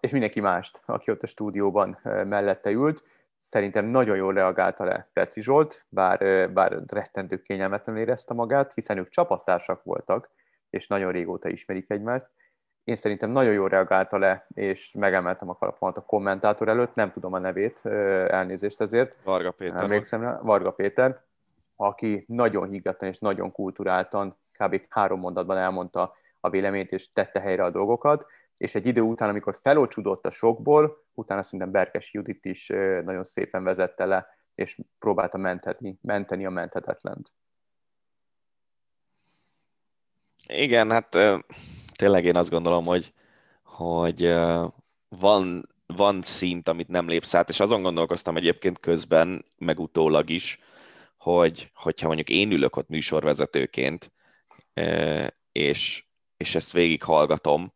és 0.00 0.10
mindenki 0.10 0.40
mást, 0.40 0.82
aki 0.86 1.10
ott 1.10 1.22
a 1.22 1.26
stúdióban 1.26 1.98
mellette 2.02 2.70
ült. 2.70 3.04
Szerintem 3.38 3.84
nagyon 3.84 4.16
jól 4.16 4.32
reagálta 4.32 4.84
le 4.84 5.08
Petri 5.12 5.42
Zsolt, 5.42 5.84
bár, 5.88 6.50
bár 6.52 6.82
rettentő 6.86 7.42
kényelmetlen 7.42 7.96
érezte 7.96 8.34
magát, 8.34 8.72
hiszen 8.72 8.98
ők 8.98 9.08
csapattársak 9.08 9.82
voltak, 9.82 10.30
és 10.70 10.86
nagyon 10.86 11.12
régóta 11.12 11.48
ismerik 11.48 11.90
egymást 11.90 12.30
én 12.84 12.96
szerintem 12.96 13.30
nagyon 13.30 13.52
jól 13.52 13.68
reagálta 13.68 14.18
le, 14.18 14.46
és 14.54 14.92
megemeltem 14.98 15.48
a 15.48 15.56
kalapomat 15.56 15.96
a 15.96 16.04
kommentátor 16.04 16.68
előtt, 16.68 16.94
nem 16.94 17.12
tudom 17.12 17.32
a 17.32 17.38
nevét, 17.38 17.80
elnézést 18.26 18.80
ezért. 18.80 19.16
Varga 19.24 19.50
Péter. 19.50 19.82
Emlékszem 19.82 20.22
rá, 20.22 20.40
Varga 20.42 20.70
Péter, 20.70 21.20
aki 21.76 22.24
nagyon 22.28 22.68
higgadtan 22.68 23.08
és 23.08 23.18
nagyon 23.18 23.52
kulturáltan, 23.52 24.36
kb. 24.52 24.80
három 24.88 25.20
mondatban 25.20 25.56
elmondta 25.56 26.14
a 26.40 26.50
véleményt, 26.50 26.92
és 26.92 27.12
tette 27.12 27.40
helyre 27.40 27.64
a 27.64 27.70
dolgokat, 27.70 28.26
és 28.56 28.74
egy 28.74 28.86
idő 28.86 29.00
után, 29.00 29.28
amikor 29.28 29.58
felocsudott 29.62 30.26
a 30.26 30.30
sokból, 30.30 31.04
utána 31.14 31.42
szerintem 31.42 31.70
Berkes 31.70 32.12
Judit 32.12 32.44
is 32.44 32.66
nagyon 33.04 33.24
szépen 33.24 33.64
vezette 33.64 34.04
le, 34.04 34.26
és 34.54 34.78
próbálta 34.98 35.38
menteni, 35.38 35.98
menteni 36.02 36.46
a 36.46 36.50
menthetetlent. 36.50 37.32
Igen, 40.46 40.90
hát 40.90 41.16
tényleg 41.96 42.24
én 42.24 42.36
azt 42.36 42.50
gondolom, 42.50 42.84
hogy, 42.84 43.12
hogy 43.62 44.34
van, 45.08 45.68
van 45.86 46.22
szint, 46.22 46.68
amit 46.68 46.88
nem 46.88 47.08
lépsz 47.08 47.34
át, 47.34 47.48
és 47.48 47.60
azon 47.60 47.82
gondolkoztam 47.82 48.36
egyébként 48.36 48.80
közben, 48.80 49.44
meg 49.58 49.80
utólag 49.80 50.30
is, 50.30 50.58
hogy 51.16 51.70
hogyha 51.74 52.06
mondjuk 52.06 52.28
én 52.28 52.50
ülök 52.50 52.76
ott 52.76 52.88
műsorvezetőként, 52.88 54.12
és, 55.52 56.09
és 56.40 56.54
ezt 56.54 56.72
végighallgatom, 56.72 57.72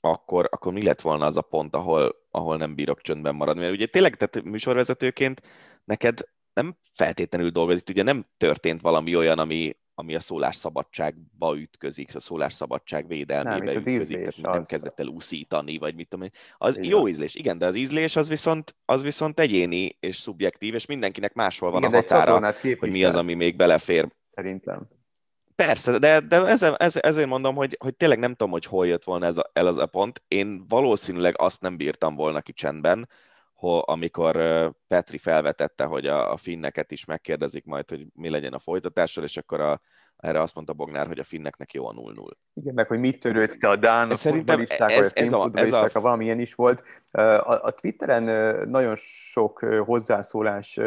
akkor, 0.00 0.48
akkor 0.50 0.72
mi 0.72 0.82
lett 0.82 1.00
volna 1.00 1.26
az 1.26 1.36
a 1.36 1.42
pont, 1.42 1.74
ahol, 1.74 2.14
ahol 2.30 2.56
nem 2.56 2.74
bírok 2.74 3.00
csöndben 3.00 3.34
maradni? 3.34 3.60
Mert 3.60 3.72
ugye 3.72 3.86
tényleg, 3.86 4.16
tehát 4.16 4.46
műsorvezetőként 4.46 5.42
neked 5.84 6.20
nem 6.52 6.76
feltétlenül 6.92 7.50
dolgozik, 7.50 7.88
ugye 7.88 8.02
nem 8.02 8.26
történt 8.36 8.80
valami 8.80 9.16
olyan, 9.16 9.38
ami, 9.38 9.76
ami 9.94 10.14
a 10.14 10.20
szólásszabadságba 10.20 11.58
ütközik, 11.58 12.14
a 12.14 12.20
szólásszabadság 12.20 13.06
védelmébe 13.06 13.64
nem, 13.64 13.76
ütközik, 13.76 14.16
tehát 14.16 14.28
az... 14.28 14.40
nem 14.40 14.64
kezdett 14.64 15.00
el 15.00 15.06
úszítani, 15.06 15.78
vagy 15.78 15.94
mit 15.94 16.08
tudom 16.08 16.24
én. 16.24 16.32
Az 16.58 16.76
Igen. 16.76 16.90
jó 16.90 17.08
ízlés, 17.08 17.34
igen, 17.34 17.58
de 17.58 17.66
az 17.66 17.74
ízlés 17.74 18.16
az 18.16 18.28
viszont, 18.28 18.76
az 18.84 19.02
viszont 19.02 19.40
egyéni 19.40 19.96
és 20.00 20.16
szubjektív, 20.16 20.74
és 20.74 20.86
mindenkinek 20.86 21.34
máshol 21.34 21.70
van 21.70 21.82
igen, 21.82 21.92
a 21.92 21.96
határa, 21.96 22.54
hogy 22.78 22.90
mi 22.90 23.04
az, 23.04 23.16
ami 23.16 23.34
még 23.34 23.56
belefér. 23.56 24.08
Szerintem. 24.22 24.88
Persze, 25.66 25.98
de, 25.98 26.20
de 26.20 26.46
ezzel, 26.46 26.76
ezért 26.76 27.28
mondom, 27.28 27.54
hogy, 27.54 27.76
hogy 27.80 27.94
tényleg 27.94 28.18
nem 28.18 28.30
tudom, 28.30 28.50
hogy 28.50 28.64
hol 28.64 28.86
jött 28.86 29.04
volna 29.04 29.26
ez 29.26 29.36
a, 29.36 29.50
el 29.52 29.66
az 29.66 29.76
a 29.76 29.86
pont. 29.86 30.22
Én 30.28 30.64
valószínűleg 30.68 31.34
azt 31.38 31.60
nem 31.60 31.76
bírtam 31.76 32.14
volna 32.14 32.40
ki 32.40 32.52
csendben, 32.52 33.08
amikor 33.80 34.36
Petri 34.88 35.18
felvetette, 35.18 35.84
hogy 35.84 36.06
a, 36.06 36.32
a 36.32 36.36
finneket 36.36 36.90
is 36.90 37.04
megkérdezik 37.04 37.64
majd, 37.64 37.88
hogy 37.88 38.06
mi 38.14 38.30
legyen 38.30 38.52
a 38.52 38.58
folytatással, 38.58 39.24
és 39.24 39.36
akkor 39.36 39.60
a, 39.60 39.80
erre 40.16 40.40
azt 40.40 40.54
mondta 40.54 40.72
Bognár, 40.72 41.06
hogy 41.06 41.18
a 41.18 41.24
finneknek 41.24 41.72
jó 41.72 41.86
a 41.86 41.92
0-0. 41.92 42.30
Igen, 42.54 42.74
meg 42.74 42.86
hogy 42.86 42.98
mit 42.98 43.20
törőzte 43.20 43.68
a 43.68 43.76
Dán, 43.76 44.10
a 44.10 44.14
Szerintem 44.14 44.60
ez, 44.60 44.68
vagy 44.68 44.80
a 44.80 44.84
ez, 45.14 45.32
a, 45.32 45.84
ez 45.84 45.94
a... 45.94 46.00
valamilyen 46.00 46.40
is 46.40 46.54
volt. 46.54 46.82
A, 47.10 47.20
a 47.66 47.70
Twitteren 47.70 48.22
nagyon 48.68 48.96
sok 48.96 49.58
hozzászólás 49.84 50.80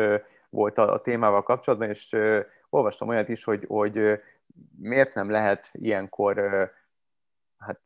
volt 0.49 0.77
a, 0.77 0.93
a 0.93 1.01
témával 1.01 1.43
kapcsolatban, 1.43 1.89
és 1.89 2.15
olvastam 2.69 3.07
olyat 3.07 3.29
is, 3.29 3.43
hogy, 3.43 3.65
hogy 3.67 3.99
miért 4.77 5.13
nem 5.13 5.29
lehet 5.29 5.69
ilyenkor 5.71 6.39
hát, 7.57 7.79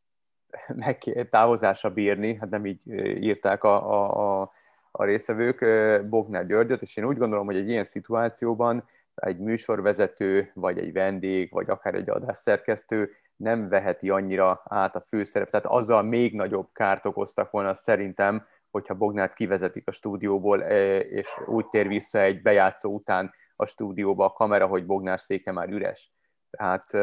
meg 0.86 1.28
távozásra 1.30 1.90
bírni, 1.90 2.36
hát 2.36 2.50
nem 2.50 2.66
így 2.66 2.88
írták 3.24 3.64
a, 3.64 3.92
a, 3.92 4.42
a 4.42 4.52
a 4.98 5.04
résztvevők 5.04 5.66
Bognár 6.10 6.46
Györgyöt, 6.46 6.82
és 6.82 6.96
én 6.98 7.06
úgy 7.06 7.18
gondolom, 7.18 7.46
hogy 7.46 7.56
egy 7.56 7.70
ilyen 7.70 7.84
szituációban 7.84 8.88
egy 9.16 9.38
műsorvezető, 9.38 10.52
vagy 10.54 10.78
egy 10.78 10.94
vendég, 10.94 11.52
vagy 11.52 11.70
akár 11.70 11.94
egy 11.94 12.10
adásszerkesztő 12.10 13.12
nem 13.36 13.70
veheti 13.70 14.10
annyira 14.10 14.62
át 14.66 14.96
a 14.96 15.06
főszerep, 15.08 15.50
tehát 15.50 15.66
azzal 15.66 16.04
még 16.04 16.36
nagyobb 16.36 16.68
kárt 16.74 17.06
okoztak 17.06 17.52
volna 17.52 17.76
szerintem, 17.76 18.46
hogyha 18.72 18.94
Bognát 18.94 19.34
kivezetik 19.34 19.88
a 19.88 19.92
stúdióból, 19.92 20.60
és 20.60 21.40
úgy 21.46 21.68
tér 21.68 21.88
vissza 21.88 22.20
egy 22.20 22.42
bejátszó 22.42 22.94
után 22.94 23.34
a 23.56 23.66
stúdióba 23.66 24.26
a 24.26 24.32
kamera, 24.32 24.68
hogy 24.68 24.86
Bognár 24.86 25.20
széke 25.20 25.52
már 25.52 25.70
üres. 25.70 26.15
Tehát 26.56 26.94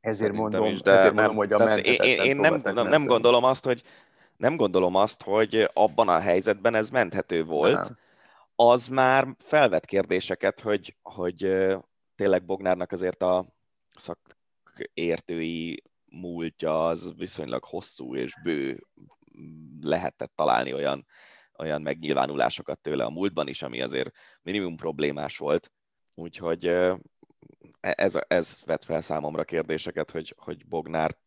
ezért 0.00 0.34
Szerintem 0.34 0.42
mondom, 0.42 0.72
is, 0.72 0.80
de 0.80 0.90
ezért 0.90 1.14
nem, 1.14 1.24
mondom, 1.24 1.36
hogy 1.36 1.52
a 1.52 1.78
én, 1.78 2.00
én, 2.02 2.24
én 2.24 2.36
nem, 2.36 2.60
nem, 2.64 2.88
nem 2.88 3.06
gondolom 3.06 3.44
azt, 3.44 3.64
hogy 3.64 3.82
nem 4.36 4.56
gondolom 4.56 4.94
azt, 4.94 5.22
hogy 5.22 5.70
abban 5.72 6.08
a 6.08 6.18
helyzetben 6.18 6.74
ez 6.74 6.90
menthető 6.90 7.44
volt. 7.44 7.74
Nem. 7.74 7.98
az 8.54 8.86
már 8.86 9.26
felvet 9.38 9.86
kérdéseket, 9.86 10.60
hogy, 10.60 10.96
hogy 11.02 11.66
tényleg 12.14 12.44
Bognárnak 12.44 12.92
azért 12.92 13.22
a 13.22 13.46
szakértői 13.96 15.82
múltja 16.04 16.86
az 16.86 17.12
viszonylag 17.16 17.64
hosszú 17.64 18.16
és 18.16 18.34
bő 18.42 18.86
lehetett 19.80 20.32
találni 20.34 20.74
olyan, 20.74 21.06
olyan 21.58 21.82
megnyilvánulásokat 21.82 22.78
tőle 22.80 23.04
a 23.04 23.10
múltban 23.10 23.48
is, 23.48 23.62
ami 23.62 23.82
azért 23.82 24.10
minimum 24.42 24.76
problémás 24.76 25.38
volt. 25.38 25.72
Úgyhogy 26.14 26.72
ez, 27.80 28.18
ez 28.28 28.62
vet 28.64 28.84
fel 28.84 29.00
számomra 29.00 29.44
kérdéseket, 29.44 30.10
hogy, 30.10 30.34
hogy 30.38 30.66
Bognárt 30.66 31.18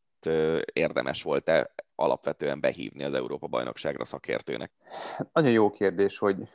érdemes 0.73 1.23
volt-e 1.23 1.73
alapvetően 1.95 2.59
behívni 2.59 3.03
az 3.03 3.13
Európa-bajnokságra 3.13 4.05
szakértőnek? 4.05 4.71
Nagyon 5.33 5.51
jó 5.51 5.71
kérdés, 5.71 6.17
hogy, 6.17 6.49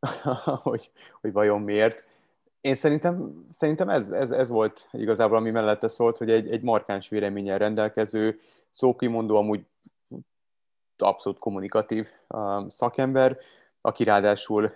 hogy, 0.62 0.90
hogy 1.20 1.32
vajon 1.32 1.60
miért. 1.60 2.04
Én 2.60 2.74
szerintem, 2.74 3.46
szerintem 3.52 3.88
ez, 3.88 4.10
ez, 4.10 4.30
ez 4.30 4.48
volt 4.48 4.88
igazából, 4.92 5.36
ami 5.36 5.50
mellette 5.50 5.88
szólt, 5.88 6.16
hogy 6.16 6.30
egy, 6.30 6.50
egy 6.50 6.62
markáns 6.62 7.08
véleménnyel 7.08 7.58
rendelkező, 7.58 8.40
szókimondó, 8.70 9.36
amúgy 9.36 9.66
abszolút 10.98 11.38
kommunikatív 11.38 12.08
um, 12.28 12.68
szakember, 12.68 13.38
aki 13.80 14.04
ráadásul 14.04 14.74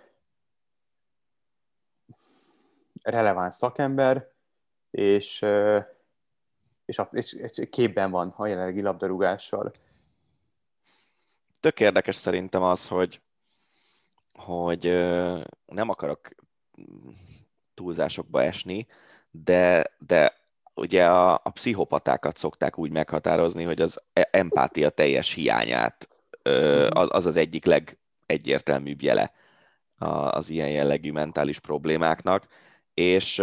releváns 3.11 3.55
szakember, 3.55 4.29
és, 4.91 5.45
és, 6.85 7.01
és, 7.11 7.33
és 7.33 7.69
képben 7.71 8.11
van 8.11 8.35
a 8.37 8.47
jelenlegi 8.47 8.81
labdarúgással. 8.81 9.73
Tök 11.61 11.81
érdekes 11.81 12.15
szerintem 12.15 12.63
az, 12.63 12.89
hogy, 12.89 13.21
hogy 14.33 14.85
nem 15.67 15.89
akarok 15.89 16.29
túlzásokba 17.75 18.43
esni, 18.43 18.87
de, 19.31 19.85
de 19.99 20.35
ugye 20.75 21.07
a, 21.07 21.33
a 21.33 21.51
pszichopatákat 21.51 22.37
szokták 22.37 22.79
úgy 22.79 22.91
meghatározni, 22.91 23.65
hogy 23.65 23.81
az 23.81 24.03
e, 24.13 24.29
empátia 24.33 24.91
teljes 24.91 25.33
hiányát 25.33 26.09
az 26.89 27.09
az, 27.11 27.27
az 27.27 27.37
egyik 27.37 27.65
legegyértelműbb 27.65 29.03
jele 29.03 29.33
az 30.31 30.51
ilyen 30.51 30.71
jellegű 30.71 31.13
mentális 31.13 31.59
problémáknak, 31.59 32.47
és 32.97 33.37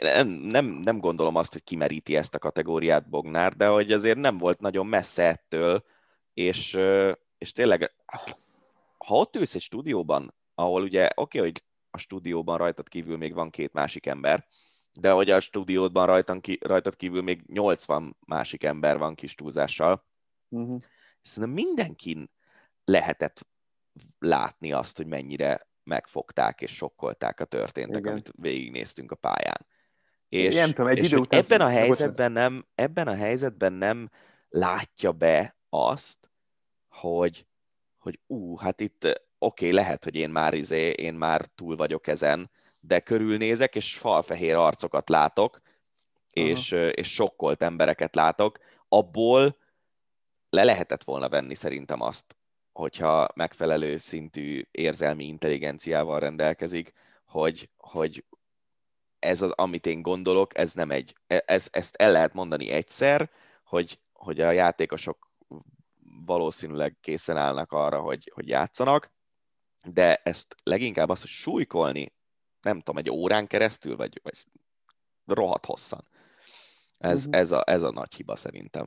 nem, 0.00 0.28
nem, 0.28 0.66
nem 0.66 0.98
gondolom 0.98 1.36
azt, 1.36 1.52
hogy 1.52 1.64
kimeríti 1.64 2.16
ezt 2.16 2.34
a 2.34 2.38
kategóriát 2.38 3.08
Bognár, 3.08 3.56
de 3.56 3.66
hogy 3.66 3.92
azért 3.92 4.18
nem 4.18 4.38
volt 4.38 4.60
nagyon 4.60 4.86
messze 4.86 5.22
ettől, 5.22 5.84
és, 6.34 6.78
és 7.38 7.52
tényleg, 7.52 7.94
ha 8.98 9.14
ott 9.14 9.36
ülsz 9.36 9.54
egy 9.54 9.60
stúdióban, 9.60 10.34
ahol 10.54 10.82
ugye 10.82 11.08
oké, 11.14 11.38
okay, 11.38 11.50
hogy 11.50 11.62
a 11.90 11.98
stúdióban 11.98 12.58
rajtad 12.58 12.88
kívül 12.88 13.16
még 13.16 13.34
van 13.34 13.50
két 13.50 13.72
másik 13.72 14.06
ember, 14.06 14.46
de 14.92 15.10
hogy 15.10 15.30
a 15.30 15.40
stúdiódban 15.40 16.06
rajtan 16.06 16.40
ki, 16.40 16.58
rajtad 16.60 16.96
kívül 16.96 17.22
még 17.22 17.42
80 17.46 18.16
másik 18.26 18.64
ember 18.64 18.98
van 18.98 19.14
kis 19.14 19.34
túlzással, 19.34 20.06
uh-huh. 20.48 20.82
szerintem 21.20 21.64
mindenkin 21.64 22.30
lehetett 22.84 23.46
látni 24.18 24.72
azt, 24.72 24.96
hogy 24.96 25.06
mennyire 25.06 25.70
megfogták 25.84 26.60
és 26.60 26.74
sokkolták 26.74 27.40
a 27.40 27.44
történtek, 27.44 27.98
Igen. 27.98 28.12
amit 28.12 28.32
végignéztünk 28.36 29.12
a 29.12 29.14
pályán. 29.14 29.66
És, 30.28 30.54
nem 30.54 30.68
tudom, 30.68 30.90
egy 30.90 30.98
és 30.98 31.06
idő 31.06 31.16
után 31.16 31.40
ebben 31.40 31.60
a 31.60 31.68
helyzetben 31.68 32.32
nem, 32.32 32.66
ebben 32.74 33.08
a 33.08 33.14
helyzetben 33.14 33.72
nem 33.72 34.10
látja 34.48 35.12
be 35.12 35.56
azt, 35.68 36.30
hogy, 36.88 37.46
hogy 37.98 38.20
ú, 38.26 38.56
hát 38.56 38.80
itt 38.80 39.04
oké, 39.38 39.66
okay, 39.66 39.72
lehet, 39.72 40.04
hogy 40.04 40.14
én 40.14 40.30
már 40.30 40.54
izé, 40.54 40.90
én 40.90 41.14
már 41.14 41.46
túl 41.46 41.76
vagyok 41.76 42.06
ezen, 42.06 42.50
de 42.80 43.00
körülnézek, 43.00 43.74
és 43.74 43.98
falfehér 43.98 44.54
arcokat 44.54 45.08
látok, 45.08 45.60
és, 46.30 46.70
és 46.70 47.12
sokkolt 47.12 47.62
embereket 47.62 48.14
látok, 48.14 48.58
abból 48.88 49.56
le 50.48 50.64
lehetett 50.64 51.04
volna 51.04 51.28
venni 51.28 51.54
szerintem 51.54 52.00
azt, 52.00 52.36
hogyha 52.72 53.28
megfelelő 53.34 53.96
szintű 53.96 54.62
érzelmi 54.70 55.24
intelligenciával 55.24 56.20
rendelkezik, 56.20 56.92
hogy, 57.24 57.70
hogy 57.76 58.24
ez 59.18 59.42
az, 59.42 59.50
amit 59.50 59.86
én 59.86 60.02
gondolok, 60.02 60.58
ez 60.58 60.74
nem 60.74 60.90
egy, 60.90 61.16
e, 61.26 61.42
ez, 61.46 61.68
ezt 61.70 61.96
el 61.96 62.12
lehet 62.12 62.32
mondani 62.32 62.70
egyszer, 62.70 63.30
hogy, 63.64 64.00
hogy 64.12 64.40
a 64.40 64.50
játékosok 64.50 65.30
valószínűleg 66.24 66.96
készen 67.00 67.36
állnak 67.36 67.72
arra, 67.72 68.00
hogy, 68.00 68.30
hogy 68.34 68.48
játszanak, 68.48 69.12
de 69.84 70.14
ezt 70.14 70.54
leginkább 70.62 71.08
azt, 71.08 71.20
hogy 71.20 71.30
súlykolni, 71.30 72.12
nem 72.60 72.78
tudom, 72.78 72.96
egy 72.96 73.10
órán 73.10 73.46
keresztül, 73.46 73.96
vagy, 73.96 74.20
vagy 74.22 74.46
rohadt 75.26 75.66
hosszan. 75.66 76.08
Ez, 76.98 77.18
uh-huh. 77.18 77.40
ez, 77.40 77.52
a, 77.52 77.62
ez 77.66 77.82
a 77.82 77.90
nagy 77.90 78.14
hiba 78.14 78.36
szerintem. 78.36 78.86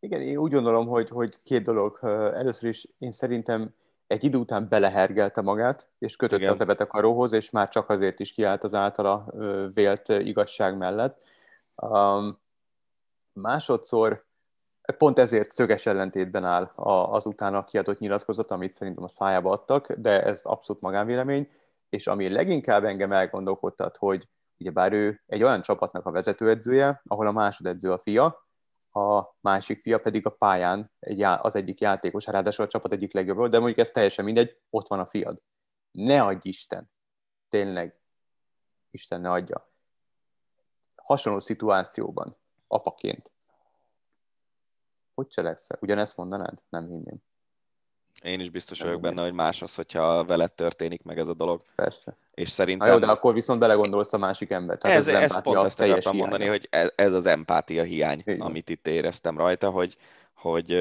Igen, 0.00 0.20
én 0.20 0.36
úgy 0.36 0.52
gondolom, 0.52 0.86
hogy, 0.86 1.08
hogy 1.08 1.38
két 1.42 1.62
dolog. 1.62 1.98
Először 2.34 2.68
is 2.68 2.88
én 2.98 3.12
szerintem 3.12 3.74
egy 4.06 4.24
idő 4.24 4.38
után 4.38 4.68
belehergelte 4.68 5.40
magát, 5.40 5.88
és 5.98 6.16
kötötte 6.16 6.40
Igen. 6.40 6.52
az 6.52 6.60
ebet 6.60 6.80
a 6.80 6.86
karóhoz, 6.86 7.32
és 7.32 7.50
már 7.50 7.68
csak 7.68 7.88
azért 7.88 8.20
is 8.20 8.32
kiállt 8.32 8.64
az 8.64 8.74
általa 8.74 9.32
vélt 9.74 10.08
igazság 10.08 10.76
mellett. 10.76 11.18
Um, 11.74 12.38
másodszor 13.32 14.24
pont 14.98 15.18
ezért 15.18 15.50
szöges 15.50 15.86
ellentétben 15.86 16.44
áll 16.44 16.70
az 16.74 17.26
utána 17.26 17.64
kiadott 17.64 17.98
nyilatkozat, 17.98 18.50
amit 18.50 18.74
szerintem 18.74 19.04
a 19.04 19.08
szájába 19.08 19.50
adtak, 19.50 19.92
de 19.92 20.22
ez 20.22 20.40
abszolút 20.44 20.82
magánvélemény, 20.82 21.50
és 21.88 22.06
ami 22.06 22.28
leginkább 22.28 22.84
engem 22.84 23.12
elgondolkodtat, 23.12 23.96
hogy 23.96 24.28
ugyebár 24.58 24.92
ő 24.92 25.20
egy 25.26 25.42
olyan 25.42 25.62
csapatnak 25.62 26.06
a 26.06 26.10
vezetőedzője, 26.10 27.02
ahol 27.06 27.26
a 27.26 27.32
másodedző 27.32 27.92
a 27.92 27.98
fia, 27.98 28.45
a 28.96 29.36
másik 29.40 29.80
fia 29.80 30.00
pedig 30.00 30.26
a 30.26 30.30
pályán 30.30 30.92
egy, 30.98 31.22
az 31.22 31.54
egyik 31.54 31.80
játékos, 31.80 32.26
ráadásul 32.26 32.64
a 32.64 32.68
csapat 32.68 32.92
egyik 32.92 33.12
legjobb, 33.12 33.50
de 33.50 33.58
mondjuk 33.58 33.78
ez 33.78 33.90
teljesen 33.90 34.24
mindegy, 34.24 34.60
ott 34.70 34.86
van 34.86 34.98
a 34.98 35.06
fiad. 35.06 35.42
Ne 35.90 36.22
adj 36.22 36.48
Isten! 36.48 36.90
Tényleg, 37.48 38.00
Isten 38.90 39.20
ne 39.20 39.30
adja. 39.30 39.70
Hasonló 40.94 41.40
szituációban, 41.40 42.36
apaként, 42.66 43.30
hogy 45.14 45.26
cselekszel? 45.26 45.78
Ugyanezt 45.80 46.16
mondanád? 46.16 46.62
Nem 46.68 46.86
hinném. 46.86 47.22
Én 48.22 48.40
is 48.40 48.50
biztos 48.50 48.80
vagyok 48.80 49.00
benne, 49.00 49.22
hogy 49.22 49.32
más 49.32 49.62
az, 49.62 49.74
hogyha 49.74 50.24
veled 50.24 50.52
történik 50.52 51.02
meg 51.02 51.18
ez 51.18 51.28
a 51.28 51.34
dolog. 51.34 51.62
Persze. 51.74 52.16
És 52.34 52.48
szerintem... 52.48 52.88
Ha 52.88 52.94
jó, 52.94 53.00
de 53.00 53.06
akkor 53.06 53.34
viszont 53.34 53.60
belegondolsz 53.60 54.12
a 54.12 54.18
másik 54.18 54.50
ember. 54.50 54.78
Tehát 54.78 54.96
ez, 54.96 55.08
ez, 55.08 55.22
ez 55.22 55.42
pont 55.42 55.64
ezt 55.64 55.80
akartam 55.80 56.12
hiánya. 56.12 56.28
mondani, 56.28 56.50
hogy 56.50 56.66
ez, 56.70 56.92
ez 56.94 57.12
az 57.12 57.26
empátia 57.26 57.82
hiány, 57.82 58.20
Igen. 58.24 58.40
amit 58.40 58.70
itt 58.70 58.86
éreztem 58.86 59.36
rajta, 59.36 59.70
hogy, 59.70 59.96
hogy 60.34 60.72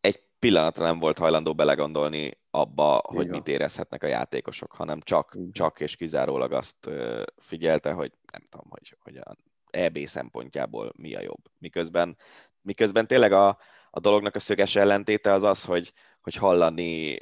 egy 0.00 0.22
pillanatra 0.38 0.84
nem 0.84 0.98
volt 0.98 1.18
hajlandó 1.18 1.54
belegondolni 1.54 2.38
abba, 2.50 3.02
Igen. 3.04 3.16
hogy 3.16 3.30
mit 3.30 3.48
érezhetnek 3.48 4.02
a 4.02 4.06
játékosok, 4.06 4.72
hanem 4.72 5.00
csak, 5.00 5.36
csak 5.52 5.80
és 5.80 5.96
kizárólag 5.96 6.52
azt 6.52 6.90
figyelte, 7.36 7.92
hogy 7.92 8.12
nem 8.32 8.42
tudom, 8.50 8.66
hogy, 8.68 8.96
hogy 9.02 9.16
a 9.16 9.36
EB 9.70 9.98
szempontjából 10.06 10.92
mi 10.96 11.14
a 11.14 11.20
jobb. 11.20 11.50
Miközben, 11.58 12.16
miközben 12.60 13.06
tényleg 13.06 13.32
a, 13.32 13.58
a 13.90 14.00
dolognak 14.00 14.34
a 14.34 14.38
szöges 14.38 14.76
ellentéte 14.76 15.32
az 15.32 15.42
az, 15.42 15.64
hogy, 15.64 15.92
hogy 16.28 16.40
hallani, 16.40 17.16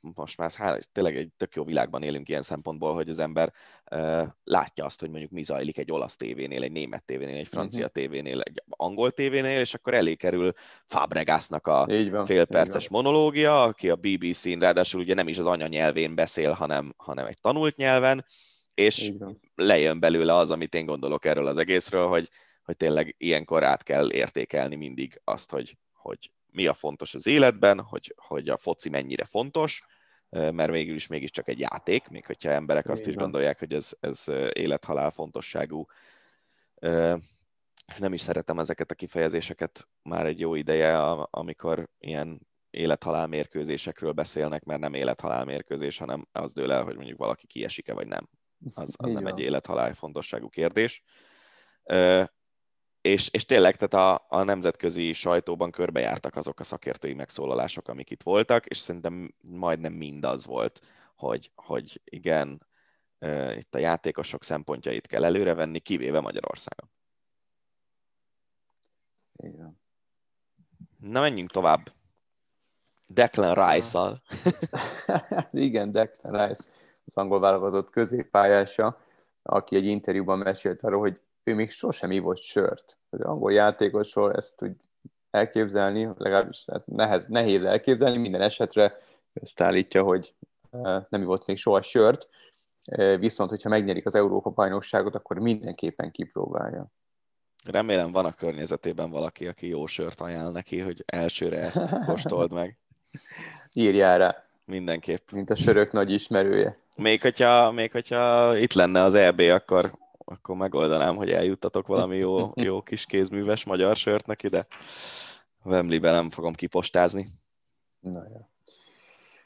most 0.00 0.36
már 0.36 0.50
hát, 0.50 0.88
tényleg 0.92 1.16
egy 1.16 1.28
tök 1.36 1.54
jó 1.54 1.64
világban 1.64 2.02
élünk 2.02 2.28
ilyen 2.28 2.42
szempontból, 2.42 2.94
hogy 2.94 3.08
az 3.08 3.18
ember 3.18 3.52
látja 4.44 4.84
azt, 4.84 5.00
hogy 5.00 5.10
mondjuk 5.10 5.30
mi 5.30 5.42
zajlik 5.42 5.78
egy 5.78 5.92
olasz 5.92 6.16
tévénél, 6.16 6.62
egy 6.62 6.72
német 6.72 7.04
tévénél, 7.04 7.36
egy 7.36 7.48
francia 7.48 7.84
uh-huh. 7.84 8.02
tévénél, 8.02 8.40
egy 8.40 8.62
angol 8.68 9.10
tévénél, 9.10 9.60
és 9.60 9.74
akkor 9.74 9.94
elé 9.94 10.14
kerül 10.14 10.52
Fabregasnak 10.86 11.66
a 11.66 11.86
van, 12.10 12.26
félperces 12.26 12.88
monológia, 12.88 13.62
aki 13.62 13.90
a 13.90 13.96
BBC-n 13.96 14.58
ráadásul 14.58 15.00
ugye 15.00 15.14
nem 15.14 15.28
is 15.28 15.38
az 15.38 15.46
anyanyelvén 15.46 16.14
beszél, 16.14 16.52
hanem, 16.52 16.94
hanem 16.96 17.26
egy 17.26 17.40
tanult 17.40 17.76
nyelven, 17.76 18.24
és 18.74 19.12
lejön 19.54 20.00
belőle 20.00 20.36
az, 20.36 20.50
amit 20.50 20.74
én 20.74 20.86
gondolok 20.86 21.24
erről 21.24 21.46
az 21.46 21.56
egészről, 21.56 22.08
hogy, 22.08 22.28
hogy 22.62 22.76
tényleg 22.76 23.14
ilyenkor 23.18 23.64
át 23.64 23.82
kell 23.82 24.12
értékelni 24.12 24.76
mindig 24.76 25.20
azt, 25.24 25.50
hogy, 25.50 25.76
hogy 25.92 26.30
mi 26.56 26.66
a 26.66 26.74
fontos 26.74 27.14
az 27.14 27.26
életben, 27.26 27.80
hogy, 27.80 28.14
hogy 28.16 28.48
a 28.48 28.56
foci 28.56 28.88
mennyire 28.88 29.24
fontos, 29.24 29.84
mert 30.30 30.70
végül 30.70 30.94
is 30.94 31.06
mégiscsak 31.06 31.48
egy 31.48 31.58
játék, 31.58 32.08
még 32.08 32.26
hogyha 32.26 32.50
emberek 32.50 32.88
azt 32.88 33.06
is 33.06 33.14
gondolják, 33.14 33.58
hogy 33.58 33.72
ez, 33.72 33.90
ez 34.00 34.24
élethalál 34.52 35.10
fontosságú. 35.10 35.86
Nem 37.98 38.12
is 38.12 38.20
szeretem 38.20 38.58
ezeket 38.58 38.90
a 38.90 38.94
kifejezéseket 38.94 39.88
már 40.02 40.26
egy 40.26 40.40
jó 40.40 40.54
ideje, 40.54 41.00
amikor 41.10 41.88
ilyen 41.98 42.46
élethalál 42.70 43.26
mérkőzésekről 43.26 44.12
beszélnek, 44.12 44.64
mert 44.64 44.80
nem 44.80 44.94
élethalál 44.94 45.44
mérkőzés, 45.44 45.98
hanem 45.98 46.26
az 46.32 46.52
dől 46.52 46.72
el, 46.72 46.82
hogy 46.82 46.96
mondjuk 46.96 47.18
valaki 47.18 47.46
kiesik-e 47.46 47.92
vagy 47.92 48.06
nem. 48.06 48.28
Az, 48.74 48.94
az 48.96 49.12
nem 49.12 49.26
egy 49.26 49.40
élethalál 49.40 49.94
fontosságú 49.94 50.48
kérdés 50.48 51.02
és, 53.06 53.28
és 53.30 53.44
tényleg, 53.44 53.76
tehát 53.76 54.20
a, 54.20 54.36
a 54.38 54.42
nemzetközi 54.42 55.12
sajtóban 55.12 55.70
körbejártak 55.70 56.36
azok 56.36 56.60
a 56.60 56.64
szakértői 56.64 57.14
megszólalások, 57.14 57.88
amik 57.88 58.10
itt 58.10 58.22
voltak, 58.22 58.66
és 58.66 58.78
szerintem 58.78 59.34
majdnem 59.40 59.92
mindaz 59.92 60.46
volt, 60.46 60.80
hogy, 61.14 61.50
hogy 61.54 62.00
igen, 62.04 62.66
itt 63.56 63.74
a 63.74 63.78
játékosok 63.78 64.44
szempontjait 64.44 65.06
kell 65.06 65.24
előrevenni, 65.24 65.78
kivéve 65.78 66.20
Magyarországon. 66.20 66.90
Igen. 69.36 69.80
Na, 70.98 71.20
menjünk 71.20 71.50
tovább. 71.50 71.92
Declan 73.06 73.54
Rice-szal. 73.54 74.22
Igen, 75.52 75.92
Declan 75.92 76.46
Rice, 76.46 76.70
az 77.04 77.16
angol 77.16 77.40
válogatott 77.40 77.90
középpályása, 77.90 79.00
aki 79.42 79.76
egy 79.76 79.84
interjúban 79.84 80.38
mesélt 80.38 80.82
arról, 80.82 81.00
hogy 81.00 81.20
ő 81.46 81.54
még 81.54 81.70
sosem 81.70 82.10
ivott 82.10 82.42
sört. 82.42 82.96
Az 83.10 83.20
angol 83.20 83.52
játékosról 83.52 84.34
ezt 84.34 84.62
úgy 84.62 84.76
elképzelni, 85.30 86.08
legalábbis 86.16 86.64
hát 86.72 86.86
nehez, 86.86 87.26
nehéz 87.26 87.62
elképzelni, 87.62 88.18
minden 88.18 88.40
esetre 88.40 89.00
ezt 89.32 89.60
állítja, 89.60 90.02
hogy 90.02 90.34
nem 91.08 91.22
ivott 91.22 91.46
még 91.46 91.56
soha 91.56 91.82
sört, 91.82 92.28
viszont 93.18 93.50
hogyha 93.50 93.68
megnyerik 93.68 94.06
az 94.06 94.14
Európa-bajnokságot, 94.14 95.14
akkor 95.14 95.38
mindenképpen 95.38 96.10
kipróbálja. 96.10 96.86
Remélem 97.64 98.12
van 98.12 98.24
a 98.24 98.34
környezetében 98.34 99.10
valaki, 99.10 99.46
aki 99.46 99.68
jó 99.68 99.86
sört 99.86 100.20
ajánl 100.20 100.50
neki, 100.50 100.80
hogy 100.80 101.04
elsőre 101.06 101.58
ezt 101.58 101.94
kóstold 102.06 102.52
meg. 102.52 102.78
Írjál 103.72 104.18
rá. 104.18 104.44
Mindenképp. 104.64 105.30
Mint 105.30 105.50
a 105.50 105.54
sörök 105.54 105.92
nagy 105.92 106.10
ismerője. 106.10 106.78
Még 106.94 107.22
hogyha, 107.22 107.70
még 107.72 107.92
hogyha 107.92 108.56
itt 108.56 108.72
lenne 108.72 109.02
az 109.02 109.14
EB, 109.14 109.40
akkor, 109.40 109.90
akkor 110.28 110.56
megoldanám, 110.56 111.16
hogy 111.16 111.30
eljuttatok 111.30 111.86
valami 111.86 112.16
jó, 112.16 112.52
jó 112.54 112.82
kis 112.82 113.06
kézműves 113.06 113.64
magyar 113.64 113.96
sört 113.96 114.26
neki, 114.26 114.48
de 114.48 114.66
Wembleybe 115.64 116.10
nem 116.10 116.30
fogom 116.30 116.54
kipostázni. 116.54 117.26
Na, 118.00 118.22
ja. 118.28 118.48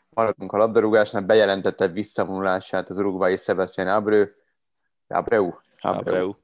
Maradunk 0.08 0.52
a 0.52 0.56
labdarúgásnál, 0.56 1.22
bejelentette 1.22 1.88
visszavonulását 1.88 2.88
az 2.88 2.98
urugvái 2.98 3.36
Sebastian 3.36 3.88
Abreu, 3.88 4.26
Abreu, 5.06 5.50
Abreu, 5.80 5.98
Abreu. 5.98 6.34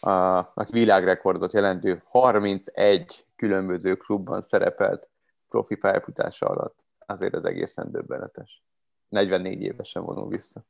A, 0.00 0.38
aki 0.54 0.72
világrekordot 0.72 1.52
jelentő 1.52 2.02
31 2.04 3.26
különböző 3.36 3.96
klubban 3.96 4.40
szerepelt 4.40 5.08
profi 5.48 5.74
pályafutása 5.74 6.46
alatt. 6.46 6.78
Azért 7.06 7.34
az 7.34 7.44
egészen 7.44 7.90
döbbenetes. 7.90 8.62
44 9.08 9.60
évesen 9.60 10.04
vonul 10.04 10.28
vissza. 10.28 10.64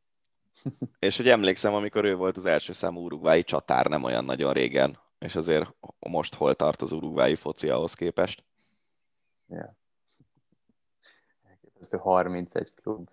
és 0.98 1.16
hogy 1.16 1.28
emlékszem, 1.28 1.74
amikor 1.74 2.05
ő 2.05 2.14
volt 2.16 2.36
az 2.36 2.44
első 2.44 2.72
számú 2.72 3.05
urugvái 3.05 3.43
csatár 3.43 3.86
nem 3.86 4.05
olyan 4.05 4.24
nagyon 4.24 4.52
régen, 4.52 4.98
és 5.18 5.36
azért 5.36 5.74
most 5.98 6.35
hol 6.35 6.55
tart 6.55 6.82
az 6.82 6.93
urugvái 6.93 7.35
foci 7.35 7.68
ahhoz 7.68 7.94
képest. 7.94 8.44
Ja. 9.48 9.78
31 11.98 12.72
klub, 12.82 13.09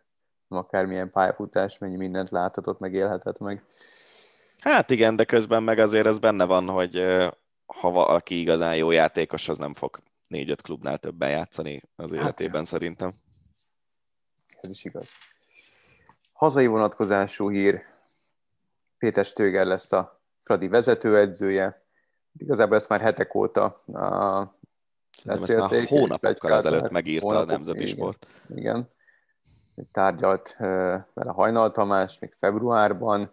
akármilyen 0.47 1.11
pályafutás, 1.11 1.77
mennyi 1.77 1.95
mindent 1.95 2.29
láthatott, 2.29 2.79
meg 2.79 2.93
élhetett 2.93 3.37
meg. 3.37 3.63
Hát 4.59 4.89
igen, 4.89 5.15
de 5.15 5.25
közben 5.25 5.63
meg 5.63 5.79
azért 5.79 6.05
ez 6.05 6.19
benne 6.19 6.45
van, 6.45 6.69
hogy 6.69 7.03
ha 7.65 7.89
valaki 7.89 8.39
igazán 8.39 8.75
jó 8.75 8.91
játékos, 8.91 9.49
az 9.49 9.57
nem 9.57 9.73
fog 9.73 9.99
négy-öt 10.27 10.61
klubnál 10.61 10.97
többen 10.97 11.29
játszani 11.29 11.81
az 11.95 12.11
hát 12.11 12.19
életében 12.19 12.55
hát, 12.55 12.65
szerintem. 12.65 13.13
Ez 14.61 14.69
is 14.69 14.85
igaz. 14.85 15.07
Hazai 16.37 16.67
vonatkozású 16.67 17.49
hír, 17.49 17.83
Péter 18.97 19.25
Stöger 19.25 19.65
lesz 19.65 19.91
a 19.91 20.21
Fradi 20.43 20.67
vezetőedzője. 20.67 21.85
Igazából 22.37 22.75
ezt 22.77 22.89
már 22.89 23.01
hetek 23.01 23.35
óta 23.35 23.83
beszélték. 25.25 25.57
Ezt 25.57 25.71
már 25.71 25.87
hónapokkal 25.87 26.53
ezelőtt 26.53 26.89
megírta 26.89 27.27
hónapok, 27.27 27.49
a 27.49 27.51
Nemzeti 27.51 27.81
igen, 27.81 27.93
Sport. 27.95 28.27
Igen. 28.55 28.89
Tárgyalt 29.91 30.55
vele 31.13 31.31
Hajnal 31.31 31.71
Tamás 31.71 32.19
még 32.19 32.35
februárban, 32.39 33.31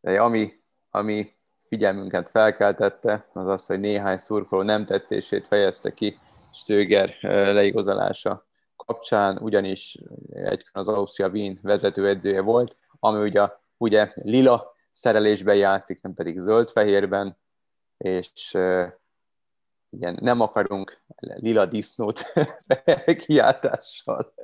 de 0.00 0.20
ami, 0.20 0.60
ami 0.90 1.34
figyelmünket 1.64 2.30
felkeltette, 2.30 3.28
az 3.32 3.46
az, 3.46 3.66
hogy 3.66 3.80
néhány 3.80 4.18
szurkoló 4.18 4.62
nem 4.62 4.84
tetszését 4.84 5.46
fejezte 5.46 5.94
ki 5.94 6.18
Stöger 6.52 7.16
leigazolása 7.52 8.45
kapcsán, 8.86 9.38
ugyanis 9.38 9.98
egy 10.28 10.68
az 10.72 10.88
Austria 10.88 11.28
Wien 11.28 11.58
vezetőedzője 11.62 12.40
volt, 12.40 12.76
ami 12.98 13.22
ugye, 13.22 13.48
ugye 13.76 14.12
lila 14.14 14.74
szerelésben 14.90 15.56
játszik, 15.56 16.02
nem 16.02 16.14
pedig 16.14 16.38
zöld-fehérben, 16.38 17.36
és 17.96 18.56
igen, 19.90 20.18
nem 20.20 20.40
akarunk 20.40 21.02
lila 21.16 21.66
disznót 21.66 22.20
kiáltással. 23.26 24.34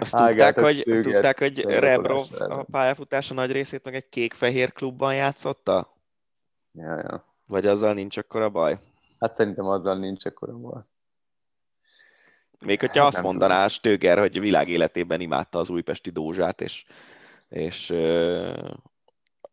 Azt 0.00 0.16
tudták, 0.16 0.58
hogy, 0.58 0.82
tudták, 0.84 1.38
hogy 1.38 1.60
Rebrov 1.60 2.26
a 2.38 2.62
pályafutása 2.62 3.34
nagy 3.34 3.52
részét 3.52 3.84
meg 3.84 3.94
egy 3.94 4.08
kék-fehér 4.08 4.72
klubban 4.72 5.14
játszotta? 5.14 5.96
Ja, 6.72 6.96
ja. 6.96 7.34
Vagy 7.46 7.66
azzal 7.66 7.94
nincs 7.94 8.16
akkora 8.16 8.50
baj? 8.50 8.78
Hát 9.18 9.34
szerintem 9.34 9.66
azzal 9.66 9.98
nincs 9.98 10.24
akkora 10.24 10.52
baj. 10.52 10.82
Még 12.58 12.80
hogyha 12.80 13.02
hát 13.02 13.12
azt 13.12 13.22
mondaná 13.22 13.68
Stöger, 13.68 14.18
hogy 14.18 14.40
világ 14.40 14.68
életében 14.68 15.20
imádta 15.20 15.58
az 15.58 15.70
újpesti 15.70 16.10
dózsát, 16.10 16.60
és, 16.60 16.84
és 17.48 17.90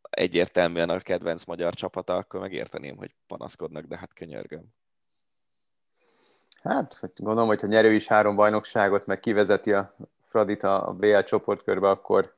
egyértelműen 0.10 0.90
a 0.90 1.00
kedvenc 1.00 1.46
magyar 1.46 1.74
csapata, 1.74 2.16
akkor 2.16 2.40
megérteném, 2.40 2.98
hogy 2.98 3.16
panaszkodnak, 3.28 3.86
de 3.86 3.98
hát 3.98 4.14
könyörgöm. 4.14 4.64
Hát, 6.64 7.00
gondolom, 7.16 7.48
hogy 7.48 7.62
ha 7.62 7.68
nyerő 7.68 7.92
is 7.92 8.08
három 8.08 8.36
bajnokságot, 8.36 9.06
meg 9.06 9.20
kivezeti 9.20 9.74
a 9.74 9.96
Fradit 10.24 10.64
a 10.64 10.96
BL 10.98 11.20
csoportkörbe, 11.20 11.90
akkor, 11.90 12.36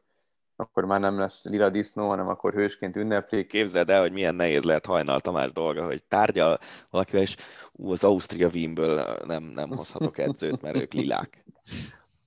akkor 0.64 0.86
már 0.86 1.00
nem 1.00 1.20
lesz 1.20 1.44
lila 1.44 1.70
disznó, 1.70 2.08
hanem 2.08 2.28
akkor 2.28 2.54
hősként 2.54 2.96
ünneplik. 2.96 3.48
Képzeld 3.48 3.90
el, 3.90 4.02
hogy 4.02 4.12
milyen 4.12 4.36
nehéz 4.36 4.64
lehet 4.64 4.86
Hajnal 4.86 5.20
Tamás 5.20 5.52
dolga, 5.52 5.86
hogy 5.86 6.04
tárgyal 6.04 6.60
valakivel, 6.90 7.22
és 7.22 7.36
ú, 7.72 7.92
az 7.92 8.04
Ausztria 8.04 8.50
Wienből 8.54 9.18
nem, 9.26 9.44
nem 9.44 9.70
hozhatok 9.70 10.18
edzőt, 10.18 10.62
mert 10.62 10.76
ők 10.76 10.94
lilák. 10.94 11.46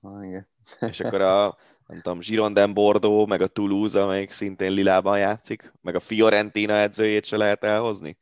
Ah, 0.01 0.25
igen. 0.25 0.47
És 0.79 0.99
akkor 0.99 1.21
a, 1.21 1.57
nem 1.87 2.01
tudom, 2.01 2.19
Girondin 2.19 2.73
Bordeaux, 2.73 3.29
meg 3.29 3.41
a 3.41 3.47
Toulouse, 3.47 4.03
amelyik 4.03 4.31
szintén 4.31 4.71
lilában 4.71 5.17
játszik, 5.17 5.73
meg 5.81 5.95
a 5.95 5.99
Fiorentina 5.99 6.73
edzőjét 6.73 7.25
se 7.25 7.37
lehet 7.37 7.63
elhozni? 7.63 8.17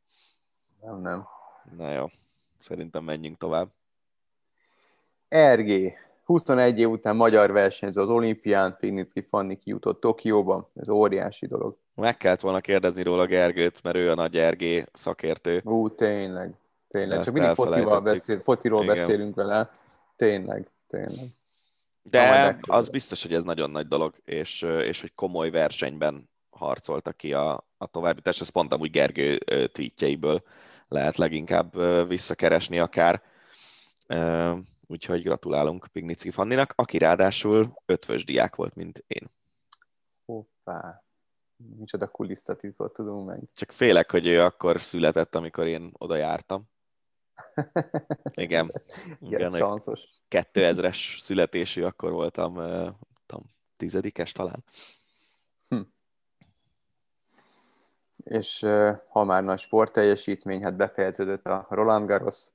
Nem, 0.82 1.02
nem. 1.02 1.28
Na 1.78 1.92
jó, 1.92 2.06
szerintem 2.60 3.04
menjünk 3.04 3.38
tovább. 3.38 3.70
RG, 5.36 5.94
21 6.26 6.80
év 6.80 6.90
után 6.90 7.16
magyar 7.16 7.52
versenyző 7.52 8.02
az 8.02 8.10
olimpián, 8.10 8.78
Pignicki 8.80 9.22
Fanni 9.30 9.56
kijutott 9.56 10.00
Tokióba, 10.02 10.72
ez 10.76 10.90
óriási 10.90 11.46
dolog. 11.48 11.78
Meg 11.96 12.18
kellett 12.18 12.40
volna 12.40 12.60
kérdezni 12.60 13.04
róla 13.04 13.26
Gergőt, 13.26 13.84
mert 13.84 13.96
ő 13.96 14.10
a 14.10 14.16
nagy 14.16 14.40
RG 14.50 14.90
szakértő. 14.94 15.62
Ú, 15.64 15.90
tényleg, 15.90 16.54
tényleg. 16.88 17.24
Csak 17.24 17.34
mindig 17.34 17.54
focival 17.54 18.02
beszél, 18.02 18.40
fociról 18.40 18.84
Igen. 18.84 18.96
beszélünk 18.96 19.36
vele. 19.36 19.70
Tényleg, 20.16 20.72
tényleg. 20.88 21.28
De 22.02 22.58
az 22.62 22.90
biztos, 22.90 23.22
hogy 23.22 23.34
ez 23.34 23.44
nagyon 23.44 23.72
nagy 23.72 23.88
dolog, 23.88 24.14
és, 24.24 24.62
és 24.62 25.02
hogy 25.02 25.14
komoly 25.16 25.50
versenyben 25.50 26.30
harcoltak 26.50 27.18
ki 27.18 27.34
a, 27.34 27.68
a 27.78 27.86
továbbítás. 27.86 28.42
Ezt 28.42 28.52
pont 28.52 28.74
amúgy 28.74 28.92
Gergő 28.92 29.38
tweetjeiből 29.72 30.44
lehet 30.88 31.18
leginkább 31.18 31.78
visszakeresni 32.08 32.80
akár. 32.80 33.22
Úgyhogy 34.88 35.22
gratulálunk 35.22 35.88
Pignicki 35.92 36.32
Fanninak, 36.32 36.74
aki 36.76 36.98
ráadásul 36.98 37.82
ötvös 37.86 38.24
diák 38.24 38.56
volt, 38.56 38.76
mint 38.76 39.04
én. 39.08 39.30
Hoppá, 40.26 41.04
micsoda 41.56 42.08
kulisszatitkot 42.08 42.94
tudunk 42.94 43.28
meg. 43.28 43.40
Csak 43.54 43.72
félek, 43.72 44.12
hogy 44.12 44.28
ő 44.28 44.42
akkor 44.42 44.82
született, 44.82 45.36
amikor 45.36 45.68
én 45.68 45.92
oda 45.94 46.16
jártam. 46.16 46.70
Igen. 48.34 48.72
Igen, 49.20 49.56
Igen 49.56 49.80
2000-es 50.30 51.20
születésű, 51.20 51.84
akkor 51.84 52.12
voltam, 52.12 52.54
tudom, 53.26 53.54
tizedikes 53.78 54.32
talán. 54.32 54.64
Hm. 55.70 55.82
És 58.24 58.60
ha 59.08 59.24
már 59.24 59.44
nagy 59.44 59.60
sportteljesítmény, 59.60 60.64
hát 60.64 60.76
befejeződött 60.76 61.46
a 61.46 61.66
Roland 61.70 62.08
Garros, 62.08 62.48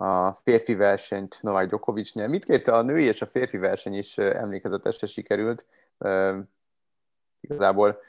a 0.00 0.32
férfi 0.32 0.74
versenyt 0.74 1.38
Novák 1.42 1.70
nyert. 2.12 2.30
Mindkét 2.30 2.68
a 2.68 2.82
női 2.82 3.04
és 3.04 3.22
a 3.22 3.26
férfi 3.26 3.56
verseny 3.56 3.94
is 3.94 4.18
emlékezetesre 4.18 5.06
sikerült. 5.06 5.66
Igazából 7.40 8.00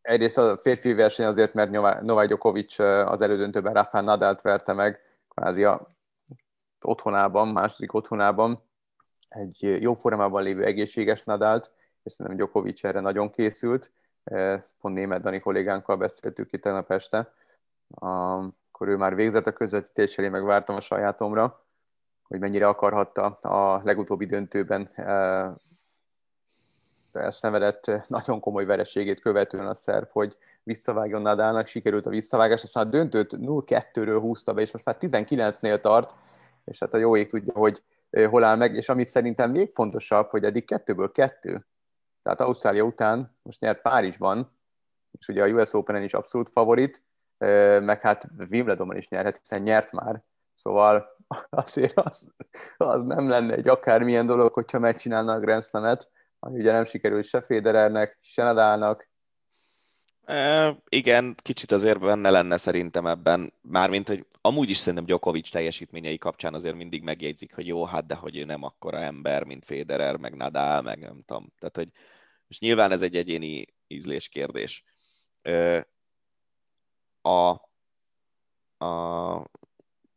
egyrészt 0.00 0.38
a 0.38 0.56
férfi 0.56 0.94
verseny 0.94 1.26
azért, 1.26 1.54
mert 1.54 1.70
Novák 2.02 2.26
Djokovic 2.26 2.78
az 2.78 3.20
elődöntőben 3.20 3.72
Rafael 3.72 4.04
Nadalt 4.04 4.40
verte 4.40 4.72
meg, 4.72 5.00
kvázi 5.28 5.64
a 5.64 5.96
otthonában, 6.80 7.48
második 7.48 7.94
otthonában 7.94 8.62
egy 9.28 9.82
jó 9.82 9.94
formában 9.94 10.42
lévő 10.42 10.64
egészséges 10.64 11.24
Nadált, 11.24 11.70
és 12.02 12.12
szerintem 12.12 12.36
Djokovic 12.36 12.84
erre 12.84 13.00
nagyon 13.00 13.30
készült. 13.30 13.90
Pont 14.80 14.94
német 14.94 15.22
Dani 15.22 15.40
kollégánkkal 15.40 15.96
beszéltük 15.96 16.52
itt 16.52 16.62
tegnap 16.62 16.90
este. 16.90 17.32
Akkor 18.78 18.92
ő 18.92 18.96
már 18.96 19.14
végzett 19.14 19.46
a 19.46 19.52
közvetítéssel, 19.52 20.24
én 20.24 20.30
meg 20.30 20.44
vártam 20.44 20.76
a 20.76 20.80
sajátomra, 20.80 21.64
hogy 22.22 22.38
mennyire 22.38 22.66
akarhatta 22.66 23.24
a 23.26 23.80
legutóbbi 23.84 24.26
döntőben 24.26 24.90
elszenvedett 27.12 27.90
nagyon 28.06 28.40
komoly 28.40 28.64
vereségét 28.64 29.20
követően 29.20 29.66
a 29.66 29.74
szerb, 29.74 30.08
hogy 30.10 30.36
visszavágjon 30.62 31.22
Nadalnak, 31.22 31.66
sikerült 31.66 32.06
a 32.06 32.10
visszavágás, 32.10 32.62
aztán 32.62 32.86
a 32.86 32.90
döntőt 32.90 33.36
0-2-ről 33.36 34.18
húzta 34.20 34.52
be, 34.52 34.60
és 34.60 34.72
most 34.72 34.84
már 34.84 34.96
19-nél 35.00 35.80
tart, 35.80 36.14
és 36.64 36.78
hát 36.78 36.94
a 36.94 36.98
jó 36.98 37.16
ég 37.16 37.28
tudja, 37.28 37.52
hogy 37.52 37.82
hol 38.10 38.44
áll 38.44 38.56
meg, 38.56 38.74
és 38.74 38.88
ami 38.88 39.04
szerintem 39.04 39.50
még 39.50 39.70
fontosabb, 39.72 40.28
hogy 40.28 40.44
eddig 40.44 40.64
kettőből 40.64 41.12
kettő. 41.12 41.66
Tehát 42.22 42.40
Ausztrália 42.40 42.82
után 42.82 43.36
most 43.42 43.60
nyert 43.60 43.82
Párizsban, 43.82 44.58
és 45.18 45.28
ugye 45.28 45.42
a 45.42 45.48
US 45.48 45.72
Open-en 45.72 46.02
is 46.02 46.14
abszolút 46.14 46.50
favorit, 46.50 47.06
meg 47.80 48.00
hát 48.00 48.28
Wimbledonban 48.50 48.96
is 48.96 49.08
nyerhet, 49.08 49.38
hiszen 49.38 49.62
nyert 49.62 49.92
már. 49.92 50.22
Szóval 50.54 51.08
azért 51.50 51.98
az, 51.98 52.30
az 52.76 53.02
nem 53.02 53.28
lenne 53.28 53.54
egy 53.54 53.68
akármilyen 53.68 54.26
dolog, 54.26 54.52
hogyha 54.52 54.78
megcsinálna 54.78 55.32
a 55.32 55.40
Grand 55.40 55.64
Slam-et, 55.64 56.10
ami 56.38 56.58
ugye 56.58 56.72
nem 56.72 56.84
sikerült 56.84 57.24
se 57.24 57.40
Federernek, 57.40 58.18
se 58.20 58.42
Nadalnak. 58.42 59.08
E, 60.24 60.76
igen, 60.88 61.34
kicsit 61.42 61.72
azért 61.72 61.98
benne 61.98 62.30
lenne 62.30 62.56
szerintem 62.56 63.06
ebben, 63.06 63.52
mármint, 63.60 64.08
hogy 64.08 64.26
amúgy 64.40 64.70
is 64.70 64.76
szerintem 64.76 65.04
Djokovic 65.04 65.50
teljesítményei 65.50 66.18
kapcsán 66.18 66.54
azért 66.54 66.74
mindig 66.74 67.02
megjegyzik, 67.02 67.54
hogy 67.54 67.66
jó, 67.66 67.84
hát 67.84 68.06
de 68.06 68.14
hogy 68.14 68.36
ő 68.36 68.44
nem 68.44 68.62
akkora 68.62 68.98
ember, 68.98 69.44
mint 69.44 69.64
Federer, 69.64 70.16
meg 70.16 70.36
Nadal, 70.36 70.82
meg 70.82 70.98
nem 70.98 71.22
tudom. 71.26 71.52
Tehát, 71.58 71.76
hogy 71.76 71.88
most 72.46 72.60
nyilván 72.60 72.90
ez 72.90 73.02
egy 73.02 73.16
egyéni 73.16 73.66
ízlés 73.86 74.28
kérdés. 74.28 74.84
A, 77.28 77.48
a 78.84 79.42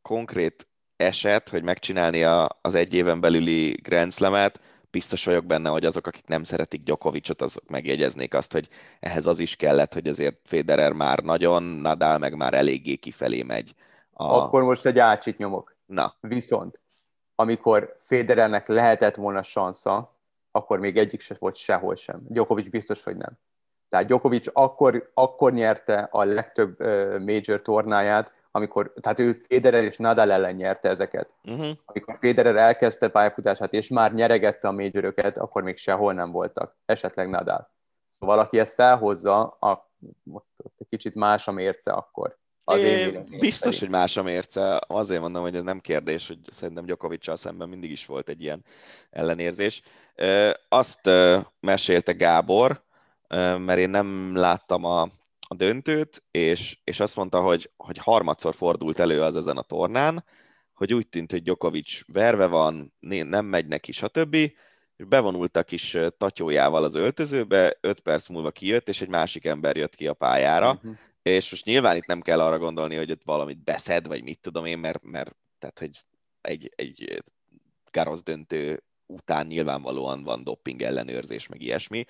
konkrét 0.02 0.68
eset, 0.96 1.50
hogy 1.50 1.64
megcsinálni 1.64 2.24
a, 2.24 2.60
az 2.62 2.76
egy 2.76 2.94
éven 2.94 3.20
belüli 3.20 3.72
Grand 3.72 4.14
Slam-et, 4.14 4.60
biztos 4.92 5.26
vagyok 5.26 5.46
benne, 5.46 5.70
hogy 5.70 5.86
azok, 5.86 6.08
akik 6.08 6.28
nem 6.28 6.44
szeretik 6.44 6.84
Djokovicot, 6.84 7.42
azok 7.42 7.70
megjegyeznék 7.70 8.34
azt, 8.34 8.52
hogy 8.52 8.70
ehhez 9.00 9.26
az 9.26 9.40
is 9.40 9.56
kellett, 9.56 9.94
hogy 9.94 10.08
azért 10.08 10.38
Federer 10.44 10.92
már 10.92 11.20
nagyon, 11.20 11.64
Nadal 11.64 12.18
meg 12.18 12.36
már 12.36 12.54
eléggé 12.54 12.96
kifelé 12.96 13.44
megy. 13.44 13.76
A... 14.12 14.24
Akkor 14.24 14.64
most 14.64 14.86
egy 14.86 15.00
ácsit 15.00 15.38
nyomok. 15.38 15.76
Na. 15.86 16.16
Viszont, 16.20 16.82
amikor 17.36 17.98
Federernek 18.00 18.68
lehetett 18.68 19.16
volna 19.16 19.42
sansza, 19.42 20.16
akkor 20.52 20.80
még 20.80 20.98
egyik 20.98 21.20
se 21.20 21.36
volt 21.40 21.56
sehol 21.56 21.96
sem. 21.96 22.22
Djokovic 22.28 22.70
biztos, 22.70 23.04
hogy 23.04 23.18
nem. 23.18 23.38
Tehát 23.92 24.06
Djokovic 24.06 24.48
akkor, 24.54 25.12
akkor 25.14 25.54
nyerte 25.54 26.08
a 26.12 26.24
legtöbb 26.24 26.80
major 27.20 27.62
tornáját, 27.62 28.34
amikor, 28.52 28.94
tehát 29.02 29.20
ő 29.20 29.34
Federer 29.34 29.84
és 29.84 29.98
Nadal 29.98 30.32
ellen 30.32 30.56
nyerte 30.56 30.90
ezeket. 30.90 31.34
Uh-huh. 31.44 31.70
Amikor 31.86 32.18
Federer 32.20 32.56
elkezdte 32.56 33.08
pályafutását, 33.08 33.74
és 33.74 33.88
már 33.88 34.14
nyeregette 34.14 34.68
a 34.68 34.72
majoröket, 34.72 35.38
akkor 35.38 35.64
még 35.64 35.78
sehol 35.78 36.14
nem 36.14 36.32
voltak, 36.32 36.76
esetleg 36.86 37.30
Nadal. 37.30 37.72
Szóval 38.10 38.36
valaki 38.36 38.60
ezt 38.60 38.74
felhozza, 38.74 39.42
a, 39.42 39.92
ott, 40.32 40.50
ott 40.58 40.76
egy 40.78 40.88
kicsit 40.90 41.16
más 41.16 41.48
a 41.48 41.52
mérce 41.52 41.92
akkor. 41.92 42.38
Az 42.64 42.80
é, 42.80 43.24
biztos, 43.40 43.80
hogy 43.80 43.90
más 43.90 44.18
a 44.18 44.24
mérce. 44.24 44.82
Azért 44.88 45.22
mondom, 45.22 45.42
hogy 45.42 45.56
ez 45.56 45.64
nem 45.64 45.80
kérdés, 45.80 46.28
hogy 46.28 46.40
szerintem 46.52 46.86
Gyokovicsal 46.86 47.36
szemben 47.36 47.70
mindig 47.70 47.92
is 47.92 48.06
volt 48.06 48.30
egy 48.30 48.42
ilyen 48.42 48.64
ellenérzés. 49.10 49.82
Azt 50.70 51.10
mesélte 51.60 52.12
Gábor, 52.12 52.84
mert 53.38 53.78
én 53.78 53.90
nem 53.90 54.36
láttam 54.36 54.86
a, 54.86 55.02
a 55.48 55.56
döntőt, 55.56 56.24
és, 56.32 56.80
és 56.84 56.99
azt 56.99 57.16
mondta, 57.16 57.41
hogy, 57.41 57.72
hogy 57.78 57.98
harmadszor 57.98 58.56
fordult 58.56 58.99
elő 58.99 59.22
az 59.22 59.36
ezen 59.36 59.58
a 59.58 59.62
tornán, 59.62 60.24
hogy 60.74 60.94
úgy 60.94 61.08
tűnt, 61.08 61.32
hogy 61.32 61.44
Djokovic 61.44 61.99
verve 62.06 62.45
van, 62.45 62.94
nem 62.99 63.45
megy 63.45 63.68
neki, 63.68 63.91
stb. 63.91 64.34
És 64.95 65.06
bevonult 65.08 65.58
a 65.58 65.64
kis 65.64 65.98
tatyójával 66.18 66.84
az 66.84 66.95
öltözőbe, 66.95 67.78
öt 67.82 67.99
perc 67.99 68.30
múlva 68.30 68.52
kijött, 68.52 68.90
és 68.90 69.02
egy 69.02 69.10
másik 69.10 69.45
ember 69.45 69.78
jött 69.78 69.95
ki 69.95 70.08
a 70.08 70.14
pályára, 70.14 70.72
uh-huh. 70.72 70.98
és 71.22 71.52
most 71.52 71.66
nyilván 71.66 71.95
itt 71.95 72.06
nem 72.06 72.22
kell 72.22 72.41
arra 72.41 72.58
gondolni, 72.58 72.95
hogy 72.95 73.12
ott 73.12 73.24
valamit 73.24 73.64
beszed, 73.64 74.08
vagy 74.08 74.24
mit 74.24 74.40
tudom 74.40 74.66
én, 74.66 74.78
mert, 74.78 75.03
mert 75.03 75.36
tehát, 75.60 75.80
hogy 75.80 75.91
egy, 76.41 76.72
egy 76.76 77.24
Garosz 77.91 78.24
döntő 78.24 78.84
után 79.06 79.48
nyilvánvalóan 79.48 80.24
van 80.24 80.44
dopping 80.44 80.82
ellenőrzés, 80.82 81.48
meg 81.48 81.62
ilyesmi, 81.62 82.06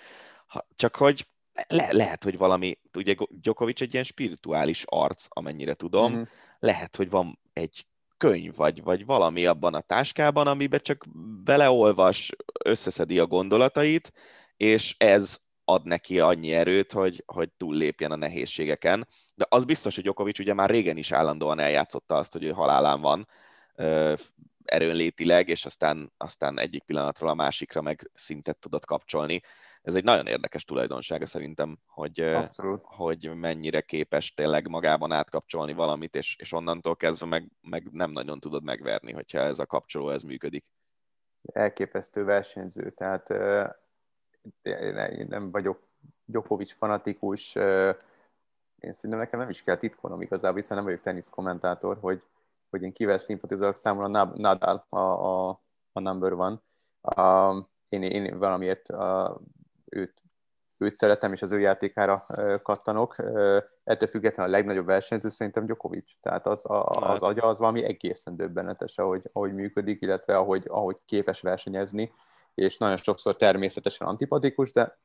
ha, 0.52 0.68
csak 0.76 0.96
hogy 0.96 1.28
le, 1.68 1.88
lehet, 1.92 2.24
hogy 2.24 2.38
valami, 2.38 2.80
ugye 2.94 3.16
Djokovic 3.30 3.82
egy 3.82 3.94
ilyen 3.94 4.06
spirituális 4.06 4.84
arc, 4.86 5.26
amennyire 5.30 5.74
tudom, 5.74 6.12
uh-huh. 6.12 6.28
lehet, 6.60 6.96
hogy 6.96 7.10
van 7.10 7.40
egy 7.54 7.86
könyv, 8.18 8.56
vagy, 8.56 8.84
vagy 8.84 9.06
valami 9.06 9.46
abban 9.46 9.74
a 9.74 9.82
táskában, 9.82 10.48
amiben 10.48 10.80
csak 10.84 11.06
beleolvas, 11.44 12.32
összeszedi 12.64 13.20
a 13.20 13.28
gondolatait, 13.28 14.12
és 14.58 14.96
ez 14.98 15.40
ad 15.66 15.86
neki 15.86 16.20
annyi 16.20 16.54
erőt, 16.54 16.92
hogy, 16.92 17.24
hogy 17.26 17.50
túllépjen 17.58 18.12
a 18.12 18.16
nehézségeken. 18.16 19.08
De 19.36 19.46
az 19.50 19.66
biztos, 19.66 19.96
hogy 19.96 20.04
Djokovic 20.04 20.40
ugye 20.40 20.54
már 20.54 20.70
régen 20.70 20.98
is 20.98 21.12
állandóan 21.12 21.60
eljátszotta 21.60 22.16
azt, 22.16 22.32
hogy 22.34 22.44
ő 22.44 22.52
halálán 22.52 23.02
van 23.02 23.28
erőnlétileg, 24.64 25.50
és 25.50 25.66
aztán, 25.66 26.12
aztán 26.18 26.60
egyik 26.60 26.84
pillanatról 26.84 27.30
a 27.30 27.34
másikra 27.34 27.82
meg 27.82 28.12
szintet 28.14 28.58
tudott 28.58 28.86
kapcsolni 28.86 29.42
ez 29.82 29.96
egy 29.96 30.04
nagyon 30.04 30.28
érdekes 30.28 30.64
tulajdonsága 30.64 31.26
szerintem, 31.26 31.78
hogy, 31.86 32.20
Abszolút. 32.20 32.82
hogy 32.84 33.36
mennyire 33.36 33.82
képes 33.82 34.34
tényleg 34.34 34.68
magában 34.68 35.12
átkapcsolni 35.12 35.74
valamit, 35.74 36.16
és, 36.16 36.36
és 36.40 36.52
onnantól 36.52 36.96
kezdve 36.96 37.26
meg, 37.26 37.52
meg 37.62 37.88
nem 37.92 38.12
nagyon 38.12 38.40
tudod 38.40 38.64
megverni, 38.64 39.12
hogyha 39.12 39.40
ez 39.40 39.60
a 39.60 39.66
kapcsoló 39.66 40.10
ez 40.10 40.24
működik. 40.24 40.66
Elképesztő 41.54 42.24
versenyző, 42.24 42.90
tehát 42.90 43.30
én 44.62 45.26
nem 45.30 45.52
vagyok 45.52 45.88
Djokovic 46.26 46.72
fanatikus, 46.72 47.56
én 47.56 48.94
szerintem 48.94 49.20
nekem 49.20 49.40
nem 49.40 49.50
is 49.50 49.64
kell 49.64 49.78
titkolnom 49.78 50.22
igazából, 50.22 50.60
hiszen 50.60 50.78
nem 50.78 50.86
vagyok 50.86 51.02
tenisz 51.02 51.30
kommentátor, 51.30 51.98
hogy, 52.02 52.24
hogy 52.70 52.82
én 52.82 52.92
kivel 52.92 53.18
szimpatizálok, 53.18 53.76
számomra 53.76 54.26
Nadal 54.36 54.86
a, 54.90 54.98
a, 55.00 55.50
a 55.92 56.00
number 56.00 56.34
one. 56.34 56.62
Um, 57.18 57.70
én, 57.90 58.04
én 58.04 58.38
valamiért 58.38 58.90
őt, 59.92 60.14
őt 60.78 60.96
szeretem, 60.96 61.34
és 61.34 61.42
az 61.42 61.52
ő 61.52 61.60
játékára 61.60 62.26
kattanok. 62.64 63.16
Ettől 63.84 64.10
függetlenül 64.10 64.54
a 64.54 64.58
legnagyobb 64.58 64.86
versenyző 64.86 65.30
szerintem 65.30 65.66
Djokovic. 65.66 66.12
Tehát 66.22 66.48
az, 66.48 66.66
a, 66.66 66.86
az 66.86 67.04
hát. 67.04 67.22
agya 67.22 67.48
az 67.48 67.58
valami 67.58 67.84
egészen 67.84 68.36
döbbenetes, 68.36 68.98
ahogy, 68.98 69.30
ahogy 69.34 69.54
működik, 69.54 70.02
illetve 70.02 70.38
ahogy, 70.38 70.66
ahogy 70.68 70.98
képes 71.06 71.42
versenyezni, 71.42 72.12
és 72.54 72.78
nagyon 72.78 72.98
sokszor 72.98 73.36
természetesen 73.36 74.08
antipatikus, 74.08 74.72
de 74.72 74.98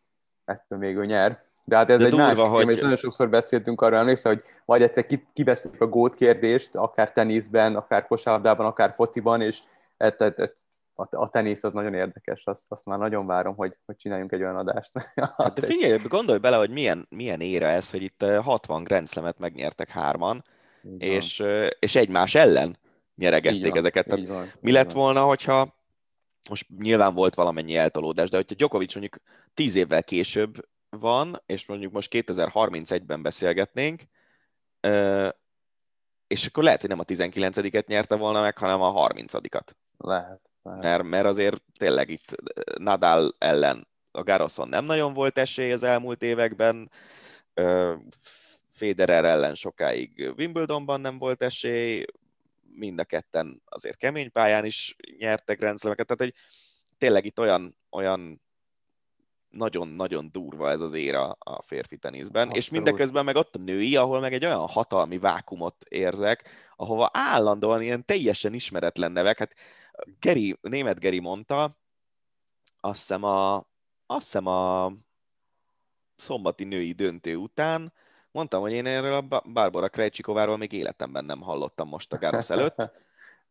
ettől 0.44 0.78
még 0.78 0.96
ő 0.96 1.06
nyer. 1.06 1.44
De 1.64 1.76
hát 1.76 1.90
ez 1.90 1.98
de 1.98 2.04
egy 2.04 2.10
durva, 2.10 2.48
másik 2.48 2.64
hogy... 2.64 2.74
és 2.74 2.80
nagyon 2.80 2.96
sokszor 2.96 3.28
beszéltünk 3.28 3.80
arra, 3.80 3.96
emlékszel, 3.96 4.32
hogy 4.32 4.42
vagy 4.64 4.82
egyszer 4.82 5.06
kibeszéljük 5.32 5.80
a 5.80 5.86
gót 5.86 6.14
kérdést, 6.14 6.74
akár 6.74 7.12
teniszben, 7.12 7.76
akár 7.76 8.06
kosárlabdában, 8.06 8.66
akár 8.66 8.92
fociban, 8.94 9.40
és 9.40 9.62
ezt, 9.96 10.20
ezt, 10.20 10.64
a, 10.96 11.16
a 11.16 11.28
tenisz 11.28 11.64
az 11.64 11.72
nagyon 11.72 11.94
érdekes, 11.94 12.44
azt, 12.44 12.64
azt 12.68 12.86
már 12.86 12.98
nagyon 12.98 13.26
várom, 13.26 13.54
hogy, 13.54 13.76
hogy 13.84 13.96
csináljunk 13.96 14.32
egy 14.32 14.42
olyan 14.42 14.56
adást. 14.56 14.92
hát 15.36 15.60
de 15.60 15.66
figyelj, 15.66 15.98
gondolj 16.08 16.38
bele, 16.38 16.56
hogy 16.56 16.70
milyen, 16.70 17.06
milyen 17.10 17.40
ére 17.40 17.68
ez, 17.68 17.90
hogy 17.90 18.02
itt 18.02 18.24
60 18.24 18.82
Grand 18.82 19.08
Slam-et 19.08 19.38
megnyertek 19.38 19.88
hárman, 19.88 20.44
és, 20.98 21.42
és 21.78 21.94
egymás 21.94 22.34
ellen 22.34 22.78
nyeregették 23.14 23.68
van, 23.68 23.78
ezeket. 23.78 24.06
Tehát 24.06 24.28
van, 24.28 24.50
mi 24.60 24.72
lett 24.72 24.92
van. 24.92 25.02
volna, 25.02 25.24
hogyha 25.24 25.74
most 26.48 26.66
nyilván 26.78 27.14
volt 27.14 27.34
valamennyi 27.34 27.76
eltolódás, 27.76 28.30
de 28.30 28.36
hogyha 28.36 28.54
Djokovic 28.54 28.94
mondjuk 28.94 29.22
10 29.54 29.74
évvel 29.74 30.04
később 30.04 30.68
van, 30.88 31.42
és 31.46 31.66
mondjuk 31.66 31.92
most 31.92 32.10
2031-ben 32.12 33.22
beszélgetnénk, 33.22 34.02
és 36.26 36.46
akkor 36.46 36.62
lehet, 36.62 36.80
hogy 36.80 36.90
nem 36.90 36.98
a 36.98 37.04
19-et 37.04 37.86
nyerte 37.86 38.16
volna 38.16 38.40
meg, 38.40 38.58
hanem 38.58 38.82
a 38.82 39.08
30-at. 39.08 39.68
Lehet. 39.96 40.40
Mert, 40.74 41.02
mert 41.02 41.26
azért 41.26 41.62
tényleg 41.78 42.08
itt 42.10 42.36
Nadal 42.78 43.34
ellen 43.38 43.86
a 44.10 44.22
Garoszon 44.22 44.68
nem 44.68 44.84
nagyon 44.84 45.12
volt 45.12 45.38
esély 45.38 45.72
az 45.72 45.82
elmúlt 45.82 46.22
években, 46.22 46.90
Federer 48.70 49.24
ellen 49.24 49.54
sokáig 49.54 50.32
Wimbledonban 50.36 51.00
nem 51.00 51.18
volt 51.18 51.42
esély, 51.42 52.04
mind 52.74 52.98
a 52.98 53.04
ketten 53.04 53.62
azért 53.64 53.96
kemény 53.96 54.32
pályán 54.32 54.64
is 54.64 54.96
nyertek 55.18 55.60
rendszereket, 55.60 56.06
tehát 56.06 56.32
hogy 56.32 56.42
tényleg 56.98 57.24
itt 57.24 57.40
olyan, 57.40 57.76
olyan 57.90 58.44
nagyon-nagyon 59.48 60.28
durva 60.32 60.70
ez 60.70 60.80
az 60.80 60.92
éra 60.92 61.36
a 61.38 61.62
férfi 61.62 61.96
teniszben, 61.96 62.42
Abszolút. 62.42 62.56
és 62.56 62.68
mindeközben 62.70 63.24
meg 63.24 63.36
ott 63.36 63.54
a 63.54 63.58
női, 63.58 63.96
ahol 63.96 64.20
meg 64.20 64.32
egy 64.32 64.44
olyan 64.44 64.66
hatalmi 64.66 65.18
vákumot 65.18 65.84
érzek, 65.88 66.48
ahova 66.76 67.10
állandóan 67.12 67.82
ilyen 67.82 68.04
teljesen 68.04 68.54
ismeretlen 68.54 69.12
nevek, 69.12 69.38
hát 69.38 69.54
Geri, 70.20 70.58
német 70.60 71.00
Geri 71.00 71.18
mondta, 71.18 71.78
azt 72.80 73.00
hiszem 73.00 73.22
a, 73.22 73.56
azt 74.06 74.24
hiszem 74.24 74.46
a 74.46 74.92
szombati 76.16 76.64
női 76.64 76.92
döntő 76.92 77.36
után, 77.36 77.92
mondtam, 78.30 78.60
hogy 78.60 78.72
én 78.72 78.86
erről 78.86 79.12
a 79.12 79.40
Barbara 79.52 79.88
Krejcsikováról 79.88 80.56
még 80.56 80.72
életemben 80.72 81.24
nem 81.24 81.40
hallottam 81.40 81.88
most 81.88 82.12
a 82.12 82.18
Gárosz 82.18 82.50
előtt, 82.50 82.76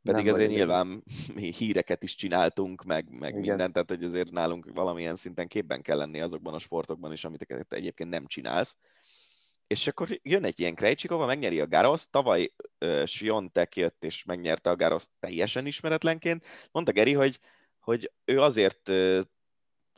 Pedig 0.05 0.27
azért 0.27 0.49
nyilván 0.49 1.03
mi 1.33 1.51
híreket 1.51 2.03
is 2.03 2.15
csináltunk, 2.15 2.83
meg, 2.83 3.09
meg 3.09 3.39
mindent, 3.39 3.73
tehát 3.73 3.89
hogy 3.89 4.03
azért 4.03 4.31
nálunk 4.31 4.69
valamilyen 4.73 5.15
szinten 5.15 5.47
képben 5.47 5.81
kell 5.81 5.97
lenni 5.97 6.21
azokban 6.21 6.53
a 6.53 6.59
sportokban 6.59 7.11
is, 7.11 7.25
amit 7.25 7.65
egyébként 7.69 8.09
nem 8.09 8.25
csinálsz. 8.25 8.77
És 9.67 9.87
akkor 9.87 10.19
jön 10.23 10.43
egy 10.43 10.59
ilyen 10.59 10.75
Krejcsikova, 10.75 11.25
megnyeri 11.25 11.59
a 11.59 11.67
Garosz, 11.67 12.07
tavaly 12.07 12.53
uh, 12.85 13.05
Siontek 13.05 13.75
jött 13.75 14.03
és 14.03 14.23
megnyerte 14.23 14.69
a 14.69 14.75
Garosz 14.75 15.09
teljesen 15.19 15.65
ismeretlenként. 15.65 16.45
Mondta 16.71 16.91
Geri, 16.91 17.13
hogy, 17.13 17.39
hogy 17.79 18.11
ő 18.25 18.41
azért 18.41 18.89
uh, 18.89 19.21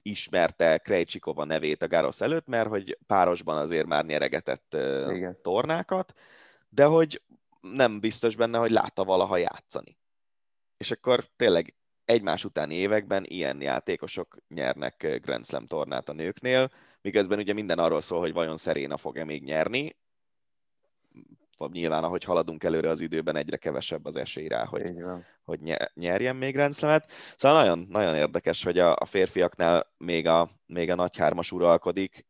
ismerte 0.01 0.77
Krejcsikova 0.77 1.43
nevét 1.43 1.81
a 1.81 1.87
Garosz 1.87 2.21
előtt, 2.21 2.47
mert 2.47 2.69
hogy 2.69 2.97
párosban 3.05 3.57
azért 3.57 3.87
már 3.87 4.05
nyeregetett 4.05 4.73
uh, 4.75 5.31
tornákat, 5.41 6.13
de 6.69 6.85
hogy 6.85 7.21
nem 7.59 7.99
biztos 7.99 8.35
benne, 8.35 8.57
hogy 8.57 8.71
látta 8.71 9.03
valaha 9.03 9.37
játszani. 9.37 9.97
És 10.77 10.91
akkor 10.91 11.25
tényleg 11.35 11.75
egymás 12.05 12.45
utáni 12.45 12.75
években 12.75 13.23
ilyen 13.27 13.61
játékosok 13.61 14.37
nyernek 14.47 15.19
Grand 15.21 15.45
Slam 15.45 15.67
tornát 15.67 16.09
a 16.09 16.13
nőknél, 16.13 16.71
miközben 17.07 17.39
ugye 17.39 17.53
minden 17.53 17.79
arról 17.79 18.01
szól, 18.01 18.19
hogy 18.19 18.33
vajon 18.33 18.57
Szeréna 18.57 18.97
fog-e 18.97 19.23
még 19.23 19.43
nyerni. 19.43 19.95
Nyilván, 21.71 22.03
ahogy 22.03 22.23
haladunk 22.23 22.63
előre 22.63 22.89
az 22.89 23.01
időben, 23.01 23.35
egyre 23.35 23.57
kevesebb 23.57 24.05
az 24.05 24.15
esély 24.15 24.47
rá, 24.47 24.65
hogy, 24.65 24.93
hogy 25.43 25.77
nyerjen 25.93 26.35
még 26.35 26.53
Grand 26.53 26.75
Slam-et. 26.75 27.11
Szóval 27.35 27.61
nagyon, 27.61 27.87
nagyon 27.89 28.15
érdekes, 28.15 28.63
hogy 28.63 28.79
a, 28.79 28.95
a 28.95 29.05
férfiaknál 29.05 29.93
még 29.97 30.27
a, 30.27 30.49
még 30.65 30.89
a 30.89 30.95
nagy 30.95 31.17
hármas 31.17 31.51
uralkodik, 31.51 32.25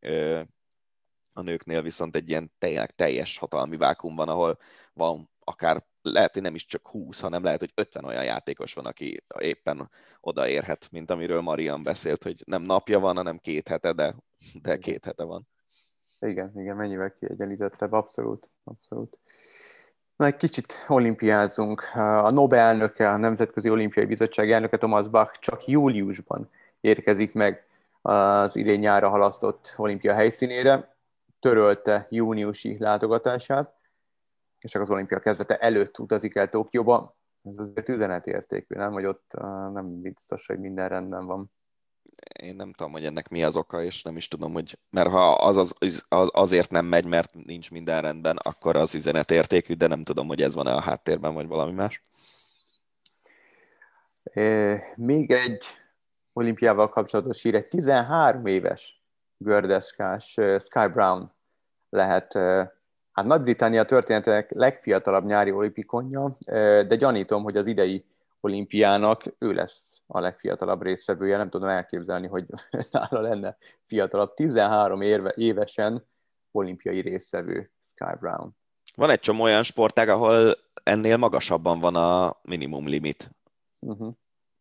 a 1.33 1.41
nőknél 1.41 1.81
viszont 1.81 2.15
egy 2.15 2.29
ilyen 2.29 2.51
tényleg 2.59 2.95
teljes 2.95 3.37
hatalmi 3.37 3.77
vákum 3.77 4.15
van, 4.15 4.29
ahol 4.29 4.57
van 4.93 5.29
akár 5.43 5.85
lehet, 6.11 6.33
hogy 6.33 6.41
nem 6.41 6.55
is 6.55 6.65
csak 6.65 6.87
20, 6.87 7.19
hanem 7.19 7.43
lehet, 7.43 7.59
hogy 7.59 7.71
50 7.75 8.05
olyan 8.05 8.23
játékos 8.23 8.73
van, 8.73 8.85
aki 8.85 9.23
éppen 9.39 9.89
odaérhet, 10.21 10.87
mint 10.91 11.11
amiről 11.11 11.41
Marian 11.41 11.83
beszélt, 11.83 12.23
hogy 12.23 12.43
nem 12.45 12.61
napja 12.61 12.99
van, 12.99 13.15
hanem 13.15 13.37
két 13.37 13.67
hete, 13.67 13.91
de, 13.91 14.15
de 14.61 14.77
két 14.77 15.05
hete 15.05 15.23
van. 15.23 15.47
Igen, 16.19 16.51
igen, 16.55 16.75
mennyivel 16.75 17.15
kiegyenlítettebb, 17.19 17.91
abszolút, 17.91 18.49
abszolút. 18.63 19.17
Na, 20.15 20.25
egy 20.25 20.35
kicsit 20.35 20.85
olimpiázunk. 20.87 21.81
A 21.95 22.29
Nobel 22.31 22.59
elnöke, 22.59 23.09
a 23.09 23.17
Nemzetközi 23.17 23.69
Olimpiai 23.69 24.05
Bizottság 24.05 24.51
elnöke 24.51 24.77
Thomas 24.77 25.07
Bach 25.07 25.39
csak 25.39 25.67
júliusban 25.67 26.49
érkezik 26.79 27.33
meg 27.33 27.65
az 28.01 28.55
idén 28.55 28.79
nyára 28.79 29.09
halasztott 29.09 29.73
olimpia 29.77 30.13
helyszínére 30.13 30.95
törölte 31.39 32.07
júniusi 32.09 32.77
látogatását, 32.79 33.76
és 34.59 34.71
csak 34.71 34.81
az 34.81 34.89
olimpia 34.89 35.19
kezdete 35.19 35.57
előtt 35.57 35.99
utazik 35.99 36.35
el 36.35 36.49
Tokióba. 36.49 37.17
Ez 37.43 37.57
azért 37.57 37.89
üzenetértékű, 37.89 38.75
nem? 38.75 38.91
Hogy 38.91 39.05
ott 39.05 39.31
nem 39.73 40.01
biztos, 40.01 40.47
hogy 40.47 40.59
minden 40.59 40.89
rendben 40.89 41.25
van. 41.25 41.51
Én 42.41 42.55
nem 42.55 42.73
tudom, 42.73 42.91
hogy 42.91 43.05
ennek 43.05 43.29
mi 43.29 43.43
az 43.43 43.55
oka, 43.55 43.83
és 43.83 44.01
nem 44.01 44.17
is 44.17 44.27
tudom, 44.27 44.53
hogy 44.53 44.79
mert 44.89 45.09
ha 45.09 45.31
az, 45.31 45.57
az, 45.57 46.05
az 46.07 46.29
azért 46.31 46.71
nem 46.71 46.85
megy, 46.85 47.05
mert 47.05 47.33
nincs 47.33 47.71
minden 47.71 48.01
rendben, 48.01 48.37
akkor 48.37 48.75
az 48.75 48.95
üzenetértékű, 48.95 49.73
de 49.73 49.87
nem 49.87 50.03
tudom, 50.03 50.27
hogy 50.27 50.41
ez 50.41 50.55
van-e 50.55 50.73
a 50.73 50.81
háttérben, 50.81 51.33
vagy 51.33 51.47
valami 51.47 51.71
más. 51.71 52.03
É, 54.23 54.79
még 54.95 55.31
egy 55.31 55.65
olimpiával 56.33 56.89
kapcsolatos 56.89 57.41
hír, 57.41 57.55
egy 57.55 57.67
13 57.67 58.45
éves 58.45 59.03
gördeszkás 59.37 60.39
Sky 60.59 60.87
Brown 60.93 61.31
lehet 61.89 62.33
hát 63.17 63.25
Nagy-Britannia 63.25 63.83
történetének 63.83 64.51
legfiatalabb 64.51 65.25
nyári 65.25 65.51
olimpikonja, 65.51 66.37
de 66.87 66.95
gyanítom, 66.95 67.43
hogy 67.43 67.57
az 67.57 67.67
idei 67.67 68.05
olimpiának 68.39 69.21
ő 69.39 69.53
lesz 69.53 70.01
a 70.07 70.19
legfiatalabb 70.19 70.81
résztvevője, 70.81 71.37
nem 71.37 71.49
tudom 71.49 71.67
elképzelni, 71.67 72.27
hogy 72.27 72.45
nála 72.91 73.21
lenne 73.21 73.57
fiatalabb. 73.85 74.33
13 74.33 75.01
érve, 75.01 75.33
évesen 75.35 76.07
olimpiai 76.51 77.01
résztvevő 77.01 77.71
Sky 77.81 78.15
Brown. 78.19 78.55
Van 78.95 79.09
egy 79.09 79.19
csomó 79.19 79.43
olyan 79.43 79.63
sportág, 79.63 80.09
ahol 80.09 80.57
ennél 80.83 81.17
magasabban 81.17 81.79
van 81.79 81.95
a 81.95 82.39
minimum 82.41 82.87
limit. 82.87 83.31
Uh-huh. 83.79 84.13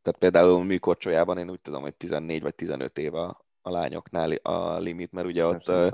Tehát 0.02 0.18
például 0.18 0.64
műkorcsolyában 0.64 1.38
én 1.38 1.50
úgy 1.50 1.60
tudom, 1.60 1.82
hogy 1.82 1.94
14 1.94 2.42
vagy 2.42 2.54
15 2.54 2.98
év 2.98 3.14
a, 3.14 3.45
a 3.66 3.70
lányoknál 3.70 4.32
a 4.32 4.78
limit, 4.78 5.12
mert 5.12 5.26
ugye 5.26 5.46
ott 5.46 5.68
uh, 5.68 5.88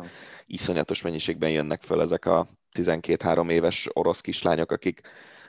iszonyatos 0.44 1.02
mennyiségben 1.02 1.50
jönnek 1.50 1.82
föl 1.82 2.00
ezek 2.00 2.24
a 2.24 2.46
12-3 2.78 3.50
éves 3.50 3.88
orosz 3.92 4.20
kislányok, 4.20 4.72
akik 4.72 5.00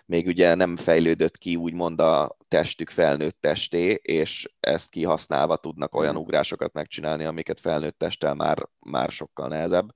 még 0.05 0.27
ugye 0.27 0.55
nem 0.55 0.75
fejlődött 0.75 1.37
ki 1.37 1.55
úgymond 1.55 1.99
a 1.99 2.37
testük 2.47 2.89
felnőtt 2.89 3.41
testé, 3.41 3.91
és 4.01 4.53
ezt 4.59 4.89
kihasználva 4.89 5.55
tudnak 5.55 5.95
olyan 5.95 6.13
mhm. 6.13 6.21
ugrásokat 6.23 6.73
megcsinálni, 6.73 7.23
amiket 7.23 7.59
felnőtt 7.59 7.97
testtel 7.97 8.33
már, 8.33 8.69
már 8.79 9.11
sokkal 9.11 9.47
nehezebb. 9.47 9.95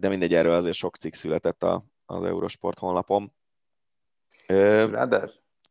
De 0.00 0.08
mindegy, 0.08 0.34
erről 0.34 0.54
azért 0.54 0.76
sok 0.76 0.96
cikk 0.96 1.12
született 1.12 1.62
a, 1.62 1.84
az 2.06 2.24
Eurosport 2.24 2.78
honlapon. 2.78 3.32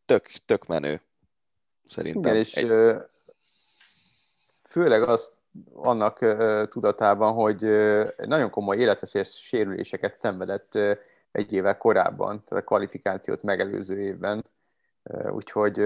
Tök, 0.05 0.27
tök 0.45 0.65
menő, 0.65 1.01
szerintem. 1.87 2.21
Igen, 2.21 2.35
és 2.35 2.53
Egy 2.53 2.67
főleg 4.75 5.03
azt 5.03 5.33
annak 5.73 6.17
tudatában, 6.69 7.33
hogy 7.33 7.61
nagyon 8.17 8.49
komoly 8.49 8.77
életveszélyes 8.77 9.29
sérüléseket 9.29 10.15
szenvedett 10.15 10.75
egy 11.31 11.53
évvel 11.53 11.77
korábban, 11.77 12.43
tehát 12.43 12.63
a 12.63 12.67
kvalifikációt 12.67 13.43
megelőző 13.43 13.99
évben, 14.01 14.45
úgyhogy 15.29 15.77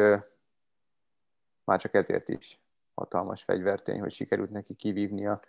már 1.63 1.79
csak 1.79 1.93
ezért 1.93 2.29
is 2.29 2.61
hatalmas 2.93 3.43
fegyvertény, 3.43 3.99
hogy 3.99 4.11
sikerült 4.11 4.51
neki 4.51 4.73
kivívnia 4.73 5.41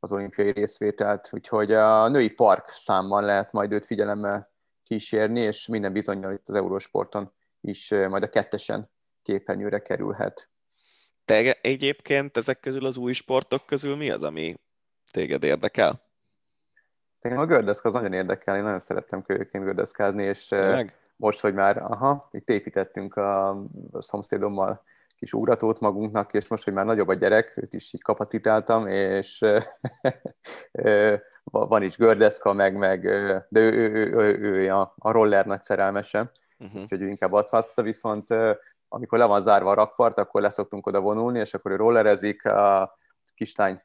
az 0.00 0.12
olimpiai 0.12 0.50
részvételt, 0.50 1.28
úgyhogy 1.32 1.72
a 1.72 2.08
női 2.08 2.30
park 2.30 2.68
számban 2.68 3.24
lehet 3.24 3.52
majd 3.52 3.72
őt 3.72 3.86
figyelemmel 3.86 4.50
kísérni, 4.84 5.40
és 5.40 5.66
minden 5.66 5.92
bizonyal 5.92 6.32
itt 6.32 6.48
az 6.48 6.54
Eurósporton 6.54 7.32
is 7.60 7.90
majd 7.90 8.22
a 8.22 8.28
kettesen 8.28 8.90
képernyőre 9.22 9.82
kerülhet. 9.82 10.50
Te 11.24 11.58
egyébként 11.60 12.36
ezek 12.36 12.60
közül 12.60 12.86
az 12.86 12.96
új 12.96 13.12
sportok 13.12 13.66
közül 13.66 13.96
mi 13.96 14.10
az, 14.10 14.22
ami 14.22 14.54
téged 15.10 15.44
érdekel? 15.44 16.02
Engem 17.20 17.40
a 17.40 17.46
gördeszka 17.46 17.88
az 17.88 17.94
nagyon 17.94 18.12
érdekel, 18.12 18.56
én 18.56 18.62
nagyon 18.62 18.78
szerettem 18.78 19.22
kölyöként 19.22 19.64
gördeszkázni, 19.64 20.22
és 20.22 20.46
Tényleg? 20.46 20.96
most, 21.16 21.40
hogy 21.40 21.54
már, 21.54 21.76
aha, 21.76 22.28
itt 22.32 22.48
építettünk 22.48 23.16
a, 23.16 23.48
a 23.90 24.00
szomszédommal 24.00 24.82
kis 25.22 25.32
ugratót 25.32 25.80
magunknak, 25.80 26.32
és 26.32 26.48
most, 26.48 26.64
hogy 26.64 26.72
már 26.72 26.84
nagyobb 26.84 27.08
a 27.08 27.14
gyerek, 27.14 27.52
őt 27.56 27.72
is 27.72 27.92
így 27.92 28.02
kapacitáltam, 28.02 28.86
és 28.86 29.44
van 31.44 31.82
is 31.82 31.96
gördeszka, 31.96 32.52
meg, 32.52 32.76
meg 32.76 33.00
de 33.48 33.60
ő, 33.60 33.72
ő, 33.72 33.90
ő, 33.92 34.12
ő, 34.14 34.38
ő 34.40 34.68
a, 34.68 34.94
a 34.98 35.10
roller 35.10 35.46
nagy 35.46 35.62
szerelmese, 35.62 36.30
uh-huh. 36.58 36.82
úgyhogy 36.82 37.02
ő 37.02 37.08
inkább 37.08 37.32
azt 37.32 37.50
választotta, 37.50 37.82
viszont 37.82 38.26
amikor 38.92 39.18
le 39.18 39.24
van 39.24 39.42
zárva 39.42 39.70
a 39.70 39.74
rakpart, 39.74 40.18
akkor 40.18 40.40
leszoktunk 40.40 40.86
oda 40.86 41.00
vonulni, 41.00 41.38
és 41.38 41.54
akkor 41.54 41.70
ő 41.70 41.76
rollerezik, 41.76 42.44
a 42.44 42.98
kislány 43.34 43.82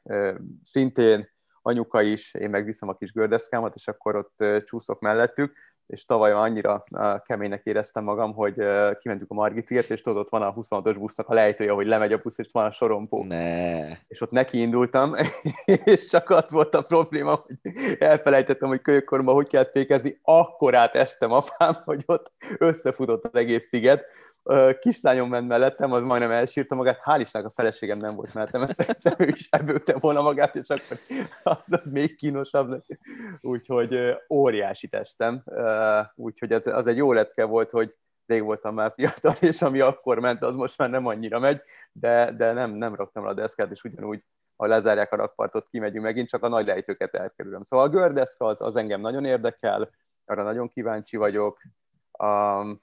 szintén, 0.62 1.28
anyuka 1.62 2.02
is, 2.02 2.34
én 2.34 2.50
meg 2.50 2.64
viszem 2.64 2.88
a 2.88 2.96
kis 2.96 3.12
gördeszkámat, 3.12 3.74
és 3.74 3.88
akkor 3.88 4.16
ott 4.16 4.64
csúszok 4.64 5.00
mellettük, 5.00 5.56
és 5.88 6.04
tavaly 6.04 6.32
annyira 6.32 6.84
keménynek 7.24 7.64
éreztem 7.64 8.04
magam, 8.04 8.34
hogy 8.34 8.54
kimentünk 9.00 9.30
a 9.30 9.34
Margit 9.34 9.70
és 9.70 10.00
tudod, 10.00 10.18
ott 10.18 10.28
van 10.28 10.42
a 10.42 10.54
26-os 10.54 10.96
busznak 10.98 11.28
a 11.28 11.34
lejtője, 11.34 11.72
hogy 11.72 11.86
lemegy 11.86 12.12
a 12.12 12.18
busz, 12.22 12.38
és 12.38 12.48
van 12.52 12.64
a 12.64 12.70
sorompó. 12.70 13.24
Ne. 13.24 13.88
És 14.08 14.20
ott 14.20 14.30
neki 14.30 14.60
indultam, 14.60 15.14
és 15.84 16.06
csak 16.06 16.30
az 16.30 16.52
volt 16.52 16.74
a 16.74 16.82
probléma, 16.82 17.44
hogy 17.46 17.56
elfelejtettem, 17.98 18.68
hogy 18.68 18.82
kölyökkoromban 18.82 19.34
hogy 19.34 19.48
kell 19.48 19.70
fékezni, 19.70 20.18
akkor 20.22 20.74
átestem 20.74 21.32
apám, 21.32 21.74
hogy 21.84 22.02
ott 22.06 22.32
összefutott 22.58 23.24
az 23.24 23.34
egész 23.34 23.68
sziget, 23.68 24.04
kislányom 24.80 25.28
ment 25.28 25.48
mellettem, 25.48 25.92
az 25.92 26.02
majdnem 26.02 26.30
elsírta 26.30 26.74
magát, 26.74 27.00
hál' 27.04 27.18
Istennek 27.20 27.48
a 27.48 27.52
feleségem 27.54 27.98
nem 27.98 28.14
volt 28.14 28.34
mellettem, 28.34 28.62
ezt 28.62 28.74
szerintem 28.80 29.14
ő 29.18 29.28
is 29.28 29.48
ebbőlte 29.50 29.94
volna 29.98 30.22
magát, 30.22 30.56
és 30.56 30.68
akkor 30.68 30.98
az 31.42 31.80
még 31.84 32.16
kínosabb 32.16 32.68
lett. 32.68 32.86
Úgyhogy 33.40 34.16
óriási 34.28 34.88
testem, 34.88 35.42
úgyhogy 36.14 36.52
az, 36.52 36.66
az 36.66 36.86
egy 36.86 36.96
jó 36.96 37.12
lecke 37.12 37.44
volt, 37.44 37.70
hogy 37.70 37.94
rég 38.26 38.42
voltam 38.42 38.74
már 38.74 38.92
fiatal, 38.94 39.34
és 39.50 39.62
ami 39.62 39.80
akkor 39.80 40.18
ment, 40.18 40.42
az 40.42 40.54
most 40.54 40.78
már 40.78 40.90
nem 40.90 41.06
annyira 41.06 41.38
megy, 41.38 41.62
de, 41.92 42.32
de 42.32 42.52
nem, 42.52 42.70
nem 42.70 42.94
raktam 42.94 43.26
a 43.26 43.34
deszkát, 43.34 43.70
és 43.70 43.84
ugyanúgy, 43.84 44.24
ha 44.56 44.66
lezárják 44.66 45.12
a 45.12 45.16
rakpartot, 45.16 45.68
kimegyünk 45.68 46.04
megint, 46.04 46.28
csak 46.28 46.42
a 46.42 46.48
nagy 46.48 46.66
lejtőket 46.66 47.14
elkerülöm. 47.14 47.64
Szóval 47.64 47.86
a 47.86 47.88
gördeszka 47.88 48.46
az, 48.46 48.60
az 48.60 48.76
engem 48.76 49.00
nagyon 49.00 49.24
érdekel, 49.24 49.90
arra 50.24 50.42
nagyon 50.42 50.68
kíváncsi 50.68 51.16
vagyok. 51.16 51.62
Um, 52.18 52.82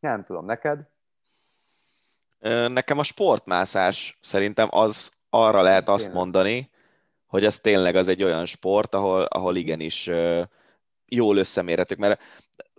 nem 0.00 0.24
tudom, 0.24 0.44
neked? 0.44 0.88
Nekem 2.68 2.98
a 2.98 3.02
sportmászás 3.02 4.18
szerintem 4.20 4.68
az 4.70 5.12
arra 5.30 5.62
lehet 5.62 5.88
azt 5.88 6.12
mondani, 6.12 6.70
hogy 7.26 7.44
ez 7.44 7.58
tényleg 7.58 7.94
az 7.94 8.08
egy 8.08 8.22
olyan 8.22 8.44
sport, 8.44 8.94
ahol, 8.94 9.22
ahol 9.22 9.56
igenis 9.56 10.10
jól 11.08 11.36
összemérhetők, 11.36 11.98
mert 11.98 12.22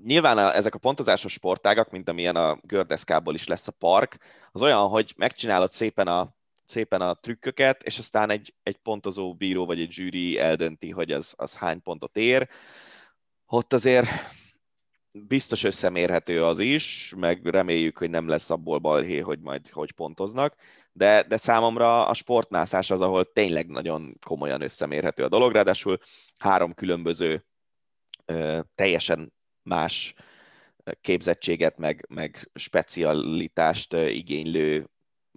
nyilván 0.03 0.37
a, 0.37 0.55
ezek 0.55 0.75
a 0.75 0.79
pontozásos 0.79 1.31
sportágak, 1.31 1.89
mint 1.89 2.09
amilyen 2.09 2.35
a 2.35 2.59
gördeszkából 2.61 3.33
is 3.33 3.47
lesz 3.47 3.67
a 3.67 3.71
park, 3.71 4.17
az 4.51 4.61
olyan, 4.61 4.87
hogy 4.87 5.13
megcsinálod 5.17 5.71
szépen 5.71 6.07
a, 6.07 6.35
szépen 6.65 7.01
a 7.01 7.13
trükköket, 7.13 7.83
és 7.83 7.97
aztán 7.97 8.29
egy, 8.29 8.53
egy 8.63 8.77
pontozó 8.77 9.33
bíró 9.33 9.65
vagy 9.65 9.79
egy 9.79 9.91
zsűri 9.91 10.39
eldönti, 10.39 10.89
hogy 10.89 11.11
az, 11.11 11.33
az 11.37 11.55
hány 11.55 11.81
pontot 11.81 12.17
ér. 12.17 12.49
Ott 13.45 13.73
azért 13.73 14.07
biztos 15.11 15.63
összemérhető 15.63 16.43
az 16.43 16.59
is, 16.59 17.13
meg 17.17 17.45
reméljük, 17.45 17.97
hogy 17.97 18.09
nem 18.09 18.27
lesz 18.27 18.49
abból 18.49 18.79
balhé, 18.79 19.19
hogy 19.19 19.39
majd 19.39 19.69
hogy 19.69 19.91
pontoznak, 19.91 20.55
de, 20.91 21.23
de 21.23 21.37
számomra 21.37 22.07
a 22.07 22.13
sportmászás 22.13 22.91
az, 22.91 23.01
ahol 23.01 23.31
tényleg 23.31 23.67
nagyon 23.67 24.17
komolyan 24.25 24.61
összemérhető 24.61 25.23
a 25.23 25.29
dolog, 25.29 25.51
ráadásul 25.51 25.97
három 26.39 26.73
különböző 26.73 27.45
teljesen 28.75 29.33
más 29.61 30.13
képzettséget, 31.01 31.77
meg, 31.77 32.05
meg 32.09 32.49
specialitást 32.53 33.93
igénylő 33.93 34.89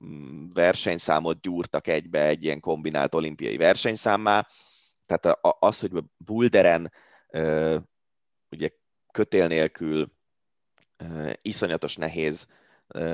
mm, 0.05 0.48
versenyszámot 0.52 1.40
gyúrtak 1.40 1.86
egybe 1.86 2.27
egy 2.27 2.44
ilyen 2.44 2.60
kombinált 2.60 3.14
olimpiai 3.14 3.56
versenyszámmá. 3.56 4.47
Tehát 5.06 5.39
az, 5.40 5.81
hogy 5.81 5.90
boulderen 6.16 6.93
ugye 8.51 8.69
kötél 9.12 9.47
nélkül 9.47 10.12
iszonyatos 11.43 11.97
nehéz 11.97 12.47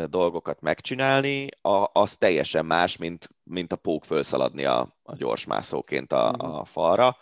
dolgokat 0.06 0.60
megcsinálni, 0.60 1.48
az 1.92 2.16
teljesen 2.16 2.66
más, 2.66 2.96
mint, 2.96 3.28
mint 3.42 3.72
a 3.72 3.76
pók 3.76 4.04
felszaladni 4.04 4.64
a, 4.64 4.98
a 5.02 5.16
gyorsmászóként 5.16 6.12
a, 6.12 6.32
mhm. 6.32 6.50
a 6.50 6.64
falra. 6.64 7.16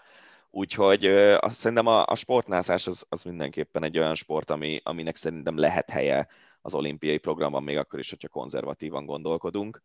Úgyhogy 0.57 1.07
azt 1.07 1.57
szerintem 1.57 1.87
a, 1.87 2.07
a 2.07 2.15
sportnászás 2.15 2.87
az, 2.87 3.07
az 3.09 3.23
mindenképpen 3.25 3.83
egy 3.83 3.99
olyan 3.99 4.15
sport, 4.15 4.51
ami, 4.51 4.81
aminek 4.85 5.17
szerintem 5.17 5.57
lehet 5.59 5.91
helye 5.91 6.29
az 6.63 6.75
olimpiai 6.75 7.19
programban, 7.19 7.63
még 7.63 7.77
akkor 7.77 7.99
is, 7.99 8.11
hogyha 8.11 8.29
konzervatívan 8.29 9.07
gondolkodunk. 9.07 9.83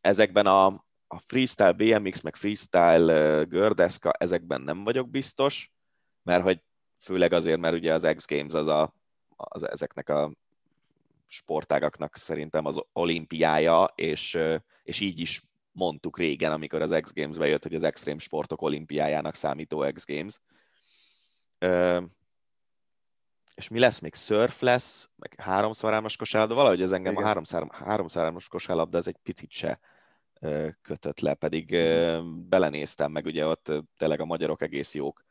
Ezekben 0.00 0.46
a, 0.46 0.66
a 1.06 1.18
freestyle 1.26 1.72
BMX, 1.72 2.20
meg 2.20 2.36
freestyle 2.36 3.42
gördeszka, 3.44 4.10
ezekben 4.10 4.60
nem 4.60 4.84
vagyok 4.84 5.10
biztos, 5.10 5.72
mert 6.22 6.42
hogy 6.42 6.60
főleg 6.98 7.32
azért, 7.32 7.60
mert 7.60 7.74
ugye 7.74 7.92
az 7.92 8.12
X 8.16 8.26
Games 8.26 8.52
az, 8.52 8.66
a, 8.66 8.94
az 9.36 9.68
ezeknek 9.68 10.08
a 10.08 10.32
sportágaknak 11.26 12.16
szerintem 12.16 12.64
az 12.66 12.82
olimpiája, 12.92 13.92
és, 13.94 14.38
és 14.82 15.00
így 15.00 15.20
is 15.20 15.42
mondtuk 15.76 16.18
régen, 16.18 16.52
amikor 16.52 16.82
az 16.82 16.98
X 17.00 17.12
Games 17.14 17.36
bejött, 17.36 17.62
hogy 17.62 17.74
az 17.74 17.82
extrém 17.82 18.18
sportok 18.18 18.62
olimpiájának 18.62 19.34
számító 19.34 19.78
X 19.92 20.06
Games. 20.06 20.40
Ö, 21.58 22.00
és 23.54 23.68
mi 23.68 23.78
lesz? 23.78 23.98
Még 23.98 24.14
surf 24.14 24.60
lesz, 24.60 25.08
meg 25.16 25.34
háromszorálmas 25.38 26.16
kosárlabda, 26.16 26.54
valahogy 26.54 26.82
ez 26.82 26.92
engem 26.92 27.12
Igen. 27.12 27.24
a 27.24 27.26
háromszor, 27.26 27.66
háromszorálmas 27.70 28.48
kosárlabda, 28.48 28.98
ez 28.98 29.06
egy 29.06 29.16
picit 29.22 29.50
se 29.50 29.80
kötött 30.82 31.20
le, 31.20 31.34
pedig 31.34 31.76
belenéztem, 32.48 33.12
meg 33.12 33.24
ugye 33.24 33.46
ott 33.46 33.72
tényleg 33.96 34.20
a 34.20 34.24
magyarok 34.24 34.62
egész 34.62 34.94
jók. 34.94 35.24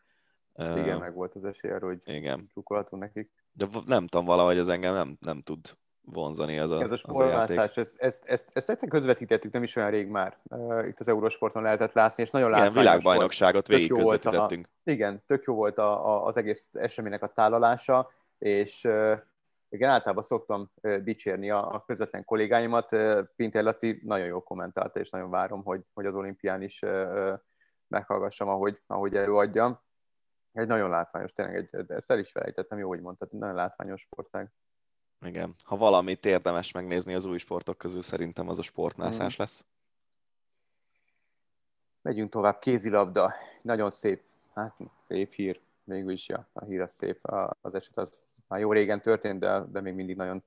Igen, 0.56 0.98
meg 0.98 1.14
volt 1.14 1.36
az 1.36 1.46
esély 1.46 1.72
arra, 1.72 1.88
hogy 1.88 2.02
Igen. 2.06 2.52
nekik. 2.90 3.32
De 3.52 3.68
nem 3.86 4.08
tudom, 4.08 4.26
valahogy 4.26 4.58
ez 4.58 4.68
engem 4.68 4.94
nem, 4.94 5.18
nem 5.20 5.42
tud 5.42 5.78
vonzani 6.06 6.60
az 6.60 6.72
a, 6.72 6.82
Ez 6.82 6.91
a 6.91 6.95
sportmászás, 6.95 7.77
ezt, 7.77 7.95
ezt, 7.98 8.23
ezt, 8.26 8.49
ezt 8.53 8.69
egyszer 8.69 8.90
közvetítettük, 8.90 9.52
nem 9.52 9.64
is 9.64 9.76
olyan 9.76 9.90
rég 9.90 10.07
már. 10.07 10.38
Uh, 10.44 10.88
itt 10.88 10.99
az 10.99 11.07
Eurosporton 11.07 11.64
lehetett 11.64 11.94
látni, 11.94 12.23
és 12.23 12.30
nagyon 12.30 12.49
látványos 12.49 12.73
Igen, 12.73 12.84
világbajnokságot 12.84 13.68
végig 13.68 13.94
közvetítettünk. 13.94 14.68
A, 14.86 14.90
igen, 14.91 15.23
tök 15.26 15.44
jó 15.44 15.56
volt 15.56 15.77
a, 15.77 16.07
a, 16.07 16.26
az 16.26 16.38
egész 16.38 16.68
eseménynek 16.72 17.23
a 17.23 17.34
tálalása, 17.34 18.11
és 18.38 18.84
uh, 18.84 19.19
igen, 19.69 19.90
általában 19.90 20.23
szoktam 20.23 20.72
uh, 20.82 20.98
dicsérni 20.98 21.49
a, 21.49 21.73
a 21.73 21.84
közvetlen 21.86 22.26
kollégáimat. 22.26 22.91
Uh, 22.91 23.19
Pintér 23.36 23.64
Laci 23.64 24.02
nagyon 24.03 24.27
jól 24.27 24.41
kommentálta, 24.41 24.99
és 24.99 25.10
nagyon 25.10 25.30
várom, 25.30 25.64
hogy, 25.64 25.82
hogy 25.94 26.06
az 26.06 26.15
olimpián 26.15 26.61
is 26.61 26.82
uh, 26.82 27.34
meghallgassam, 27.88 28.48
ahogy, 28.48 28.82
ahogy 28.88 29.15
előadjam. 29.15 29.84
Egy 30.52 30.68
nagyon 30.68 30.90
látványos, 30.90 31.34
tényleg, 31.34 31.56
egy, 31.56 31.91
ezt 31.91 32.11
el 32.11 32.19
is 32.19 32.32
felejtettem, 32.32 32.77
jó, 32.77 32.88
hogy 32.88 33.02
mondtad, 33.02 33.32
nagyon 33.32 33.56
látványos 33.56 34.02
sportág. 34.02 34.52
Igen. 35.22 35.56
Ha 35.64 35.78
valamit 35.78 36.26
érdemes 36.26 36.72
megnézni 36.72 37.14
az 37.14 37.26
új 37.26 37.38
sportok 37.38 37.78
közül, 37.78 38.02
szerintem 38.02 38.50
az 38.50 38.60
a 38.60 38.62
sportmászás 38.62 39.36
mm. 39.36 39.40
lesz. 39.40 39.66
Megyünk 42.02 42.32
tovább. 42.32 42.60
Kézilabda. 42.60 43.34
Nagyon 43.62 43.92
szép, 43.92 44.22
hát 44.54 44.76
szép 44.98 45.34
hír. 45.34 45.60
Mégis 45.84 46.28
ja, 46.28 46.48
a 46.54 46.66
hír 46.66 46.82
az 46.82 46.94
szép. 46.94 47.20
Az 47.62 47.76
eset 47.76 47.98
az 47.98 48.22
már 48.48 48.60
jó 48.60 48.72
régen 48.72 49.02
történt, 49.02 49.40
de, 49.40 49.64
de 49.72 49.82
még 49.82 49.94
mindig 49.94 50.16
nagyon 50.16 50.44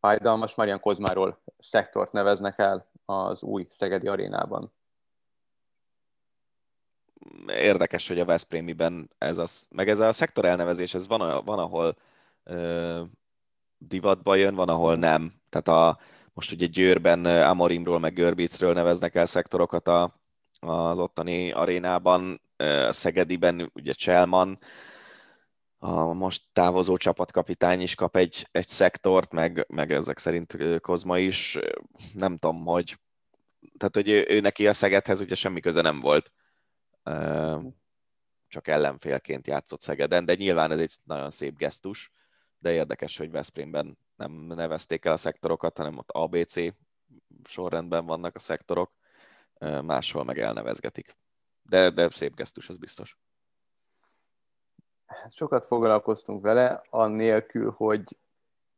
fájdalmas. 0.00 0.54
Marian 0.54 0.80
Kozmáról 0.80 1.38
szektort 1.58 2.12
neveznek 2.12 2.58
el 2.58 2.86
az 3.04 3.42
új 3.42 3.66
Szegedi 3.68 4.08
arénában. 4.08 4.72
Érdekes, 7.46 8.08
hogy 8.08 8.20
a 8.20 8.24
Veszprémiben 8.24 9.10
ez 9.18 9.38
az, 9.38 9.66
meg 9.70 9.88
ez 9.88 9.98
a 9.98 10.12
szektor 10.12 10.44
elnevezés, 10.44 10.94
ez 10.94 11.06
van, 11.06 11.44
van 11.44 11.58
ahol 11.58 11.96
divatba 13.78 14.34
jön, 14.34 14.54
van, 14.54 14.68
ahol 14.68 14.96
nem. 14.96 15.34
Tehát 15.48 15.68
a, 15.68 15.98
most 16.32 16.52
ugye 16.52 16.66
Győrben 16.66 17.24
Amorimról 17.24 17.98
meg 17.98 18.14
Görbicről 18.14 18.72
neveznek 18.72 19.14
el 19.14 19.26
szektorokat 19.26 19.88
a, 19.88 20.20
az 20.60 20.98
ottani 20.98 21.52
arénában, 21.52 22.40
Szegediben 22.88 23.70
ugye 23.74 23.92
Cselman, 23.92 24.58
a 25.78 26.12
most 26.12 26.42
távozó 26.52 26.96
csapatkapitány 26.96 27.80
is 27.80 27.94
kap 27.94 28.16
egy, 28.16 28.48
egy 28.50 28.68
szektort, 28.68 29.32
meg, 29.32 29.66
meg 29.68 29.92
ezek 29.92 30.18
szerint 30.18 30.80
Kozma 30.80 31.18
is. 31.18 31.58
Nem 32.12 32.36
tudom, 32.36 32.64
hogy 32.64 32.98
tehát, 33.78 33.94
hogy 33.94 34.08
ő, 34.08 34.26
ő 34.28 34.40
neki 34.40 34.66
a 34.66 34.72
Szegedhez 34.72 35.20
ugye 35.20 35.34
semmi 35.34 35.60
köze 35.60 35.80
nem 35.80 36.00
volt. 36.00 36.32
Csak 38.48 38.68
ellenfélként 38.68 39.46
játszott 39.46 39.80
Szegeden, 39.80 40.24
de 40.24 40.34
nyilván 40.34 40.70
ez 40.70 40.80
egy 40.80 40.96
nagyon 41.04 41.30
szép 41.30 41.56
gesztus 41.56 42.12
de 42.64 42.72
érdekes, 42.72 43.16
hogy 43.16 43.30
Veszprémben 43.30 43.98
nem 44.16 44.32
nevezték 44.32 45.04
el 45.04 45.12
a 45.12 45.16
szektorokat, 45.16 45.76
hanem 45.76 45.98
ott 45.98 46.10
ABC 46.10 46.54
sorrendben 47.44 48.06
vannak 48.06 48.34
a 48.34 48.38
szektorok, 48.38 48.92
máshol 49.60 50.24
meg 50.24 50.38
elnevezgetik. 50.38 51.16
De, 51.62 51.90
de 51.90 52.08
szép 52.10 52.34
gesztus, 52.34 52.68
az 52.68 52.76
biztos. 52.76 53.18
Sokat 55.28 55.66
foglalkoztunk 55.66 56.42
vele, 56.42 56.82
annélkül, 56.90 57.70
hogy 57.70 58.16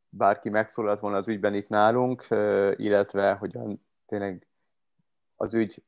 bárki 0.09 0.49
megszólalt 0.49 0.99
volna 0.99 1.17
az 1.17 1.27
ügyben 1.27 1.53
itt 1.53 1.67
nálunk, 1.67 2.27
illetve 2.75 3.33
hogy 3.33 3.57
tényleg 4.05 4.47
az 5.35 5.53
ügy 5.53 5.83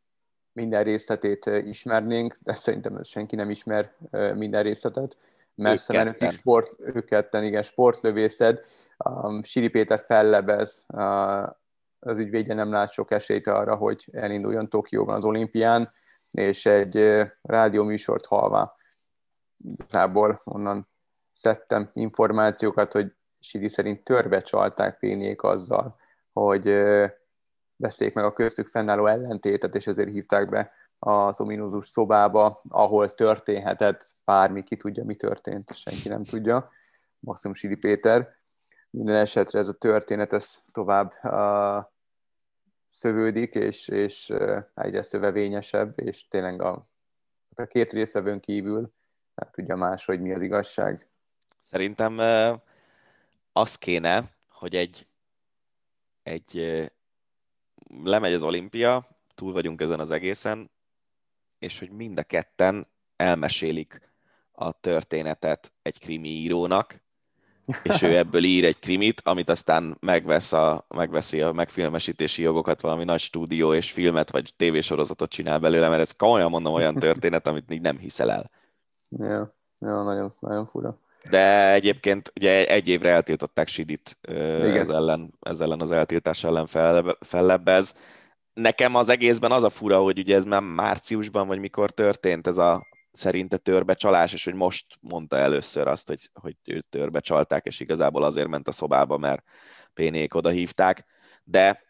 minden 0.51 0.83
részletét 0.83 1.45
ismernénk, 1.45 2.37
de 2.43 2.53
szerintem 2.53 3.03
senki 3.03 3.35
nem 3.35 3.49
ismer 3.49 3.93
minden 4.35 4.63
részletet 4.63 5.17
messze 5.59 5.93
menőkig 5.93 6.31
sport, 6.31 6.75
ők 6.79 7.05
ketten, 7.05 7.43
igen, 7.43 7.61
sportlövészed, 7.61 8.59
um, 8.97 9.43
Siri 9.43 9.67
Péter 9.67 10.03
fellebez, 10.05 10.83
uh, 10.87 11.49
az 11.99 12.19
ügyvédje 12.19 12.53
nem 12.53 12.71
lát 12.71 12.91
sok 12.91 13.11
esélyt 13.11 13.47
arra, 13.47 13.75
hogy 13.75 14.07
elinduljon 14.11 14.69
Tokióban 14.69 15.15
az 15.15 15.25
olimpián, 15.25 15.91
és 16.31 16.65
egy 16.65 16.97
uh, 16.97 17.27
rádióműsort 17.41 18.25
halva 18.25 18.77
igazából 19.57 20.41
onnan 20.43 20.89
szedtem 21.31 21.89
információkat, 21.93 22.91
hogy 22.91 23.13
Siri 23.39 23.67
szerint 23.67 24.03
törbe 24.03 24.41
csalták 24.41 24.99
Péniék 24.99 25.43
azzal, 25.43 25.95
hogy 26.31 26.67
uh, 26.67 27.09
beszéljék 27.75 28.15
meg 28.15 28.25
a 28.25 28.33
köztük 28.33 28.67
fennálló 28.67 29.05
ellentétet, 29.05 29.75
és 29.75 29.87
ezért 29.87 30.09
hívták 30.09 30.49
be 30.49 30.71
az 30.99 31.39
ominózus 31.39 31.87
szobába, 31.87 32.61
ahol 32.69 33.09
történhetett 33.09 34.15
bármi, 34.25 34.63
ki 34.63 34.77
tudja, 34.77 35.03
mi 35.03 35.15
történt, 35.15 35.75
senki 35.75 36.09
nem 36.09 36.23
tudja, 36.23 36.71
maximum 37.19 37.55
Sili 37.55 37.75
Péter. 37.75 38.37
Minden 38.89 39.15
esetre 39.15 39.59
ez 39.59 39.67
a 39.67 39.73
történet 39.73 40.33
ez 40.33 40.53
tovább 40.71 41.13
uh, 41.23 41.85
szövődik, 42.87 43.53
és, 43.53 43.87
és 43.87 44.29
uh, 44.29 44.63
egyre 44.73 45.01
szövevényesebb, 45.01 45.99
és 45.99 46.27
tényleg 46.27 46.61
a, 46.61 46.87
a 47.55 47.65
két 47.65 47.91
részvevőn 47.91 48.39
kívül 48.39 48.93
nem 49.35 49.49
tudja 49.51 49.75
más, 49.75 50.05
hogy 50.05 50.21
mi 50.21 50.33
az 50.33 50.41
igazság. 50.41 51.07
Szerintem 51.63 52.17
uh, 52.17 52.59
az 53.51 53.75
kéne, 53.75 54.31
hogy 54.49 54.75
egy, 54.75 55.07
egy 56.23 56.57
uh, 56.57 56.85
lemegy 58.03 58.33
az 58.33 58.43
olimpia, 58.43 59.07
túl 59.35 59.53
vagyunk 59.53 59.81
ezen 59.81 59.99
az 59.99 60.11
egészen, 60.11 60.69
és 61.59 61.79
hogy 61.79 61.91
mind 61.91 62.17
a 62.17 62.23
ketten 62.23 62.87
elmesélik 63.15 64.01
a 64.51 64.71
történetet 64.71 65.73
egy 65.81 65.99
krimi 65.99 66.29
írónak, 66.29 67.01
és 67.83 68.01
ő 68.01 68.17
ebből 68.17 68.43
ír 68.43 68.65
egy 68.65 68.79
krimit, 68.79 69.21
amit 69.23 69.49
aztán 69.49 69.97
megvesz 69.99 70.53
a, 70.53 70.85
megveszi 70.87 71.41
a 71.41 71.51
megfilmesítési 71.51 72.41
jogokat 72.41 72.81
valami 72.81 73.03
nagy 73.03 73.19
stúdió, 73.19 73.73
és 73.73 73.91
filmet 73.91 74.31
vagy 74.31 74.53
tévésorozatot 74.57 75.29
csinál 75.29 75.59
belőle, 75.59 75.87
mert 75.87 76.01
ez 76.01 76.11
komolyan 76.11 76.49
mondom 76.49 76.73
olyan 76.73 76.95
történet, 76.95 77.47
amit 77.47 77.71
így 77.71 77.81
nem 77.81 77.97
hiszel 77.97 78.31
el. 78.31 78.51
Ja, 79.09 79.55
ja 79.79 80.03
nagyon, 80.03 80.33
nagyon 80.39 80.67
fura. 80.67 80.99
De 81.29 81.71
egyébként 81.71 82.31
ugye 82.35 82.67
egy 82.67 82.87
évre 82.87 83.11
eltiltották 83.11 83.67
Sidit 83.67 84.17
ez 84.21 84.89
ellen, 84.89 85.33
ez 85.41 85.59
ellen 85.59 85.81
az 85.81 85.91
eltiltás 85.91 86.43
ellen 86.43 86.65
fel, 86.65 87.17
fellebbez. 87.19 87.95
Nekem 88.61 88.95
az 88.95 89.09
egészben 89.09 89.51
az 89.51 89.63
a 89.63 89.69
fura, 89.69 89.99
hogy 89.99 90.19
ugye 90.19 90.35
ez 90.35 90.43
már 90.43 90.61
márciusban, 90.61 91.47
vagy 91.47 91.59
mikor 91.59 91.91
történt 91.91 92.47
ez 92.47 92.57
a 92.57 92.87
szerinte 93.11 93.57
törbe 93.57 93.93
csalás, 93.93 94.33
és 94.33 94.43
hogy 94.43 94.53
most 94.53 94.85
mondta 95.01 95.37
először 95.37 95.87
azt, 95.87 96.07
hogy, 96.07 96.29
hogy 96.33 96.55
őt 96.65 96.85
törbe 96.85 97.19
csalták, 97.19 97.65
és 97.65 97.79
igazából 97.79 98.23
azért 98.23 98.47
ment 98.47 98.67
a 98.67 98.71
szobába, 98.71 99.17
mert 99.17 99.43
pénék 99.93 100.35
oda 100.35 100.49
hívták, 100.49 101.05
de 101.43 101.83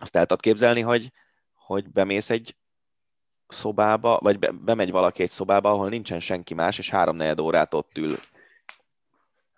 azt 0.00 0.16
el 0.16 0.26
tudod 0.26 0.42
képzelni, 0.42 0.80
hogy, 0.80 1.12
hogy 1.54 1.90
bemész 1.90 2.30
egy 2.30 2.56
szobába, 3.48 4.18
vagy 4.22 4.38
be, 4.38 4.50
bemegy 4.50 4.90
valaki 4.90 5.22
egy 5.22 5.30
szobába, 5.30 5.70
ahol 5.70 5.88
nincsen 5.88 6.20
senki 6.20 6.54
más, 6.54 6.78
és 6.78 6.90
három 6.90 7.20
órát 7.40 7.74
ott 7.74 7.98
ül. 7.98 8.16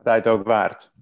Állítólag 0.04 0.46
várt. 0.46 0.92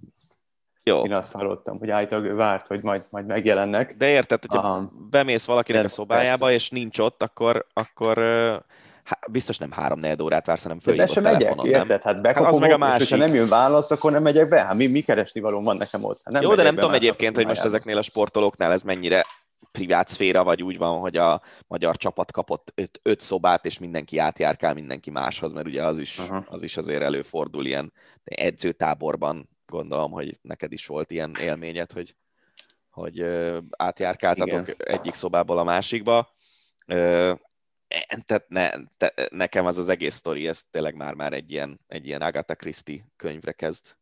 Jó. 0.91 1.05
Én 1.05 1.13
azt 1.13 1.33
hallottam, 1.33 1.79
hogy 1.79 1.91
állítólag 1.91 2.37
várt, 2.37 2.67
hogy 2.67 2.83
majd, 2.83 3.05
majd 3.11 3.27
megjelennek. 3.27 3.97
De 3.97 4.09
érted, 4.09 4.45
hogyha 4.45 4.69
Aha. 4.69 4.93
bemész 5.11 5.45
valakinek 5.45 5.81
De 5.81 5.87
a 5.87 5.91
szobájába, 5.91 6.39
persze. 6.39 6.55
és 6.55 6.71
nincs 6.71 6.99
ott, 6.99 7.23
akkor, 7.23 7.67
akkor 7.73 8.19
há, 9.05 9.19
biztos 9.31 9.59
nem 9.59 9.71
három 9.71 9.99
negyed 9.99 10.21
órát 10.21 10.47
vársz, 10.47 10.63
hanem 10.63 10.79
följövök 10.79 11.09
sem 11.09 11.23
megyek, 11.23 11.55
érted? 11.63 12.03
Hát 12.03 12.27
hát 12.27 12.39
az 12.39 12.59
meg 12.59 12.71
a 12.71 12.79
másik. 12.79 13.01
és 13.01 13.11
ha 13.11 13.17
nem 13.17 13.35
jön 13.35 13.49
válasz, 13.49 13.91
akkor 13.91 14.13
nem 14.13 14.23
megyek 14.23 14.49
be. 14.49 14.61
Hát 14.61 14.75
mi, 14.75 14.87
mi 14.87 15.01
keresni 15.01 15.41
való 15.41 15.63
van 15.63 15.77
nekem 15.77 16.05
ott? 16.05 16.21
Hát 16.25 16.33
nem 16.33 16.43
Jó, 16.43 16.55
de 16.55 16.63
nem 16.63 16.75
tudom 16.75 16.93
egyébként, 16.93 17.37
hogy 17.37 17.47
most 17.47 17.65
ezeknél 17.65 17.99
a 17.99 18.03
sportolóknál 18.03 18.73
ez 18.73 18.83
mennyire 18.83 19.25
privát 19.73 20.09
szféra, 20.09 20.45
vagy 20.45 20.63
úgy 20.63 20.79
van, 20.79 20.99
hogy 20.99 21.17
a 21.17 21.41
magyar 21.67 21.97
csapat 21.97 22.33
kapott 22.33 22.73
öt, 22.75 23.01
öt 23.03 23.21
szobát, 23.21 23.65
és 23.65 23.79
mindenki 23.79 24.19
átjárkál 24.19 24.75
mindenki 24.75 25.11
máshoz, 25.11 25.53
mert 25.53 25.67
ugye 25.67 25.85
az 25.85 25.99
is, 25.99 26.19
uh-huh. 26.19 26.45
az 26.49 26.63
is 26.63 26.77
azért 26.77 27.03
előfordul 27.03 27.67
ilyen 27.67 27.93
edzőtáborban, 28.25 29.49
gondolom, 29.67 30.11
hogy 30.11 30.39
neked 30.43 30.73
is 30.73 30.87
volt 30.87 31.11
ilyen 31.11 31.37
élményed, 31.41 31.93
hogy, 31.93 32.17
hogy 32.91 33.27
átjárkáltatok 33.71 34.69
Igen. 34.69 34.77
egyik 34.79 35.15
szobából 35.15 35.59
a 35.59 35.65
másikba. 35.65 36.35
Tehát 38.25 38.45
ne, 38.49 38.71
te, 38.97 39.29
nekem 39.31 39.67
az 39.67 39.79
az 39.79 39.89
egész 39.89 40.15
sztori, 40.15 40.49
ez 40.49 40.63
tényleg 40.71 40.95
már-már 40.95 41.33
egy 41.33 41.51
ilyen, 41.51 41.81
egy 41.87 42.07
ilyen 42.07 42.23
Agatha 42.23 42.55
Christie 42.55 43.05
könyvre 43.17 43.53
kezd 43.53 43.97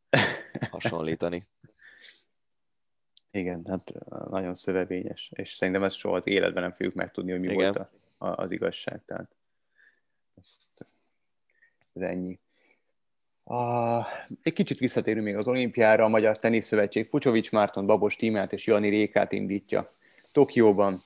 hasonlítani. 0.70 1.43
Igen, 3.31 3.65
hát 3.69 3.93
nagyon 4.31 4.55
szövevényes, 4.55 5.31
és 5.35 5.53
szerintem 5.53 5.85
ezt 5.85 5.97
soha 5.97 6.16
az 6.16 6.27
életben 6.27 6.62
nem 6.62 6.73
fogjuk 6.73 6.95
megtudni, 6.95 7.31
hogy 7.31 7.41
mi 7.41 7.47
Igen. 7.47 7.57
volt 7.57 7.77
a, 7.77 7.91
a, 8.27 8.43
az 8.43 8.51
igazság, 8.51 9.03
tehát 9.05 9.36
ez, 10.35 10.47
ez 11.93 12.03
ennyi. 12.03 12.39
A, 13.45 13.99
egy 14.43 14.53
kicsit 14.53 14.79
visszatérünk 14.79 15.25
még 15.25 15.37
az 15.37 15.49
olimpiára, 15.49 16.05
a 16.05 16.09
Magyar 16.09 16.39
Teniszszövetség 16.39 17.09
Fucsovics 17.09 17.53
Márton, 17.53 17.87
Babos 17.87 18.16
Tímát 18.16 18.53
és 18.53 18.66
Jani 18.66 18.89
Rékát 18.89 19.33
indítja. 19.33 19.93
Tokióban, 20.33 21.05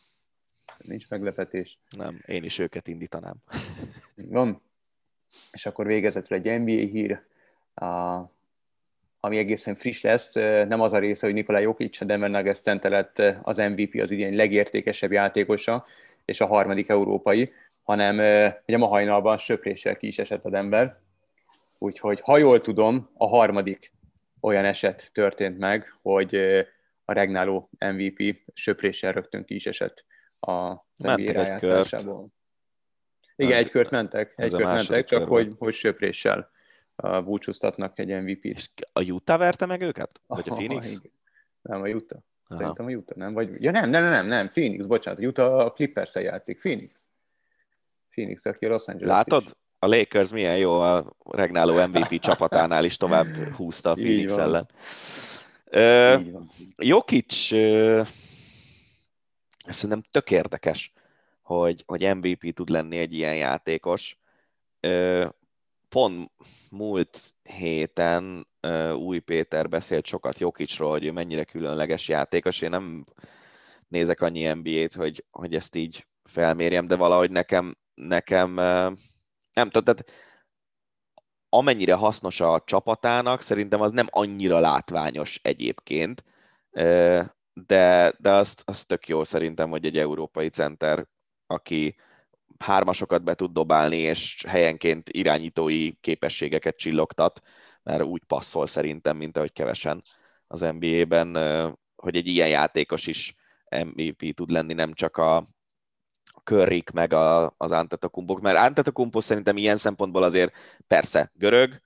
nincs 0.78 1.08
meglepetés. 1.08 1.78
Nem, 1.96 2.22
én 2.26 2.44
is 2.44 2.58
őket 2.58 2.88
indítanám. 2.88 3.34
Van. 4.16 4.62
És 5.52 5.66
akkor 5.66 5.86
végezetül 5.86 6.36
egy 6.36 6.60
NBA 6.60 6.72
hír. 6.72 7.22
A, 7.74 8.18
ami 9.20 9.38
egészen 9.38 9.74
friss 9.74 10.02
lesz, 10.02 10.32
nem 10.68 10.80
az 10.80 10.92
a 10.92 10.98
része, 10.98 11.26
hogy 11.26 11.34
Nikolaj 11.34 11.62
Jokic 11.62 12.00
a 12.00 12.04
Denver 12.04 12.30
Nuggets 12.30 12.58
center 12.58 12.90
lett 12.90 13.22
az 13.42 13.56
MVP, 13.56 14.00
az 14.00 14.10
idén 14.10 14.34
legértékesebb 14.34 15.12
játékosa, 15.12 15.86
és 16.24 16.40
a 16.40 16.46
harmadik 16.46 16.88
európai, 16.88 17.52
hanem 17.82 18.16
hogy 18.64 18.74
a 18.74 18.78
ma 18.78 18.86
hajnalban 18.86 19.38
söpréssel 19.38 19.96
ki 19.96 20.06
is 20.06 20.18
esett 20.18 20.44
a 20.44 20.50
Denver. 20.50 20.98
Úgyhogy, 21.78 22.20
ha 22.20 22.38
jól 22.38 22.60
tudom, 22.60 23.10
a 23.14 23.26
harmadik 23.26 23.92
olyan 24.40 24.64
eset 24.64 25.10
történt 25.12 25.58
meg, 25.58 25.98
hogy 26.02 26.34
a 27.04 27.12
regnáló 27.12 27.70
MVP 27.78 28.42
söpréssel 28.54 29.12
rögtön 29.12 29.44
ki 29.44 29.54
is 29.54 29.66
esett 29.66 30.04
a 30.40 30.72
NBA 30.96 31.32
rájátszásából. 31.32 32.28
Igen, 33.36 33.56
egy 33.56 33.70
kört 33.70 33.90
mentek, 33.90 34.32
egy 34.36 34.50
kört 34.50 34.64
mentek, 34.64 35.04
csak 35.04 35.28
hogy, 35.28 35.54
hogy 35.58 35.74
söpréssel 35.74 36.50
búcsúztatnak 37.24 37.98
egy 37.98 38.22
MVP-t. 38.22 38.44
És 38.44 38.70
a 38.92 39.02
Utah 39.02 39.38
verte 39.38 39.66
meg 39.66 39.80
őket? 39.80 40.20
Vagy 40.26 40.48
a 40.48 40.54
Phoenix? 40.54 40.90
Igen. 40.90 41.12
Nem, 41.62 41.82
a 41.82 41.88
Utah. 41.88 42.18
Aha. 42.48 42.60
Szerintem 42.60 42.86
a 42.86 42.90
Utah, 42.90 43.16
nem? 43.16 43.30
Vagy, 43.30 43.62
ja 43.62 43.70
nem, 43.70 43.90
nem, 43.90 44.04
nem, 44.04 44.26
nem, 44.26 44.48
Phoenix, 44.48 44.86
bocsánat, 44.86 45.20
a 45.20 45.22
Utah 45.26 45.58
a 45.58 45.72
clippers 45.72 46.14
játszik, 46.14 46.58
Phoenix. 46.58 47.08
Phoenix, 48.10 48.44
aki 48.44 48.66
a 48.66 48.68
Los 48.68 48.86
Angeles 48.86 49.14
Látod? 49.14 49.42
Is. 49.44 49.50
A 49.78 49.86
Lakers 49.86 50.30
milyen 50.30 50.58
jó, 50.58 50.80
a 50.80 51.16
regnáló 51.30 51.86
MVP 51.86 52.18
csapatánál 52.28 52.84
is 52.84 52.96
tovább 52.96 53.52
húzta 53.52 53.90
a 53.90 53.94
Phoenix 53.94 54.36
ellen. 54.36 54.68
Uh, 55.72 56.42
Jokic 56.76 57.50
uh, 57.52 58.06
szerintem 59.66 60.02
tök 60.10 60.30
érdekes, 60.30 60.92
hogy, 61.42 61.82
hogy 61.86 62.16
MVP 62.16 62.54
tud 62.54 62.68
lenni 62.68 62.98
egy 62.98 63.14
ilyen 63.14 63.36
játékos. 63.36 64.18
Uh, 64.86 65.26
pont 65.88 66.30
múlt 66.70 67.34
héten 67.42 68.46
uh, 68.62 68.96
Új 68.96 69.18
Péter 69.18 69.68
beszélt 69.68 70.06
sokat 70.06 70.38
Jokicsról, 70.38 70.90
hogy 70.90 71.04
ő 71.04 71.12
mennyire 71.12 71.44
különleges 71.44 72.08
játékos. 72.08 72.60
Én 72.60 72.70
nem 72.70 73.06
nézek 73.88 74.20
annyi 74.20 74.52
NBA-t, 74.52 74.94
hogy, 74.94 75.24
hogy 75.30 75.54
ezt 75.54 75.74
így 75.74 76.06
felmérjem, 76.24 76.86
de 76.86 76.96
valahogy 76.96 77.30
nekem, 77.30 77.76
nekem 77.94 78.60
nem 79.58 79.70
tudom, 79.70 79.94
tehát 79.94 80.12
amennyire 81.48 81.94
hasznos 81.94 82.40
a 82.40 82.62
csapatának, 82.66 83.40
szerintem 83.40 83.80
az 83.80 83.92
nem 83.92 84.06
annyira 84.10 84.58
látványos 84.58 85.40
egyébként, 85.42 86.24
de, 87.52 88.12
de 88.18 88.30
azt, 88.30 88.62
azt 88.66 88.86
tök 88.86 89.08
jó 89.08 89.24
szerintem, 89.24 89.70
hogy 89.70 89.86
egy 89.86 89.98
európai 89.98 90.48
center, 90.48 91.06
aki 91.46 91.96
hármasokat 92.58 93.22
be 93.24 93.34
tud 93.34 93.52
dobálni, 93.52 93.96
és 93.96 94.44
helyenként 94.48 95.10
irányítói 95.10 95.92
képességeket 96.00 96.76
csillogtat, 96.76 97.40
mert 97.82 98.02
úgy 98.02 98.24
passzol 98.24 98.66
szerintem, 98.66 99.16
mint 99.16 99.36
ahogy 99.36 99.52
kevesen 99.52 100.02
az 100.46 100.60
NBA-ben, 100.60 101.36
hogy 101.96 102.16
egy 102.16 102.26
ilyen 102.26 102.48
játékos 102.48 103.06
is 103.06 103.34
MVP 103.84 104.34
tud 104.34 104.50
lenni, 104.50 104.74
nem 104.74 104.92
csak 104.92 105.16
a 105.16 105.46
Körrik 106.48 106.90
meg 106.90 107.12
a, 107.12 107.54
az 107.56 107.72
Antetokumpok, 107.72 108.40
mert 108.40 108.56
Antetokumpos 108.56 109.24
szerintem 109.24 109.56
ilyen 109.56 109.76
szempontból 109.76 110.22
azért 110.22 110.54
persze 110.86 111.30
görög, 111.34 111.80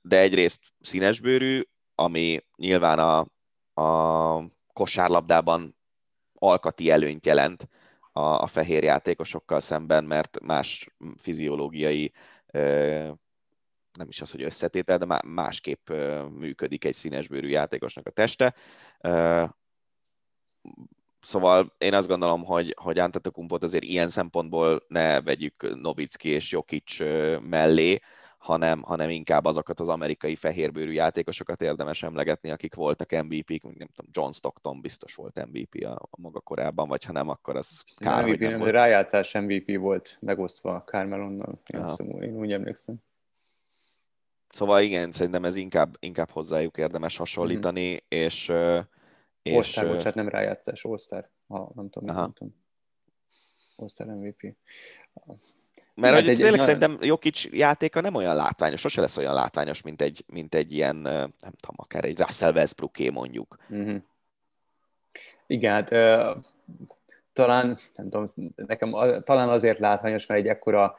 de 0.00 0.18
egyrészt 0.18 0.60
színesbőrű, 0.80 1.62
ami 1.94 2.44
nyilván 2.56 2.98
a, 2.98 3.26
a 3.82 4.46
kosárlabdában 4.72 5.76
alkati 6.32 6.90
előnyt 6.90 7.26
jelent, 7.26 7.68
a, 8.12 8.20
a 8.20 8.46
fehér 8.46 8.82
játékosokkal 8.82 9.60
szemben, 9.60 10.04
mert 10.04 10.40
más 10.40 10.88
fiziológiai 11.16 12.12
nem 13.92 14.08
is 14.08 14.20
az, 14.20 14.30
hogy 14.30 14.42
összetétel, 14.42 14.98
de 14.98 15.20
másképp 15.26 15.90
működik 16.30 16.84
egy 16.84 16.94
színesbőrű 16.94 17.48
játékosnak 17.48 18.06
a 18.06 18.10
teste. 18.10 18.54
Szóval 21.24 21.72
én 21.78 21.94
azt 21.94 22.08
gondolom, 22.08 22.44
hogy, 22.44 22.76
hogy 22.80 22.98
Antetokumpot 22.98 23.62
azért 23.62 23.84
ilyen 23.84 24.08
szempontból 24.08 24.82
ne 24.88 25.20
vegyük 25.20 25.80
Novicki 25.80 26.28
és 26.28 26.52
Jokic 26.52 26.98
mellé, 27.40 28.00
hanem, 28.38 28.82
hanem 28.82 29.10
inkább 29.10 29.44
azokat 29.44 29.80
az 29.80 29.88
amerikai 29.88 30.36
fehérbőrű 30.36 30.92
játékosokat 30.92 31.62
érdemes 31.62 32.02
emlegetni, 32.02 32.50
akik 32.50 32.74
voltak 32.74 33.10
MVP-k, 33.10 33.62
nem 33.62 33.88
tudom, 33.94 34.10
John 34.10 34.30
Stockton 34.30 34.80
biztos 34.80 35.14
volt 35.14 35.46
MVP 35.52 35.84
a, 35.84 35.92
a 36.10 36.20
maga 36.20 36.40
korában, 36.40 36.88
vagy 36.88 37.04
ha 37.04 37.12
nem, 37.12 37.28
akkor 37.28 37.56
az 37.56 37.84
kár, 37.96 38.22
MVP, 38.22 38.28
hogy 38.28 38.38
nem, 38.40 38.50
nem 38.50 38.58
volt. 38.58 38.72
rájátszás 38.72 39.32
MVP 39.32 39.76
volt 39.76 40.16
megosztva 40.20 40.82
Carmelonnal, 40.86 41.60
én, 41.66 42.20
én 42.20 42.36
úgy 42.36 42.52
emlékszem. 42.52 42.96
Szóval 44.48 44.82
igen, 44.82 45.12
szerintem 45.12 45.44
ez 45.44 45.56
inkább, 45.56 45.96
inkább 45.98 46.30
hozzájuk 46.30 46.78
érdemes 46.78 47.16
hasonlítani, 47.16 47.88
mm-hmm. 47.88 47.96
és... 48.08 48.52
és 49.44 49.54
All-Star, 49.54 49.86
bocsánat, 49.86 50.14
nem 50.14 50.28
rájátszás, 50.28 50.84
All-Star, 50.84 51.30
ha 51.46 51.70
nem 51.74 51.90
tudom, 51.90 52.14
nem 52.14 52.32
tudom. 52.32 52.54
All-Star 53.76 54.06
MVP. 54.06 54.56
Mert 55.94 56.14
hogy 56.14 56.28
egy, 56.28 56.36
tényleg 56.36 56.54
egy, 56.54 56.60
szerintem 56.60 56.98
Jokic 57.00 57.44
játéka 57.44 58.00
nem 58.00 58.14
olyan 58.14 58.36
látványos, 58.36 58.80
sose 58.80 59.00
lesz 59.00 59.16
olyan 59.16 59.34
látványos, 59.34 59.82
mint 59.82 60.02
egy, 60.02 60.24
mint 60.26 60.54
egy 60.54 60.72
ilyen, 60.72 60.96
nem 60.96 61.32
tudom, 61.60 61.76
akár 61.76 62.04
egy 62.04 62.18
Russell 62.18 62.52
Westbrooké 62.52 63.08
mondjuk. 63.08 63.56
Uh-huh. 63.68 64.02
Igen, 65.46 65.72
hát 65.72 65.90
uh, 65.90 66.44
talán, 67.32 67.78
nem 67.94 68.10
tudom, 68.10 68.28
nekem 68.54 68.90
talán 69.24 69.48
azért 69.48 69.78
látványos, 69.78 70.26
mert 70.26 70.40
egy 70.40 70.48
ekkora 70.48 70.96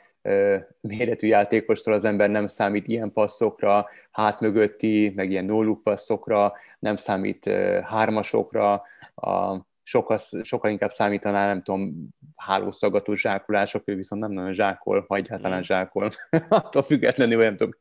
méretű 0.81 1.27
játékostól 1.27 1.93
az 1.93 2.05
ember 2.05 2.29
nem 2.29 2.47
számít 2.47 2.87
ilyen 2.87 3.13
passzokra, 3.13 3.85
hátmögötti, 4.11 5.11
meg 5.15 5.31
ilyen 5.31 5.45
no 5.45 5.75
passzokra, 5.75 6.53
nem 6.79 6.95
számít 6.95 7.49
hármasokra, 7.83 8.73
a 9.15 9.65
sokkal, 9.83 10.17
sokkal 10.43 10.71
inkább 10.71 10.91
számítaná, 10.91 11.47
nem 11.47 11.61
tudom, 11.63 12.07
hálószaggató 12.35 13.13
zsákolások, 13.13 13.83
ő 13.85 13.95
viszont 13.95 14.21
nem 14.21 14.31
nagyon 14.31 14.53
zsákol, 14.53 15.05
vagy 15.07 15.19
egyáltalán 15.19 15.59
mm. 15.59 15.61
zsákol. 15.61 16.11
Attól 16.49 16.83
függetlenül, 16.83 17.41
nem 17.41 17.57
tudom, 17.57 17.73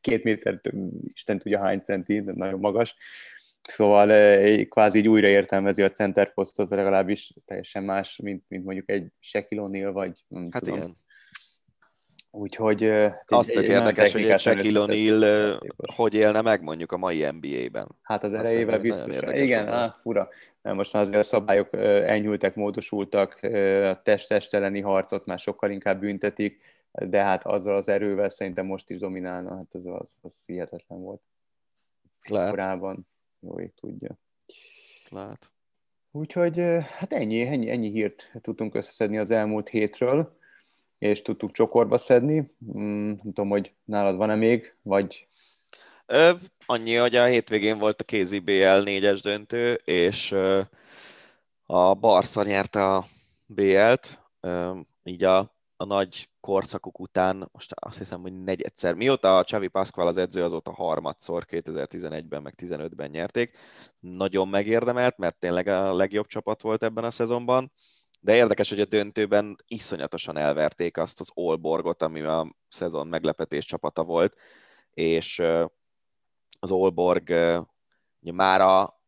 két 0.00 0.24
méter, 0.24 0.60
Isten 1.14 1.38
tudja 1.38 1.58
hány 1.58 1.80
centi, 1.80 2.20
de 2.20 2.32
nagyon 2.34 2.60
magas. 2.60 2.96
Szóval 3.62 4.08
kvázi 4.68 4.98
így 4.98 5.08
újra 5.08 5.26
értelmezi 5.26 5.82
a 5.82 5.90
center 5.90 6.34
posztot, 6.34 6.70
legalábbis 6.70 7.32
teljesen 7.44 7.82
más, 7.82 8.16
mint, 8.22 8.44
mint 8.48 8.64
mondjuk 8.64 8.90
egy 8.90 9.06
Shaquille 9.20 9.90
vagy 9.90 10.24
nem 10.28 10.48
hát 10.50 10.62
tudom. 10.62 10.78
igen. 10.78 11.00
Úgyhogy... 12.34 12.84
Azt 13.26 13.52
tök 13.52 13.64
érdekes, 13.64 14.12
hogy 14.12 14.30
egy 14.30 14.40
Shaquille 14.40 14.84
O'Neal 14.86 15.60
hogy 15.94 16.14
élne 16.14 16.40
meg 16.40 16.62
mondjuk 16.62 16.92
a 16.92 16.96
mai 16.96 17.30
NBA-ben. 17.30 17.88
Hát 18.02 18.24
az 18.24 18.32
erejével 18.32 18.78
biztos. 18.78 19.16
Igen, 19.32 19.68
á, 19.68 19.98
fura. 20.02 20.28
Mert 20.62 20.76
most 20.76 20.92
már 20.92 21.02
azért 21.02 21.18
a 21.18 21.22
szabályok 21.22 21.68
enyhültek, 22.06 22.54
módosultak, 22.54 23.38
a 23.84 24.02
test-test 24.02 24.54
elleni 24.54 24.80
harcot 24.80 25.26
már 25.26 25.38
sokkal 25.38 25.70
inkább 25.70 26.00
büntetik, 26.00 26.60
de 26.92 27.22
hát 27.22 27.46
azzal 27.46 27.76
az 27.76 27.88
erővel 27.88 28.28
szerintem 28.28 28.66
most 28.66 28.90
is 28.90 28.98
dominálna, 28.98 29.56
hát 29.56 29.74
az, 29.74 29.86
az, 29.86 30.16
az 30.20 30.34
hihetetlen 30.46 31.00
volt. 31.00 31.20
Lehet. 32.28 32.50
Korábban, 32.50 33.06
jó 33.40 33.60
ég 33.60 33.74
tudja. 33.74 34.18
Lehet. 35.08 35.50
Úgyhogy 36.10 36.58
hát 36.98 37.12
ennyi, 37.12 37.40
ennyi, 37.40 37.70
ennyi 37.70 37.90
hírt 37.90 38.32
tudtunk 38.40 38.74
összeszedni 38.74 39.18
az 39.18 39.30
elmúlt 39.30 39.68
hétről 39.68 40.40
és 41.02 41.22
tudtuk 41.22 41.50
csokorba 41.50 41.98
szedni. 41.98 42.54
Mm, 42.78 43.06
nem 43.06 43.20
tudom, 43.22 43.48
hogy 43.48 43.74
nálad 43.84 44.16
van-e 44.16 44.34
még, 44.34 44.74
vagy... 44.82 45.28
Ö, 46.06 46.32
annyi, 46.66 46.94
hogy 46.94 47.16
a 47.16 47.24
hétvégén 47.24 47.78
volt 47.78 48.00
a 48.00 48.04
KZBL 48.04 48.82
négyes 48.82 49.20
döntő, 49.20 49.72
és 49.84 50.34
a 51.66 51.94
Barca 51.94 52.42
nyerte 52.42 52.84
a 52.94 53.06
BL-t, 53.46 54.20
így 55.04 55.24
a, 55.24 55.38
a 55.76 55.84
nagy 55.84 56.28
korszakok 56.40 57.00
után, 57.00 57.48
most 57.52 57.72
azt 57.74 57.98
hiszem, 57.98 58.20
hogy 58.20 58.42
negyedszer. 58.42 58.94
Mióta 58.94 59.38
a 59.38 59.44
Csavi 59.44 59.68
Pasqual 59.68 60.06
az 60.06 60.16
edző, 60.16 60.44
azóta 60.44 60.72
harmadszor, 60.72 61.46
2011-ben, 61.50 62.42
meg 62.42 62.54
15-ben 62.56 63.10
nyerték. 63.10 63.58
Nagyon 64.00 64.48
megérdemelt, 64.48 65.18
mert 65.18 65.38
tényleg 65.38 65.66
a 65.66 65.94
legjobb 65.94 66.26
csapat 66.26 66.62
volt 66.62 66.82
ebben 66.82 67.04
a 67.04 67.10
szezonban 67.10 67.72
de 68.24 68.34
érdekes, 68.34 68.68
hogy 68.68 68.80
a 68.80 68.84
döntőben 68.84 69.56
iszonyatosan 69.66 70.36
elverték 70.36 70.96
azt 70.96 71.20
az 71.20 71.30
Olborgot, 71.34 72.02
ami 72.02 72.20
a 72.20 72.56
szezon 72.68 73.06
meglepetés 73.06 73.64
csapata 73.64 74.04
volt, 74.04 74.38
és 74.90 75.42
az 76.60 76.70
Olborg 76.70 77.34
már 78.20 78.60
a, 78.60 79.02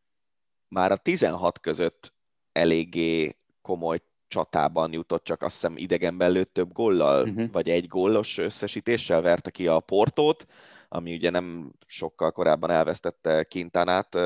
már 0.67 0.91
a 0.91 0.97
16 0.97 1.59
között 1.59 2.13
eléggé 2.51 3.37
komoly 3.61 3.99
csatában 4.27 4.93
jutott, 4.93 5.23
csak 5.23 5.41
azt 5.41 5.53
hiszem 5.53 5.77
idegenben 5.77 6.31
lőtt 6.31 6.53
több 6.53 6.71
góllal, 6.71 7.27
uh-huh. 7.27 7.51
vagy 7.51 7.69
egy 7.69 7.87
góllos 7.87 8.37
összesítéssel 8.37 9.21
verte 9.21 9.49
ki 9.49 9.67
a 9.67 9.79
Portót, 9.79 10.45
ami 10.89 11.13
ugye 11.13 11.29
nem 11.29 11.71
sokkal 11.85 12.31
korábban 12.31 12.69
elvesztette 12.69 13.43
Kintanát 13.43 14.17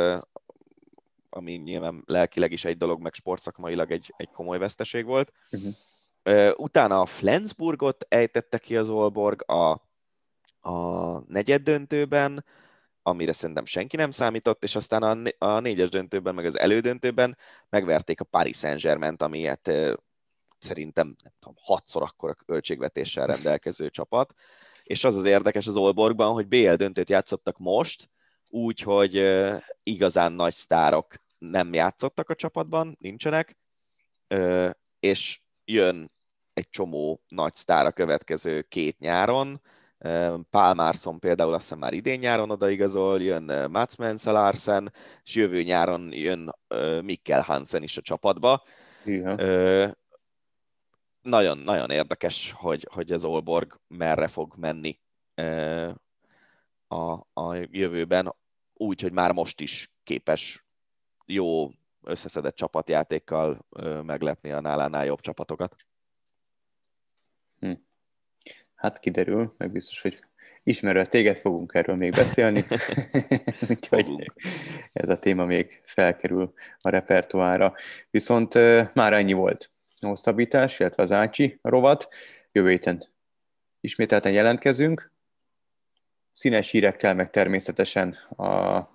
ami 1.29 1.53
nyilván 1.53 2.03
lelkileg 2.05 2.51
is 2.51 2.65
egy 2.65 2.77
dolog, 2.77 3.01
meg 3.01 3.13
sportszakmailag 3.13 3.91
egy, 3.91 4.13
egy 4.17 4.29
komoly 4.29 4.57
veszteség 4.57 5.05
volt. 5.05 5.31
Uh-huh. 5.51 5.73
Utána 6.57 7.01
a 7.01 7.05
Flensburgot 7.05 8.05
ejtette 8.07 8.57
ki 8.57 8.77
az 8.77 8.89
Olborg 8.89 9.49
a, 9.51 9.71
a 10.69 11.19
negyed 11.27 11.61
döntőben, 11.61 12.45
amire 13.01 13.31
szerintem 13.31 13.65
senki 13.65 13.95
nem 13.95 14.11
számított, 14.11 14.63
és 14.63 14.75
aztán 14.75 15.03
a, 15.03 15.45
a 15.45 15.59
négyes 15.59 15.89
döntőben, 15.89 16.35
meg 16.35 16.45
az 16.45 16.59
elődöntőben 16.59 17.37
megverték 17.69 18.21
a 18.21 18.23
Paris 18.23 18.57
Saint-Germain-t, 18.57 19.21
ami 19.21 19.45
hát 19.45 19.71
szerintem 20.59 21.15
nem 21.23 21.33
tudom, 21.39 21.55
hatszor 21.61 22.01
akkor 22.01 22.29
a 22.29 22.43
költségvetéssel 22.45 23.27
rendelkező 23.27 23.89
csapat. 23.89 24.33
És 24.83 25.03
az 25.03 25.15
az 25.15 25.25
érdekes 25.25 25.67
az 25.67 25.75
Olborgban, 25.75 26.33
hogy 26.33 26.47
BL 26.47 26.73
döntőt 26.73 27.09
játszottak 27.09 27.57
most, 27.57 28.09
úgy, 28.49 28.79
hogy 28.79 29.23
igazán 29.83 30.31
nagy 30.31 30.53
sztárok 30.53 31.13
nem 31.37 31.73
játszottak 31.73 32.29
a 32.29 32.35
csapatban, 32.35 32.97
nincsenek, 32.99 33.57
és 34.99 35.41
jön 35.65 36.11
egy 36.53 36.69
csomó 36.69 37.21
nagy 37.27 37.55
sztár 37.55 37.85
a 37.85 37.91
következő 37.91 38.61
két 38.61 38.99
nyáron, 38.99 39.61
Pál 40.49 40.73
Márson 40.73 41.19
például 41.19 41.53
azt 41.53 41.61
hiszem 41.61 41.77
már 41.77 41.93
idén 41.93 42.19
nyáron 42.19 42.51
odaigazol, 42.51 43.21
jön 43.21 43.69
Mats 43.71 43.95
Menzel 43.95 44.53
és 45.23 45.35
jövő 45.35 45.63
nyáron 45.63 46.13
jön 46.13 46.55
Mikkel 47.01 47.41
Hansen 47.41 47.83
is 47.83 47.97
a 47.97 48.01
csapatba. 48.01 48.63
Nagyon, 51.21 51.57
nagyon 51.57 51.89
érdekes, 51.89 52.51
hogy, 52.51 52.87
hogy 52.91 53.11
az 53.11 53.23
Olborg 53.25 53.79
merre 53.87 54.27
fog 54.27 54.53
menni 54.57 54.99
a, 56.87 57.11
a 57.33 57.53
jövőben, 57.71 58.35
úgy, 58.81 59.01
hogy 59.01 59.11
már 59.11 59.31
most 59.31 59.61
is 59.61 59.91
képes 60.03 60.65
jó 61.25 61.71
összeszedett 62.03 62.55
csapatjátékkal 62.55 63.65
meglepni 64.03 64.51
a 64.51 64.61
nálánál 64.61 65.05
jobb 65.05 65.21
csapatokat. 65.21 65.75
Hm. 67.59 67.71
Hát 68.75 68.99
kiderül, 68.99 69.53
meg 69.57 69.71
biztos, 69.71 70.01
hogy 70.01 70.23
ismerve 70.63 71.05
téged 71.05 71.37
fogunk 71.37 71.73
erről 71.73 71.95
még 71.95 72.11
beszélni. 72.11 72.65
Úgyhogy 73.69 74.31
ez 74.93 75.09
a 75.09 75.17
téma 75.17 75.45
még 75.45 75.81
felkerül 75.85 76.53
a 76.81 76.89
repertoára. 76.89 77.73
Viszont 78.09 78.53
már 78.93 79.13
ennyi 79.13 79.33
volt 79.33 79.71
a 80.01 80.07
hosszabbítás, 80.07 80.79
illetve 80.79 81.03
az 81.03 81.11
Ácsi 81.11 81.59
rovat. 81.61 82.07
Jövő 82.51 82.69
héten 82.69 83.03
ismételten 83.79 84.31
jelentkezünk, 84.31 85.11
színes 86.39 86.71
hírekkel, 86.71 87.15
meg 87.15 87.29
természetesen 87.29 88.15
a, 88.35 88.45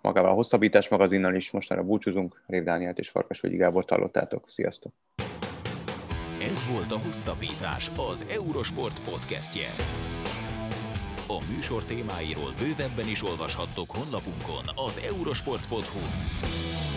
magával 0.03 0.31
a 0.31 0.35
hosszabbítás 0.35 0.89
magazinnal 0.89 1.35
is 1.35 1.51
mostanra 1.51 1.83
búcsúzunk. 1.83 2.43
Rév 2.47 2.63
Dánielt 2.63 2.99
és 2.99 3.09
Farkas 3.09 3.41
vagy 3.41 3.57
Gábor 3.57 3.85
hallottátok. 3.89 4.45
Sziasztok! 4.49 4.93
Ez 6.41 6.71
volt 6.73 6.93
a 6.93 6.99
Hosszabbítás, 7.07 7.91
az 8.11 8.25
Eurosport 8.29 9.11
podcastje. 9.11 9.69
A 11.27 11.39
műsor 11.55 11.85
témáiról 11.85 12.55
bővebben 12.59 13.09
is 13.09 13.25
olvashattok 13.25 13.91
honlapunkon 13.91 14.65
az 14.87 15.01
eurosport.hu. 15.11 16.94